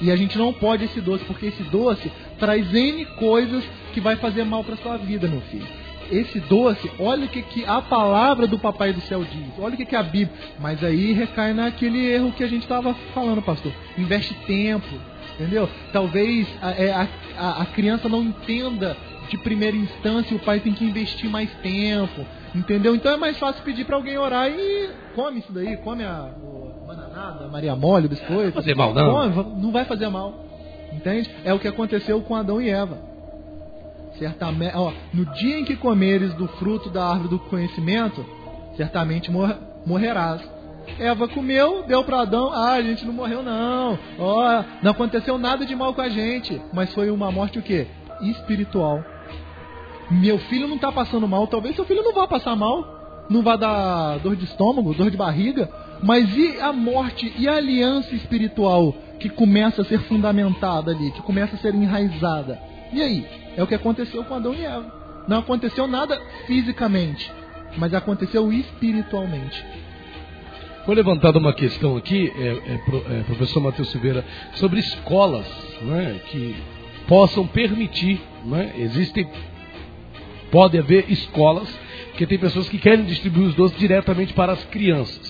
E 0.00 0.10
a 0.10 0.16
gente 0.16 0.38
não 0.38 0.52
pode 0.52 0.84
esse 0.84 1.00
doce, 1.00 1.24
porque 1.24 1.46
esse 1.46 1.62
doce 1.64 2.10
traz 2.38 2.72
N 2.72 3.04
coisas 3.18 3.64
que 3.92 4.00
vai 4.00 4.16
fazer 4.16 4.44
mal 4.44 4.64
para 4.64 4.76
sua 4.76 4.96
vida, 4.96 5.28
meu 5.28 5.40
filho 5.42 5.66
esse 6.10 6.40
doce, 6.40 6.90
olha 6.98 7.26
o 7.26 7.28
que, 7.28 7.42
que 7.42 7.64
a 7.64 7.80
palavra 7.80 8.46
do 8.46 8.58
Papai 8.58 8.92
do 8.92 9.00
Céu 9.02 9.24
diz, 9.24 9.52
olha 9.58 9.74
o 9.74 9.76
que, 9.76 9.86
que 9.86 9.96
a 9.96 10.02
Bíblia. 10.02 10.36
Mas 10.58 10.82
aí 10.82 11.12
recai 11.12 11.52
naquele 11.52 12.06
erro 12.06 12.32
que 12.32 12.44
a 12.44 12.48
gente 12.48 12.62
estava 12.62 12.94
falando, 13.14 13.42
pastor. 13.42 13.72
Investe 13.96 14.34
tempo, 14.46 14.88
entendeu? 15.34 15.68
Talvez 15.92 16.48
a, 16.60 16.70
é, 16.72 16.92
a, 16.92 17.08
a, 17.38 17.62
a 17.62 17.66
criança 17.66 18.08
não 18.08 18.22
entenda 18.22 18.96
de 19.28 19.38
primeira 19.38 19.76
instância, 19.76 20.36
o 20.36 20.40
pai 20.40 20.58
tem 20.58 20.72
que 20.72 20.84
investir 20.84 21.30
mais 21.30 21.50
tempo, 21.62 22.26
entendeu? 22.54 22.94
Então 22.94 23.12
é 23.12 23.16
mais 23.16 23.38
fácil 23.38 23.62
pedir 23.62 23.84
para 23.84 23.96
alguém 23.96 24.18
orar 24.18 24.50
e 24.50 24.90
come 25.14 25.38
isso 25.38 25.52
daí, 25.52 25.76
come 25.78 26.04
a, 26.04 26.10
a 26.10 26.86
bananada, 26.86 27.44
a 27.44 27.48
Maria 27.48 27.76
Mole, 27.76 28.06
o 28.06 28.08
biscoito. 28.08 28.34
Não 28.34 28.42
vai 28.42 28.52
fazer 28.52 28.74
mal, 28.74 28.92
não. 28.92 29.32
Come, 29.32 29.62
não 29.62 29.72
vai 29.72 29.84
fazer 29.84 30.08
mal, 30.08 30.44
entende? 30.92 31.30
É 31.44 31.54
o 31.54 31.60
que 31.60 31.68
aconteceu 31.68 32.20
com 32.22 32.34
Adão 32.34 32.60
e 32.60 32.68
Eva. 32.68 33.09
Certamente, 34.18 34.76
ó, 34.76 34.92
no 35.14 35.24
dia 35.34 35.58
em 35.58 35.64
que 35.64 35.76
comeres 35.76 36.34
do 36.34 36.46
fruto 36.46 36.90
da 36.90 37.04
árvore 37.04 37.28
do 37.28 37.38
conhecimento, 37.38 38.24
certamente 38.76 39.30
mor 39.30 39.56
morrerás. 39.86 40.42
Eva 40.98 41.28
comeu, 41.28 41.84
deu 41.86 42.02
para 42.04 42.22
Adão, 42.22 42.52
ah, 42.52 42.72
a 42.72 42.82
gente 42.82 43.04
não 43.04 43.12
morreu 43.12 43.42
não. 43.42 43.98
Ó, 44.18 44.64
não 44.82 44.90
aconteceu 44.90 45.38
nada 45.38 45.64
de 45.64 45.74
mal 45.76 45.94
com 45.94 46.00
a 46.00 46.08
gente, 46.08 46.60
mas 46.72 46.92
foi 46.92 47.10
uma 47.10 47.30
morte 47.30 47.58
o 47.58 47.62
quê? 47.62 47.86
Espiritual. 48.22 49.02
Meu 50.10 50.38
filho 50.38 50.66
não 50.66 50.76
está 50.76 50.90
passando 50.90 51.28
mal, 51.28 51.46
talvez 51.46 51.76
seu 51.76 51.84
filho 51.84 52.02
não 52.02 52.12
vá 52.12 52.26
passar 52.26 52.56
mal, 52.56 53.26
não 53.30 53.42
vá 53.42 53.56
dar 53.56 54.18
dor 54.18 54.34
de 54.34 54.44
estômago, 54.44 54.92
dor 54.92 55.10
de 55.10 55.16
barriga, 55.16 55.70
mas 56.02 56.36
e 56.36 56.60
a 56.60 56.72
morte 56.72 57.32
e 57.38 57.48
a 57.48 57.54
aliança 57.56 58.14
espiritual 58.14 58.92
que 59.20 59.28
começa 59.28 59.82
a 59.82 59.84
ser 59.84 60.00
fundamentada 60.00 60.90
ali, 60.90 61.12
que 61.12 61.22
começa 61.22 61.54
a 61.54 61.58
ser 61.58 61.74
enraizada? 61.74 62.58
E 62.92 63.00
aí? 63.00 63.26
É 63.60 63.62
o 63.62 63.66
que 63.66 63.74
aconteceu 63.74 64.24
com 64.24 64.34
Adão 64.34 64.54
e 64.54 64.64
Eva. 64.64 64.90
Não 65.28 65.40
aconteceu 65.40 65.86
nada 65.86 66.18
fisicamente, 66.46 67.30
mas 67.76 67.92
aconteceu 67.92 68.50
espiritualmente. 68.50 69.62
Foi 70.86 70.94
levantada 70.94 71.38
uma 71.38 71.52
questão 71.52 71.94
aqui, 71.94 72.32
é, 72.38 72.46
é, 72.48 73.18
é, 73.18 73.22
professor 73.24 73.60
Matheus 73.60 73.90
Silveira, 73.90 74.24
sobre 74.54 74.80
escolas 74.80 75.46
né, 75.82 76.20
que 76.30 76.56
possam 77.06 77.46
permitir, 77.46 78.18
né, 78.46 78.72
existem, 78.78 79.28
pode 80.50 80.78
haver 80.78 81.12
escolas 81.12 81.68
que 82.16 82.26
tem 82.26 82.38
pessoas 82.38 82.66
que 82.66 82.78
querem 82.78 83.04
distribuir 83.04 83.48
os 83.48 83.54
doces 83.54 83.78
diretamente 83.78 84.32
para 84.32 84.52
as 84.52 84.64
crianças. 84.64 85.29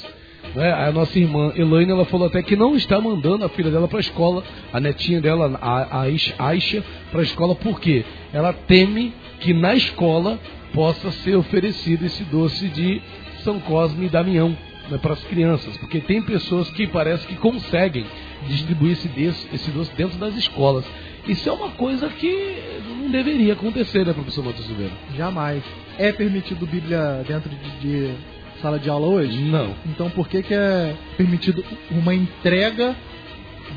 Né? 0.55 0.73
A 0.73 0.91
nossa 0.91 1.19
irmã 1.19 1.53
Elaine, 1.55 1.93
ela 1.93 2.05
falou 2.05 2.27
até 2.27 2.43
que 2.43 2.57
não 2.57 2.75
está 2.75 3.01
mandando 3.01 3.45
a 3.45 3.49
filha 3.49 3.71
dela 3.71 3.89
para 3.89 3.99
a 3.99 4.01
escola, 4.01 4.43
a 4.73 4.81
netinha 4.81 5.21
dela, 5.21 5.59
a 5.61 6.01
Aisha, 6.01 6.85
para 7.11 7.21
a 7.21 7.25
escola, 7.25 7.55
porque 7.55 8.05
ela 8.33 8.53
teme 8.53 9.13
que 9.41 9.53
na 9.53 9.75
escola 9.75 10.39
possa 10.73 11.11
ser 11.11 11.37
oferecido 11.37 12.05
esse 12.05 12.23
doce 12.25 12.69
de 12.69 13.01
São 13.43 13.59
Cosme 13.61 14.07
e 14.07 14.09
Damião 14.09 14.57
né, 14.91 14.99
para 14.99 15.15
as 15.15 15.23
crianças, 15.25 15.77
porque 15.79 16.01
tem 16.01 16.23
pessoas 16.23 16.69
que 16.71 16.87
parece 16.87 17.27
que 17.27 17.37
conseguem 17.37 18.05
distribuir 18.49 18.93
esse 18.93 19.09
doce, 19.09 19.49
esse 19.53 19.71
doce 19.71 19.95
dentro 19.97 20.19
das 20.19 20.37
escolas. 20.37 20.85
Isso 21.27 21.49
é 21.49 21.53
uma 21.53 21.71
coisa 21.71 22.09
que 22.09 22.57
não 22.89 23.11
deveria 23.11 23.53
acontecer, 23.53 24.05
né, 24.05 24.13
professor 24.13 24.45
Matheus 24.45 24.67
Silveira? 24.67 24.93
Jamais. 25.17 25.63
É 25.99 26.13
permitido 26.13 26.67
Bíblia 26.67 27.23
dentro 27.27 27.51
de, 27.51 27.81
de 27.81 28.15
sala 28.61 28.79
de 28.79 28.89
aula 28.89 29.07
hoje? 29.07 29.39
Não. 29.43 29.75
Então 29.87 30.11
por 30.11 30.29
que, 30.29 30.43
que 30.43 30.55
é 30.55 30.95
permitido 31.17 31.65
uma 31.91 32.15
entrega 32.15 32.95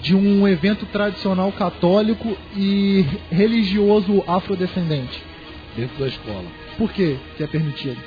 de 0.02 0.16
um 0.16 0.48
evento 0.48 0.86
tradicional 0.88 1.52
católico 1.52 2.38
e 2.56 3.06
religioso 3.32 4.24
afrodescendente? 4.28 5.22
Dentro 5.76 5.98
da 5.98 6.08
escola. 6.08 6.46
Por 6.78 6.92
que, 6.92 7.18
que 7.38 7.44
é 7.44 7.48
permitido? 7.48 7.98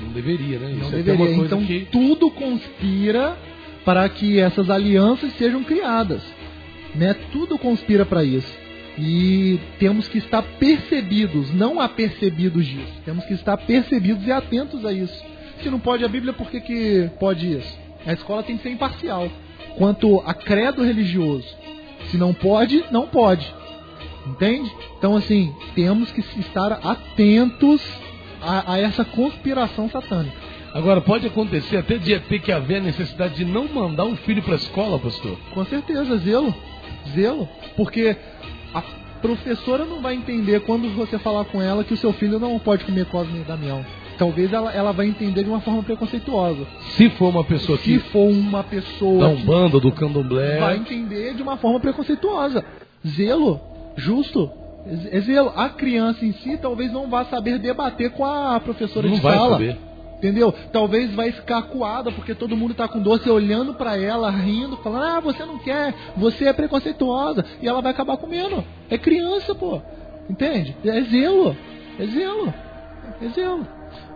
Não 0.00 0.08
deveria, 0.08 0.58
né? 0.58 0.70
Não 0.70 0.88
Isso 0.88 0.96
é 0.96 1.02
deveria. 1.02 1.26
É 1.26 1.36
então 1.36 1.64
que... 1.64 1.86
tudo 1.90 2.30
conspira 2.30 3.36
para 3.84 4.08
que 4.08 4.38
essas 4.38 4.70
alianças 4.70 5.32
sejam 5.34 5.62
criadas. 5.62 6.22
Né? 6.94 7.14
Tudo 7.32 7.58
conspira 7.58 8.04
para 8.04 8.24
isso. 8.24 8.52
E 8.96 9.58
temos 9.78 10.06
que 10.06 10.18
estar 10.18 10.42
percebidos, 10.42 11.52
não 11.52 11.80
apercebidos 11.80 12.64
disso. 12.64 12.92
Temos 13.04 13.24
que 13.24 13.34
estar 13.34 13.56
percebidos 13.56 14.26
e 14.26 14.32
atentos 14.32 14.84
a 14.84 14.92
isso. 14.92 15.33
Se 15.64 15.70
não 15.70 15.80
pode 15.80 16.04
a 16.04 16.08
Bíblia, 16.08 16.34
por 16.34 16.50
que, 16.50 16.60
que 16.60 17.10
pode 17.18 17.56
isso? 17.56 17.78
A 18.04 18.12
escola 18.12 18.42
tem 18.42 18.58
que 18.58 18.62
ser 18.62 18.68
imparcial. 18.68 19.30
Quanto 19.78 20.20
a 20.26 20.34
credo 20.34 20.84
religioso, 20.84 21.48
se 22.10 22.18
não 22.18 22.34
pode, 22.34 22.84
não 22.90 23.06
pode. 23.06 23.50
Entende? 24.26 24.70
Então, 24.98 25.16
assim, 25.16 25.54
temos 25.74 26.12
que 26.12 26.20
estar 26.38 26.70
atentos 26.70 27.80
a, 28.42 28.74
a 28.74 28.78
essa 28.78 29.06
conspiração 29.06 29.88
satânica. 29.88 30.36
Agora, 30.74 31.00
pode 31.00 31.26
acontecer 31.26 31.78
até 31.78 31.96
de 31.96 32.18
ter 32.20 32.40
que 32.40 32.52
haver 32.52 32.76
a 32.76 32.82
necessidade 32.82 33.34
de 33.34 33.46
não 33.46 33.66
mandar 33.66 34.04
um 34.04 34.16
filho 34.16 34.42
para 34.42 34.52
a 34.52 34.56
escola, 34.56 34.98
pastor? 34.98 35.38
Com 35.54 35.64
certeza, 35.64 36.18
zelo. 36.18 36.54
Zelo. 37.14 37.48
Porque 37.74 38.14
a 38.74 38.82
professora 39.22 39.86
não 39.86 40.02
vai 40.02 40.14
entender 40.14 40.60
quando 40.60 40.94
você 40.94 41.18
falar 41.18 41.46
com 41.46 41.62
ela 41.62 41.84
que 41.84 41.94
o 41.94 41.96
seu 41.96 42.12
filho 42.12 42.38
não 42.38 42.58
pode 42.58 42.84
comer 42.84 43.06
Cosme 43.06 43.40
e 43.40 43.44
Damião. 43.44 43.82
Talvez 44.18 44.52
ela, 44.52 44.72
ela 44.72 44.92
vai 44.92 45.06
entender 45.06 45.42
de 45.42 45.48
uma 45.50 45.60
forma 45.60 45.82
preconceituosa. 45.82 46.66
Se 46.96 47.10
for 47.10 47.28
uma 47.30 47.44
pessoa 47.44 47.78
Se 47.78 47.84
que 47.84 47.98
for 47.98 48.28
uma 48.30 48.62
pessoa 48.62 49.20
da 49.20 49.28
Umbanda, 49.28 49.80
do 49.80 49.90
Candomblé, 49.92 50.58
vai 50.60 50.76
entender 50.76 51.34
de 51.34 51.42
uma 51.42 51.56
forma 51.56 51.80
preconceituosa. 51.80 52.64
Zelo, 53.06 53.60
justo. 53.96 54.50
É 55.10 55.20
zelo. 55.20 55.52
A 55.56 55.68
criança 55.70 56.24
em 56.24 56.32
si 56.32 56.58
talvez 56.58 56.92
não 56.92 57.08
vá 57.08 57.24
saber 57.24 57.58
debater 57.58 58.10
com 58.10 58.24
a 58.24 58.60
professora 58.60 59.08
não 59.08 59.14
de 59.14 59.20
vai 59.20 59.36
sala. 59.36 59.52
saber. 59.52 59.78
Entendeu? 60.18 60.54
Talvez 60.72 61.12
vai 61.12 61.32
ficar 61.32 61.58
acuada 61.58 62.10
porque 62.12 62.34
todo 62.34 62.56
mundo 62.56 62.72
tá 62.74 62.86
com 62.88 63.00
doce 63.00 63.28
olhando 63.28 63.74
pra 63.74 63.96
ela, 63.98 64.30
rindo, 64.30 64.76
falando: 64.78 65.02
"Ah, 65.04 65.20
você 65.20 65.44
não 65.44 65.58
quer, 65.58 65.92
você 66.16 66.46
é 66.46 66.52
preconceituosa" 66.52 67.44
e 67.60 67.68
ela 67.68 67.82
vai 67.82 67.92
acabar 67.92 68.16
comendo. 68.16 68.64
É 68.88 68.96
criança, 68.96 69.54
pô. 69.54 69.82
Entende? 70.30 70.74
É 70.84 71.00
zelo. 71.02 71.54
É 71.98 72.06
zelo. 72.06 72.54
É 73.20 73.28
zelo. 73.28 73.66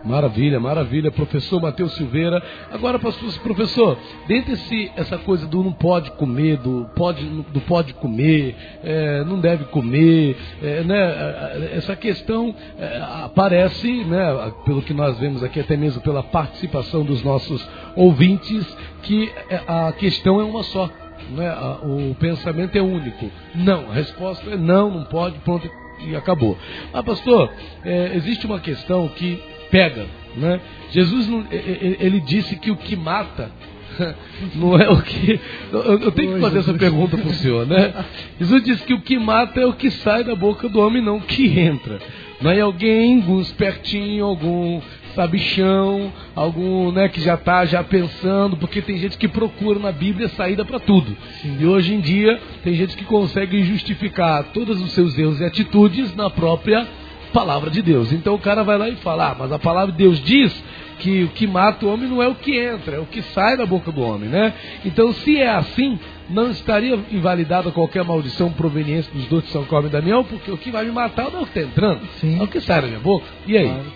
Maravilha, 0.03 0.59
maravilha, 0.59 1.11
professor 1.11 1.61
Matheus 1.61 1.93
Silveira. 1.95 2.41
Agora, 2.71 2.97
pastor, 2.97 3.31
professor, 3.39 3.97
dentro 4.27 4.51
desse, 4.51 4.91
essa 4.95 5.17
coisa 5.17 5.45
do 5.45 5.63
não 5.63 5.73
pode 5.73 6.11
comer, 6.11 6.57
do 6.57 6.89
pode, 6.95 7.25
do 7.25 7.59
pode 7.61 7.93
comer, 7.95 8.55
é, 8.83 9.23
não 9.25 9.39
deve 9.39 9.65
comer, 9.65 10.37
é, 10.63 10.83
né, 10.83 11.73
essa 11.73 11.95
questão 11.95 12.55
é, 12.77 13.01
aparece, 13.23 14.05
né, 14.05 14.53
pelo 14.65 14.81
que 14.81 14.93
nós 14.93 15.19
vemos 15.19 15.43
aqui, 15.43 15.59
até 15.59 15.75
mesmo 15.75 16.01
pela 16.01 16.23
participação 16.23 17.03
dos 17.03 17.21
nossos 17.23 17.67
ouvintes, 17.95 18.65
que 19.03 19.29
é, 19.49 19.61
a 19.67 19.91
questão 19.91 20.39
é 20.39 20.43
uma 20.43 20.63
só. 20.63 20.89
Né, 21.31 21.53
o 21.83 22.15
pensamento 22.15 22.75
é 22.77 22.81
único. 22.81 23.29
Não, 23.53 23.91
a 23.91 23.93
resposta 23.93 24.49
é 24.49 24.57
não, 24.57 24.89
não 24.89 25.03
pode, 25.03 25.37
pronto, 25.39 25.69
e 26.07 26.15
acabou. 26.15 26.57
Ah, 26.93 27.03
pastor, 27.03 27.51
é, 27.83 28.15
existe 28.15 28.45
uma 28.45 28.59
questão 28.59 29.07
que 29.09 29.39
pega, 29.69 30.05
né? 30.35 30.59
Jesus 30.91 31.27
ele 31.51 32.19
disse 32.21 32.55
que 32.55 32.71
o 32.71 32.75
que 32.75 32.95
mata 32.95 33.51
não 34.55 34.77
é 34.77 34.89
o 34.89 35.01
que. 35.01 35.39
Eu, 35.71 36.11
tenho 36.11 36.35
que 36.35 36.41
fazer 36.41 36.59
essa 36.59 36.73
pergunta 36.73 37.17
para 37.17 37.29
o 37.29 37.33
senhor, 37.33 37.65
né? 37.65 37.93
Jesus 38.39 38.63
disse 38.63 38.83
que 38.83 38.93
o 38.93 39.01
que 39.01 39.17
mata 39.17 39.59
é 39.59 39.65
o 39.65 39.73
que 39.73 39.91
sai 39.91 40.23
da 40.23 40.35
boca 40.35 40.69
do 40.69 40.79
homem, 40.79 41.01
não 41.01 41.17
o 41.17 41.21
que 41.21 41.59
entra. 41.59 41.99
Não 42.41 42.51
é 42.51 42.61
alguém, 42.61 43.17
algum 43.17 43.41
espertinho, 43.41 44.25
algum 44.25 44.81
sabichão, 45.13 46.13
algum 46.33 46.91
né, 46.91 47.09
que 47.09 47.19
já 47.19 47.33
está 47.33 47.65
já 47.65 47.83
pensando, 47.83 48.55
porque 48.55 48.81
tem 48.81 48.97
gente 48.97 49.17
que 49.17 49.27
procura 49.27 49.79
na 49.79 49.91
Bíblia 49.91 50.29
saída 50.29 50.63
para 50.63 50.79
tudo. 50.79 51.17
E 51.59 51.65
hoje 51.65 51.93
em 51.93 51.99
dia 51.99 52.39
tem 52.63 52.75
gente 52.75 52.95
que 52.95 53.03
consegue 53.03 53.61
justificar 53.63 54.43
todos 54.53 54.81
os 54.81 54.91
seus 54.91 55.17
erros 55.17 55.41
e 55.41 55.45
atitudes 55.45 56.15
na 56.15 56.29
própria 56.29 56.87
palavra 57.33 57.69
de 57.69 57.81
Deus. 57.81 58.11
Então 58.11 58.35
o 58.35 58.39
cara 58.39 58.63
vai 58.63 58.77
lá 58.77 58.89
e 58.89 58.95
fala, 58.97 59.31
ah, 59.31 59.35
mas 59.37 59.51
a 59.51 59.59
palavra 59.59 59.91
de 59.91 59.97
Deus 59.97 60.19
diz 60.21 60.63
que 60.99 61.23
o 61.23 61.29
que 61.29 61.47
mata 61.47 61.85
o 61.85 61.93
homem 61.93 62.09
não 62.09 62.21
é 62.21 62.27
o 62.27 62.35
que 62.35 62.57
entra, 62.57 62.97
é 62.97 62.99
o 62.99 63.05
que 63.05 63.21
sai 63.21 63.55
da 63.55 63.65
boca 63.65 63.91
do 63.91 64.01
homem, 64.01 64.29
né? 64.29 64.53
Então 64.83 65.13
se 65.13 65.37
é 65.37 65.49
assim, 65.49 65.97
não 66.29 66.51
estaria 66.51 66.99
invalidada 67.09 67.71
qualquer 67.71 68.03
maldição 68.03 68.51
proveniente 68.51 69.09
dos 69.11 69.25
dois 69.25 69.45
de 69.45 69.51
São 69.51 69.63
Cosme 69.65 69.89
e 69.89 69.91
Damião, 69.91 70.23
porque 70.23 70.51
o 70.51 70.57
que 70.57 70.71
vai 70.71 70.85
me 70.85 70.91
matar 70.91 71.31
não 71.31 71.39
é 71.39 71.43
o 71.43 71.45
que 71.45 71.57
está 71.57 71.69
entrando, 71.69 72.01
Sim. 72.19 72.39
é 72.39 72.43
o 72.43 72.47
que 72.47 72.59
sai 72.59 72.81
da 72.81 72.87
minha 72.87 72.99
boca. 72.99 73.25
E 73.47 73.57
aí? 73.57 73.67
Claro. 73.67 73.93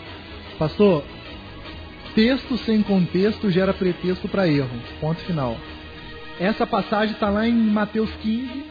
Pastor, 0.57 1.03
texto 2.15 2.57
sem 2.57 2.81
contexto 2.81 3.49
gera 3.49 3.73
pretexto 3.73 4.27
para 4.27 4.47
erro. 4.47 4.69
Ponto 5.01 5.19
final. 5.21 5.57
Essa 6.39 6.65
passagem 6.65 7.13
está 7.13 7.29
lá 7.29 7.47
em 7.47 7.53
Mateus 7.53 8.09
15 8.21 8.65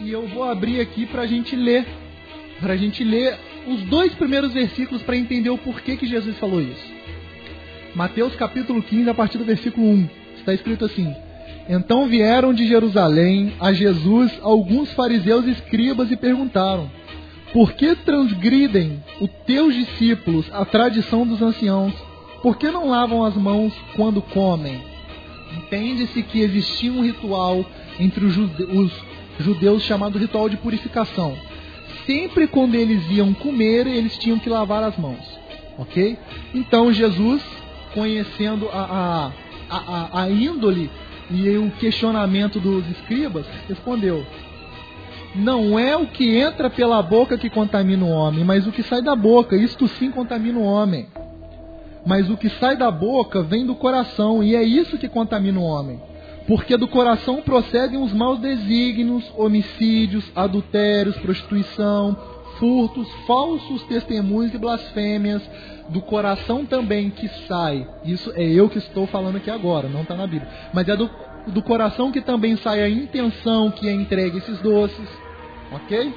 e 0.00 0.10
eu 0.10 0.26
vou 0.28 0.44
abrir 0.44 0.80
aqui 0.80 1.06
para 1.06 1.22
a 1.22 1.26
gente 1.26 1.56
ler. 1.56 1.86
Para 2.60 2.74
a 2.74 2.76
gente 2.76 3.02
ler 3.02 3.38
os 3.66 3.82
dois 3.84 4.14
primeiros 4.14 4.52
versículos 4.52 5.02
para 5.02 5.16
entender 5.16 5.50
o 5.50 5.58
porquê 5.58 5.96
que 5.96 6.06
Jesus 6.06 6.36
falou 6.38 6.60
isso. 6.60 6.92
Mateus 7.94 8.34
capítulo 8.34 8.82
15, 8.82 9.08
a 9.08 9.14
partir 9.14 9.38
do 9.38 9.44
versículo 9.44 9.86
1. 9.86 10.08
Está 10.38 10.52
escrito 10.52 10.84
assim: 10.84 11.14
Então 11.68 12.06
vieram 12.08 12.52
de 12.52 12.66
Jerusalém 12.66 13.54
a 13.60 13.72
Jesus 13.72 14.32
alguns 14.42 14.92
fariseus 14.92 15.46
e 15.46 15.50
escribas 15.50 16.10
e 16.10 16.16
perguntaram: 16.16 16.90
Por 17.52 17.72
que 17.72 17.94
transgridem 17.94 19.02
os 19.20 19.30
teus 19.46 19.74
discípulos 19.74 20.46
a 20.52 20.64
tradição 20.64 21.26
dos 21.26 21.40
anciãos? 21.40 21.94
Por 22.42 22.58
que 22.58 22.70
não 22.70 22.88
lavam 22.88 23.24
as 23.24 23.34
mãos 23.34 23.72
quando 23.96 24.20
comem? 24.20 24.78
Entende-se 25.56 26.22
que 26.22 26.40
existia 26.40 26.92
um 26.92 27.02
ritual 27.02 27.64
entre 27.98 28.24
os 28.24 28.32
jude- 28.34 28.64
os 28.64 28.92
judeus 29.38 29.82
chamado 29.84 30.18
ritual 30.18 30.48
de 30.48 30.56
purificação. 30.56 31.36
Sempre 32.06 32.46
quando 32.46 32.74
eles 32.74 33.02
iam 33.10 33.32
comer, 33.32 33.86
eles 33.86 34.16
tinham 34.18 34.38
que 34.38 34.48
lavar 34.48 34.82
as 34.82 34.96
mãos. 34.96 35.24
Ok? 35.78 36.18
Então 36.54 36.92
Jesus, 36.92 37.42
conhecendo 37.92 38.68
a, 38.72 39.32
a, 39.68 39.76
a, 39.76 40.22
a 40.22 40.30
índole 40.30 40.90
e 41.30 41.48
o 41.56 41.70
questionamento 41.72 42.60
dos 42.60 42.88
escribas, 42.90 43.46
respondeu: 43.68 44.24
Não 45.34 45.78
é 45.78 45.96
o 45.96 46.06
que 46.06 46.36
entra 46.36 46.68
pela 46.68 47.02
boca 47.02 47.38
que 47.38 47.50
contamina 47.50 48.04
o 48.04 48.10
homem, 48.10 48.44
mas 48.44 48.66
o 48.66 48.72
que 48.72 48.82
sai 48.82 49.02
da 49.02 49.16
boca, 49.16 49.56
isto 49.56 49.88
sim 49.88 50.10
contamina 50.10 50.58
o 50.58 50.64
homem. 50.64 51.08
Mas 52.06 52.28
o 52.28 52.36
que 52.36 52.50
sai 52.50 52.76
da 52.76 52.90
boca 52.90 53.42
vem 53.42 53.64
do 53.64 53.74
coração, 53.74 54.44
e 54.44 54.54
é 54.54 54.62
isso 54.62 54.98
que 54.98 55.08
contamina 55.08 55.58
o 55.58 55.62
homem. 55.62 55.98
Porque 56.46 56.76
do 56.76 56.86
coração 56.86 57.40
procedem 57.40 58.00
os 58.02 58.12
maus 58.12 58.38
desígnios, 58.38 59.24
homicídios, 59.36 60.30
adultérios, 60.34 61.16
prostituição, 61.16 62.16
furtos, 62.58 63.08
falsos 63.26 63.82
testemunhos 63.84 64.52
e 64.54 64.58
blasfêmias. 64.58 65.42
Do 65.88 66.00
coração 66.00 66.64
também 66.64 67.10
que 67.10 67.28
sai, 67.46 67.86
isso 68.04 68.32
é 68.34 68.42
eu 68.42 68.70
que 68.70 68.78
estou 68.78 69.06
falando 69.06 69.36
aqui 69.36 69.50
agora, 69.50 69.86
não 69.86 70.00
está 70.00 70.14
na 70.14 70.26
Bíblia, 70.26 70.50
mas 70.72 70.88
é 70.88 70.96
do, 70.96 71.10
do 71.48 71.62
coração 71.62 72.10
que 72.10 72.22
também 72.22 72.56
sai 72.56 72.82
a 72.82 72.88
intenção 72.88 73.70
que 73.70 73.86
é 73.86 73.92
entregue 73.92 74.38
esses 74.38 74.58
doces. 74.60 75.08
Ok? 75.70 76.14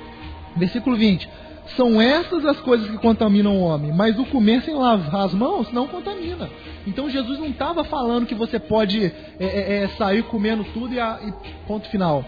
Versículo 0.55 0.95
20. 0.95 1.29
São 1.76 2.02
essas 2.02 2.45
as 2.45 2.60
coisas 2.61 2.89
que 2.89 2.98
contaminam 2.98 3.57
o 3.57 3.61
homem, 3.61 3.91
mas 3.91 4.18
o 4.18 4.26
comer 4.26 4.61
sem 4.61 4.73
lavar 4.73 5.26
as 5.26 5.34
mãos 5.34 5.72
não 5.72 5.88
contamina. 5.88 6.49
Então 6.88 7.10
Jesus 7.10 7.38
não 7.39 7.48
estava 7.48 7.84
falando 7.84 8.26
que 8.26 8.34
você 8.35 8.57
pode 8.57 9.06
é, 9.06 9.11
é, 9.39 9.84
é, 9.84 9.88
sair 9.98 10.23
comendo 10.23 10.64
tudo 10.73 10.94
e, 10.94 10.99
a- 10.99 11.19
e 11.22 11.34
ponto 11.68 11.88
final. 11.89 12.23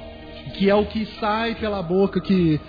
Que 0.56 0.70
é 0.70 0.76
o 0.76 0.86
que 0.86 1.06
sai 1.20 1.56
pela 1.56 1.82
boca 1.82 2.20
que, 2.20 2.60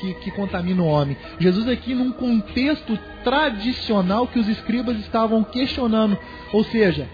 que, 0.00 0.14
que 0.14 0.30
contamina 0.30 0.82
o 0.82 0.86
homem. 0.86 1.16
Jesus 1.40 1.66
aqui 1.68 1.94
num 1.94 2.12
contexto 2.12 2.96
tradicional 3.24 4.26
que 4.28 4.38
os 4.38 4.48
escribas 4.48 4.98
estavam 5.00 5.42
questionando. 5.42 6.16
Ou 6.52 6.62
seja, 6.64 7.08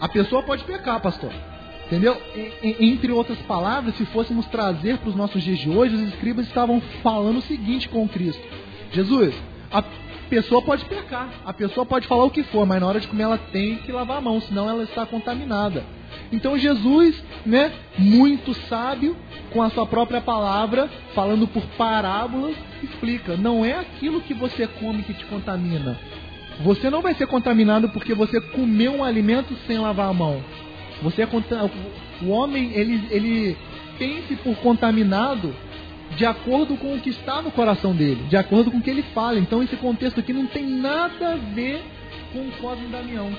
a 0.00 0.08
pessoa 0.08 0.42
pode 0.42 0.64
pecar, 0.64 1.00
pastor. 1.00 1.30
Entendeu? 1.86 2.16
Entre 2.62 3.12
outras 3.12 3.38
palavras, 3.40 3.94
se 3.96 4.06
fôssemos 4.06 4.46
trazer 4.46 4.96
para 4.96 5.10
os 5.10 5.14
nossos 5.16 5.42
dias 5.42 5.58
de 5.58 5.68
hoje, 5.68 5.94
os 5.94 6.02
escribas 6.08 6.46
estavam 6.46 6.80
falando 7.02 7.36
o 7.36 7.42
seguinte 7.42 7.86
com 7.86 8.08
Cristo: 8.08 8.40
Jesus, 8.92 9.34
a 9.70 9.82
pessoa 10.28 10.62
pode 10.62 10.84
pecar, 10.84 11.28
a 11.44 11.52
pessoa 11.52 11.84
pode 11.84 12.06
falar 12.06 12.24
o 12.24 12.30
que 12.30 12.42
for, 12.44 12.66
mas 12.66 12.80
na 12.80 12.86
hora 12.86 13.00
de 13.00 13.06
comer 13.08 13.24
ela 13.24 13.38
tem 13.38 13.76
que 13.76 13.92
lavar 13.92 14.18
a 14.18 14.20
mão, 14.20 14.40
senão 14.40 14.68
ela 14.68 14.82
está 14.82 15.04
contaminada. 15.04 15.84
Então 16.30 16.58
Jesus, 16.58 17.22
né, 17.44 17.72
muito 17.98 18.54
sábio, 18.68 19.16
com 19.52 19.62
a 19.62 19.70
sua 19.70 19.86
própria 19.86 20.20
palavra, 20.20 20.88
falando 21.14 21.46
por 21.46 21.62
parábolas, 21.78 22.54
explica: 22.82 23.36
não 23.36 23.64
é 23.64 23.78
aquilo 23.78 24.20
que 24.20 24.34
você 24.34 24.66
come 24.66 25.02
que 25.02 25.14
te 25.14 25.24
contamina. 25.26 25.98
Você 26.60 26.90
não 26.90 27.00
vai 27.00 27.14
ser 27.14 27.26
contaminado 27.26 27.88
porque 27.88 28.14
você 28.14 28.40
comeu 28.40 28.96
um 28.96 29.04
alimento 29.04 29.54
sem 29.66 29.78
lavar 29.78 30.08
a 30.08 30.12
mão. 30.12 30.42
Você 31.02 31.22
é 31.22 31.26
conta- 31.26 31.70
o 32.22 32.28
homem 32.28 32.70
ele 32.74 33.08
ele 33.10 33.56
tem-se 33.98 34.36
por 34.36 34.54
contaminado 34.56 35.54
de 36.16 36.24
acordo 36.26 36.76
com 36.76 36.94
o 36.94 37.00
que 37.00 37.10
está 37.10 37.40
no 37.42 37.50
coração 37.50 37.94
dele, 37.94 38.24
de 38.28 38.36
acordo 38.36 38.70
com 38.70 38.78
o 38.78 38.82
que 38.82 38.90
ele 38.90 39.02
fala. 39.14 39.38
Então 39.38 39.62
esse 39.62 39.76
contexto 39.76 40.20
aqui 40.20 40.32
não 40.32 40.46
tem 40.46 40.66
nada 40.66 41.34
a 41.34 41.36
ver 41.36 41.82
com 42.32 42.40
o 42.40 42.52
Cosme 42.60 42.86
Damião. 42.88 43.30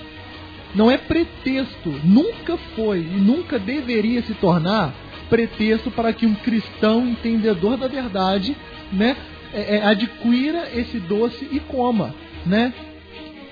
Não 0.75 0.89
é 0.89 0.97
pretexto, 0.97 1.89
nunca 2.03 2.57
foi 2.75 2.99
e 2.99 3.19
nunca 3.19 3.59
deveria 3.59 4.21
se 4.23 4.33
tornar 4.33 4.93
pretexto 5.29 5.91
para 5.91 6.11
que 6.13 6.25
um 6.25 6.35
cristão 6.35 7.07
entendedor 7.07 7.77
da 7.77 7.87
verdade, 7.87 8.55
né, 8.91 9.15
é, 9.53 9.77
é, 9.77 9.85
adquira 9.85 10.69
esse 10.73 10.99
doce 10.99 11.47
e 11.51 11.59
coma, 11.59 12.13
né? 12.45 12.73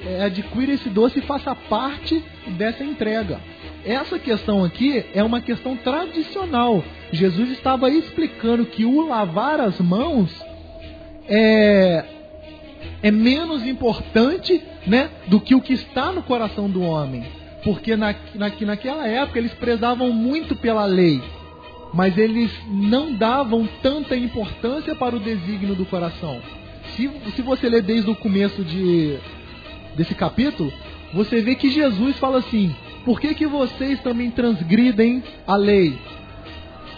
É, 0.03 0.23
adquira 0.23 0.73
esse 0.73 0.89
doce 0.89 1.19
e 1.19 1.21
faça 1.21 1.53
parte 1.55 2.23
dessa 2.57 2.83
entrega. 2.83 3.39
Essa 3.85 4.19
questão 4.19 4.63
aqui 4.63 5.03
é 5.13 5.23
uma 5.23 5.41
questão 5.41 5.75
tradicional. 5.75 6.83
Jesus 7.11 7.49
estava 7.51 7.89
explicando 7.89 8.65
que 8.65 8.85
o 8.85 9.07
lavar 9.07 9.59
as 9.59 9.79
mãos 9.79 10.29
é, 11.27 12.05
é 13.01 13.11
menos 13.11 13.65
importante 13.65 14.61
né, 14.85 15.09
do 15.27 15.39
que 15.39 15.55
o 15.55 15.61
que 15.61 15.73
está 15.73 16.11
no 16.11 16.21
coração 16.23 16.69
do 16.69 16.81
homem. 16.81 17.23
Porque 17.63 17.95
na, 17.95 18.15
na, 18.35 18.51
naquela 18.61 19.07
época 19.07 19.39
eles 19.39 19.53
prezavam 19.53 20.11
muito 20.11 20.55
pela 20.55 20.85
lei. 20.85 21.21
mas 21.93 22.17
eles 22.17 22.51
não 22.67 23.13
davam 23.13 23.67
tanta 23.81 24.15
importância 24.15 24.95
para 24.95 25.15
o 25.15 25.19
desígnio 25.19 25.75
do 25.75 25.85
coração. 25.85 26.41
Se, 26.95 27.09
se 27.35 27.41
você 27.41 27.69
ler 27.69 27.83
desde 27.83 28.09
o 28.09 28.15
começo 28.15 28.63
de, 28.63 29.17
desse 29.95 30.15
capítulo, 30.15 30.71
você 31.13 31.41
vê 31.41 31.55
que 31.55 31.69
Jesus 31.69 32.17
fala 32.17 32.39
assim: 32.39 32.73
por 33.05 33.19
que, 33.19 33.33
que 33.33 33.47
vocês 33.47 33.99
também 34.01 34.29
transgridem 34.29 35.23
a 35.47 35.55
lei? 35.55 35.97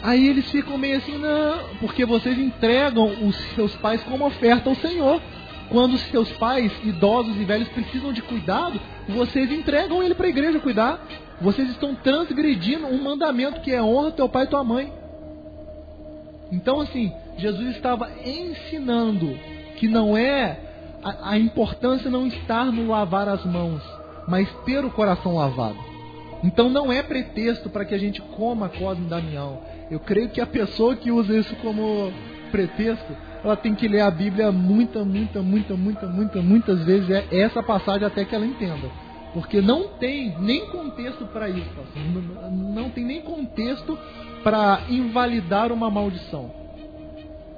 Aí 0.02 0.28
eles 0.28 0.52
ficam 0.52 0.78
meio 0.78 0.98
assim, 0.98 1.18
não, 1.18 1.60
porque 1.80 2.06
vocês 2.06 2.38
entregam 2.38 3.06
os 3.26 3.36
seus 3.56 3.74
pais 3.78 4.04
como 4.04 4.26
oferta 4.26 4.70
ao 4.70 4.76
Senhor. 4.76 5.22
Quando 5.70 5.94
os 5.94 6.02
seus 6.02 6.30
pais, 6.34 6.74
idosos 6.84 7.38
e 7.38 7.46
velhos, 7.46 7.70
precisam 7.70 8.12
de 8.12 8.22
cuidado, 8.22 8.80
vocês 9.08 9.50
entregam 9.50 10.04
ele 10.04 10.14
para 10.14 10.26
a 10.26 10.30
igreja 10.30 10.60
cuidar. 10.60 11.08
Vocês 11.40 11.70
estão 11.70 11.96
transgredindo 11.96 12.86
um 12.86 13.02
mandamento 13.02 13.62
que 13.62 13.72
é 13.72 13.82
honra 13.82 14.12
teu 14.12 14.28
pai 14.28 14.44
e 14.44 14.48
tua 14.48 14.64
mãe. 14.64 14.92
Então, 16.52 16.82
assim, 16.82 17.12
Jesus 17.38 17.76
estava 17.76 18.12
ensinando 18.26 19.40
que 19.78 19.88
não 19.88 20.18
é 20.18 20.60
a, 21.02 21.32
a 21.32 21.40
importância 21.40 22.10
não 22.10 22.28
estar 22.28 22.66
no 22.66 22.90
lavar 22.90 23.30
as 23.30 23.46
mãos, 23.46 23.82
mas 24.28 24.48
ter 24.66 24.84
o 24.84 24.92
coração 24.92 25.36
lavado. 25.36 25.93
Então 26.44 26.70
não 26.70 26.92
é 26.92 27.02
pretexto 27.02 27.70
para 27.70 27.86
que 27.86 27.96
a 27.96 27.98
gente 27.98 28.22
coma 28.22 28.68
Cosme 28.68 29.08
Damião. 29.08 29.60
Eu 29.90 30.00
creio 30.00 30.30
que 30.30 30.42
a 30.42 30.46
pessoa 30.46 30.96
que 30.96 31.10
usa 31.10 31.38
isso 31.38 31.56
como 31.58 32.12
pretexto, 32.52 33.16
ela 33.44 33.56
tem 33.56 33.74
que 33.74 33.88
ler 33.88 34.02
a 34.02 34.12
Bíblia 34.12 34.52
muita, 34.52 35.04
muita, 35.04 35.42
muita, 35.42 35.76
muita, 35.76 36.08
muita, 36.08 36.42
muitas 36.42 36.84
vezes 36.84 37.10
é 37.10 37.26
essa 37.32 37.64
passagem 37.64 38.06
até 38.06 38.26
que 38.26 38.36
ela 38.36 38.46
entenda. 38.46 38.90
Porque 39.34 39.62
não 39.62 39.88
tem 39.88 40.36
nem 40.40 40.68
contexto 40.68 41.26
para 41.26 41.50
isso, 41.50 41.72
não 42.52 42.90
tem 42.92 43.04
nem 43.04 43.22
contexto 43.22 43.98
para 44.44 44.82
invalidar 44.90 45.72
uma 45.72 45.90
maldição. 45.90 46.52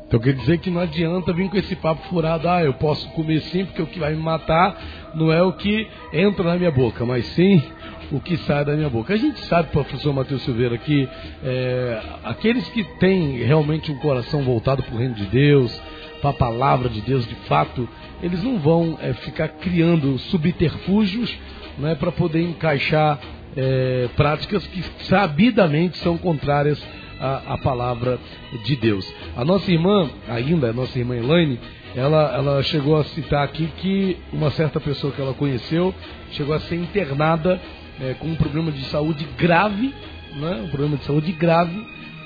Então 0.07 0.19
quer 0.19 0.33
dizer 0.33 0.59
que 0.59 0.69
não 0.69 0.79
adianta 0.79 1.33
vir 1.33 1.49
com 1.49 1.57
esse 1.57 1.75
papo 1.75 2.07
furado, 2.07 2.47
ah, 2.47 2.63
eu 2.63 2.75
posso 2.75 3.09
comer 3.09 3.41
sim, 3.41 3.65
porque 3.65 3.81
o 3.81 3.87
que 3.87 3.99
vai 3.99 4.13
me 4.13 4.21
matar 4.21 4.77
não 5.15 5.31
é 5.31 5.41
o 5.41 5.51
que 5.51 5.87
entra 6.13 6.45
na 6.45 6.55
minha 6.57 6.71
boca, 6.71 7.05
mas 7.05 7.25
sim 7.27 7.61
o 8.11 8.19
que 8.19 8.37
sai 8.37 8.63
da 8.63 8.73
minha 8.73 8.89
boca. 8.89 9.13
A 9.13 9.17
gente 9.17 9.39
sabe, 9.45 9.69
professor 9.69 10.13
Matheus 10.13 10.43
Silveira, 10.43 10.77
que 10.77 11.07
é, 11.43 12.01
aqueles 12.23 12.67
que 12.69 12.83
têm 12.99 13.37
realmente 13.43 13.91
um 13.91 13.97
coração 13.97 14.43
voltado 14.43 14.83
para 14.83 14.95
o 14.95 14.97
reino 14.97 15.15
de 15.15 15.25
Deus, 15.25 15.81
para 16.21 16.29
a 16.29 16.33
palavra 16.33 16.89
de 16.89 17.01
Deus 17.01 17.27
de 17.27 17.35
fato, 17.47 17.87
eles 18.21 18.43
não 18.43 18.57
vão 18.57 18.97
é, 19.01 19.13
ficar 19.13 19.47
criando 19.49 20.17
subterfúgios 20.17 21.35
né, 21.77 21.95
para 21.95 22.11
poder 22.11 22.41
encaixar 22.41 23.19
é, 23.55 24.09
práticas 24.15 24.65
que 24.67 24.81
sabidamente 25.05 25.97
são 25.97 26.17
contrárias 26.17 26.81
à, 27.19 27.53
à, 27.53 27.57
palavra 27.57 28.19
de 28.65 28.75
Deus. 28.75 29.11
A 29.35 29.45
nossa 29.45 29.71
irmã, 29.71 30.09
ainda, 30.27 30.69
a 30.69 30.73
nossa 30.73 30.97
irmã 30.97 31.15
Elaine, 31.15 31.59
ela, 31.95 32.35
ela 32.35 32.63
chegou 32.63 32.97
a 32.97 33.03
citar 33.05 33.43
aqui 33.43 33.69
que 33.77 34.17
uma 34.33 34.51
certa 34.51 34.79
pessoa 34.81 35.13
que 35.13 35.21
ela 35.21 35.33
conheceu 35.33 35.93
chegou 36.31 36.53
a 36.53 36.59
ser 36.59 36.75
internada 36.75 37.59
é, 37.99 38.13
com 38.15 38.27
um 38.27 38.35
problema 38.35 38.71
de 38.71 38.83
saúde 38.85 39.25
grave, 39.37 39.93
né, 40.35 40.61
um 40.63 40.67
problema 40.67 40.97
de 40.97 41.05
saúde 41.05 41.31
grave, 41.31 41.75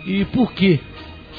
e 0.05 0.25
por 0.25 0.51
quê? 0.53 0.79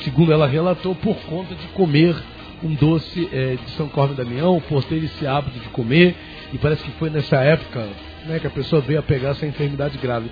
Segundo 0.02 0.32
ela 0.32 0.46
relatou, 0.46 0.94
por 0.94 1.16
conta 1.22 1.54
de 1.54 1.66
comer 1.68 2.16
um 2.62 2.74
doce 2.74 3.28
é, 3.32 3.56
de 3.56 3.70
São 3.72 3.88
Cosme 3.88 4.16
Damião, 4.16 4.60
por 4.68 4.84
ter 4.84 5.02
esse 5.02 5.26
hábito 5.26 5.58
de 5.58 5.68
comer, 5.70 6.14
e 6.52 6.58
parece 6.58 6.82
que 6.84 6.90
foi 6.92 7.10
nessa 7.10 7.36
época 7.36 7.88
né, 8.26 8.38
que 8.38 8.46
a 8.46 8.50
pessoa 8.50 8.82
veio 8.82 8.98
a 8.98 9.02
pegar 9.02 9.30
essa 9.30 9.46
enfermidade 9.46 9.98
grave. 9.98 10.30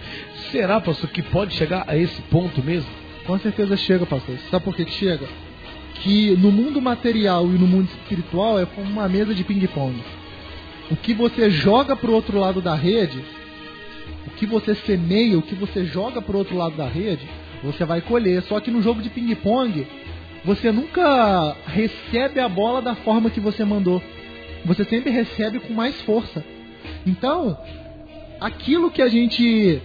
Será, 0.51 0.81
pastor, 0.81 1.09
que 1.11 1.23
pode 1.23 1.55
chegar 1.55 1.85
a 1.87 1.97
esse 1.97 2.21
ponto 2.23 2.63
mesmo? 2.63 2.89
Com 3.27 3.39
certeza 3.39 3.77
chega, 3.77 4.07
pastor. 4.07 4.37
Sabe 4.51 4.65
por 4.65 4.75
que 4.75 4.87
chega? 4.91 5.27
Que 5.95 6.31
no 6.37 6.51
mundo 6.51 6.81
material 6.81 7.47
e 7.47 7.59
no 7.59 7.67
mundo 7.67 7.89
espiritual 7.89 8.61
é 8.61 8.67
como 8.67 8.89
uma 8.89 9.09
mesa 9.09 9.35
de 9.35 9.45
ping-pong. 9.45 10.03
O 10.91 10.97
que 10.97 11.13
você 11.13 11.51
joga 11.51 11.95
para 11.95 12.11
o 12.11 12.15
outro 12.15 12.39
lado 12.39 12.63
da 12.63 12.75
rede, 12.75 13.23
que 14.39 14.47
você 14.47 14.75
semeia, 14.75 15.39
o 15.39 15.43
que 15.43 15.55
você 15.55 15.85
joga 15.85 16.23
para 16.23 16.37
outro 16.37 16.57
lado 16.57 16.77
da 16.77 16.87
rede, 16.87 17.29
você 17.63 17.85
vai 17.85 18.01
colher. 18.01 18.43
Só 18.43 18.61
que 18.61 18.71
no 18.71 18.81
jogo 18.81 19.03
de 19.03 19.11
ping-pong, 19.11 19.87
você 20.45 20.71
nunca 20.71 21.57
recebe 21.67 22.41
a 22.41 22.49
bola 22.49 22.81
da 22.81 22.95
forma 22.95 23.31
que 23.31 23.41
você 23.41 23.65
mandou. 23.65 24.03
Você 24.65 24.85
sempre 24.85 25.11
recebe 25.11 25.61
com 25.61 25.73
mais 25.73 26.01
força. 26.03 26.45
Então, 27.07 27.59
aquilo 28.41 28.91
que 28.91 29.03
a 29.03 29.09
gente 29.09 29.83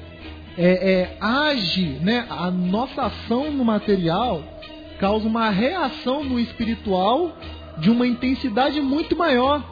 é, 0.57 0.91
é, 0.91 1.17
age, 1.19 1.97
né, 2.01 2.25
a 2.29 2.51
nossa 2.51 3.03
ação 3.03 3.51
no 3.51 3.65
material 3.65 4.43
causa 4.99 5.27
uma 5.27 5.49
reação 5.49 6.23
no 6.23 6.39
espiritual 6.39 7.35
de 7.79 7.89
uma 7.89 8.05
intensidade 8.05 8.79
muito 8.79 9.15
maior. 9.15 9.63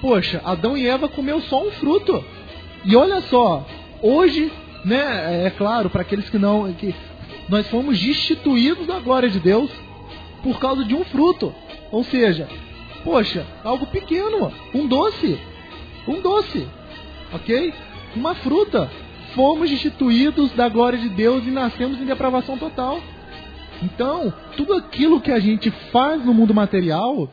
Poxa, 0.00 0.40
Adão 0.44 0.76
e 0.76 0.86
Eva 0.86 1.08
comeu 1.08 1.40
só 1.42 1.66
um 1.66 1.72
fruto. 1.72 2.24
E 2.84 2.94
olha 2.94 3.20
só, 3.22 3.66
hoje, 4.02 4.52
né, 4.84 5.46
é 5.46 5.50
claro, 5.50 5.90
para 5.90 6.02
aqueles 6.02 6.28
que 6.28 6.38
não, 6.38 6.72
que 6.72 6.94
nós 7.48 7.68
fomos 7.68 7.98
destituídos 7.98 8.86
da 8.86 8.98
glória 8.98 9.28
de 9.28 9.40
Deus 9.40 9.70
por 10.42 10.58
causa 10.58 10.84
de 10.84 10.94
um 10.94 11.04
fruto. 11.04 11.54
Ou 11.90 12.04
seja, 12.04 12.48
poxa, 13.04 13.46
algo 13.64 13.86
pequeno, 13.86 14.52
um 14.74 14.86
doce, 14.86 15.38
um 16.06 16.20
doce 16.20 16.66
ok? 17.32 17.72
Uma 18.14 18.34
fruta. 18.34 18.90
Fomos 19.34 19.70
destituídos 19.70 20.52
da 20.52 20.68
glória 20.68 20.98
de 20.98 21.08
Deus 21.08 21.46
e 21.46 21.50
nascemos 21.50 22.00
em 22.00 22.04
depravação 22.04 22.56
total. 22.56 23.00
Então, 23.82 24.32
tudo 24.56 24.74
aquilo 24.74 25.20
que 25.20 25.30
a 25.30 25.38
gente 25.38 25.70
faz 25.92 26.24
no 26.24 26.34
mundo 26.34 26.54
material 26.54 27.28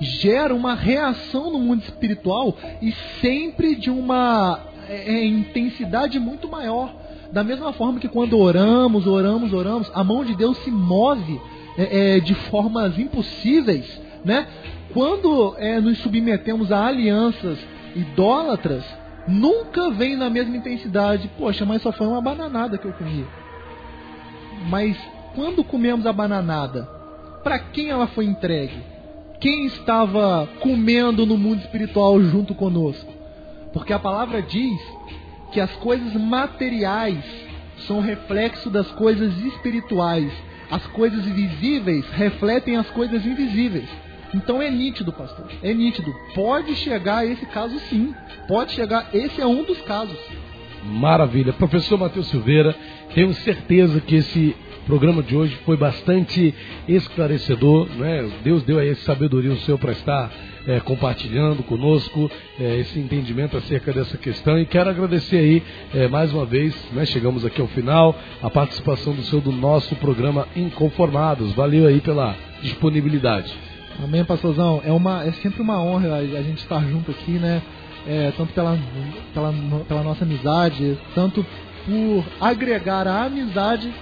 gera 0.00 0.54
uma 0.54 0.74
reação 0.74 1.50
no 1.50 1.58
mundo 1.58 1.82
espiritual 1.82 2.56
e 2.82 2.92
sempre 3.20 3.74
de 3.76 3.90
uma 3.90 4.60
é, 4.88 5.14
é 5.14 5.24
intensidade 5.24 6.18
muito 6.18 6.48
maior. 6.48 6.94
Da 7.32 7.42
mesma 7.42 7.72
forma 7.72 7.98
que 7.98 8.08
quando 8.08 8.38
oramos, 8.38 9.06
oramos, 9.06 9.52
oramos, 9.52 9.90
a 9.94 10.04
mão 10.04 10.24
de 10.24 10.34
Deus 10.34 10.56
se 10.58 10.70
move 10.70 11.40
é, 11.76 12.16
é, 12.16 12.20
de 12.20 12.34
formas 12.34 12.98
impossíveis, 12.98 14.00
né? 14.24 14.46
Quando 14.92 15.54
é, 15.58 15.80
nos 15.80 15.98
submetemos 15.98 16.72
a 16.72 16.86
alianças 16.86 17.58
idólatras, 17.94 18.84
nunca 19.28 19.90
vem 19.90 20.16
na 20.16 20.30
mesma 20.30 20.56
intensidade. 20.56 21.30
Poxa, 21.36 21.66
mas 21.66 21.82
só 21.82 21.92
foi 21.92 22.06
uma 22.06 22.20
bananada 22.20 22.78
que 22.78 22.86
eu 22.86 22.92
comi. 22.92 23.26
Mas 24.68 24.96
quando 25.34 25.62
comemos 25.62 26.06
a 26.06 26.12
bananada, 26.12 26.88
para 27.42 27.58
quem 27.58 27.90
ela 27.90 28.06
foi 28.06 28.24
entregue? 28.24 28.82
Quem 29.38 29.66
estava 29.66 30.48
comendo 30.60 31.26
no 31.26 31.36
mundo 31.36 31.60
espiritual 31.60 32.20
junto 32.22 32.54
conosco? 32.54 33.15
Porque 33.76 33.92
a 33.92 33.98
palavra 33.98 34.40
diz 34.40 34.80
que 35.52 35.60
as 35.60 35.70
coisas 35.72 36.14
materiais 36.14 37.22
são 37.86 38.00
reflexo 38.00 38.70
das 38.70 38.90
coisas 38.92 39.38
espirituais. 39.38 40.32
As 40.70 40.86
coisas 40.86 41.26
visíveis 41.26 42.08
refletem 42.08 42.78
as 42.78 42.88
coisas 42.88 43.26
invisíveis. 43.26 43.86
Então 44.34 44.62
é 44.62 44.70
nítido, 44.70 45.12
pastor. 45.12 45.50
É 45.62 45.74
nítido. 45.74 46.10
Pode 46.34 46.74
chegar 46.76 47.18
a 47.18 47.26
esse 47.26 47.44
caso 47.44 47.78
sim. 47.80 48.14
Pode 48.48 48.72
chegar. 48.72 49.14
Esse 49.14 49.42
é 49.42 49.46
um 49.46 49.62
dos 49.62 49.82
casos. 49.82 50.18
Maravilha. 50.82 51.52
Professor 51.52 51.98
Matheus 51.98 52.28
Silveira, 52.28 52.74
tenho 53.14 53.34
certeza 53.34 54.00
que 54.00 54.16
esse 54.16 54.56
programa 54.86 55.20
de 55.20 55.36
hoje 55.36 55.58
foi 55.66 55.76
bastante 55.76 56.54
esclarecedor. 56.88 57.88
Né? 57.96 58.30
Deus 58.42 58.62
deu 58.62 58.78
aí 58.78 58.90
essa 58.90 59.02
sabedoria 59.02 59.50
ao 59.50 59.56
Senhor 59.58 59.78
para 59.78 59.92
estar 59.92 60.30
é, 60.66 60.80
compartilhando 60.80 61.62
conosco 61.64 62.30
é, 62.58 62.78
esse 62.78 62.98
entendimento 62.98 63.56
acerca 63.56 63.92
dessa 63.92 64.16
questão. 64.16 64.58
E 64.58 64.64
quero 64.64 64.88
agradecer 64.88 65.36
aí 65.36 65.62
é, 65.92 66.08
mais 66.08 66.32
uma 66.32 66.46
vez, 66.46 66.74
né? 66.92 67.04
chegamos 67.04 67.44
aqui 67.44 67.60
ao 67.60 67.66
final, 67.68 68.16
a 68.40 68.48
participação 68.48 69.12
do 69.12 69.22
Senhor 69.22 69.42
do 69.42 69.52
nosso 69.52 69.94
programa 69.96 70.46
Inconformados. 70.54 71.52
Valeu 71.52 71.86
aí 71.88 72.00
pela 72.00 72.34
disponibilidade. 72.62 73.52
Amém, 74.02 74.24
pastorzão. 74.24 74.80
É, 74.84 74.92
uma, 74.92 75.24
é 75.24 75.32
sempre 75.32 75.62
uma 75.62 75.82
honra 75.82 76.16
a 76.16 76.42
gente 76.42 76.58
estar 76.58 76.80
junto 76.80 77.10
aqui, 77.10 77.32
né? 77.32 77.60
É, 78.06 78.32
tanto 78.36 78.52
pela, 78.52 78.78
pela, 79.34 79.52
pela 79.88 80.02
nossa 80.04 80.24
amizade, 80.24 80.96
tanto 81.12 81.44
por 81.84 82.24
agregar 82.40 83.08
a 83.08 83.24
amizade 83.24 83.92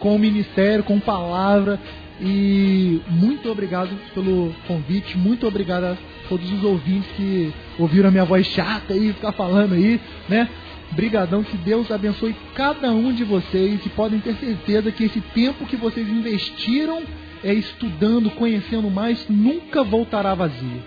com 0.00 0.16
o 0.16 0.18
ministério, 0.18 0.82
com 0.82 0.98
palavra. 0.98 1.78
E 2.20 3.00
muito 3.08 3.50
obrigado 3.50 3.96
pelo 4.12 4.52
convite, 4.66 5.16
muito 5.16 5.46
obrigado 5.46 5.84
a 5.84 5.96
todos 6.28 6.52
os 6.52 6.62
ouvintes 6.62 7.08
que 7.16 7.52
ouviram 7.78 8.08
a 8.08 8.12
minha 8.12 8.24
voz 8.24 8.46
chata 8.46 8.94
e 8.94 9.12
ficar 9.12 9.32
falando 9.32 9.74
aí, 9.74 9.98
né? 10.28 10.48
Brigadão, 10.92 11.42
que 11.42 11.56
Deus 11.56 11.90
abençoe 11.90 12.34
cada 12.54 12.90
um 12.90 13.12
de 13.12 13.24
vocês 13.24 13.80
e 13.86 13.88
podem 13.90 14.18
ter 14.18 14.34
certeza 14.34 14.90
que 14.90 15.04
esse 15.04 15.20
tempo 15.20 15.64
que 15.64 15.76
vocês 15.76 16.06
investiram 16.08 17.02
é 17.42 17.54
estudando, 17.54 18.28
conhecendo 18.30 18.90
mais, 18.90 19.26
nunca 19.28 19.82
voltará 19.82 20.34
vazio. 20.34 20.82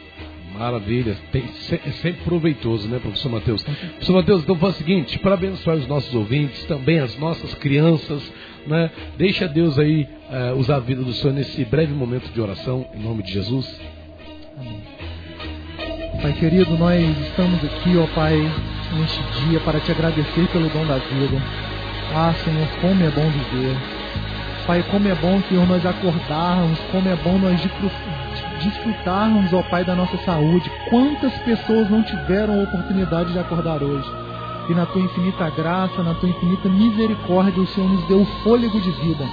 Maravilha, 0.57 1.17
Tem, 1.31 1.45
é 1.71 1.91
sempre 1.93 2.23
proveitoso, 2.23 2.87
né, 2.87 2.99
professor 2.99 3.31
Matheus? 3.31 3.63
Professor 3.63 4.13
Matheus, 4.13 4.43
então 4.43 4.55
faz 4.57 4.75
o 4.75 4.77
seguinte, 4.77 5.17
para 5.17 5.33
abençoar 5.33 5.77
os 5.77 5.87
nossos 5.87 6.13
ouvintes, 6.13 6.63
também 6.65 6.99
as 6.99 7.17
nossas 7.17 7.55
crianças, 7.55 8.21
né? 8.67 8.89
Deixa 9.17 9.47
Deus 9.47 9.77
aí 9.77 10.07
uh, 10.29 10.57
usar 10.57 10.77
a 10.77 10.79
vida 10.79 11.03
do 11.03 11.13
Senhor 11.13 11.33
nesse 11.33 11.63
breve 11.65 11.93
momento 11.93 12.31
de 12.31 12.41
oração, 12.41 12.85
em 12.93 13.01
nome 13.01 13.23
de 13.23 13.33
Jesus. 13.33 13.79
Amém. 14.59 14.81
Pai 16.21 16.31
querido, 16.33 16.77
nós 16.77 17.01
estamos 17.27 17.61
aqui, 17.65 17.97
ó 17.97 18.07
Pai, 18.15 18.37
neste 18.97 19.21
dia 19.49 19.59
para 19.59 19.79
te 19.79 19.91
agradecer 19.91 20.47
pelo 20.53 20.69
dom 20.69 20.85
da 20.85 20.97
vida. 20.97 21.41
Ah, 22.15 22.33
Senhor, 22.45 22.67
como 22.79 23.03
é 23.03 23.09
bom 23.09 23.29
viver. 23.29 23.75
Pai, 24.65 24.81
como 24.89 25.07
é 25.07 25.15
bom, 25.15 25.41
Senhor, 25.49 25.67
nós 25.67 25.85
acordarmos, 25.85 26.79
como 26.91 27.09
é 27.09 27.15
bom 27.17 27.37
nós 27.37 27.59
desfrutarmos, 28.63 29.51
ó 29.51 29.61
Pai, 29.63 29.83
da 29.83 29.95
nossa 29.95 30.15
saúde. 30.19 30.71
Quantas 30.89 31.33
pessoas 31.39 31.89
não 31.89 32.01
tiveram 32.03 32.61
a 32.61 32.63
oportunidade 32.63 33.33
de 33.33 33.39
acordar 33.39 33.83
hoje? 33.83 34.22
E 34.69 34.73
na 34.73 34.85
tua 34.85 35.01
infinita 35.01 35.49
graça, 35.49 36.01
na 36.03 36.13
tua 36.13 36.29
infinita 36.29 36.69
misericórdia, 36.69 37.61
o 37.61 37.67
Senhor 37.67 37.89
nos 37.89 38.03
deu 38.07 38.21
o 38.21 38.25
fôlego 38.43 38.79
de 38.79 38.91
vida. 38.91 39.25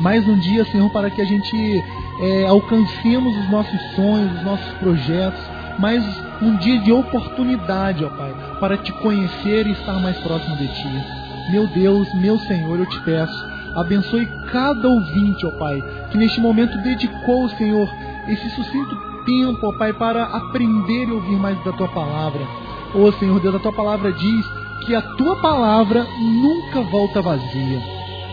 Mais 0.00 0.26
um 0.28 0.38
dia, 0.38 0.64
Senhor, 0.64 0.90
para 0.90 1.10
que 1.10 1.20
a 1.20 1.24
gente 1.24 1.84
é, 2.20 2.46
alcancemos 2.46 3.36
os 3.36 3.50
nossos 3.50 3.80
sonhos, 3.94 4.36
os 4.36 4.44
nossos 4.44 4.72
projetos. 4.78 5.40
Mais 5.78 6.02
um 6.42 6.56
dia 6.56 6.80
de 6.80 6.92
oportunidade, 6.92 8.04
ó 8.04 8.08
Pai, 8.08 8.34
para 8.58 8.76
te 8.76 8.92
conhecer 8.94 9.66
e 9.66 9.72
estar 9.72 10.00
mais 10.00 10.16
próximo 10.18 10.56
de 10.56 10.66
Ti. 10.66 11.04
Meu 11.52 11.66
Deus, 11.68 12.12
meu 12.14 12.38
Senhor, 12.40 12.78
eu 12.78 12.86
te 12.86 13.00
peço, 13.00 13.46
abençoe 13.76 14.26
cada 14.50 14.88
ouvinte, 14.88 15.46
ó 15.46 15.50
Pai, 15.52 15.80
que 16.10 16.18
neste 16.18 16.40
momento 16.40 16.76
dedicou, 16.78 17.48
Senhor, 17.50 17.88
esse 18.26 18.50
sucinto 18.50 18.96
tempo, 19.24 19.68
ó 19.68 19.72
Pai, 19.78 19.92
para 19.92 20.24
aprender 20.24 21.08
e 21.08 21.12
ouvir 21.12 21.36
mais 21.36 21.62
da 21.64 21.72
Tua 21.72 21.88
palavra. 21.88 22.67
Ó 22.94 22.98
oh, 22.98 23.12
Senhor 23.12 23.38
Deus, 23.40 23.54
a 23.54 23.58
Tua 23.58 23.72
palavra 23.72 24.12
diz 24.12 24.46
que 24.86 24.94
a 24.94 25.02
Tua 25.02 25.36
palavra 25.36 26.06
nunca 26.18 26.80
volta 26.82 27.20
vazia. 27.20 27.82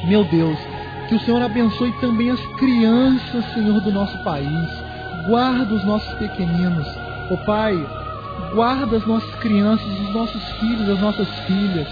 Meu 0.06 0.24
Deus, 0.24 0.58
que 1.10 1.16
o 1.16 1.20
Senhor 1.20 1.42
abençoe 1.42 1.92
também 2.00 2.30
as 2.30 2.40
crianças, 2.58 3.54
Senhor, 3.54 3.82
do 3.82 3.92
nosso 3.92 4.18
país. 4.24 4.70
Guarda 5.28 5.74
os 5.74 5.84
nossos 5.84 6.14
pequeninos. 6.16 6.88
Ó 7.30 7.34
oh, 7.34 7.38
Pai, 7.40 7.76
guarda 8.54 8.98
as 8.98 9.06
nossas 9.06 9.34
crianças, 9.36 9.88
os 9.88 10.14
nossos 10.14 10.44
filhos, 10.60 10.90
as 10.90 11.00
nossas 11.00 11.28
filhas. 11.48 11.88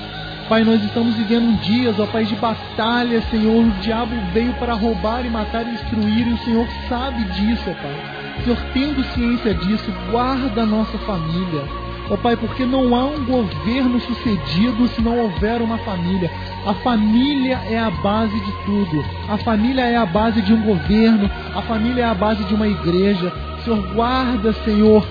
Pai, 0.47 0.63
nós 0.63 0.83
estamos 0.83 1.15
vivendo 1.15 1.59
dias, 1.61 1.99
ó 1.99 2.05
Pai, 2.05 2.25
de 2.25 2.35
batalha, 2.35 3.21
Senhor. 3.29 3.65
O 3.65 3.71
diabo 3.81 4.15
veio 4.33 4.53
para 4.53 4.73
roubar 4.73 5.25
e 5.25 5.29
matar 5.29 5.67
e 5.67 5.71
destruir, 5.71 6.27
e 6.27 6.33
o 6.33 6.37
Senhor 6.39 6.67
sabe 6.87 7.23
disso, 7.25 7.63
ó 7.69 7.73
Pai. 7.73 8.43
Senhor, 8.43 8.57
tendo 8.73 9.03
ciência 9.13 9.53
disso, 9.53 9.91
guarda 10.11 10.63
a 10.63 10.65
nossa 10.65 10.97
família. 10.99 11.82
Ó 12.09 12.17
Pai, 12.17 12.35
porque 12.35 12.65
não 12.65 12.95
há 12.95 13.05
um 13.05 13.23
governo 13.23 13.99
sucedido 14.01 14.87
se 14.89 15.01
não 15.01 15.17
houver 15.19 15.61
uma 15.61 15.77
família. 15.79 16.29
A 16.65 16.73
família 16.75 17.59
é 17.69 17.79
a 17.79 17.89
base 17.89 18.37
de 18.39 18.51
tudo. 18.65 19.03
A 19.29 19.37
família 19.37 19.83
é 19.83 19.95
a 19.95 20.05
base 20.05 20.41
de 20.41 20.53
um 20.53 20.61
governo. 20.61 21.29
A 21.55 21.61
família 21.61 22.03
é 22.03 22.05
a 22.05 22.13
base 22.13 22.43
de 22.43 22.53
uma 22.53 22.67
igreja. 22.67 23.31
Senhor, 23.63 23.81
guarda, 23.93 24.51
Senhor, 24.65 25.05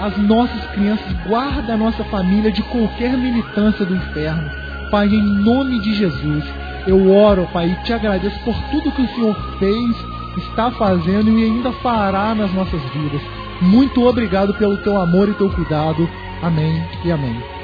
as 0.00 0.16
nossas 0.18 0.64
crianças, 0.72 1.12
guarda 1.26 1.74
a 1.74 1.76
nossa 1.76 2.04
família 2.04 2.52
de 2.52 2.62
qualquer 2.62 3.16
militância 3.16 3.84
do 3.84 3.96
inferno. 3.96 4.50
Pai, 4.90 5.08
em 5.08 5.22
nome 5.22 5.80
de 5.80 5.94
Jesus, 5.94 6.44
eu 6.86 7.12
oro, 7.12 7.48
Pai, 7.52 7.68
e 7.68 7.84
te 7.84 7.92
agradeço 7.92 8.38
por 8.44 8.54
tudo 8.70 8.92
que 8.92 9.02
o 9.02 9.08
Senhor 9.08 9.36
fez, 9.58 9.96
está 10.36 10.70
fazendo 10.70 11.30
e 11.30 11.44
ainda 11.44 11.72
fará 11.72 12.34
nas 12.34 12.52
nossas 12.52 12.80
vidas. 12.92 13.20
Muito 13.60 14.06
obrigado 14.06 14.54
pelo 14.54 14.76
teu 14.76 14.96
amor 14.96 15.28
e 15.28 15.34
teu 15.34 15.50
cuidado. 15.50 16.08
Amém 16.42 16.82
e 17.04 17.10
amém. 17.10 17.56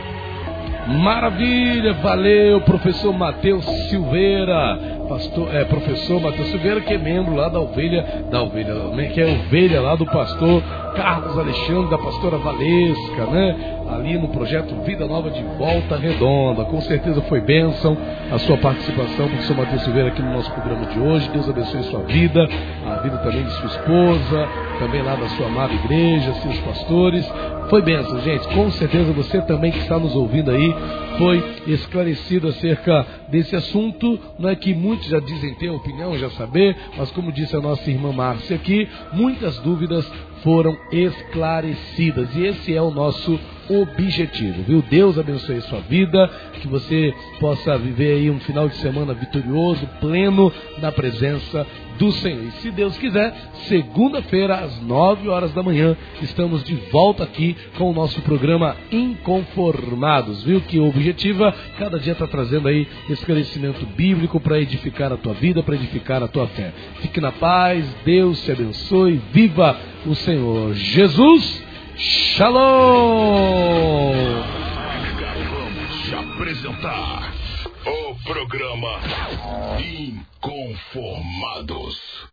Maravilha, 0.89 1.93
valeu, 1.95 2.61
professor 2.63 3.13
Matheus 3.13 3.65
Silveira, 3.89 5.07
pastor, 5.09 5.55
é, 5.55 5.65
professor 5.65 6.21
Matheus 6.21 6.49
Silveira, 6.49 6.81
que 6.81 6.93
é 6.93 6.99
membro 6.99 7.37
lá 7.37 7.49
da 7.49 7.61
ovelha, 7.61 8.25
da 8.31 8.43
ovelha, 8.43 8.75
que 9.13 9.21
é 9.21 9.27
ovelha 9.27 9.81
lá 9.81 9.95
do 9.95 10.05
pastor 10.07 10.61
Carlos 10.97 11.39
Alexandre, 11.39 11.89
da 11.89 11.99
pastora 11.99 12.37
Valesca, 12.37 13.27
né? 13.27 13.83
ali 13.93 14.19
no 14.19 14.29
projeto 14.29 14.75
Vida 14.85 15.07
Nova 15.07 15.31
de 15.31 15.43
Volta 15.59 15.97
Redonda. 15.97 16.65
Com 16.65 16.81
certeza 16.81 17.21
foi 17.23 17.41
bênção 17.41 17.97
a 18.33 18.39
sua 18.39 18.57
participação, 18.57 19.29
professor 19.29 19.57
Matheus 19.57 19.83
Silveira, 19.83 20.09
aqui 20.09 20.23
no 20.23 20.33
nosso 20.33 20.51
programa 20.53 20.87
de 20.87 20.99
hoje. 20.99 21.29
Deus 21.31 21.49
abençoe 21.49 21.83
sua 21.85 22.01
vida, 22.01 22.49
a 22.87 22.95
vida 22.97 23.19
também 23.19 23.45
de 23.45 23.53
sua 23.53 23.67
esposa, 23.67 24.49
também 24.79 25.03
lá 25.03 25.15
da 25.15 25.29
sua 25.29 25.47
amada 25.47 25.73
igreja, 25.73 26.33
seus 26.35 26.59
pastores. 26.59 27.31
Foi 27.73 27.81
bênção, 27.81 28.21
gente. 28.21 28.47
Com 28.49 28.71
certeza 28.73 29.15
você 29.15 29.41
também 29.41 29.73
que 29.73 29.79
está 29.79 29.99
nos 29.99 30.15
ouvindo 30.15 30.51
aí 30.51 30.75
foi 31.17 31.43
esclarecido 31.69 32.49
acerca 32.49 33.07
desse 33.31 33.57
assunto. 33.57 34.21
Não 34.39 34.51
é 34.51 34.55
que 34.55 34.75
muitos 34.75 35.07
já 35.09 35.19
dizem 35.19 35.55
ter 35.55 35.71
opinião, 35.71 36.19
já 36.19 36.29
saber, 36.33 36.77
mas 36.99 37.11
como 37.13 37.33
disse 37.33 37.57
a 37.57 37.61
nossa 37.63 37.91
irmã 37.91 38.13
Márcia 38.13 38.57
aqui, 38.57 38.87
muitas 39.15 39.59
dúvidas 39.61 40.07
foram 40.43 40.77
esclarecidas. 40.93 42.37
E 42.37 42.45
esse 42.45 42.77
é 42.77 42.83
o 42.83 42.91
nosso 42.91 43.41
objetivo, 43.71 44.63
viu? 44.65 44.83
Deus 44.83 45.19
abençoe 45.19 45.63
sua 45.63 45.81
vida, 45.81 46.29
que 46.61 46.69
você 46.69 47.15
possa 47.41 47.79
viver 47.79 48.17
aí 48.17 48.31
um 48.31 48.41
final 48.41 48.69
de 48.69 48.77
semana 48.77 49.15
vitorioso, 49.15 49.89
pleno 49.99 50.53
na 50.79 50.93
presença 50.93 51.67
do 51.99 52.13
Senhor. 52.13 52.45
E 52.45 52.51
se 52.63 52.71
Deus 52.71 52.97
quiser, 52.99 53.35
segunda-feira 53.69 54.57
às 54.57 54.81
nove 54.83 55.29
horas 55.29 55.53
da 55.53 55.63
manhã, 55.63 55.97
estamos 56.21 56.63
de 56.65 56.75
volta 56.91 57.25
aqui 57.25 57.57
com 57.77 57.91
o 57.91 57.95
nosso 57.95 58.21
programa 58.23 58.77
Inconformados, 58.91 60.43
viu? 60.45 60.61
Que 60.61 60.79
o 60.79 60.89
objetivo 60.89 61.45
é 61.45 61.53
cada 61.79 61.99
dia 61.99 62.13
está 62.13 62.27
trazendo 62.27 62.69
aí 62.69 62.87
esclarecimento 63.09 63.85
bíblico 63.87 64.39
para 64.41 64.61
edificar 64.61 65.13
a 65.13 65.17
tua 65.17 65.35
vida, 65.35 65.63
para 65.63 65.75
edificar 65.75 66.23
a 66.23 66.29
tua 66.29 66.47
fé. 66.49 66.73
Fique 67.01 67.21
na 67.21 67.33
paz, 67.33 67.85
Deus 68.05 68.43
te 68.45 68.53
abençoe, 68.53 69.21
viva 69.33 69.77
o 70.07 70.15
Senhor 70.15 70.75
Jesus. 70.75 71.63
Shalom! 71.97 72.93
Vamos 75.51 76.13
apresentar 76.13 77.42
o 77.87 78.15
programa 78.25 79.01
Inconformados. 79.81 82.33